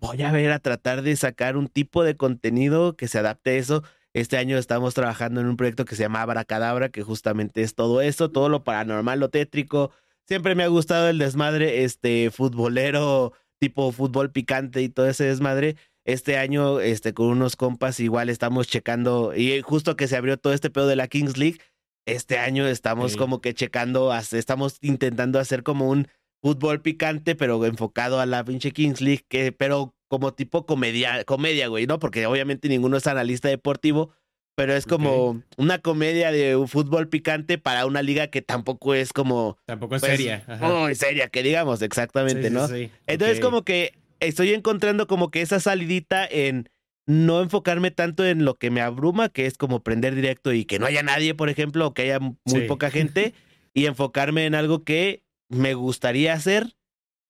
voy 0.00 0.22
a 0.22 0.32
ver 0.32 0.50
a 0.52 0.58
tratar 0.58 1.02
de 1.02 1.16
sacar 1.16 1.56
un 1.56 1.68
tipo 1.68 2.04
de 2.04 2.16
contenido 2.16 2.96
que 2.96 3.08
se 3.08 3.18
adapte 3.18 3.50
a 3.50 3.54
eso. 3.54 3.82
Este 4.14 4.36
año 4.36 4.58
estamos 4.58 4.92
trabajando 4.92 5.40
en 5.40 5.46
un 5.46 5.56
proyecto 5.56 5.86
que 5.86 5.96
se 5.96 6.02
llama 6.02 6.20
Abracadabra, 6.20 6.90
que 6.90 7.02
justamente 7.02 7.62
es 7.62 7.74
todo 7.74 8.02
eso, 8.02 8.30
todo 8.30 8.50
lo 8.50 8.62
paranormal, 8.62 9.20
lo 9.20 9.30
tétrico. 9.30 9.90
Siempre 10.28 10.54
me 10.54 10.64
ha 10.64 10.68
gustado 10.68 11.08
el 11.08 11.18
desmadre, 11.18 11.84
este, 11.84 12.30
futbolero, 12.30 13.32
tipo 13.58 13.90
fútbol 13.90 14.30
picante 14.30 14.82
y 14.82 14.90
todo 14.90 15.08
ese 15.08 15.24
desmadre. 15.24 15.76
Este 16.04 16.36
año, 16.36 16.80
este, 16.80 17.14
con 17.14 17.28
unos 17.28 17.56
compas, 17.56 18.00
igual 18.00 18.28
estamos 18.28 18.66
checando, 18.66 19.34
y 19.34 19.62
justo 19.62 19.96
que 19.96 20.08
se 20.08 20.16
abrió 20.16 20.36
todo 20.36 20.52
este 20.52 20.68
pedo 20.68 20.88
de 20.88 20.96
la 20.96 21.08
Kings 21.08 21.38
League, 21.38 21.60
este 22.06 22.38
año 22.38 22.66
estamos 22.66 23.16
como 23.16 23.40
que 23.40 23.54
checando, 23.54 24.12
estamos 24.32 24.78
intentando 24.80 25.38
hacer 25.38 25.62
como 25.62 25.88
un 25.88 26.08
fútbol 26.42 26.82
picante, 26.82 27.36
pero 27.36 27.64
enfocado 27.64 28.18
a 28.18 28.26
la 28.26 28.44
pinche 28.44 28.72
Kings 28.72 29.00
League, 29.00 29.24
que, 29.28 29.52
pero 29.52 29.94
como 30.12 30.34
tipo 30.34 30.66
comedia, 30.66 31.24
comedia, 31.24 31.68
güey, 31.68 31.86
¿no? 31.86 31.98
Porque 31.98 32.26
obviamente 32.26 32.68
ninguno 32.68 32.98
es 32.98 33.06
analista 33.06 33.48
deportivo, 33.48 34.12
pero 34.54 34.74
es 34.74 34.84
como 34.84 35.42
una 35.56 35.78
comedia 35.78 36.30
de 36.30 36.54
un 36.54 36.68
fútbol 36.68 37.08
picante 37.08 37.56
para 37.56 37.86
una 37.86 38.02
liga 38.02 38.26
que 38.26 38.42
tampoco 38.42 38.92
es 38.92 39.14
como... 39.14 39.56
Tampoco 39.64 39.96
es 39.96 40.02
pues, 40.02 40.12
seria. 40.12 40.44
Muy 40.60 40.94
seria, 40.96 41.28
que 41.28 41.42
digamos, 41.42 41.80
exactamente, 41.80 42.50
¿no? 42.50 42.68
Entonces 43.06 43.40
como 43.40 43.64
que 43.64 43.94
estoy 44.20 44.52
encontrando 44.52 45.06
como 45.06 45.30
que 45.30 45.40
esa 45.40 45.60
salidita 45.60 46.26
en 46.26 46.68
no 47.06 47.40
enfocarme 47.40 47.90
tanto 47.90 48.26
en 48.26 48.44
lo 48.44 48.56
que 48.56 48.70
me 48.70 48.82
abruma, 48.82 49.30
que 49.30 49.46
es 49.46 49.56
como 49.56 49.82
prender 49.82 50.14
directo 50.14 50.52
y 50.52 50.66
que 50.66 50.78
no 50.78 50.84
haya 50.84 51.02
nadie, 51.02 51.34
por 51.34 51.48
ejemplo, 51.48 51.86
o 51.86 51.94
que 51.94 52.02
haya 52.02 52.18
muy 52.20 52.66
poca 52.68 52.90
gente, 52.90 53.32
y 53.72 53.86
enfocarme 53.86 54.44
en 54.44 54.56
algo 54.56 54.84
que 54.84 55.22
me 55.48 55.72
gustaría 55.72 56.34
hacer 56.34 56.74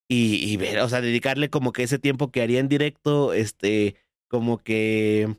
y, 0.08 0.56
ver, 0.58 0.80
o 0.80 0.88
sea, 0.88 1.00
dedicarle 1.00 1.48
como 1.48 1.72
que 1.72 1.84
ese 1.84 1.98
tiempo 1.98 2.30
que 2.30 2.42
haría 2.42 2.60
en 2.60 2.68
directo, 2.68 3.32
este, 3.32 3.96
como 4.28 4.58
que 4.58 5.36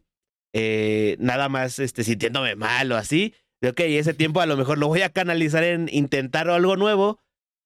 eh, 0.53 1.15
nada 1.19 1.47
más 1.47 1.77
este, 1.79 2.03
sintiéndome 2.03 2.55
mal 2.55 2.91
o 2.91 2.97
así. 2.97 3.35
De, 3.61 3.69
ok, 3.69 3.79
ese 3.81 4.13
tiempo 4.13 4.41
a 4.41 4.45
lo 4.45 4.57
mejor 4.57 4.79
lo 4.79 4.87
voy 4.87 5.01
a 5.01 5.09
canalizar 5.09 5.63
en 5.63 5.89
intentar 5.91 6.49
algo 6.49 6.75
nuevo 6.75 7.19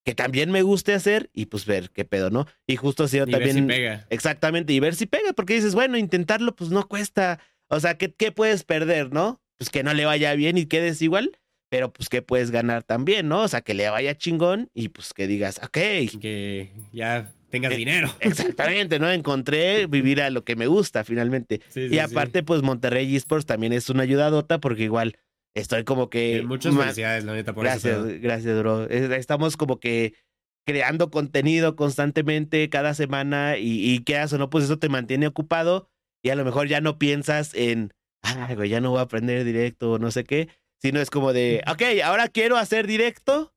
que 0.05 0.15
también 0.15 0.51
me 0.51 0.61
guste 0.61 0.93
hacer 0.93 1.29
y 1.33 1.47
pues 1.47 1.65
ver 1.65 1.89
qué 1.91 2.05
pedo, 2.05 2.29
¿no? 2.29 2.45
Y 2.65 2.77
justo 2.77 3.07
si 3.07 3.17
yo 3.17 3.25
también. 3.25 3.67
Ver 3.67 3.75
si 3.75 3.81
pega. 3.81 4.07
Exactamente, 4.09 4.73
y 4.73 4.79
ver 4.79 4.95
si 4.95 5.05
pega, 5.05 5.33
porque 5.33 5.55
dices, 5.55 5.75
bueno, 5.75 5.97
intentarlo 5.97 6.55
pues 6.55 6.69
no 6.69 6.87
cuesta. 6.87 7.39
O 7.67 7.79
sea, 7.79 7.97
¿qué, 7.97 8.13
qué 8.13 8.31
puedes 8.31 8.63
perder, 8.63 9.11
no? 9.11 9.41
Pues 9.57 9.69
que 9.69 9.83
no 9.83 9.93
le 9.93 10.05
vaya 10.05 10.33
bien 10.35 10.57
y 10.57 10.65
quedes 10.65 11.01
igual 11.01 11.37
pero 11.69 11.91
pues 11.91 12.09
que 12.09 12.21
puedes 12.21 12.51
ganar 12.51 12.83
también, 12.83 13.27
¿no? 13.27 13.41
O 13.41 13.47
sea, 13.47 13.61
que 13.61 13.73
le 13.73 13.89
vaya 13.89 14.17
chingón 14.17 14.69
y 14.73 14.89
pues 14.89 15.13
que 15.13 15.27
digas, 15.27 15.59
ok. 15.63 15.77
Que 16.19 16.71
ya 16.93 17.33
tengas 17.49 17.73
eh, 17.73 17.77
dinero. 17.77 18.13
Exactamente, 18.19 18.99
¿no? 18.99 19.11
Encontré 19.11 19.87
vivir 19.87 20.21
a 20.21 20.29
lo 20.29 20.43
que 20.43 20.55
me 20.55 20.67
gusta 20.67 21.03
finalmente. 21.03 21.61
y 21.75 21.99
aparte, 21.99 22.43
pues 22.43 22.61
Monterrey 22.61 23.15
Esports 23.15 23.45
también 23.45 23.73
es 23.73 23.89
una 23.89 24.03
ayudadota 24.03 24.59
porque 24.59 24.83
igual 24.83 25.17
estoy 25.53 25.83
como 25.83 26.09
que... 26.09 26.43
muchas 26.43 26.75
felicidades, 26.75 27.23
la 27.23 27.33
neta, 27.33 27.53
por 27.53 27.63
gracias, 27.63 28.05
Gracias, 28.21 28.57
bro. 28.59 28.89
Estamos 28.89 29.57
como 29.57 29.79
que 29.79 30.13
creando 30.65 31.09
contenido 31.09 31.75
constantemente 31.75 32.69
cada 32.69 32.93
semana 32.93 33.57
y, 33.57 33.89
y 33.89 33.99
qué 33.99 34.21
o 34.21 34.37
no, 34.37 34.49
pues 34.49 34.65
eso 34.65 34.77
te 34.77 34.89
mantiene 34.89 35.27
ocupado 35.27 35.89
y 36.21 36.29
a 36.29 36.35
lo 36.35 36.43
mejor 36.43 36.67
ya 36.67 36.81
no 36.81 36.99
piensas 36.99 37.53
en, 37.53 37.93
ay, 38.21 38.55
güey, 38.55 38.69
ya 38.69 38.81
no 38.81 38.89
voy 38.89 38.99
a 38.99 39.03
aprender 39.03 39.45
directo 39.45 39.93
o 39.93 39.99
no 39.99 40.11
sé 40.11 40.25
qué, 40.25 40.49
sino 40.81 40.99
es 40.99 41.09
como 41.09 41.33
de, 41.33 41.63
ok, 41.67 42.01
ahora 42.03 42.27
quiero 42.27 42.57
hacer 42.57 42.87
directo, 42.87 43.53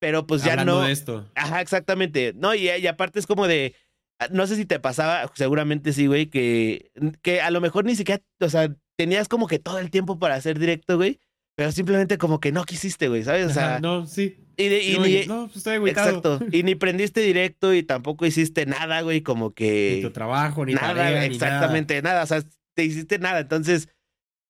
pero 0.00 0.26
pues 0.26 0.42
ya 0.42 0.64
no. 0.64 0.82
De 0.82 0.92
esto. 0.92 1.28
Ajá, 1.34 1.60
exactamente. 1.60 2.32
No, 2.34 2.54
y, 2.54 2.68
aparte 2.86 3.18
es 3.18 3.26
como 3.26 3.46
de, 3.46 3.74
ah, 4.18 4.28
no 4.30 4.46
sé 4.46 4.56
si 4.56 4.64
te 4.64 4.80
pasaba, 4.80 5.30
seguramente 5.34 5.92
sí, 5.92 6.06
güey, 6.06 6.26
que, 6.26 6.90
que 7.22 7.40
a 7.40 7.50
lo 7.50 7.60
mejor 7.60 7.84
ni 7.84 7.94
siquiera, 7.94 8.22
o 8.40 8.48
sea, 8.48 8.74
tenías 8.96 9.28
como 9.28 9.46
que 9.46 9.58
todo 9.58 9.78
el 9.78 9.90
tiempo 9.90 10.18
para 10.18 10.34
hacer 10.34 10.58
directo, 10.58 10.96
güey. 10.96 11.20
Pero 11.56 11.72
simplemente 11.72 12.16
como 12.16 12.40
que 12.40 12.52
no 12.52 12.64
quisiste, 12.64 13.08
güey, 13.08 13.22
¿sabes? 13.22 13.46
O 13.46 13.50
sea, 13.50 13.80
no, 13.80 14.06
sí. 14.06 14.38
Y, 14.56 14.98
ni, 14.98 15.26
no, 15.26 15.46
pues 15.46 15.58
estoy 15.58 15.76
Exacto. 15.88 16.40
Y 16.52 16.62
ni 16.62 16.74
prendiste 16.74 17.20
directo 17.20 17.74
y 17.74 17.82
tampoco 17.82 18.24
hiciste 18.24 18.66
nada, 18.66 19.02
güey, 19.02 19.20
como 19.22 19.52
que. 19.52 19.94
Ni 19.96 20.02
tu 20.02 20.10
trabajo, 20.10 20.64
ni 20.64 20.74
nada. 20.74 21.24
exactamente, 21.24 22.00
nada. 22.02 22.22
O 22.22 22.26
sea, 22.26 22.42
te 22.74 22.84
hiciste 22.84 23.18
nada. 23.18 23.40
Entonces, 23.40 23.88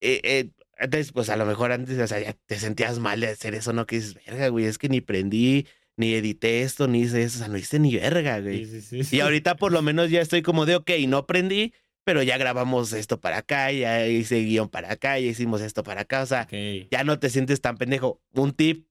eh, 0.01 0.21
eh, 0.23 0.51
entonces, 0.81 1.13
pues 1.13 1.29
a 1.29 1.37
lo 1.37 1.47
mejor 1.47 1.73
antes, 1.73 1.99
o 1.99 2.07
sea, 2.07 2.21
ya 2.21 2.33
te 2.47 2.59
sentías 2.59 2.99
mal 2.99 3.21
de 3.21 3.29
hacer 3.29 3.55
eso, 3.55 3.73
¿no? 3.73 3.87
Que 3.87 3.97
dices, 3.97 4.15
verga, 4.15 4.49
güey, 4.49 4.65
es 4.65 4.79
que 4.79 4.89
ni 4.89 5.01
prendí, 5.01 5.67
ni 5.97 6.15
edité 6.15 6.63
esto, 6.63 6.89
ni 6.89 7.03
hice 7.03 7.23
eso, 7.23 7.37
o 7.37 7.39
sea, 7.41 7.49
no 7.49 7.59
hice 7.59 7.79
ni 7.79 7.95
verga, 7.95 8.41
güey. 8.41 8.65
Sí, 8.65 8.81
sí, 8.81 9.05
sí, 9.05 9.17
y 9.17 9.21
ahorita 9.21 9.57
por 9.57 9.73
lo 9.73 9.83
menos 9.83 10.11
ya 10.11 10.21
estoy 10.21 10.43
como 10.43 10.65
de, 10.65 10.77
ok, 10.77 10.91
no 11.07 11.27
prendí, 11.27 11.75
pero 12.05 12.23
ya 12.23 12.39
grabamos 12.39 12.93
esto 12.95 13.21
para 13.21 13.39
acá, 13.39 13.71
ya 13.71 14.07
hice 14.07 14.41
guion 14.41 14.69
para 14.69 14.93
acá, 14.93 15.19
ya 15.19 15.27
hicimos 15.27 15.61
esto 15.61 15.85
para 15.85 16.01
acá, 16.03 16.23
o 16.23 16.27
sea, 16.27 16.49
ya 16.91 17.05
no 17.05 17.19
te 17.19 17.29
sientes 17.29 17.61
tan 17.61 17.77
pendejo. 17.77 18.23
Un 18.33 18.53
tip, 18.53 18.89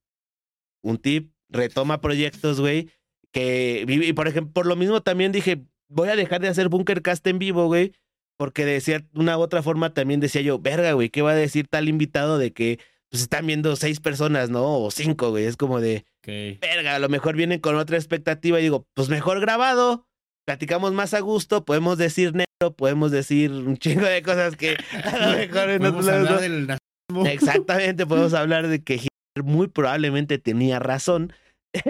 un 0.82 1.00
tip, 1.00 1.34
retoma 1.50 2.02
proyectos, 2.02 2.62
güey, 2.62 2.90
que, 3.32 3.86
y 3.88 4.14
por 4.14 4.28
ejemplo, 4.28 4.54
por 4.54 4.66
lo 4.68 4.76
mismo 4.76 5.02
también 5.02 5.32
dije, 5.32 5.66
voy 5.88 6.10
a 6.10 6.16
dejar 6.16 6.42
de 6.42 6.48
hacer 6.50 6.70
Bunkercast 6.70 7.26
en 7.28 7.40
vivo, 7.40 7.66
güey, 7.66 7.94
porque 8.40 8.64
de 8.66 9.04
una 9.16 9.38
u 9.38 9.42
otra 9.42 9.62
forma 9.62 9.94
también 9.94 10.22
decía 10.22 10.42
yo, 10.42 10.60
verga, 10.60 10.94
güey, 10.94 11.10
¿qué 11.10 11.22
va 11.22 11.32
a 11.32 11.36
decir 11.36 11.68
tal 11.68 11.90
invitado 11.90 12.38
de 12.38 12.54
que 12.54 12.80
pues 13.12 13.22
están 13.22 13.46
viendo 13.46 13.76
seis 13.76 14.00
personas, 14.00 14.50
¿no? 14.50 14.80
O 14.80 14.92
cinco, 14.92 15.32
güey. 15.32 15.44
Es 15.44 15.58
como 15.58 15.82
de, 15.82 16.06
verga, 16.26 16.96
a 16.96 17.00
lo 17.00 17.10
mejor 17.10 17.36
vienen 17.36 17.60
con 17.60 17.76
otra 17.76 17.98
expectativa 17.98 18.58
y 18.58 18.64
digo, 18.64 18.88
pues 18.94 19.10
mejor 19.10 19.42
grabado, 19.42 20.08
platicamos 20.46 20.94
más 20.94 21.14
a 21.14 21.20
gusto, 21.20 21.66
podemos 21.66 21.98
decir 21.98 22.34
negro, 22.34 22.74
podemos 22.78 23.12
decir 23.12 23.52
un 23.52 23.76
chingo 23.76 24.06
de 24.06 24.22
cosas 24.22 24.56
que 24.56 24.78
a 25.04 25.18
lo 25.18 25.38
mejor 25.38 25.70
en 25.72 25.86
otros 25.86 26.06
lados. 26.06 26.40
Del 26.40 26.78
Exactamente, 27.26 28.06
podemos 28.06 28.34
hablar 28.36 28.70
de 28.70 28.82
que 28.82 28.94
Hitler 28.94 29.44
muy 29.44 29.68
probablemente 29.68 30.38
tenía 30.38 30.80
razón. 30.80 31.34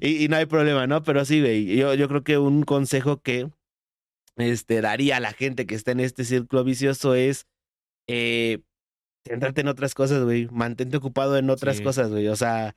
y, 0.00 0.24
y, 0.24 0.28
no 0.28 0.36
hay 0.36 0.46
problema, 0.46 0.86
¿no? 0.86 1.02
Pero 1.02 1.24
sí, 1.24 1.40
güey, 1.40 1.76
yo, 1.76 1.94
yo 1.94 2.08
creo 2.08 2.22
que 2.22 2.38
un 2.38 2.62
consejo 2.62 3.20
que 3.20 3.50
este, 4.36 4.80
daría 4.80 5.18
a 5.18 5.20
la 5.20 5.32
gente 5.32 5.66
que 5.66 5.74
está 5.74 5.92
en 5.92 6.00
este 6.00 6.24
círculo 6.24 6.64
vicioso 6.64 7.14
es 7.14 7.46
eh, 8.08 8.60
centrarte 9.26 9.60
en 9.60 9.68
otras 9.68 9.94
cosas, 9.94 10.22
güey. 10.24 10.48
Mantente 10.50 10.96
ocupado 10.96 11.36
en 11.36 11.50
otras 11.50 11.80
cosas, 11.80 12.10
güey. 12.10 12.28
O 12.28 12.36
sea, 12.36 12.74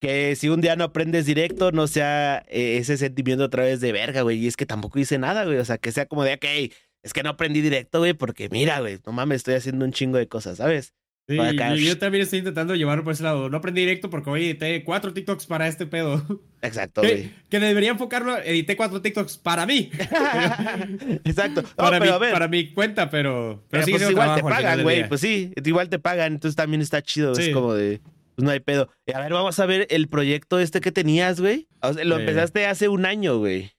que 0.00 0.36
si 0.36 0.48
un 0.48 0.60
día 0.60 0.76
no 0.76 0.84
aprendes 0.84 1.26
directo, 1.26 1.72
no 1.72 1.86
sea 1.86 2.44
eh, 2.48 2.78
ese 2.78 2.96
sentimiento 2.96 3.44
otra 3.44 3.64
vez 3.64 3.80
de 3.80 3.92
verga, 3.92 4.22
güey. 4.22 4.38
Y 4.38 4.46
es 4.46 4.56
que 4.56 4.66
tampoco 4.66 4.98
hice 4.98 5.18
nada, 5.18 5.44
güey. 5.44 5.58
O 5.58 5.64
sea, 5.64 5.78
que 5.78 5.92
sea 5.92 6.06
como 6.06 6.24
de, 6.24 6.34
ok, 6.34 6.72
es 7.02 7.12
que 7.12 7.22
no 7.22 7.30
aprendí 7.30 7.60
directo, 7.60 7.98
güey, 7.98 8.14
porque 8.14 8.48
mira, 8.48 8.80
güey, 8.80 8.98
no 9.06 9.12
mames, 9.12 9.38
estoy 9.38 9.54
haciendo 9.54 9.84
un 9.84 9.92
chingo 9.92 10.18
de 10.18 10.28
cosas, 10.28 10.58
¿sabes? 10.58 10.94
Sí, 11.32 11.86
yo 11.86 11.98
también 11.98 12.22
estoy 12.22 12.40
intentando 12.40 12.74
llevarlo 12.74 13.04
por 13.04 13.12
ese 13.12 13.22
lado. 13.22 13.48
No 13.48 13.58
aprendí 13.58 13.80
directo 13.80 14.10
porque 14.10 14.30
hoy 14.30 14.44
edité 14.44 14.84
cuatro 14.84 15.12
TikToks 15.12 15.46
para 15.46 15.68
este 15.68 15.86
pedo. 15.86 16.42
Exacto. 16.62 17.02
Que, 17.02 17.60
debería 17.60 17.90
enfocarlo, 17.90 18.38
edité 18.38 18.76
cuatro 18.76 19.02
TikToks 19.02 19.38
para 19.38 19.66
mí. 19.66 19.90
Exacto. 21.24 21.62
para, 21.76 22.00
mi, 22.00 22.08
para 22.08 22.48
mi 22.48 22.72
cuenta, 22.72 23.10
pero. 23.10 23.64
Pero, 23.70 23.84
sí, 23.84 23.92
pues 23.92 24.10
igual 24.10 24.36
te 24.36 24.42
pagan, 24.42 24.82
güey. 24.82 25.08
Pues 25.08 25.20
sí, 25.20 25.52
igual 25.64 25.88
te 25.88 25.98
pagan, 25.98 26.34
entonces 26.34 26.56
también 26.56 26.82
está 26.82 27.02
chido. 27.02 27.32
Es 27.32 27.48
como 27.50 27.74
de. 27.74 28.00
Pues 28.34 28.44
no 28.44 28.50
hay 28.50 28.60
pedo. 28.60 28.88
A 29.12 29.20
ver, 29.20 29.32
vamos 29.32 29.58
a 29.58 29.66
ver 29.66 29.86
el 29.90 30.08
proyecto 30.08 30.58
este 30.58 30.80
que 30.80 30.92
tenías, 30.92 31.40
güey. 31.40 31.68
lo 32.04 32.18
empezaste 32.18 32.66
hace 32.66 32.88
un 32.88 33.04
año, 33.06 33.38
güey. 33.38 33.72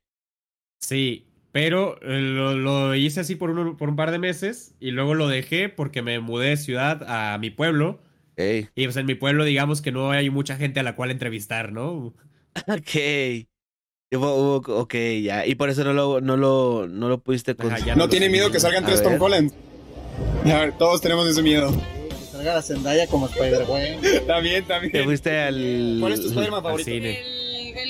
Sí, 0.80 1.26
pero 1.54 2.00
eh, 2.02 2.20
lo, 2.20 2.96
hice 2.96 3.20
así 3.20 3.36
por 3.36 3.52
un, 3.52 3.78
por 3.78 3.88
un 3.88 3.96
par 3.96 4.10
de 4.10 4.18
meses 4.18 4.74
y 4.80 4.90
luego 4.90 5.14
lo 5.14 5.28
dejé 5.28 5.70
porque 5.70 6.02
me 6.02 6.20
mudé 6.20 6.50
de 6.50 6.58
ciudad 6.58 7.06
a 7.08 7.38
mi 7.38 7.52
pueblo. 7.52 8.02
Y 8.36 8.86
pues 8.86 8.98
en 8.98 9.06
mi 9.06 9.14
pueblo, 9.14 9.46
digamos 9.46 9.84
que 9.84 9.92
no 9.92 10.10
hay 10.10 10.32
mucha 10.32 10.56
gente 10.56 10.80
a 10.80 10.84
la 10.84 10.96
cual 10.96 11.12
entrevistar, 11.12 11.72
¿no? 11.72 12.16
Ok. 12.68 13.46
Ok, 14.16 14.96
ya. 15.22 15.46
Y 15.46 15.54
por 15.54 15.70
eso 15.70 15.84
no 15.84 15.94
lo, 15.94 16.22
no 16.22 16.38
lo, 16.38 16.88
no 16.88 17.08
lo 17.08 17.20
pudiste 17.20 17.56
No, 17.96 18.10
tiene 18.10 18.30
miedo 18.30 18.52
que 18.52 18.60
salgan 18.60 18.84
tres 18.84 19.04
Tom 19.04 19.22
Holland. 19.22 19.52
A 20.46 20.60
ver, 20.60 20.78
todos 20.78 21.02
tenemos 21.02 21.28
ese 21.28 21.44
miedo. 21.44 21.72
Que 22.10 22.26
salga 22.32 22.56
la 22.56 22.62
Zendaya 22.64 23.06
como 23.06 23.28
Spider-Man. 23.28 24.26
también, 24.28 24.66
también. 24.66 24.92
Te 24.92 25.04
fuiste 25.04 25.40
al. 25.40 25.98
¿Cuál 26.00 26.14
es 26.14 26.22
tu 26.22 26.28
Spider-Man 26.30 26.64
favorito? 26.64 26.90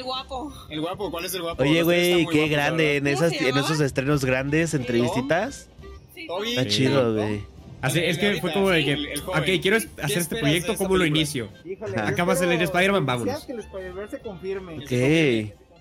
El 0.04 0.08
guapo. 0.08 0.54
El 0.70 0.82
guapo, 0.82 1.12
¿cuál 1.12 1.26
es 1.26 1.34
el 1.34 1.42
guapo? 1.42 1.64
Oye, 1.64 1.82
güey, 1.84 2.26
qué 2.28 2.48
grande. 2.50 2.98
En, 2.98 3.08
esas, 3.08 3.32
en 3.32 3.58
esos 3.58 3.80
estrenos 3.80 4.26
grandes, 4.26 4.74
entrevistitas. 4.74 5.70
Sí, 6.14 6.28
Está 6.50 6.68
chido, 6.68 7.14
güey. 7.16 7.44
Así, 7.82 8.00
es 8.00 8.18
que 8.18 8.40
fue 8.40 8.54
como 8.54 8.70
de 8.70 8.86
que, 8.86 9.20
ok, 9.26 9.62
quiero 9.62 9.78
hacer 9.78 10.18
este 10.18 10.38
proyecto, 10.38 10.76
¿cómo 10.78 10.96
lo 10.96 11.06
inicio? 11.06 11.50
Híjole, 11.66 11.98
Acabas 12.00 12.40
de 12.40 12.48
leer 12.48 12.62
Spider-Man, 12.64 13.06
vámonos. 13.06 13.44
que 13.46 13.52
el 13.54 13.60
Spider-Man 13.60 14.10
se 14.10 14.20
confirme. 14.20 14.78
Ok. 14.80 14.88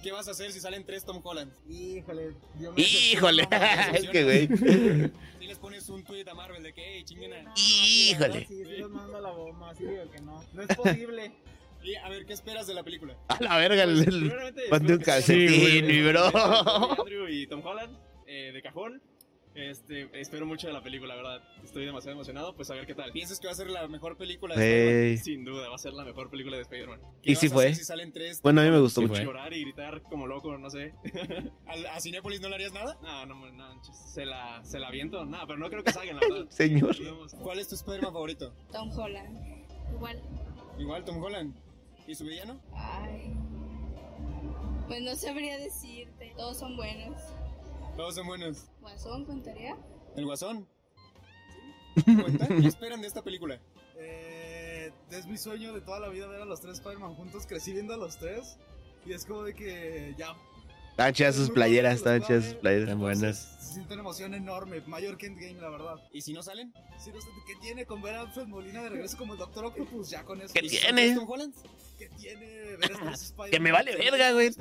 ¿Qué 0.02 0.10
vas 0.10 0.26
a 0.26 0.32
hacer 0.32 0.50
si 0.50 0.58
salen 0.58 0.84
tres 0.84 1.04
Tom 1.04 1.20
Holland? 1.22 1.52
Híjole, 1.68 2.32
Dios 2.58 2.74
mío. 2.74 2.84
Híjole, 2.84 3.48
es 3.94 4.08
que 4.08 4.24
güey. 4.24 4.48
Si 5.38 5.46
les 5.46 5.58
pones 5.58 5.88
un 5.90 6.02
tweet 6.02 6.28
a 6.28 6.34
Marvel 6.34 6.60
de 6.64 6.72
que, 6.72 6.82
hey, 6.84 7.04
chingena. 7.04 7.54
Híjole. 7.56 8.46
Sí, 8.48 8.64
sí, 8.64 8.82
mando 8.90 9.20
la 9.20 9.30
bomba, 9.30 9.70
así 9.70 9.84
digo 9.84 10.02
que 10.10 10.20
no. 10.22 10.42
No 10.54 10.62
es 10.62 10.76
posible. 10.76 11.32
Y 11.82 11.94
a 11.96 12.08
ver, 12.08 12.26
¿qué 12.26 12.32
esperas 12.32 12.66
de 12.66 12.74
la 12.74 12.82
película? 12.82 13.16
A 13.28 13.42
la 13.42 13.56
verga, 13.58 13.82
el, 13.84 14.32
ponte 14.70 14.94
un 14.94 15.00
calcetín, 15.00 15.86
mi 15.86 16.02
bro. 16.02 16.26
Andrew 16.98 17.28
y 17.28 17.46
Tom 17.46 17.64
Holland, 17.64 17.96
eh, 18.26 18.52
de 18.52 18.62
cajón. 18.62 19.02
Este, 19.54 20.08
espero 20.18 20.46
mucho 20.46 20.66
de 20.66 20.72
la 20.72 20.82
película, 20.82 21.14
la 21.14 21.22
verdad. 21.22 21.48
Estoy 21.62 21.84
demasiado 21.84 22.14
emocionado, 22.14 22.54
pues 22.56 22.70
a 22.70 22.74
ver 22.74 22.86
qué 22.86 22.94
tal. 22.94 23.12
¿Piensas 23.12 23.38
que 23.38 23.46
va 23.46 23.52
a 23.52 23.56
ser 23.56 23.68
la 23.68 23.86
mejor 23.86 24.16
película 24.16 24.54
de 24.56 25.12
Spider-Man? 25.14 25.24
Sin 25.24 25.44
duda, 25.44 25.68
va 25.68 25.74
a 25.74 25.78
ser 25.78 25.92
la 25.92 26.04
mejor 26.04 26.30
película 26.30 26.56
de 26.56 26.62
Spider-Man. 26.62 27.00
¿Y 27.22 27.34
si 27.34 27.48
fue? 27.48 27.74
Si 27.74 27.84
salen 27.84 28.12
tres, 28.12 28.40
bueno, 28.40 28.62
a 28.62 28.64
mí 28.64 28.70
me 28.70 28.80
gustó 28.80 29.02
mucho. 29.02 29.22
Llorar 29.22 29.52
y 29.52 29.62
gritar 29.62 30.02
como 30.02 30.26
loco, 30.26 30.56
no 30.56 30.70
sé. 30.70 30.94
¿A, 31.66 32.00
Cinépolis 32.00 32.40
no 32.40 32.48
le 32.48 32.54
harías 32.54 32.72
nada? 32.72 32.96
No, 33.02 33.26
no, 33.26 33.50
no, 33.50 33.84
se 33.84 34.24
la, 34.24 34.64
se 34.64 34.78
la 34.78 34.88
aviento. 34.88 35.24
No, 35.26 35.38
pero 35.46 35.58
no 35.58 35.68
creo 35.68 35.84
que 35.84 35.92
salgan, 35.92 36.16
la 36.16 36.28
verdad. 36.28 36.46
Señor. 36.50 36.96
¿Cuál 37.42 37.58
es 37.58 37.68
tu 37.68 37.74
Spider-Man 37.74 38.12
favorito? 38.12 38.54
Tom 38.72 38.90
Holland. 38.90 39.38
Igual. 39.92 40.22
Igual, 40.78 41.04
Tom 41.04 41.22
Holland. 41.22 41.54
¿Y 42.06 42.14
su 42.14 42.24
villano? 42.24 42.60
Ay. 42.74 43.34
Pues 44.88 45.02
no 45.02 45.14
sabría 45.16 45.58
decirte. 45.58 46.32
Todos 46.36 46.58
son 46.58 46.76
buenos. 46.76 47.20
Todos 47.96 48.14
son 48.14 48.26
buenos. 48.26 48.66
¿Guasón 48.80 49.24
contaría? 49.24 49.76
¿El 50.16 50.24
Guasón? 50.24 50.66
¿Sí? 52.04 52.16
¿Cuenta? 52.16 52.48
¿Qué 52.48 52.54
esperan 52.66 53.00
de 53.00 53.06
esta 53.06 53.22
película? 53.22 53.60
Eh, 53.96 54.90
es 55.10 55.26
mi 55.26 55.38
sueño 55.38 55.72
de 55.72 55.80
toda 55.80 56.00
la 56.00 56.08
vida 56.08 56.26
ver 56.26 56.42
a 56.42 56.44
los 56.44 56.60
tres 56.60 56.78
Spider-Man 56.78 57.14
juntos. 57.14 57.46
Crecí 57.46 57.72
viendo 57.72 57.94
a 57.94 57.96
los 57.96 58.16
tres. 58.18 58.58
Y 59.06 59.12
es 59.12 59.24
como 59.24 59.42
de 59.42 59.54
que 59.54 60.14
ya. 60.18 60.34
Estaban 60.92 61.14
chidas 61.14 61.34
sus 61.34 61.50
playeras, 61.50 61.96
estaban 61.96 62.22
chidas 62.22 62.44
sus 62.44 62.54
playeras. 62.54 62.88
Están 62.88 63.00
buenas. 63.00 63.56
Se 63.58 63.72
siente 63.74 63.94
una 63.94 64.02
emoción 64.02 64.34
enorme, 64.34 64.82
mayor 64.82 65.16
que 65.16 65.26
Endgame, 65.26 65.54
la 65.54 65.70
verdad. 65.70 65.96
¿Y 66.12 66.20
si 66.20 66.34
no 66.34 66.42
salen? 66.42 66.72
Si 67.02 67.10
no 67.10 67.18
¿Qué 67.18 67.54
tiene 67.62 67.86
con 67.86 68.02
ver 68.02 68.14
a 68.14 68.20
Alfred 68.20 68.46
Molina 68.46 68.82
de 68.82 68.90
regreso 68.90 69.16
como 69.16 69.32
el 69.32 69.38
Doctor 69.38 69.64
Octopus? 69.64 70.10
Ya 70.10 70.22
con 70.22 70.42
eso. 70.42 70.52
¿Qué 70.52 70.60
¿Y 70.64 70.68
si 70.68 70.78
tiene? 70.78 71.16
¿Qué 71.98 72.08
tiene 72.20 72.46
ver 72.76 72.84
a 72.84 72.86
estos 72.86 73.22
Spider-Man? 73.22 73.50
Que 73.50 73.60
me 73.60 73.72
vale 73.72 73.96
verga, 73.96 74.32
güey. 74.32 74.50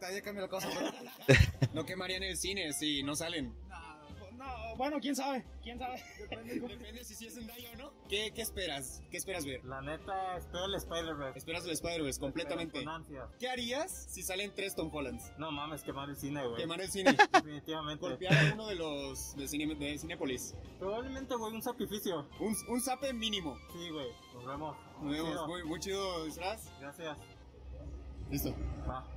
Ya 0.00 0.22
cambia 0.22 0.42
la 0.42 0.48
cosa. 0.48 0.68
No 1.74 1.84
quemarían 1.86 2.22
el 2.22 2.36
cine 2.36 2.72
si 2.72 3.02
no 3.02 3.14
salen. 3.14 3.54
No, 4.80 4.86
no, 4.86 4.90
bueno, 4.90 5.00
quién 5.00 5.14
sabe, 5.14 5.44
quién 5.62 5.78
sabe. 5.78 6.02
Depende 6.18 6.58
cómo- 6.60 6.72
Depende 6.72 7.04
si 7.04 7.14
sí 7.14 7.26
es 7.26 7.34
Zendaya 7.34 7.70
o 7.72 7.76
no. 7.76 7.92
¿Qué, 8.08 8.32
¿Qué 8.32 8.40
esperas? 8.40 9.02
¿Qué 9.10 9.16
esperas 9.18 9.44
ver? 9.44 9.62
La 9.64 9.82
neta, 9.82 10.38
espero 10.38 10.64
el 10.64 10.74
Spider-Man. 10.74 11.32
Esperas 11.36 11.64
el 11.66 11.72
Spider-Verse 11.72 12.18
completamente. 12.18 12.82
¿Qué 13.38 13.48
harías 13.48 13.90
si 14.08 14.22
salen 14.22 14.54
tres 14.54 14.74
Tom 14.74 14.88
Hollands? 14.92 15.32
No 15.38 15.50
mames, 15.50 15.82
quemar 15.82 16.08
el 16.08 16.16
cine, 16.16 16.46
güey. 16.46 16.56
Quemar 16.62 16.80
el 16.80 16.90
cine. 16.90 17.14
Definitivamente. 17.32 18.00
Golpear 18.06 18.32
a 18.34 18.54
uno 18.54 18.66
de 18.68 18.74
los 18.76 19.36
de, 19.36 19.46
cine, 19.48 19.74
de 19.74 19.98
Cinépolis. 19.98 20.54
Probablemente, 20.78 21.34
güey, 21.36 21.52
un 21.52 21.62
sacrificio. 21.62 22.26
Un, 22.40 22.56
un 22.68 22.80
zape 22.80 23.12
mínimo. 23.12 23.58
Sí, 23.72 23.90
güey. 23.90 24.08
Nos 24.34 24.46
vemos. 24.46 24.76
Nos 25.02 25.12
vemos. 25.12 25.30
Chido. 25.30 25.46
Muy, 25.46 25.64
muy 25.64 25.80
chido 25.80 26.24
disfraz. 26.24 26.70
Gracias. 26.80 27.18
Listo. 28.30 28.54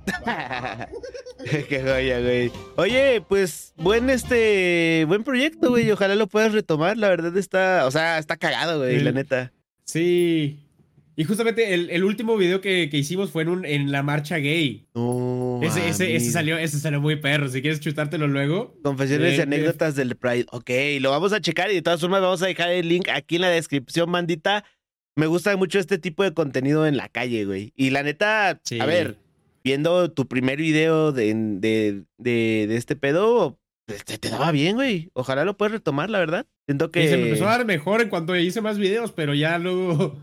Qué 1.68 1.80
joya, 1.82 2.20
güey. 2.20 2.50
Oye, 2.76 3.22
pues 3.28 3.72
buen 3.76 4.10
este, 4.10 5.04
buen 5.08 5.24
proyecto, 5.24 5.70
güey. 5.70 5.90
Ojalá 5.90 6.14
lo 6.14 6.26
puedas 6.26 6.52
retomar. 6.52 6.96
La 6.96 7.08
verdad 7.08 7.36
está, 7.36 7.86
o 7.86 7.90
sea, 7.90 8.18
está 8.18 8.36
cagado, 8.36 8.78
güey, 8.78 8.98
Sí. 8.98 9.04
la 9.04 9.12
neta. 9.12 9.52
Sí. 9.84 10.60
Y 11.16 11.22
justamente 11.24 11.74
el, 11.74 11.90
el 11.90 12.02
último 12.02 12.36
video 12.36 12.60
que, 12.60 12.88
que 12.90 12.96
hicimos 12.96 13.30
fue 13.30 13.42
en, 13.44 13.48
un, 13.48 13.64
en 13.64 13.92
la 13.92 14.02
marcha 14.02 14.38
gay. 14.38 14.88
No, 14.94 15.60
Ese, 15.62 15.88
ese, 15.88 16.16
ese 16.16 16.32
salió, 16.32 16.58
ese 16.58 16.80
salió 16.80 17.00
muy 17.00 17.14
perro. 17.16 17.48
Si 17.48 17.62
quieres 17.62 17.78
chutártelo 17.78 18.26
luego. 18.26 18.76
Confesiones 18.82 19.34
y 19.34 19.38
Eh, 19.38 19.42
anécdotas 19.42 19.94
del 19.94 20.16
Pride. 20.16 20.46
Ok, 20.50 20.70
lo 21.00 21.10
vamos 21.10 21.32
a 21.32 21.40
checar 21.40 21.70
y 21.70 21.74
de 21.74 21.82
todas 21.82 22.00
formas 22.00 22.20
vamos 22.20 22.42
a 22.42 22.46
dejar 22.46 22.70
el 22.70 22.88
link 22.88 23.08
aquí 23.10 23.36
en 23.36 23.42
la 23.42 23.48
descripción, 23.50 24.10
bandita. 24.10 24.64
Me 25.16 25.26
gusta 25.26 25.56
mucho 25.56 25.78
este 25.78 25.98
tipo 25.98 26.22
de 26.22 26.34
contenido 26.34 26.86
en 26.86 26.96
la 26.96 27.08
calle, 27.08 27.44
güey. 27.44 27.72
Y 27.76 27.90
la 27.90 28.02
neta, 28.02 28.60
Sí. 28.64 28.80
a 28.80 28.86
ver, 28.86 29.16
viendo 29.62 30.10
tu 30.10 30.26
primer 30.26 30.58
video 30.58 31.12
de, 31.12 31.32
de, 31.34 32.02
de, 32.18 32.66
de 32.68 32.76
este 32.76 32.96
pedo, 32.96 33.58
pues, 33.86 34.04
te, 34.04 34.18
te 34.18 34.28
daba 34.30 34.50
bien, 34.50 34.74
güey. 34.76 35.10
Ojalá 35.12 35.44
lo 35.44 35.56
puedas 35.56 35.72
retomar, 35.72 36.10
la 36.10 36.18
verdad. 36.18 36.46
Siento 36.66 36.90
que... 36.90 37.04
Y 37.04 37.08
se 37.08 37.16
me 37.16 37.24
empezó 37.24 37.46
a 37.46 37.56
dar 37.58 37.64
mejor 37.66 38.00
en 38.00 38.08
cuanto 38.08 38.34
hice 38.36 38.60
más 38.60 38.78
videos, 38.78 39.12
pero 39.12 39.34
ya 39.34 39.58
luego. 39.58 40.16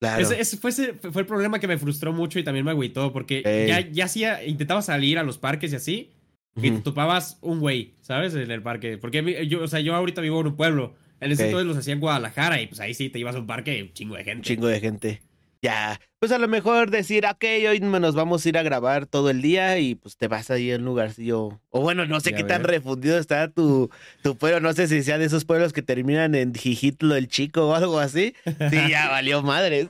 Claro. 0.00 0.22
Ese, 0.22 0.40
ese 0.40 0.56
fue, 0.56 0.70
ese 0.70 0.94
fue 0.94 1.22
el 1.22 1.26
problema 1.26 1.60
que 1.60 1.68
me 1.68 1.78
frustró 1.78 2.12
mucho 2.12 2.38
y 2.38 2.42
también 2.44 2.64
me 2.64 2.70
agüitó, 2.72 3.12
porque 3.12 3.42
Ey. 3.44 3.68
ya, 3.68 3.80
ya 3.88 4.04
hacía, 4.06 4.44
intentaba 4.44 4.82
salir 4.82 5.18
a 5.18 5.22
los 5.22 5.38
parques 5.38 5.72
y 5.72 5.76
así, 5.76 6.10
y 6.56 6.62
te 6.62 6.70
Ujú. 6.72 6.80
topabas 6.82 7.38
un 7.40 7.60
güey, 7.60 7.94
¿sabes? 8.00 8.34
En 8.34 8.50
el 8.50 8.62
parque. 8.62 8.98
Porque 8.98 9.46
yo, 9.46 9.62
o 9.62 9.68
sea, 9.68 9.78
yo 9.80 9.94
ahorita 9.94 10.20
vivo 10.20 10.40
en 10.40 10.48
un 10.48 10.56
pueblo. 10.56 10.94
En 11.22 11.32
ese 11.32 11.44
Ok. 11.44 11.46
entonces 11.46 11.66
los 11.68 11.76
hacía 11.78 11.94
en 11.94 12.00
Guadalajara 12.00 12.60
y 12.60 12.66
pues 12.66 12.80
ahí 12.80 12.94
sí 12.94 13.08
te 13.08 13.18
ibas 13.18 13.36
a 13.36 13.38
un 13.38 13.46
parque, 13.46 13.82
un 13.82 13.92
chingo 13.92 14.16
de 14.16 14.24
gente. 14.24 14.38
Un 14.38 14.42
chingo 14.42 14.66
de 14.66 14.80
gente. 14.80 15.22
Ya, 15.62 16.00
pues 16.18 16.32
a 16.32 16.38
lo 16.38 16.48
mejor 16.48 16.90
decir, 16.90 17.24
ok, 17.24 17.44
hoy 17.70 17.78
nos 17.78 18.16
vamos 18.16 18.44
a 18.44 18.48
ir 18.48 18.58
a 18.58 18.64
grabar 18.64 19.06
todo 19.06 19.30
el 19.30 19.40
día 19.42 19.78
y 19.78 19.94
pues 19.94 20.16
te 20.16 20.26
vas 20.26 20.50
ahí 20.50 20.72
a 20.72 20.76
un 20.76 20.84
lugarcillo. 20.84 21.60
O 21.70 21.80
bueno, 21.82 22.04
no 22.04 22.18
sé 22.18 22.32
Ya 22.32 22.36
qué 22.38 22.42
tan 22.42 22.64
refundido 22.64 23.16
está 23.16 23.48
tu, 23.48 23.88
tu 24.22 24.36
pueblo, 24.36 24.58
no 24.58 24.72
sé 24.72 24.88
si 24.88 25.04
sea 25.04 25.18
de 25.18 25.26
esos 25.26 25.44
pueblos 25.44 25.72
que 25.72 25.82
terminan 25.82 26.34
en 26.34 26.52
Jijitlo 26.52 27.14
el 27.14 27.28
Chico 27.28 27.68
o 27.68 27.74
algo 27.76 28.00
así. 28.00 28.34
Sí, 28.70 28.76
ya 28.90 29.08
valió 29.10 29.40
madres. 29.42 29.88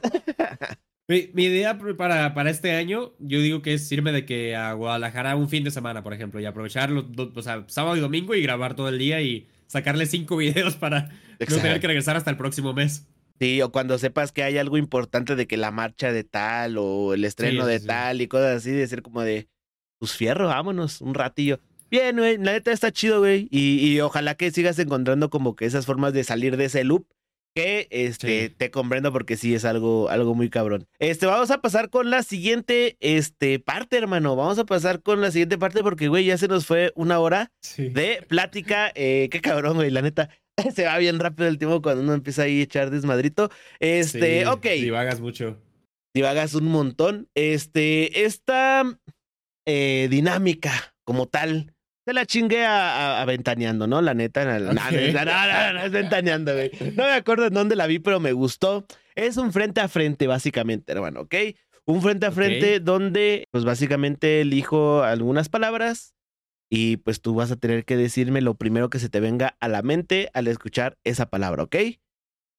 Mi, 1.08 1.30
mi 1.34 1.44
idea 1.44 1.78
para, 1.96 2.32
para 2.34 2.50
este 2.50 2.72
año, 2.72 3.12
yo 3.18 3.40
digo 3.40 3.60
que 3.60 3.74
es 3.74 3.90
irme 3.92 4.12
de 4.12 4.24
que 4.24 4.54
a 4.56 4.72
Guadalajara 4.74 5.36
un 5.36 5.48
fin 5.48 5.64
de 5.64 5.70
semana, 5.70 6.02
por 6.02 6.14
ejemplo, 6.14 6.40
y 6.40 6.44
aprovechar 6.46 6.90
los 6.90 7.06
o 7.34 7.42
sea, 7.42 7.64
sábado 7.68 7.96
y 7.96 8.00
domingo 8.00 8.34
y 8.34 8.42
grabar 8.42 8.74
todo 8.76 8.88
el 8.88 8.98
día 8.98 9.20
y 9.20 9.48
sacarle 9.72 10.04
cinco 10.04 10.36
videos 10.36 10.76
para 10.76 11.08
no 11.40 11.56
tener 11.56 11.80
que 11.80 11.86
regresar 11.86 12.14
hasta 12.14 12.30
el 12.30 12.36
próximo 12.36 12.74
mes. 12.74 13.06
Sí, 13.40 13.62
o 13.62 13.72
cuando 13.72 13.98
sepas 13.98 14.30
que 14.30 14.42
hay 14.42 14.58
algo 14.58 14.76
importante 14.76 15.34
de 15.34 15.46
que 15.46 15.56
la 15.56 15.70
marcha 15.70 16.12
de 16.12 16.24
tal 16.24 16.76
o 16.76 17.14
el 17.14 17.24
estreno 17.24 17.64
sí, 17.64 17.70
de 17.70 17.80
sí. 17.80 17.86
tal 17.86 18.20
y 18.20 18.28
cosas 18.28 18.58
así, 18.58 18.70
de 18.70 18.86
ser 18.86 19.00
como 19.00 19.22
de, 19.22 19.48
pues 19.98 20.12
fierro, 20.12 20.48
vámonos, 20.48 21.00
un 21.00 21.14
ratillo. 21.14 21.58
Bien, 21.90 22.16
güey, 22.16 22.36
la 22.36 22.52
neta 22.52 22.70
está 22.70 22.92
chido, 22.92 23.20
güey. 23.20 23.48
Y, 23.50 23.78
y 23.78 24.00
ojalá 24.00 24.34
que 24.34 24.50
sigas 24.50 24.78
encontrando 24.78 25.30
como 25.30 25.56
que 25.56 25.64
esas 25.64 25.86
formas 25.86 26.12
de 26.12 26.22
salir 26.22 26.56
de 26.58 26.66
ese 26.66 26.84
loop. 26.84 27.06
Que 27.54 27.86
este, 27.90 28.48
Sí. 28.48 28.54
te 28.56 28.70
comprendo 28.70 29.12
porque 29.12 29.36
sí 29.36 29.54
es 29.54 29.64
algo, 29.64 30.08
algo 30.08 30.34
muy 30.34 30.48
cabrón. 30.48 30.86
Este, 30.98 31.26
vamos 31.26 31.50
a 31.50 31.60
pasar 31.60 31.90
con 31.90 32.08
la 32.10 32.22
siguiente 32.22 32.96
este, 33.00 33.58
parte, 33.58 33.98
hermano. 33.98 34.36
Vamos 34.36 34.58
a 34.58 34.64
pasar 34.64 35.02
con 35.02 35.20
la 35.20 35.30
siguiente 35.30 35.58
parte 35.58 35.82
porque, 35.82 36.08
güey, 36.08 36.24
ya 36.24 36.38
se 36.38 36.48
nos 36.48 36.64
fue 36.66 36.92
una 36.96 37.18
hora 37.18 37.52
Sí. 37.60 37.88
de 37.90 38.24
plática. 38.28 38.90
Eh, 38.94 39.28
qué 39.30 39.40
cabrón, 39.40 39.74
güey, 39.76 39.90
la 39.90 40.00
neta. 40.02 40.30
Se 40.74 40.84
va 40.84 40.98
bien 40.98 41.18
rápido 41.18 41.48
el 41.48 41.58
tiempo 41.58 41.80
cuando 41.82 42.02
uno 42.02 42.14
empieza 42.14 42.42
ahí 42.42 42.60
a 42.60 42.64
echar 42.64 42.90
desmadrito. 42.90 43.50
Este, 43.80 44.40
Sí, 44.42 44.46
ok. 44.46 44.64
Divagas 44.64 45.20
mucho. 45.20 45.58
Divagas 46.14 46.54
un 46.54 46.66
montón. 46.66 47.28
Este, 47.34 48.24
esta 48.24 48.84
eh, 49.66 50.08
dinámica 50.10 50.94
como 51.04 51.26
tal. 51.26 51.71
Se 52.04 52.12
la 52.12 52.26
chingué 52.26 52.64
a, 52.64 53.18
a- 53.18 53.22
a 53.22 53.24
Ventaneando, 53.24 53.86
¿no? 53.86 54.02
La 54.02 54.14
neta. 54.14 54.44
la- 54.44 54.58
la- 54.58 54.72
Ok. 54.72 54.92
no, 55.14 55.24
no, 55.24 55.32
no, 55.46 55.72
no, 55.74 55.80
es 55.84 55.92
Ventaneando, 55.92 56.52
güey. 56.52 56.70
No 56.96 57.04
me 57.04 57.12
acuerdo 57.12 57.46
en 57.46 57.54
dónde 57.54 57.76
la 57.76 57.86
vi, 57.86 57.98
pero 58.00 58.18
me 58.20 58.32
gustó. 58.32 58.84
Es 59.14 59.36
un 59.36 59.52
frente 59.52 59.80
a 59.80 59.88
frente, 59.88 60.26
básicamente, 60.26 60.92
hermano, 60.92 61.20
¿ok? 61.22 61.34
Un 61.84 62.00
frente 62.02 62.26
a 62.26 62.30
frente 62.32 62.80
donde, 62.80 63.46
pues 63.50 63.64
básicamente 63.64 64.40
elijo 64.40 65.02
algunas 65.02 65.48
palabras 65.48 66.14
y 66.70 66.96
pues 66.98 67.20
tú 67.20 67.34
vas 67.34 67.50
a 67.50 67.56
tener 67.56 67.84
que 67.84 67.96
decirme 67.96 68.40
lo 68.40 68.54
primero 68.54 68.88
que 68.88 68.98
se 68.98 69.08
te 69.08 69.20
venga 69.20 69.56
a 69.60 69.68
la 69.68 69.82
mente 69.82 70.30
al 70.32 70.48
escuchar 70.48 70.96
esa 71.04 71.26
palabra, 71.26 71.64
¿ok? 71.64 71.76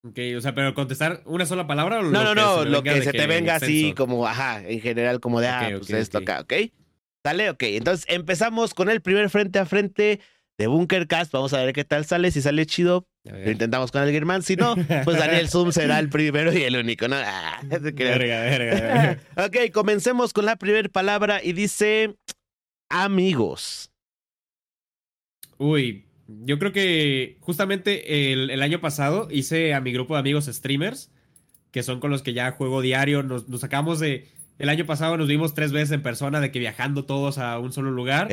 Ok, 0.06 0.20
o 0.38 0.42
sea, 0.42 0.54
pero 0.54 0.74
contestar 0.74 1.22
una 1.26 1.46
sola 1.46 1.66
palabra 1.66 2.00
o 2.00 2.04
No, 2.04 2.12
no, 2.12 2.34
lo 2.34 2.34
que 2.36 2.42
no, 2.42 2.60
se 2.60 2.66
me 2.66 2.70
lo 2.72 2.84
que 2.84 3.02
se 3.02 3.12
te 3.14 3.26
venga 3.28 3.56
así 3.56 3.94
como, 3.94 4.28
ajá, 4.28 4.62
en 4.68 4.82
general, 4.82 5.20
como 5.22 5.40
de, 5.40 5.48
ah, 5.48 5.70
pues 5.78 5.90
esto 5.92 6.18
acá, 6.20 6.42
¿ok? 6.42 6.54
¿Sale? 7.26 7.50
Ok, 7.50 7.64
entonces 7.64 8.06
empezamos 8.10 8.74
con 8.74 8.90
el 8.90 9.02
primer 9.02 9.30
frente 9.30 9.58
a 9.60 9.66
frente 9.66 10.20
de 10.58 10.68
Bunkercast. 10.68 11.32
Vamos 11.32 11.54
a 11.54 11.64
ver 11.64 11.74
qué 11.74 11.86
tal 11.86 12.06
sale. 12.06 12.32
Si 12.32 12.42
sale 12.42 12.66
chido, 12.66 13.08
lo 13.24 13.50
intentamos 13.50 13.92
con 13.92 14.04
el 14.04 14.12
Germán. 14.12 14.44
Si 14.44 14.58
no, 14.58 14.76
pues 15.06 15.18
Daniel 15.18 15.48
Zoom 15.50 15.72
será 15.72 16.00
el 16.00 16.10
primero 16.10 16.52
y 16.52 16.64
el 16.64 16.76
único, 16.76 17.08
¿no? 17.08 17.16
Ah. 17.16 17.62
Verga, 17.64 18.18
verga, 18.18 18.42
verga. 18.42 19.20
ok, 19.46 19.72
comencemos 19.72 20.34
con 20.34 20.46
la 20.46 20.58
primera 20.58 20.90
palabra 20.90 21.42
y 21.42 21.54
dice 21.54 22.16
amigos. 22.90 23.90
Uy, 25.58 26.06
yo 26.28 26.60
creo 26.60 26.74
que 26.74 27.38
justamente 27.40 28.34
el, 28.34 28.50
el 28.50 28.62
año 28.62 28.82
pasado 28.82 29.30
hice 29.32 29.74
a 29.74 29.80
mi 29.80 29.94
grupo 29.94 30.16
de 30.16 30.20
amigos 30.20 30.46
streamers, 30.46 31.10
que 31.72 31.84
son 31.84 32.02
con 32.02 32.12
los 32.12 32.22
que 32.22 32.34
ya 32.34 32.52
juego 32.52 32.82
diario. 32.82 33.24
Nos, 33.24 33.48
nos 33.48 33.62
sacamos 33.62 34.00
de. 34.00 34.28
El 34.60 34.70
año 34.70 34.86
pasado 34.86 35.18
nos 35.18 35.28
vimos 35.28 35.54
tres 35.54 35.72
veces 35.72 35.92
en 35.92 36.02
persona, 36.04 36.40
de 36.40 36.52
que 36.52 36.60
viajando 36.60 37.06
todos 37.06 37.38
a 37.38 37.58
un 37.60 37.74
solo 37.74 37.92
lugar. 37.92 38.28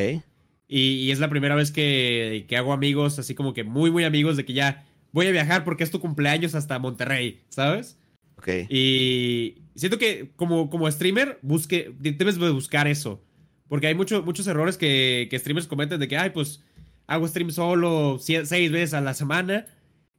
Y, 0.68 0.80
y 0.92 1.10
es 1.10 1.18
la 1.18 1.28
primera 1.28 1.54
vez 1.54 1.72
que, 1.72 2.44
que 2.48 2.56
hago 2.56 2.72
amigos, 2.72 3.18
así 3.18 3.34
como 3.34 3.54
que 3.54 3.64
muy, 3.64 3.90
muy 3.90 4.04
amigos, 4.04 4.36
de 4.36 4.44
que 4.44 4.52
ya 4.52 4.86
voy 5.12 5.26
a 5.26 5.32
viajar 5.32 5.64
porque 5.64 5.82
es 5.82 5.90
tu 5.90 5.98
cumpleaños 6.00 6.54
hasta 6.54 6.78
Monterrey, 6.78 7.40
¿sabes? 7.48 7.98
ok. 8.36 8.48
Y 8.68 9.56
siento 9.74 9.98
que 9.98 10.30
como, 10.36 10.70
como 10.70 10.88
streamer, 10.90 11.38
busque, 11.42 11.92
debes 11.98 12.38
de 12.38 12.50
buscar 12.50 12.86
eso. 12.86 13.20
Porque 13.68 13.86
hay 13.88 13.94
mucho- 13.94 14.22
muchos 14.22 14.46
errores 14.46 14.76
que, 14.76 15.26
que 15.30 15.38
streamers 15.38 15.66
cometen 15.66 15.98
de 16.00 16.06
que, 16.08 16.16
ay, 16.16 16.30
pues 16.30 16.62
hago 17.06 17.26
stream 17.26 17.50
solo 17.50 18.18
seis 18.20 18.48
veces 18.70 18.94
a 18.94 19.00
la 19.00 19.14
semana. 19.14 19.66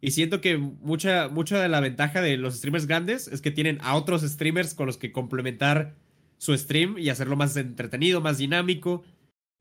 Y 0.01 0.11
siento 0.11 0.41
que 0.41 0.57
mucha, 0.57 1.29
mucha 1.29 1.61
de 1.61 1.69
la 1.69 1.79
ventaja 1.79 2.21
de 2.21 2.35
los 2.35 2.57
streamers 2.57 2.87
grandes 2.87 3.27
es 3.27 3.41
que 3.41 3.51
tienen 3.51 3.77
a 3.81 3.95
otros 3.95 4.23
streamers 4.23 4.73
con 4.73 4.87
los 4.87 4.97
que 4.97 5.11
complementar 5.11 5.95
su 6.37 6.57
stream 6.57 6.97
y 6.97 7.09
hacerlo 7.09 7.35
más 7.35 7.55
entretenido, 7.55 8.19
más 8.19 8.39
dinámico. 8.39 9.03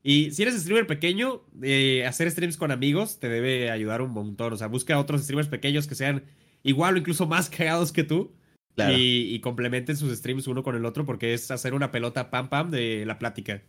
Y 0.01 0.31
si 0.31 0.41
eres 0.41 0.59
streamer 0.59 0.87
pequeño, 0.87 1.43
eh, 1.61 2.05
hacer 2.07 2.29
streams 2.31 2.57
con 2.57 2.71
amigos 2.71 3.19
te 3.19 3.29
debe 3.29 3.69
ayudar 3.69 4.01
un 4.01 4.11
montón. 4.11 4.51
O 4.53 4.57
sea, 4.57 4.65
busca 4.65 4.95
a 4.95 4.99
otros 4.99 5.21
streamers 5.21 5.47
pequeños 5.47 5.85
que 5.85 5.93
sean 5.93 6.23
igual 6.63 6.95
o 6.95 6.97
incluso 6.97 7.27
más 7.27 7.47
cagados 7.49 7.91
que 7.91 8.03
tú. 8.03 8.33
Claro. 8.73 8.97
Y, 8.97 9.35
y 9.35 9.41
complementen 9.41 9.95
sus 9.95 10.17
streams 10.17 10.47
uno 10.47 10.63
con 10.63 10.75
el 10.75 10.85
otro 10.85 11.05
porque 11.05 11.35
es 11.35 11.51
hacer 11.51 11.75
una 11.75 11.91
pelota 11.91 12.31
pam 12.31 12.49
pam 12.49 12.71
de 12.71 13.05
la 13.05 13.19
plática. 13.19 13.61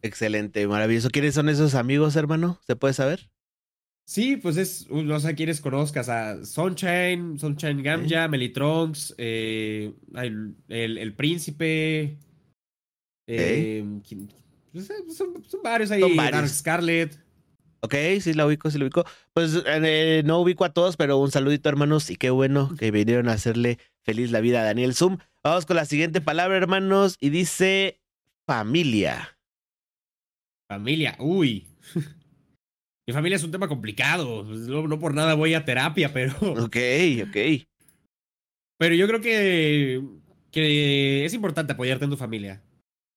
Excelente, 0.00 0.66
maravilloso. 0.66 1.10
¿Quiénes 1.10 1.34
son 1.34 1.50
esos 1.50 1.74
amigos, 1.74 2.16
hermano? 2.16 2.60
¿Se 2.66 2.76
puede 2.76 2.94
saber? 2.94 3.28
Sí, 4.08 4.38
pues 4.38 4.56
es, 4.56 4.88
no 4.88 5.20
sé 5.20 5.34
quiénes 5.34 5.60
conozcas, 5.60 6.08
a 6.08 6.42
Sunshine, 6.42 7.38
Sunshine 7.38 7.82
Gamja, 7.82 8.26
Melitronks, 8.26 9.14
eh, 9.18 9.92
el, 10.14 10.54
el, 10.68 10.96
el 10.96 11.12
Príncipe, 11.12 12.16
eh, 13.26 13.84
¿quién- 14.08 14.32
pues, 14.72 14.88
eh, 14.88 14.94
son, 15.14 15.44
son 15.46 15.62
varios 15.62 15.90
ahí, 15.90 16.00
Son 16.00 16.16
varios. 16.16 16.40
Dark 16.40 16.48
Scarlet. 16.48 17.20
Ok, 17.80 17.94
sí 18.22 18.32
la 18.32 18.46
ubico, 18.46 18.70
sí 18.70 18.78
la 18.78 18.86
ubico. 18.86 19.04
Pues 19.34 19.62
eh, 19.66 20.22
no 20.24 20.40
ubico 20.40 20.64
a 20.64 20.72
todos, 20.72 20.96
pero 20.96 21.18
un 21.18 21.30
saludito, 21.30 21.68
hermanos, 21.68 22.08
y 22.08 22.16
qué 22.16 22.30
bueno 22.30 22.74
que 22.78 22.90
vinieron 22.90 23.28
a 23.28 23.32
hacerle 23.32 23.78
feliz 24.04 24.30
la 24.30 24.40
vida 24.40 24.62
a 24.62 24.64
Daniel 24.64 24.94
Zoom. 24.94 25.18
Vamos 25.44 25.66
con 25.66 25.76
la 25.76 25.84
siguiente 25.84 26.22
palabra, 26.22 26.56
hermanos, 26.56 27.18
y 27.20 27.28
dice 27.28 28.00
familia. 28.46 29.38
Familia, 30.66 31.14
uy. 31.18 31.66
Mi 33.08 33.14
familia 33.14 33.36
es 33.36 33.42
un 33.42 33.50
tema 33.50 33.68
complicado. 33.68 34.44
No, 34.44 34.86
no, 34.86 34.98
por 34.98 35.14
nada 35.14 35.32
voy 35.32 35.54
a 35.54 35.64
terapia, 35.64 36.12
pero. 36.12 36.34
Ok, 36.42 36.76
ok. 37.26 37.66
Pero 38.76 38.94
yo 38.94 39.08
creo 39.08 39.22
que, 39.22 40.02
que 40.50 41.24
es 41.24 41.32
importante 41.32 41.72
apoyarte 41.72 42.04
en 42.04 42.10
tu 42.10 42.18
familia. 42.18 42.62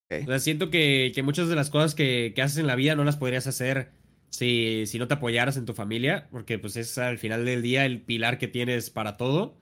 Okay. 0.05 0.23
O 0.23 0.27
sea, 0.27 0.39
siento 0.39 0.69
que, 0.69 1.11
que, 1.13 1.23
muchas 1.23 1.49
de 1.49 1.55
las 1.57 1.69
cosas 1.69 1.93
que, 1.93 2.31
que, 2.33 2.41
haces 2.41 2.59
en 2.59 2.67
la 2.67 2.77
vida 2.77 2.95
no 2.95 3.03
las 3.03 3.17
podrías 3.17 3.47
hacer 3.47 3.91
si, 4.29 4.85
si 4.85 4.97
no 4.97 5.09
te 5.09 5.15
apoyaras 5.15 5.57
en 5.57 5.65
tu 5.65 5.73
familia, 5.73 6.29
porque 6.31 6.57
pues 6.57 6.77
es 6.77 6.97
al 6.97 7.17
final 7.17 7.43
del 7.43 7.61
día 7.61 7.85
el 7.85 8.01
pilar 8.01 8.37
que 8.37 8.47
tienes 8.47 8.91
para 8.91 9.17
todo. 9.17 9.57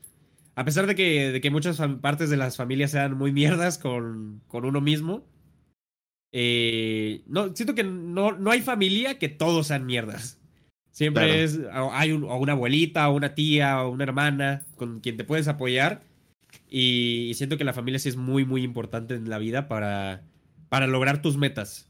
A 0.53 0.63
pesar 0.63 0.85
de 0.85 0.93
que, 0.93 1.31
de 1.31 1.41
que 1.41 1.49
muchas 1.49 1.81
partes 2.01 2.29
de 2.29 2.37
las 2.37 2.55
familias 2.55 2.91
sean 2.91 3.17
muy 3.17 3.31
mierdas 3.33 3.79
con, 3.79 4.43
con 4.47 4.63
uno 4.63 4.79
mismo, 4.79 5.25
eh, 6.31 7.23
no, 7.27 7.55
siento 7.55 7.75
que 7.75 7.83
no, 7.83 8.33
no 8.33 8.51
hay 8.51 8.61
familia 8.61 9.17
que 9.17 9.29
todos 9.29 9.67
sean 9.67 9.85
mierdas. 9.85 10.39
Siempre 10.91 11.25
claro. 11.25 11.39
es, 11.39 11.59
hay 11.93 12.11
un, 12.11 12.23
o 12.23 12.37
una 12.37 12.53
abuelita, 12.53 13.09
o 13.09 13.15
una 13.15 13.35
tía, 13.35 13.83
o 13.83 13.89
una 13.89 14.03
hermana 14.03 14.65
con 14.75 14.99
quien 14.99 15.17
te 15.17 15.23
puedes 15.23 15.47
apoyar. 15.47 16.03
Y, 16.67 17.27
y, 17.29 17.33
siento 17.35 17.57
que 17.57 17.63
la 17.63 17.73
familia 17.73 17.99
sí 17.99 18.09
es 18.09 18.17
muy, 18.17 18.45
muy 18.45 18.63
importante 18.63 19.15
en 19.15 19.29
la 19.29 19.37
vida 19.37 19.67
para, 19.67 20.23
para 20.67 20.87
lograr 20.87 21.21
tus 21.21 21.37
metas. 21.37 21.89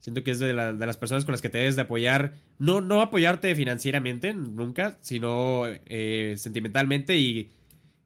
Siento 0.00 0.24
que 0.24 0.30
es 0.30 0.38
de, 0.38 0.54
la, 0.54 0.72
de, 0.72 0.86
las 0.86 0.96
personas 0.96 1.24
con 1.24 1.32
las 1.32 1.42
que 1.42 1.50
te 1.50 1.58
debes 1.58 1.76
de 1.76 1.82
apoyar. 1.82 2.34
No, 2.58 2.80
no 2.80 3.02
apoyarte 3.02 3.54
financieramente, 3.54 4.32
nunca, 4.32 4.98
sino 5.02 5.64
eh, 5.66 6.34
sentimentalmente 6.38 7.18
y, 7.18 7.50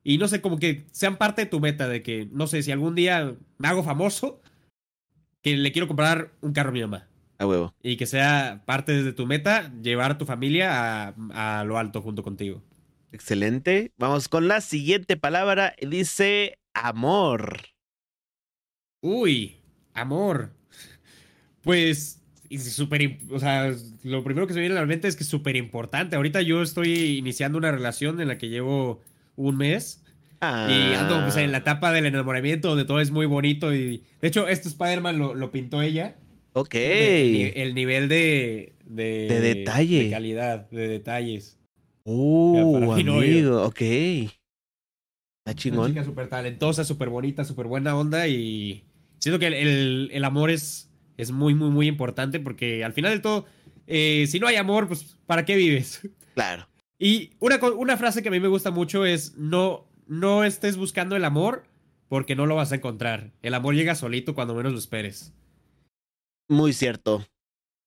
y 0.02 0.18
no 0.18 0.26
sé, 0.26 0.40
como 0.40 0.58
que 0.58 0.84
sean 0.90 1.16
parte 1.16 1.42
de 1.42 1.46
tu 1.46 1.60
meta. 1.60 1.88
De 1.88 2.02
que, 2.02 2.28
no 2.32 2.48
sé, 2.48 2.62
si 2.64 2.72
algún 2.72 2.96
día 2.96 3.36
me 3.58 3.68
hago 3.68 3.84
famoso, 3.84 4.42
que 5.44 5.56
le 5.56 5.70
quiero 5.72 5.86
comprar 5.86 6.32
un 6.40 6.52
carro 6.54 6.70
a 6.70 6.72
mi 6.72 6.80
mamá. 6.80 7.06
A 7.38 7.46
huevo. 7.46 7.74
Y 7.82 7.96
que 7.96 8.06
sea 8.06 8.62
parte 8.64 9.02
de 9.02 9.12
tu 9.12 9.26
meta 9.26 9.70
llevar 9.82 10.12
a 10.12 10.18
tu 10.18 10.24
familia 10.24 11.08
a, 11.08 11.58
a 11.58 11.64
lo 11.64 11.78
alto 11.78 12.00
junto 12.00 12.22
contigo. 12.22 12.62
Excelente. 13.12 13.92
Vamos 13.98 14.28
con 14.28 14.48
la 14.48 14.62
siguiente 14.62 15.16
palabra. 15.18 15.76
Dice 15.80 16.58
amor. 16.72 17.60
Uy, 19.02 19.58
amor. 19.92 20.50
Pues, 21.60 22.22
súper, 22.58 23.18
o 23.30 23.38
sea, 23.38 23.74
lo 24.02 24.24
primero 24.24 24.46
que 24.46 24.54
se 24.54 24.60
me 24.60 24.66
viene 24.66 24.78
a 24.78 24.80
la 24.80 24.86
mente 24.86 25.08
es 25.08 25.16
que 25.16 25.24
es 25.24 25.28
súper 25.28 25.56
importante. 25.56 26.16
Ahorita 26.16 26.40
yo 26.40 26.62
estoy 26.62 27.18
iniciando 27.18 27.58
una 27.58 27.70
relación 27.70 28.20
en 28.20 28.28
la 28.28 28.38
que 28.38 28.48
llevo 28.48 29.02
un 29.36 29.58
mes. 29.58 30.03
Ah. 30.44 30.68
Y 30.70 30.94
ando 30.94 31.22
pues, 31.22 31.36
en 31.36 31.52
la 31.52 31.58
etapa 31.58 31.92
del 31.92 32.06
enamoramiento 32.06 32.68
donde 32.68 32.84
todo 32.84 33.00
es 33.00 33.10
muy 33.10 33.26
bonito. 33.26 33.74
Y 33.74 34.02
de 34.20 34.28
hecho, 34.28 34.46
esto 34.46 34.68
Spider-Man 34.68 35.18
lo, 35.18 35.34
lo, 35.34 35.50
pintó 35.50 35.80
ella. 35.80 36.16
Ok. 36.52 36.74
El, 36.74 37.52
el 37.56 37.74
nivel 37.74 38.08
de, 38.08 38.74
de, 38.84 39.26
de 39.28 39.40
detalle. 39.40 40.04
De 40.04 40.10
calidad, 40.10 40.68
de 40.70 40.88
detalles. 40.88 41.58
Uh, 42.04 42.92
amigo, 42.92 43.64
ok. 43.64 43.80
Está 43.80 45.54
chingón. 45.54 45.86
Una 45.86 45.88
chica 45.88 46.04
súper 46.04 46.28
talentosa, 46.28 46.84
súper 46.84 47.08
bonita, 47.08 47.44
súper 47.44 47.66
buena 47.66 47.96
onda. 47.96 48.28
Y 48.28 48.84
siento 49.18 49.38
que 49.38 49.46
el, 49.46 49.54
el, 49.54 50.10
el, 50.12 50.24
amor 50.24 50.50
es, 50.50 50.90
es 51.16 51.30
muy, 51.30 51.54
muy, 51.54 51.70
muy 51.70 51.86
importante 51.86 52.40
porque 52.40 52.84
al 52.84 52.92
final 52.92 53.12
de 53.12 53.20
todo, 53.20 53.46
eh, 53.86 54.26
si 54.28 54.38
no 54.38 54.46
hay 54.46 54.56
amor, 54.56 54.88
pues 54.88 55.16
¿para 55.26 55.44
qué 55.44 55.56
vives? 55.56 56.00
Claro. 56.34 56.68
Y 56.98 57.30
una, 57.38 57.58
una 57.76 57.96
frase 57.96 58.22
que 58.22 58.28
a 58.28 58.32
mí 58.32 58.40
me 58.40 58.48
gusta 58.48 58.70
mucho 58.70 59.04
es 59.04 59.36
no, 59.36 59.86
no 60.06 60.44
estés 60.44 60.76
buscando 60.76 61.16
el 61.16 61.24
amor 61.24 61.64
porque 62.08 62.36
no 62.36 62.46
lo 62.46 62.54
vas 62.54 62.72
a 62.72 62.76
encontrar. 62.76 63.32
El 63.42 63.54
amor 63.54 63.74
llega 63.74 63.94
solito 63.94 64.34
cuando 64.34 64.54
menos 64.54 64.72
lo 64.72 64.78
esperes. 64.78 65.32
Muy 66.48 66.72
cierto. 66.72 67.26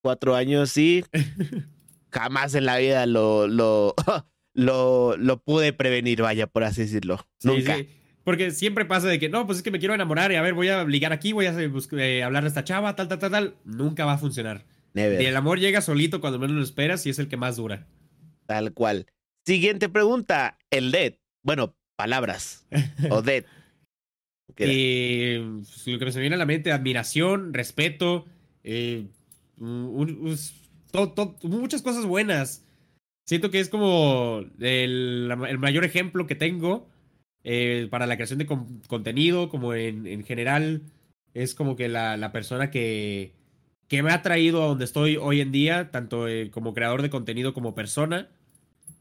Cuatro 0.01 0.35
años 0.35 0.71
sí. 0.71 1.03
jamás 2.11 2.55
en 2.55 2.65
la 2.65 2.77
vida 2.77 3.05
lo, 3.05 3.47
lo, 3.47 3.93
lo, 4.53 5.17
lo, 5.17 5.41
pude 5.41 5.73
prevenir, 5.73 6.21
vaya, 6.21 6.47
por 6.47 6.63
así 6.63 6.81
decirlo. 6.81 7.27
Sí, 7.39 7.47
Nunca. 7.47 7.77
Sí. 7.77 7.89
Porque 8.23 8.51
siempre 8.51 8.85
pasa 8.85 9.07
de 9.07 9.19
que, 9.19 9.29
no, 9.29 9.45
pues 9.45 9.59
es 9.59 9.63
que 9.63 9.71
me 9.71 9.79
quiero 9.79 9.93
enamorar 9.93 10.31
y 10.31 10.35
a 10.35 10.41
ver, 10.41 10.53
voy 10.53 10.67
a 10.67 10.83
ligar 10.83 11.13
aquí, 11.13 11.31
voy 11.31 11.45
a 11.45 11.55
eh, 11.57 12.23
hablar 12.23 12.43
de 12.43 12.49
esta 12.49 12.65
chava, 12.65 12.95
tal, 12.95 13.07
tal, 13.07 13.19
tal, 13.19 13.31
tal. 13.31 13.55
Nunca 13.63 14.05
va 14.05 14.13
a 14.13 14.17
funcionar. 14.17 14.65
Never. 14.93 15.21
Y 15.21 15.25
el 15.25 15.37
amor 15.37 15.59
llega 15.59 15.79
solito 15.79 16.19
cuando 16.19 16.39
menos 16.39 16.57
lo 16.57 16.63
esperas 16.63 17.05
y 17.05 17.09
es 17.09 17.19
el 17.19 17.29
que 17.29 17.37
más 17.37 17.55
dura. 17.55 17.87
Tal 18.45 18.73
cual. 18.73 19.05
Siguiente 19.45 19.87
pregunta. 19.87 20.57
El 20.69 20.91
dead. 20.91 21.13
Bueno, 21.41 21.77
palabras. 21.97 22.65
o 23.09 23.21
dead. 23.21 23.43
Eh, 24.55 25.43
lo 25.85 25.99
que 25.99 26.05
me 26.05 26.11
se 26.11 26.21
viene 26.21 26.35
a 26.35 26.39
la 26.39 26.45
mente, 26.45 26.71
admiración, 26.71 27.53
respeto, 27.53 28.25
eh, 28.63 29.07
un, 29.57 29.93
un, 30.21 30.37
todo, 30.91 31.11
todo, 31.11 31.35
muchas 31.43 31.81
cosas 31.81 32.05
buenas. 32.05 32.63
Siento 33.25 33.51
que 33.51 33.59
es 33.59 33.67
como 33.67 34.45
el, 34.59 35.29
el 35.47 35.57
mayor 35.59 35.83
ejemplo 35.83 36.27
que 36.27 36.35
tengo 36.35 36.87
eh, 37.43 37.87
para 37.89 38.07
la 38.07 38.15
creación 38.15 38.39
de 38.39 38.45
con, 38.45 38.81
contenido, 38.87 39.49
como 39.49 39.73
en, 39.73 40.07
en, 40.07 40.23
general, 40.23 40.81
es 41.33 41.55
como 41.55 41.75
que 41.75 41.87
la, 41.87 42.17
la, 42.17 42.31
persona 42.31 42.71
que, 42.71 43.33
que 43.87 44.03
me 44.03 44.11
ha 44.11 44.21
traído 44.21 44.63
a 44.63 44.67
donde 44.67 44.85
estoy 44.85 45.17
hoy 45.17 45.41
en 45.41 45.51
día, 45.51 45.91
tanto 45.91 46.27
eh, 46.27 46.49
como 46.51 46.73
creador 46.73 47.01
de 47.01 47.09
contenido 47.09 47.53
como 47.53 47.75
persona, 47.75 48.29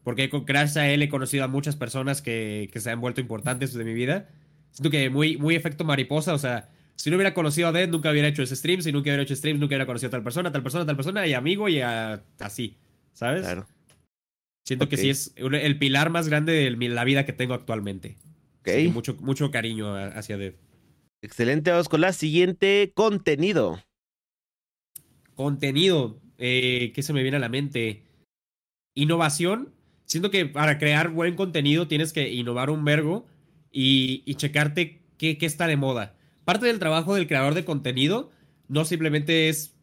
porque 0.07 0.29
gracias 0.45 0.77
a 0.77 0.89
él 0.89 1.01
he 1.01 1.09
conocido 1.09 1.43
a 1.43 1.49
muchas 1.49 1.75
personas 1.75 2.21
que, 2.21 2.69
que 2.71 2.79
se 2.79 2.89
han 2.89 3.01
vuelto 3.01 3.19
importantes 3.19 3.73
de 3.73 3.83
mi 3.83 3.93
vida. 3.93 4.29
Siento 4.71 4.89
que 4.89 5.09
muy, 5.09 5.35
muy 5.35 5.53
efecto 5.53 5.83
mariposa, 5.83 6.33
o 6.33 6.37
sea, 6.37 6.69
si 6.95 7.09
no 7.09 7.17
hubiera 7.17 7.33
conocido 7.33 7.67
a 7.67 7.73
Dead, 7.73 7.89
nunca 7.89 8.09
hubiera 8.11 8.29
hecho 8.29 8.41
ese 8.41 8.55
stream. 8.55 8.81
Si 8.81 8.93
nunca 8.93 9.09
hubiera 9.09 9.23
hecho 9.23 9.35
streams, 9.35 9.59
nunca 9.59 9.71
hubiera 9.71 9.85
conocido 9.85 10.07
a 10.07 10.11
tal 10.11 10.23
persona, 10.23 10.49
tal 10.49 10.63
persona, 10.63 10.85
tal 10.85 10.95
persona, 10.95 11.27
y 11.27 11.33
amigo, 11.33 11.67
y 11.67 11.81
a, 11.81 12.23
así. 12.39 12.77
¿Sabes? 13.11 13.41
Claro. 13.41 13.67
Siento 14.63 14.85
okay. 14.85 14.95
que 14.95 15.01
sí 15.01 15.09
es 15.09 15.33
el 15.35 15.77
pilar 15.77 16.09
más 16.09 16.29
grande 16.29 16.53
de 16.53 16.71
la 16.87 17.03
vida 17.03 17.25
que 17.25 17.33
tengo 17.33 17.53
actualmente. 17.53 18.15
Sí, 18.63 18.87
mucho, 18.87 19.17
mucho 19.19 19.51
cariño 19.51 19.93
hacia 19.93 20.37
Dead. 20.37 20.53
Excelente, 21.21 21.69
vamos 21.69 21.89
con 21.89 21.99
la 21.99 22.13
siguiente 22.13 22.93
contenido. 22.95 23.83
Contenido. 25.35 26.21
Eh, 26.37 26.93
¿Qué 26.95 27.03
se 27.03 27.11
me 27.11 27.23
viene 27.23 27.35
a 27.35 27.41
la 27.41 27.49
mente? 27.49 28.03
Innovación. 28.95 29.75
Siento 30.07 30.31
que 30.31 30.45
para 30.45 30.79
crear 30.79 31.09
buen 31.09 31.35
contenido 31.35 31.87
tienes 31.87 32.13
que 32.13 32.33
innovar 32.33 32.69
un 32.69 32.83
vergo 32.83 33.27
y, 33.71 34.23
y 34.25 34.35
checarte 34.35 35.01
qué, 35.17 35.37
qué 35.37 35.45
está 35.45 35.67
de 35.67 35.75
moda. 35.77 36.15
Parte 36.45 36.65
del 36.65 36.79
trabajo 36.79 37.13
del 37.13 37.27
creador 37.27 37.53
de 37.53 37.65
contenido 37.65 38.31
no 38.69 38.85
simplemente 38.85 39.49
es, 39.49 39.75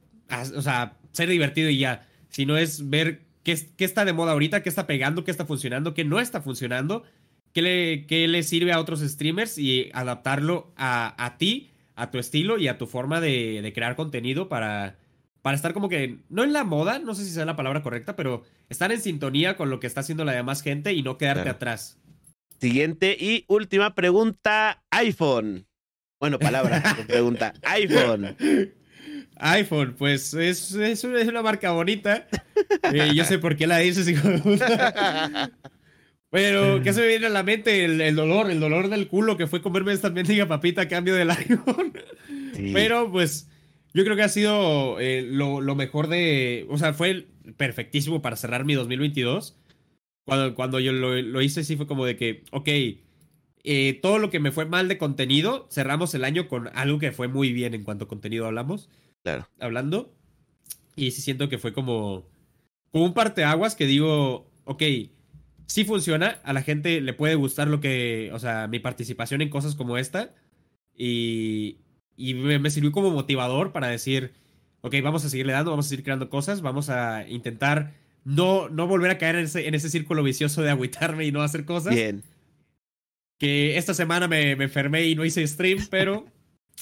o 0.56 0.62
sea, 0.62 0.96
ser 1.12 1.28
divertido 1.28 1.68
y 1.68 1.78
ya, 1.78 2.08
sino 2.30 2.56
es 2.56 2.88
ver 2.88 3.20
qué, 3.42 3.58
qué 3.76 3.84
está 3.84 4.06
de 4.06 4.14
moda 4.14 4.32
ahorita, 4.32 4.62
qué 4.62 4.70
está 4.70 4.86
pegando, 4.86 5.24
qué 5.24 5.30
está 5.30 5.44
funcionando, 5.44 5.92
qué 5.92 6.04
no 6.04 6.18
está 6.20 6.40
funcionando, 6.40 7.04
qué 7.52 7.60
le, 7.60 8.06
qué 8.06 8.26
le 8.26 8.42
sirve 8.42 8.72
a 8.72 8.80
otros 8.80 9.00
streamers 9.00 9.58
y 9.58 9.90
adaptarlo 9.92 10.72
a, 10.76 11.22
a 11.22 11.36
ti, 11.36 11.70
a 11.96 12.10
tu 12.10 12.18
estilo 12.18 12.58
y 12.58 12.68
a 12.68 12.78
tu 12.78 12.86
forma 12.86 13.20
de, 13.20 13.60
de, 13.60 13.72
crear 13.74 13.94
contenido 13.94 14.48
para, 14.48 14.96
para 15.44 15.56
estar 15.56 15.74
como 15.74 15.90
que, 15.90 16.20
no 16.30 16.42
en 16.42 16.54
la 16.54 16.64
moda, 16.64 16.98
no 17.00 17.14
sé 17.14 17.22
si 17.22 17.30
sea 17.30 17.44
la 17.44 17.54
palabra 17.54 17.82
correcta, 17.82 18.16
pero 18.16 18.44
estar 18.70 18.90
en 18.92 19.02
sintonía 19.02 19.58
con 19.58 19.68
lo 19.68 19.78
que 19.78 19.86
está 19.86 20.00
haciendo 20.00 20.24
la 20.24 20.32
demás 20.32 20.62
gente 20.62 20.94
y 20.94 21.02
no 21.02 21.18
quedarte 21.18 21.42
claro. 21.42 21.56
atrás. 21.56 21.98
Siguiente 22.58 23.14
y 23.20 23.44
última 23.46 23.94
pregunta, 23.94 24.82
iPhone. 24.90 25.66
Bueno, 26.18 26.38
palabra, 26.38 26.82
pregunta. 27.08 27.52
iPhone. 27.60 28.34
iPhone, 29.36 29.94
pues 29.98 30.32
es, 30.32 30.72
es, 30.72 31.04
una, 31.04 31.20
es 31.20 31.28
una 31.28 31.42
marca 31.42 31.72
bonita. 31.72 32.26
Eh, 32.90 33.10
yo 33.14 33.26
sé 33.26 33.38
por 33.38 33.54
qué 33.54 33.66
la 33.66 33.76
dices, 33.76 34.08
hijo 34.08 34.26
de 34.26 34.38
puta. 34.38 35.50
Pero, 36.30 36.82
¿qué 36.82 36.94
se 36.94 37.02
me 37.02 37.08
viene 37.08 37.26
a 37.26 37.28
la 37.28 37.42
mente? 37.42 37.84
El, 37.84 38.00
el, 38.00 38.16
dolor, 38.16 38.50
el 38.50 38.60
dolor 38.60 38.88
del 38.88 39.08
culo 39.08 39.36
que 39.36 39.46
fue 39.46 39.60
comerme 39.60 39.92
esta 39.92 40.08
mendiga 40.08 40.48
papita 40.48 40.80
a 40.80 40.88
cambio 40.88 41.14
del 41.14 41.30
iPhone. 41.30 41.92
Sí. 42.56 42.70
Pero, 42.72 43.12
pues, 43.12 43.50
yo 43.94 44.04
creo 44.04 44.16
que 44.16 44.22
ha 44.22 44.28
sido 44.28 44.98
eh, 45.00 45.22
lo, 45.22 45.60
lo, 45.60 45.74
mejor 45.76 46.08
de. 46.08 46.66
O 46.68 46.76
sea, 46.78 46.92
fue 46.92 47.28
perfectísimo 47.56 48.20
para 48.20 48.36
cerrar 48.36 48.64
mi 48.64 48.74
2022. 48.74 49.56
Cuando, 50.24 50.54
cuando 50.54 50.80
yo 50.80 50.92
lo, 50.92 51.20
lo 51.22 51.42
hice, 51.42 51.64
sí 51.64 51.76
fue 51.76 51.86
como 51.86 52.04
de 52.04 52.16
que, 52.16 52.44
ok, 52.50 52.68
eh, 53.66 53.98
todo 54.02 54.18
lo 54.18 54.30
que 54.30 54.40
me 54.40 54.52
fue 54.52 54.66
mal 54.66 54.88
de 54.88 54.98
contenido, 54.98 55.68
cerramos 55.70 56.14
el 56.14 56.24
año 56.24 56.48
con 56.48 56.68
algo 56.74 56.98
que 56.98 57.12
fue 57.12 57.28
muy 57.28 57.52
bien 57.52 57.72
en 57.72 57.84
cuanto 57.84 58.04
a 58.04 58.08
contenido 58.08 58.46
hablamos. 58.46 58.90
Claro. 59.22 59.48
Hablando. 59.60 60.12
Y 60.96 61.12
sí 61.12 61.22
siento 61.22 61.48
que 61.48 61.58
fue 61.58 61.72
como, 61.72 62.28
como 62.90 63.04
un 63.04 63.14
parteaguas 63.14 63.74
que 63.74 63.86
digo, 63.86 64.50
ok, 64.64 64.82
sí 65.66 65.84
funciona, 65.84 66.40
a 66.44 66.52
la 66.52 66.62
gente 66.62 67.00
le 67.00 67.14
puede 67.14 67.36
gustar 67.36 67.68
lo 67.68 67.80
que, 67.80 68.30
o 68.32 68.38
sea, 68.38 68.68
mi 68.68 68.80
participación 68.80 69.40
en 69.40 69.50
cosas 69.50 69.74
como 69.74 69.98
esta. 69.98 70.34
Y, 70.96 71.78
y 72.16 72.34
me, 72.34 72.58
me 72.58 72.70
sirvió 72.70 72.92
como 72.92 73.10
motivador 73.10 73.72
para 73.72 73.88
decir, 73.88 74.32
ok, 74.82 74.94
vamos 75.02 75.24
a 75.24 75.28
seguirle 75.28 75.52
dando, 75.52 75.70
vamos 75.70 75.86
a 75.86 75.88
seguir 75.88 76.04
creando 76.04 76.30
cosas, 76.30 76.60
vamos 76.60 76.90
a 76.90 77.28
intentar 77.28 77.92
no, 78.24 78.68
no 78.68 78.86
volver 78.86 79.10
a 79.10 79.18
caer 79.18 79.36
en 79.36 79.44
ese, 79.44 79.68
en 79.68 79.74
ese 79.74 79.90
círculo 79.90 80.22
vicioso 80.22 80.62
de 80.62 80.70
agüitarme 80.70 81.24
y 81.26 81.32
no 81.32 81.42
hacer 81.42 81.64
cosas. 81.64 81.94
Bien 81.94 82.22
que 83.38 83.76
esta 83.76 83.94
semana 83.94 84.28
me, 84.28 84.56
me, 84.56 84.64
enfermé 84.64 85.04
y 85.06 85.14
no 85.14 85.24
hice 85.24 85.46
stream, 85.46 85.86
pero 85.90 86.26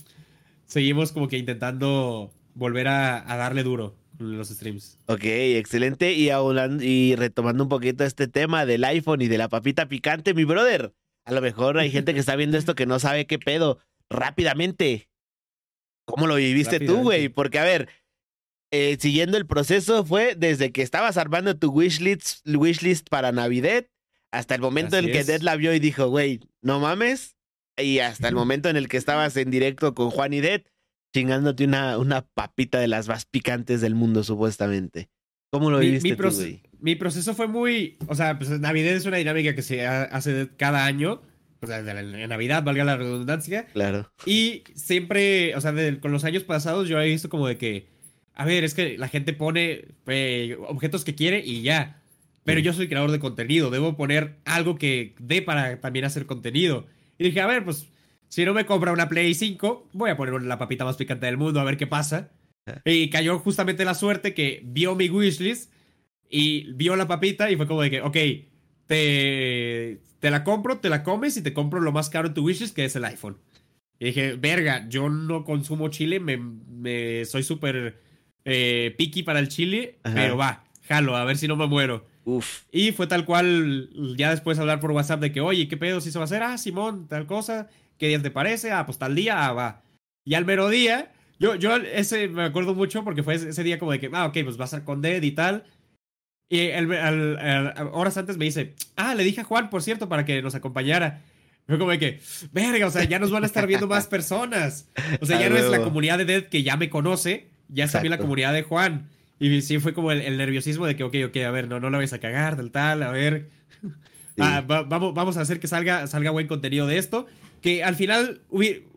seguimos 0.66 1.12
como 1.12 1.28
que 1.28 1.38
intentando 1.38 2.32
volver 2.54 2.88
a, 2.88 3.24
darle 3.26 3.62
duro 3.62 3.96
los 4.18 4.48
streams. 4.48 4.98
Ok, 5.06 5.24
excelente. 5.24 6.12
Y, 6.12 6.30
y 6.80 7.16
retomando 7.16 7.64
un 7.64 7.68
poquito 7.68 8.04
este 8.04 8.28
tema 8.28 8.66
del 8.66 8.84
iPhone 8.84 9.22
y 9.22 9.28
de 9.28 9.38
la 9.38 9.48
papita 9.48 9.88
picante, 9.88 10.34
mi 10.34 10.44
brother. 10.44 10.94
A 11.24 11.32
lo 11.32 11.40
mejor 11.40 11.78
hay 11.78 11.90
gente 11.90 12.14
que 12.14 12.20
está 12.20 12.36
viendo 12.36 12.58
esto 12.58 12.76
que 12.76 12.86
no 12.86 13.00
sabe 13.00 13.26
qué 13.26 13.38
pedo. 13.38 13.78
Rápidamente. 14.08 15.08
¿Cómo 16.04 16.26
lo 16.26 16.36
viviste 16.36 16.80
tú, 16.80 17.02
güey? 17.02 17.28
Porque, 17.28 17.58
a 17.58 17.64
ver, 17.64 17.88
eh, 18.70 18.96
siguiendo 19.00 19.36
el 19.36 19.46
proceso, 19.46 20.04
fue 20.04 20.34
desde 20.34 20.72
que 20.72 20.82
estabas 20.82 21.16
armando 21.16 21.56
tu 21.56 21.70
wishlist, 21.70 22.46
wishlist 22.46 23.08
para 23.08 23.32
Navidad 23.32 23.86
hasta 24.32 24.54
el 24.54 24.62
momento 24.62 24.96
en 24.96 25.06
que 25.06 25.24
Dead 25.24 25.42
la 25.42 25.56
vio 25.56 25.74
y 25.74 25.78
dijo, 25.78 26.08
güey, 26.08 26.40
no 26.62 26.80
mames. 26.80 27.36
Y 27.76 28.00
hasta 28.00 28.28
el 28.28 28.34
momento 28.34 28.68
en 28.68 28.76
el 28.76 28.88
que 28.88 28.96
estabas 28.96 29.36
en 29.36 29.50
directo 29.50 29.94
con 29.94 30.10
Juan 30.10 30.32
y 30.32 30.40
Dead, 30.40 30.62
chingándote 31.14 31.64
una, 31.64 31.98
una 31.98 32.22
papita 32.22 32.78
de 32.80 32.88
las 32.88 33.08
más 33.08 33.26
picantes 33.26 33.80
del 33.80 33.94
mundo, 33.94 34.24
supuestamente. 34.24 35.10
¿Cómo 35.50 35.70
lo 35.70 35.78
viviste 35.78 36.10
mi, 36.10 36.16
tú, 36.16 36.60
Mi 36.80 36.94
proceso 36.96 37.34
fue 37.34 37.46
muy. 37.46 37.98
O 38.08 38.14
sea, 38.14 38.38
pues 38.38 38.48
Navidad 38.58 38.94
es 38.94 39.04
una 39.04 39.18
dinámica 39.18 39.54
que 39.54 39.62
se 39.62 39.86
hace 39.86 40.48
cada 40.56 40.86
año. 40.86 41.20
O 41.62 41.66
sea, 41.66 41.78
en 41.78 42.28
Navidad, 42.28 42.64
valga 42.64 42.84
la 42.84 42.96
redundancia. 42.96 43.66
Claro. 43.66 44.10
Y 44.26 44.64
siempre, 44.74 45.54
o 45.54 45.60
sea, 45.60 45.72
con 46.00 46.10
los 46.10 46.24
años 46.24 46.42
pasados 46.42 46.88
yo 46.88 47.00
he 47.00 47.06
visto 47.06 47.28
como 47.28 47.46
de 47.46 47.56
que. 47.56 47.88
A 48.34 48.44
ver, 48.44 48.64
es 48.64 48.74
que 48.74 48.98
la 48.98 49.08
gente 49.08 49.32
pone 49.32 49.84
eh, 50.06 50.56
objetos 50.66 51.04
que 51.04 51.14
quiere 51.14 51.40
y 51.44 51.62
ya. 51.62 52.02
Pero 52.44 52.60
yo 52.60 52.72
soy 52.72 52.88
creador 52.88 53.12
de 53.12 53.20
contenido, 53.20 53.70
debo 53.70 53.96
poner 53.96 54.38
algo 54.44 54.76
que 54.76 55.14
dé 55.20 55.42
para 55.42 55.80
también 55.80 56.04
hacer 56.04 56.26
contenido. 56.26 56.86
Y 57.16 57.24
dije, 57.24 57.40
a 57.40 57.46
ver, 57.46 57.64
pues 57.64 57.86
si 58.28 58.44
no 58.44 58.54
me 58.54 58.66
compra 58.66 58.92
una 58.92 59.08
Play 59.08 59.34
5, 59.34 59.90
voy 59.92 60.10
a 60.10 60.16
poner 60.16 60.42
la 60.42 60.58
papita 60.58 60.84
más 60.84 60.96
picante 60.96 61.26
del 61.26 61.36
mundo 61.36 61.60
a 61.60 61.64
ver 61.64 61.76
qué 61.76 61.86
pasa. 61.86 62.32
Ah. 62.66 62.80
Y 62.84 63.10
cayó 63.10 63.38
justamente 63.38 63.84
la 63.84 63.94
suerte 63.94 64.34
que 64.34 64.62
vio 64.64 64.96
mi 64.96 65.08
wishlist 65.08 65.72
y 66.28 66.72
vio 66.72 66.96
la 66.96 67.06
papita 67.06 67.50
y 67.50 67.56
fue 67.56 67.68
como 67.68 67.82
de 67.82 67.90
que, 67.90 68.00
ok, 68.00 68.16
te, 68.86 70.00
te 70.22 70.30
la 70.30 70.44
compro, 70.44 70.78
te 70.78 70.88
la 70.88 71.02
comes 71.02 71.36
y 71.36 71.42
te 71.42 71.52
compro 71.52 71.80
lo 71.80 71.90
más 71.90 72.08
caro 72.08 72.28
en 72.28 72.34
tu 72.34 72.44
wishlist 72.44 72.76
que 72.76 72.84
es 72.84 72.94
el 72.94 73.04
iPhone. 73.04 73.38
Y 73.98 74.04
dije, 74.06 74.34
verga, 74.36 74.86
yo 74.88 75.08
no 75.08 75.44
consumo 75.44 75.88
chile, 75.88 76.20
me, 76.20 76.36
me 76.36 77.24
soy 77.24 77.42
súper 77.42 77.98
eh, 78.44 78.94
picky 78.96 79.24
para 79.24 79.40
el 79.40 79.48
chile, 79.48 79.98
pero 80.04 80.36
va, 80.36 80.62
jalo, 80.86 81.16
a 81.16 81.24
ver 81.24 81.36
si 81.36 81.48
no 81.48 81.56
me 81.56 81.66
muero. 81.66 82.06
Uf. 82.24 82.62
Y 82.70 82.92
fue 82.92 83.08
tal 83.08 83.24
cual, 83.24 83.90
ya 84.16 84.30
después 84.30 84.60
hablar 84.60 84.78
por 84.78 84.92
WhatsApp 84.92 85.20
de 85.20 85.32
que, 85.32 85.40
oye, 85.40 85.66
¿qué 85.66 85.76
pedo 85.76 86.00
si 86.00 86.12
se 86.12 86.20
va 86.20 86.22
a 86.22 86.26
hacer? 86.26 86.44
Ah, 86.44 86.56
Simón, 86.56 87.08
tal 87.08 87.26
cosa, 87.26 87.68
¿qué 87.98 88.06
día 88.06 88.22
te 88.22 88.30
parece? 88.30 88.70
Ah, 88.70 88.86
pues 88.86 88.98
tal 88.98 89.16
día, 89.16 89.44
ah, 89.44 89.52
va. 89.52 89.82
Y 90.24 90.34
al 90.34 90.44
mero 90.44 90.68
día, 90.68 91.10
yo, 91.40 91.56
yo 91.56 91.74
ese 91.74 92.28
me 92.28 92.44
acuerdo 92.44 92.76
mucho 92.76 93.02
porque 93.02 93.24
fue 93.24 93.34
ese 93.34 93.64
día 93.64 93.80
como 93.80 93.90
de 93.90 93.98
que, 93.98 94.08
ah, 94.12 94.26
ok, 94.26 94.38
pues 94.44 94.60
va 94.60 94.66
a 94.66 94.68
ser 94.68 94.84
con 94.84 95.02
Dead 95.02 95.20
y 95.20 95.32
tal. 95.32 95.64
Y 96.52 96.70
horas 97.92 98.18
antes 98.18 98.36
me 98.36 98.44
dice, 98.44 98.74
ah, 98.96 99.14
le 99.14 99.24
dije 99.24 99.40
a 99.40 99.44
Juan, 99.44 99.70
por 99.70 99.82
cierto, 99.82 100.10
para 100.10 100.26
que 100.26 100.42
nos 100.42 100.54
acompañara. 100.54 101.22
Fue 101.66 101.78
como 101.78 101.92
de 101.92 101.98
que, 101.98 102.20
verga, 102.52 102.88
o 102.88 102.90
sea, 102.90 103.04
ya 103.04 103.18
nos 103.18 103.30
van 103.30 103.44
a 103.44 103.46
estar 103.46 103.66
viendo 103.66 103.86
más 103.86 104.06
personas. 104.06 104.86
O 105.22 105.24
sea, 105.24 105.40
ya 105.40 105.48
no 105.48 105.56
es 105.56 105.70
la 105.70 105.82
comunidad 105.82 106.18
de 106.18 106.26
Dead 106.26 106.44
que 106.44 106.62
ya 106.62 106.76
me 106.76 106.90
conoce, 106.90 107.46
ya 107.70 107.84
es 107.84 107.92
también 107.92 108.10
la 108.10 108.18
comunidad 108.18 108.52
de 108.52 108.64
Juan. 108.64 109.08
Y 109.40 109.62
sí 109.62 109.78
fue 109.78 109.94
como 109.94 110.12
el, 110.12 110.36
nerviosismo 110.36 110.84
de 110.84 110.94
que, 110.94 111.04
ok, 111.04 111.14
ok, 111.28 111.36
a 111.38 111.50
ver, 111.50 111.68
no, 111.68 111.80
no 111.80 111.88
lo 111.88 111.96
vais 111.96 112.12
a 112.12 112.18
cagar, 112.18 112.58
del 112.58 112.70
tal, 112.70 113.02
a 113.02 113.10
ver. 113.10 113.48
Ah, 114.38 114.62
vamos, 114.66 115.14
vamos 115.14 115.38
a 115.38 115.40
hacer 115.40 115.58
que 115.58 115.68
salga, 115.68 116.06
salga 116.06 116.32
buen 116.32 116.48
contenido 116.48 116.86
de 116.86 116.98
esto. 116.98 117.26
Que 117.62 117.82
al 117.82 117.94
final 117.94 118.42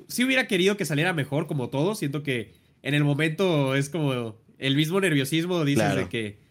sí 0.10 0.26
hubiera 0.26 0.48
querido 0.48 0.76
que 0.76 0.84
saliera 0.84 1.14
mejor, 1.14 1.48
como 1.48 1.70
todo. 1.70 1.96
Siento 1.96 2.22
que 2.22 2.52
en 2.84 2.96
el 2.96 3.06
momento 3.06 3.76
es 3.76 3.90
como 3.90 4.36
el 4.60 4.76
mismo 4.76 5.00
nerviosismo, 5.00 5.64
dices 5.64 5.96
de 5.96 6.10
que. 6.10 6.45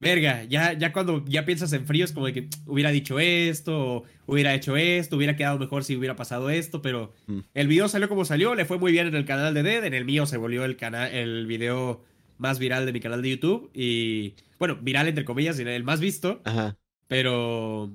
Verga, 0.00 0.44
ya, 0.44 0.72
ya 0.72 0.94
cuando 0.94 1.22
ya 1.26 1.44
piensas 1.44 1.74
en 1.74 1.84
frío 1.84 2.06
es 2.06 2.12
como 2.12 2.24
de 2.24 2.32
que 2.32 2.48
hubiera 2.66 2.90
dicho 2.90 3.20
esto, 3.20 4.04
hubiera 4.26 4.54
hecho 4.54 4.78
esto, 4.78 5.16
hubiera 5.16 5.36
quedado 5.36 5.58
mejor 5.58 5.84
si 5.84 5.94
hubiera 5.94 6.16
pasado 6.16 6.48
esto, 6.48 6.80
pero 6.80 7.12
mm. 7.26 7.40
el 7.52 7.68
video 7.68 7.86
salió 7.86 8.08
como 8.08 8.24
salió, 8.24 8.54
le 8.54 8.64
fue 8.64 8.78
muy 8.78 8.92
bien 8.92 9.08
en 9.08 9.14
el 9.14 9.26
canal 9.26 9.52
de 9.52 9.62
Dead, 9.62 9.84
en 9.84 9.92
el 9.92 10.06
mío 10.06 10.24
se 10.24 10.38
volvió 10.38 10.64
el 10.64 10.78
canal, 10.78 11.12
el 11.12 11.46
video 11.46 12.02
más 12.38 12.58
viral 12.58 12.86
de 12.86 12.92
mi 12.94 13.00
canal 13.00 13.20
de 13.20 13.28
YouTube 13.28 13.70
y, 13.74 14.36
bueno, 14.58 14.78
viral 14.80 15.06
entre 15.06 15.26
comillas, 15.26 15.58
el 15.58 15.84
más 15.84 16.00
visto. 16.00 16.40
Ajá. 16.44 16.78
Pero, 17.06 17.90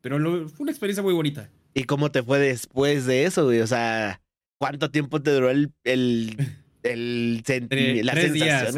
pero 0.00 0.18
fue 0.48 0.64
una 0.64 0.72
experiencia 0.72 1.04
muy 1.04 1.14
bonita. 1.14 1.48
¿Y 1.74 1.84
cómo 1.84 2.10
te 2.10 2.24
fue 2.24 2.40
después 2.40 3.06
de 3.06 3.24
eso, 3.24 3.44
güey? 3.44 3.60
O 3.60 3.66
sea, 3.68 4.20
¿cuánto 4.58 4.90
tiempo 4.90 5.22
te 5.22 5.30
duró 5.30 5.50
el, 5.50 5.70
el, 5.84 6.36
el 6.82 7.42
la 8.04 8.12
tres 8.14 8.32
días, 8.32 8.74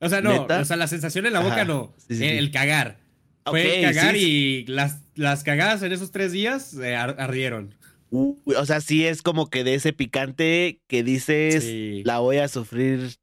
O 0.00 0.08
sea, 0.08 0.20
no, 0.20 0.44
o 0.44 0.64
sea, 0.64 0.76
la 0.76 0.86
sensación 0.86 1.26
en 1.26 1.32
la 1.32 1.40
boca 1.40 1.64
no, 1.64 1.94
el 2.08 2.50
cagar. 2.50 2.98
Fue 3.44 3.80
cagar 3.82 4.16
y 4.16 4.64
las, 4.66 5.00
las 5.14 5.42
cagadas 5.42 5.82
en 5.82 5.92
esos 5.92 6.10
tres 6.10 6.32
días 6.32 6.74
eh, 6.74 6.94
ardieron. 6.94 7.74
o 8.10 8.66
sea, 8.66 8.80
sí 8.80 9.06
es 9.06 9.22
como 9.22 9.48
que 9.48 9.64
de 9.64 9.74
ese 9.74 9.92
picante 9.92 10.80
que 10.86 11.02
dices, 11.02 11.64
la 12.04 12.18
voy 12.18 12.38
a 12.38 12.48
sufrir 12.48 13.18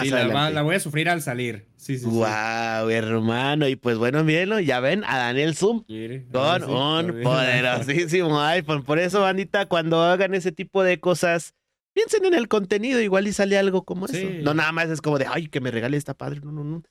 sí, 0.00 0.10
la, 0.10 0.62
voy 0.62 0.74
a 0.74 0.80
sufrir 0.80 1.08
al 1.08 1.22
salir. 1.22 1.66
Sí, 1.76 1.98
sí, 1.98 2.06
wow, 2.06 2.88
hermano. 2.88 3.68
Y 3.68 3.76
pues 3.76 3.98
bueno, 3.98 4.22
mírenlo, 4.24 4.60
ya 4.60 4.80
ven 4.80 5.04
a 5.04 5.18
Daniel 5.18 5.54
Zoom 5.54 5.84
con 6.32 6.64
un 6.64 7.20
poderosísimo 7.22 8.40
iPhone. 8.40 8.84
Por 8.84 8.98
eso, 8.98 9.20
bandita, 9.20 9.66
cuando 9.66 10.02
hagan 10.02 10.34
ese 10.34 10.52
tipo 10.52 10.82
de 10.82 11.00
cosas, 11.00 11.54
piensen 11.94 12.24
en 12.24 12.34
el 12.34 12.48
contenido, 12.48 13.00
igual 13.00 13.26
y 13.26 13.32
sale 13.32 13.58
algo 13.58 13.84
como 13.84 14.06
eso. 14.06 14.28
No 14.42 14.54
nada 14.54 14.72
más 14.72 14.88
es 14.90 15.00
como 15.00 15.18
de, 15.18 15.26
ay, 15.28 15.48
que 15.48 15.60
me 15.60 15.70
regale 15.70 15.96
esta 15.96 16.14
padre. 16.14 16.40
No, 16.42 16.52
no, 16.52 16.64
no. 16.64 16.82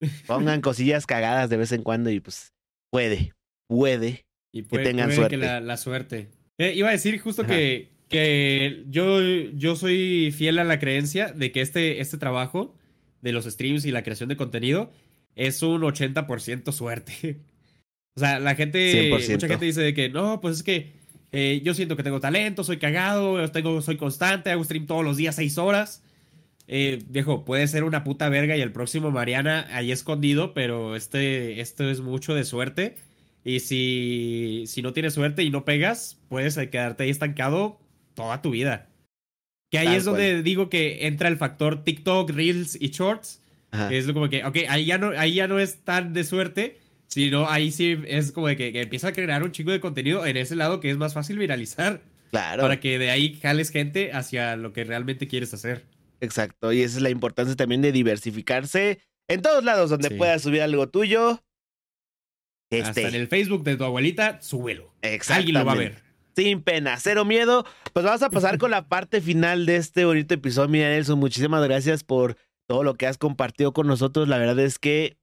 Pongan 0.26 0.60
cosillas 0.60 1.06
cagadas 1.06 1.50
de 1.50 1.56
vez 1.56 1.72
en 1.72 1.82
cuando 1.82 2.10
y 2.10 2.20
pues 2.20 2.52
puede, 2.90 3.32
puede, 3.68 4.24
y 4.52 4.62
que 4.62 4.78
tengan 4.78 5.12
suerte. 5.12 5.38
Que 5.38 5.60
la, 5.60 5.76
suerte. 5.76 6.28
Eh, 6.58 6.72
iba 6.74 6.88
a 6.88 6.92
decir 6.92 7.18
justo 7.20 7.46
que 7.46 7.90
que 8.10 8.84
yo, 8.88 9.22
yo 9.22 9.76
soy 9.76 10.34
fiel 10.36 10.58
a 10.58 10.64
la 10.64 10.78
creencia 10.78 11.32
de 11.32 11.52
que 11.52 11.62
este, 11.62 12.00
este 12.00 12.18
trabajo 12.18 12.74
de 13.22 13.32
los 13.32 13.44
streams 13.44 13.84
y 13.86 13.92
la 13.92 14.02
creación 14.02 14.28
de 14.28 14.36
contenido 14.36 14.90
es 15.36 15.62
un 15.62 15.80
80% 15.80 16.72
suerte. 16.72 17.38
o 18.16 18.20
sea, 18.20 18.40
la 18.40 18.56
gente, 18.56 19.10
mucha 19.10 19.46
gente 19.48 19.64
dice 19.64 19.80
de 19.80 19.94
que 19.94 20.08
no, 20.08 20.40
pues 20.40 20.56
es 20.56 20.62
que 20.64 20.99
eh, 21.32 21.60
yo 21.64 21.74
siento 21.74 21.96
que 21.96 22.02
tengo 22.02 22.20
talento, 22.20 22.64
soy 22.64 22.78
cagado, 22.78 23.48
tengo, 23.50 23.82
soy 23.82 23.96
constante, 23.96 24.50
hago 24.50 24.64
stream 24.64 24.86
todos 24.86 25.04
los 25.04 25.16
días, 25.16 25.36
seis 25.36 25.58
horas. 25.58 26.02
Eh, 26.66 27.02
viejo, 27.08 27.44
puede 27.44 27.66
ser 27.66 27.84
una 27.84 28.04
puta 28.04 28.28
verga 28.28 28.56
y 28.56 28.60
el 28.60 28.72
próximo 28.72 29.10
Mariana 29.10 29.66
ahí 29.72 29.90
escondido, 29.90 30.54
pero 30.54 30.94
este, 30.96 31.60
esto 31.60 31.88
es 31.88 32.00
mucho 32.00 32.34
de 32.34 32.44
suerte. 32.44 32.96
Y 33.44 33.60
si, 33.60 34.64
si 34.66 34.82
no 34.82 34.92
tienes 34.92 35.14
suerte 35.14 35.42
y 35.42 35.50
no 35.50 35.64
pegas, 35.64 36.18
puedes 36.28 36.56
quedarte 36.56 37.04
ahí 37.04 37.10
estancado 37.10 37.80
toda 38.14 38.42
tu 38.42 38.50
vida. 38.50 38.88
Que 39.70 39.78
ahí 39.78 39.94
es 39.94 40.04
donde 40.04 40.42
digo 40.42 40.68
que 40.68 41.06
entra 41.06 41.28
el 41.28 41.36
factor 41.36 41.84
TikTok, 41.84 42.30
Reels 42.30 42.76
y 42.80 42.88
Shorts. 42.90 43.40
es 43.90 44.06
como 44.12 44.28
que, 44.28 44.44
ok, 44.44 44.58
ahí 44.68 44.84
ya, 44.84 44.98
no, 44.98 45.10
ahí 45.16 45.34
ya 45.34 45.46
no 45.46 45.60
es 45.60 45.84
tan 45.84 46.12
de 46.12 46.24
suerte, 46.24 46.78
sino 47.10 47.48
ahí 47.48 47.72
sí 47.72 47.98
es 48.06 48.32
como 48.32 48.48
de 48.48 48.56
que, 48.56 48.80
empieza 48.80 49.08
a 49.08 49.12
crear 49.12 49.42
un 49.42 49.52
chingo 49.52 49.72
de 49.72 49.80
contenido 49.80 50.24
en 50.24 50.36
ese 50.36 50.56
lado 50.56 50.80
que 50.80 50.90
es 50.90 50.96
más 50.96 51.14
fácil 51.14 51.38
viralizar. 51.38 52.02
Claro. 52.30 52.62
Para 52.62 52.78
que 52.78 52.98
de 52.98 53.10
ahí 53.10 53.38
jales 53.42 53.70
gente 53.70 54.12
hacia 54.12 54.56
lo 54.56 54.72
que 54.72 54.84
realmente 54.84 55.26
quieres 55.26 55.52
hacer. 55.52 55.84
Exacto, 56.20 56.72
y 56.72 56.82
esa 56.82 56.98
es 56.98 57.02
la 57.02 57.10
importancia 57.10 57.56
también 57.56 57.82
de 57.82 57.92
diversificarse 57.92 59.00
en 59.28 59.42
todos 59.42 59.64
lados 59.64 59.90
donde 59.90 60.10
puedas 60.10 60.42
subir 60.42 60.62
algo 60.62 60.88
tuyo. 60.88 61.42
Este. 62.70 62.88
Hasta 62.88 63.08
en 63.08 63.14
el 63.14 63.26
Facebook 63.26 63.64
de 63.64 63.76
tu 63.76 63.84
abuelita, 63.84 64.40
súbelo. 64.40 64.94
Alguien 65.28 65.58
lo 65.58 65.64
va 65.64 65.72
a 65.72 65.76
ver 65.76 66.10
sin 66.36 66.62
pena, 66.62 66.96
cero 66.98 67.24
miedo. 67.24 67.66
Pues 67.92 68.04
vamos 68.04 68.22
a 68.22 68.30
pasar 68.30 68.58
con 68.58 68.70
la 68.70 68.88
parte 68.88 69.20
final 69.20 69.66
de 69.66 69.76
este 69.76 70.04
bonito 70.04 70.34
episodio. 70.34 70.68
Mira, 70.68 70.88
Nelson, 70.88 71.18
muchísimas 71.18 71.62
gracias 71.64 72.04
por 72.04 72.36
todo 72.66 72.82
lo 72.82 72.94
que 72.94 73.06
has 73.06 73.18
compartido 73.18 73.72
con 73.72 73.86
nosotros. 73.86 74.28
La 74.28 74.38
verdad 74.38 74.58
es 74.60 74.78
que 74.78 75.18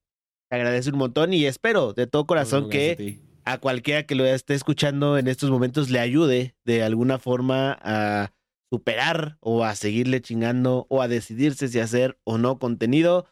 te 0.49 0.55
agradezco 0.55 0.93
un 0.93 0.99
montón 0.99 1.33
y 1.33 1.45
espero 1.45 1.93
de 1.93 2.07
todo 2.07 2.25
corazón 2.25 2.69
que 2.69 3.19
a, 3.45 3.57
cualquiera 3.57 4.05
que 4.05 4.15
lo 4.15 4.25
esté 4.25 4.53
escuchando 4.53 5.17
en 5.17 5.27
estos 5.27 5.49
momentos 5.49 5.89
le 5.89 5.99
ayude 5.99 6.55
de 6.65 6.83
alguna 6.83 7.19
forma 7.19 7.77
a 7.81 8.33
superar 8.69 9.37
o 9.39 9.63
a 9.63 9.75
seguirle 9.75 10.21
chingando 10.21 10.85
o 10.89 11.01
a 11.01 11.07
decidirse 11.07 11.67
si 11.67 11.79
hacer 11.79 12.17
o 12.23 12.37
no 12.37 12.59
contenido. 12.59 13.25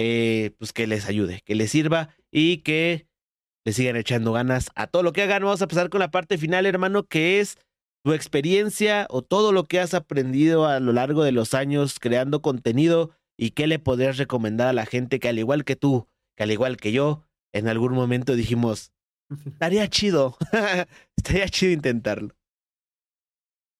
Eh, 0.00 0.52
pues 0.58 0.72
que 0.72 0.86
les 0.86 1.08
ayude, 1.08 1.42
que 1.44 1.56
les 1.56 1.72
sirva 1.72 2.10
y 2.30 2.58
que 2.58 3.08
le 3.64 3.72
sigan 3.72 3.96
echando 3.96 4.32
ganas 4.32 4.70
a 4.76 4.86
todo 4.86 5.02
lo 5.02 5.12
que 5.12 5.22
hagan. 5.22 5.42
Vamos 5.42 5.60
a 5.60 5.66
pasar 5.66 5.90
con 5.90 5.98
la 5.98 6.12
parte 6.12 6.38
final, 6.38 6.66
hermano, 6.66 7.02
que 7.02 7.40
es 7.40 7.58
tu 8.04 8.12
experiencia 8.12 9.08
o 9.10 9.22
todo 9.22 9.50
lo 9.50 9.64
que 9.64 9.80
has 9.80 9.94
aprendido 9.94 10.66
a 10.66 10.78
lo 10.78 10.92
largo 10.92 11.24
de 11.24 11.32
los 11.32 11.52
años 11.52 11.98
creando 11.98 12.42
contenido 12.42 13.10
y 13.36 13.50
qué 13.50 13.66
le 13.66 13.80
podrías 13.80 14.18
recomendar 14.18 14.68
a 14.68 14.72
la 14.72 14.86
gente 14.86 15.18
que 15.18 15.28
al 15.28 15.38
igual 15.40 15.64
que 15.64 15.74
tú, 15.74 16.06
que 16.38 16.44
al 16.44 16.52
igual 16.52 16.76
que 16.76 16.92
yo, 16.92 17.24
en 17.52 17.66
algún 17.66 17.94
momento 17.94 18.36
dijimos, 18.36 18.92
estaría 19.44 19.88
chido, 19.88 20.38
estaría 21.16 21.48
chido 21.48 21.72
intentarlo. 21.72 22.36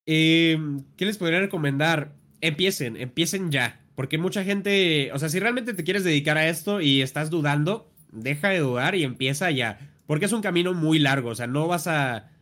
Em, 0.07 0.83
¿Qué 0.97 1.05
les 1.05 1.19
podría 1.19 1.39
recomendar? 1.39 2.17
Empiecen, 2.41 2.97
empiecen 2.97 3.53
ya. 3.53 3.81
Porque 3.95 4.19
mucha 4.19 4.43
gente, 4.43 5.13
o 5.13 5.21
sea, 5.21 5.29
si 5.29 5.39
realmente 5.39 5.73
te 5.73 5.85
quieres 5.85 6.03
dedicar 6.03 6.37
a 6.37 6.49
esto 6.49 6.81
y 6.81 7.01
estás 7.01 7.31
dudando, 7.31 7.93
deja 8.11 8.49
de 8.49 8.59
dudar 8.59 8.97
y 8.97 9.05
empieza 9.05 9.53
ya. 9.53 9.79
Porque 10.09 10.25
es 10.25 10.33
un 10.33 10.43
camino 10.43 10.75
muy 10.75 10.99
largo, 10.99 11.31
o 11.31 11.35
sea, 11.37 11.47
no 11.47 11.69
vas 11.69 11.87
a... 11.87 12.33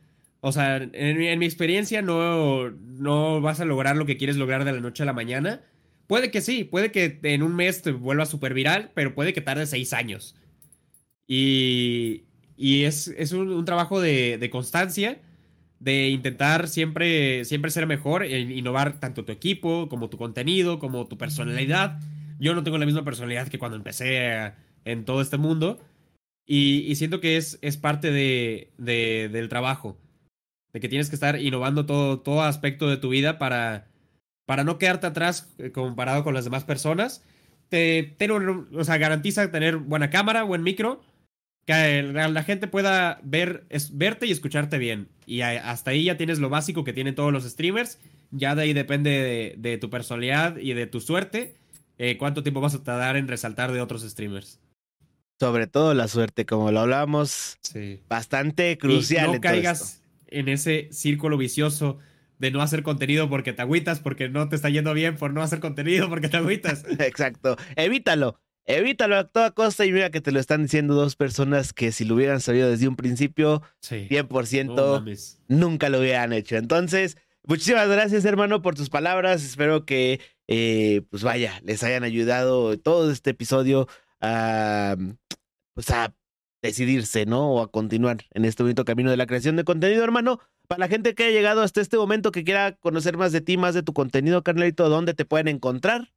O 0.40 0.50
sea, 0.50 0.76
en, 0.76 1.38
mi 1.38 1.44
experiencia 1.44 2.00
no, 2.00 2.70
no 2.70 3.42
vas 3.42 3.60
a 3.60 3.66
lograr 3.66 3.96
lo 3.96 4.06
que 4.06 4.16
quieres 4.16 4.36
lograr 4.36 4.64
de 4.64 4.72
la 4.72 4.80
noche 4.80 5.02
a 5.02 5.06
la 5.06 5.12
mañana. 5.12 5.60
Puede 6.06 6.30
que 6.30 6.40
sí, 6.40 6.64
puede 6.64 6.92
que 6.92 7.18
en 7.22 7.42
un 7.42 7.54
mes 7.56 7.82
te 7.82 7.92
vuelva 7.92 8.26
súper 8.26 8.54
viral, 8.54 8.90
pero 8.94 9.14
puede 9.14 9.32
que 9.32 9.40
tarde 9.40 9.66
seis 9.66 9.92
años. 9.92 10.36
Y, 11.26 12.26
y 12.56 12.84
es, 12.84 13.08
un, 13.32 13.64
trabajo 13.64 14.00
de, 14.00 14.48
constancia, 14.50 15.20
de 15.80 16.08
intentar 16.08 16.68
siempre, 16.68 17.44
siempre 17.44 17.70
ser 17.70 17.86
mejor, 17.86 18.22
e 18.22 18.40
innovar 18.40 19.00
tanto 19.00 19.24
tu 19.24 19.32
equipo, 19.32 19.88
como 19.88 20.08
tu 20.08 20.16
contenido, 20.16 20.78
como 20.78 21.06
tu 21.06 21.18
personalidad. 21.18 21.98
Yo 22.38 22.54
no 22.54 22.62
tengo 22.62 22.78
la 22.78 22.86
misma 22.86 23.04
personalidad 23.04 23.48
que 23.48 23.58
cuando 23.58 23.76
empecé 23.76 24.52
en 24.84 25.04
todo 25.04 25.20
este 25.20 25.38
mundo. 25.38 25.80
Y, 26.46 26.94
siento 26.94 27.20
que 27.20 27.36
es, 27.36 27.58
es 27.62 27.76
parte 27.76 28.12
de, 28.12 28.72
del 28.78 29.48
trabajo. 29.48 29.98
De 30.72 30.80
que 30.80 30.88
tienes 30.88 31.08
que 31.08 31.16
estar 31.16 31.40
innovando 31.40 31.86
todo, 31.86 32.20
todo 32.20 32.42
aspecto 32.42 32.88
de 32.88 32.98
tu 32.98 33.08
vida 33.08 33.38
para, 33.38 33.88
para 34.46 34.64
no 34.64 34.78
quedarte 34.78 35.08
atrás 35.08 35.52
eh, 35.58 35.72
comparado 35.72 36.24
con 36.24 36.32
las 36.32 36.44
demás 36.44 36.64
personas. 36.64 37.22
Te, 37.68 38.16
o 38.72 38.84
sea, 38.84 38.96
garantiza 38.96 39.50
tener 39.50 39.76
buena 39.76 40.08
cámara, 40.08 40.44
buen 40.44 40.62
micro, 40.62 41.02
que 41.66 42.02
la 42.02 42.42
gente 42.44 42.68
pueda 42.68 43.18
ver, 43.24 43.66
es, 43.70 43.98
verte 43.98 44.26
y 44.26 44.30
escucharte 44.30 44.78
bien. 44.78 45.08
Y 45.26 45.40
hasta 45.40 45.90
ahí 45.90 46.04
ya 46.04 46.16
tienes 46.16 46.38
lo 46.38 46.48
básico 46.48 46.84
que 46.84 46.92
tienen 46.92 47.16
todos 47.16 47.32
los 47.32 47.42
streamers. 47.44 47.98
Ya 48.30 48.54
de 48.54 48.62
ahí 48.62 48.72
depende 48.72 49.56
de, 49.58 49.78
tu 49.78 49.90
personalidad 49.90 50.58
y 50.58 50.74
de 50.74 50.86
tu 50.86 51.00
suerte. 51.00 51.56
Eh, 51.98 52.16
cuánto 52.18 52.44
tiempo 52.44 52.60
vas 52.60 52.74
a 52.74 52.84
tardar 52.84 53.16
en 53.16 53.26
resaltar 53.26 53.72
de 53.72 53.80
otros 53.80 54.02
streamers. 54.02 54.60
Sobre 55.40 55.66
todo 55.66 55.92
la 55.92 56.06
suerte, 56.06 56.46
como 56.46 56.70
lo 56.70 56.80
hablábamos, 56.80 57.58
sí. 57.62 58.00
bastante 58.08 58.78
crucial. 58.78 59.32
no 59.32 59.40
caigas 59.40 60.02
en 60.28 60.48
ese 60.48 60.88
círculo 60.92 61.36
vicioso 61.36 61.98
de 62.38 62.50
no 62.50 62.62
hacer 62.62 62.82
contenido 62.82 63.28
porque 63.28 63.52
te 63.52 63.62
agüitas, 63.62 64.00
porque 64.00 64.28
no 64.28 64.48
te 64.48 64.56
está 64.56 64.68
yendo 64.70 64.92
bien 64.94 65.16
por 65.16 65.32
no 65.32 65.42
hacer 65.42 65.60
contenido 65.60 66.08
porque 66.08 66.28
te 66.28 66.36
agüitas. 66.36 66.84
Exacto, 66.98 67.56
evítalo. 67.76 68.40
Evítalo 68.68 69.16
a 69.16 69.24
toda 69.28 69.52
costa 69.52 69.86
y 69.86 69.92
mira 69.92 70.10
que 70.10 70.20
te 70.20 70.32
lo 70.32 70.40
están 70.40 70.64
diciendo 70.64 70.94
dos 70.94 71.14
personas 71.14 71.72
que 71.72 71.92
si 71.92 72.04
lo 72.04 72.16
hubieran 72.16 72.40
sabido 72.40 72.68
desde 72.68 72.88
un 72.88 72.96
principio, 72.96 73.62
100% 73.80 75.38
nunca 75.46 75.88
lo 75.88 76.00
hubieran 76.00 76.32
hecho. 76.32 76.56
Entonces, 76.56 77.16
muchísimas 77.44 77.88
gracias 77.88 78.24
hermano 78.24 78.62
por 78.62 78.74
tus 78.74 78.90
palabras. 78.90 79.44
Espero 79.44 79.86
que, 79.86 80.20
eh, 80.48 81.02
pues 81.10 81.22
vaya, 81.22 81.60
les 81.62 81.84
hayan 81.84 82.02
ayudado 82.02 82.76
todo 82.76 83.12
este 83.12 83.30
episodio 83.30 83.86
a, 84.20 84.96
pues 85.74 85.90
a 85.90 86.12
decidirse, 86.60 87.24
¿no? 87.24 87.52
O 87.52 87.62
a 87.62 87.70
continuar 87.70 88.24
en 88.32 88.44
este 88.44 88.62
bonito 88.62 88.84
camino 88.84 89.10
de 89.10 89.16
la 89.16 89.26
creación 89.26 89.54
de 89.54 89.64
contenido, 89.64 90.02
hermano. 90.02 90.40
Para 90.68 90.80
la 90.80 90.88
gente 90.88 91.14
que 91.14 91.24
haya 91.24 91.32
llegado 91.32 91.62
hasta 91.62 91.80
este 91.80 91.96
momento, 91.96 92.32
que 92.32 92.44
quiera 92.44 92.72
conocer 92.76 93.16
más 93.16 93.32
de 93.32 93.40
ti, 93.40 93.56
más 93.56 93.74
de 93.74 93.82
tu 93.82 93.92
contenido, 93.92 94.42
carnalito, 94.42 94.88
¿dónde 94.88 95.14
te 95.14 95.24
pueden 95.24 95.48
encontrar? 95.48 96.12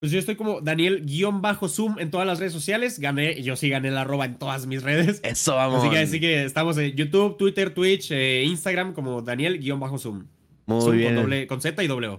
Pues 0.00 0.10
yo 0.10 0.18
estoy 0.18 0.34
como 0.34 0.60
Daniel-Zoom 0.60 2.00
en 2.00 2.10
todas 2.10 2.26
las 2.26 2.40
redes 2.40 2.52
sociales. 2.52 2.98
Gané, 2.98 3.40
yo 3.40 3.54
sí 3.54 3.68
gané 3.68 3.92
la 3.92 4.00
arroba 4.00 4.24
en 4.24 4.36
todas 4.36 4.66
mis 4.66 4.82
redes. 4.82 5.20
Eso, 5.22 5.54
vamos. 5.54 5.84
Así 5.96 6.18
que, 6.18 6.44
estamos 6.44 6.76
en 6.78 6.96
YouTube, 6.96 7.36
Twitter, 7.36 7.72
Twitch, 7.72 8.10
eh, 8.10 8.42
Instagram 8.42 8.94
como 8.94 9.22
Daniel-Zoom. 9.22 10.26
Muy 10.66 10.96
bien. 10.96 11.14
Con, 11.14 11.22
doble, 11.22 11.46
con 11.46 11.60
Z 11.60 11.84
y 11.84 11.86
W. 11.86 12.18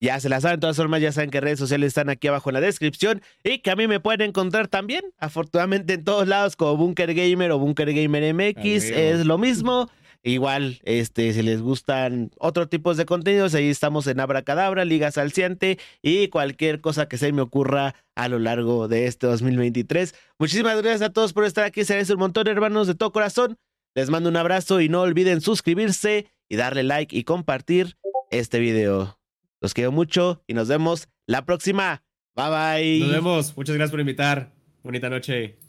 Ya 0.00 0.20
se 0.20 0.28
la 0.28 0.40
saben, 0.40 0.58
de 0.58 0.60
todas 0.60 0.76
formas, 0.76 1.00
ya 1.00 1.10
saben 1.10 1.30
que 1.30 1.40
redes 1.40 1.58
sociales 1.58 1.88
están 1.88 2.08
aquí 2.08 2.28
abajo 2.28 2.50
en 2.50 2.54
la 2.54 2.60
descripción 2.60 3.22
y 3.42 3.58
que 3.60 3.70
a 3.70 3.76
mí 3.76 3.88
me 3.88 3.98
pueden 3.98 4.20
encontrar 4.20 4.68
también, 4.68 5.02
afortunadamente 5.18 5.94
en 5.94 6.04
todos 6.04 6.28
lados 6.28 6.56
como 6.56 6.76
Bunker 6.76 7.14
Gamer 7.14 7.50
o 7.52 7.58
Bunker 7.58 7.92
Gamer 7.92 8.34
MX, 8.34 8.90
es 8.90 9.24
lo 9.26 9.38
mismo. 9.38 9.90
Igual, 10.26 10.80
este, 10.84 11.34
si 11.34 11.42
les 11.42 11.60
gustan 11.60 12.30
otro 12.38 12.66
tipos 12.66 12.96
de 12.96 13.04
contenidos, 13.04 13.54
ahí 13.54 13.68
estamos 13.68 14.06
en 14.06 14.20
Abracadabra, 14.20 14.86
Liga 14.86 15.10
Salciante 15.10 15.78
y 16.00 16.28
cualquier 16.28 16.80
cosa 16.80 17.08
que 17.08 17.18
se 17.18 17.30
me 17.30 17.42
ocurra 17.42 17.94
a 18.14 18.28
lo 18.28 18.38
largo 18.38 18.88
de 18.88 19.06
este 19.06 19.26
2023. 19.26 20.14
Muchísimas 20.38 20.80
gracias 20.80 21.02
a 21.02 21.12
todos 21.12 21.34
por 21.34 21.44
estar 21.44 21.64
aquí. 21.64 21.84
Se 21.84 22.00
un 22.10 22.18
montón, 22.18 22.48
hermanos, 22.48 22.86
de 22.86 22.94
todo 22.94 23.12
corazón. 23.12 23.58
Les 23.94 24.08
mando 24.08 24.30
un 24.30 24.36
abrazo 24.36 24.80
y 24.80 24.88
no 24.88 25.02
olviden 25.02 25.42
suscribirse 25.42 26.26
y 26.48 26.56
darle 26.56 26.84
like 26.84 27.14
y 27.14 27.24
compartir 27.24 27.98
este 28.30 28.60
video. 28.60 29.18
Los 29.60 29.74
quiero 29.74 29.92
mucho 29.92 30.42
y 30.46 30.54
nos 30.54 30.68
vemos 30.68 31.08
la 31.26 31.44
próxima. 31.44 32.02
Bye 32.34 32.48
bye. 32.48 33.00
Nos 33.00 33.12
vemos. 33.12 33.56
Muchas 33.58 33.74
gracias 33.74 33.90
por 33.90 34.00
invitar. 34.00 34.54
Bonita 34.82 35.10
noche. 35.10 35.63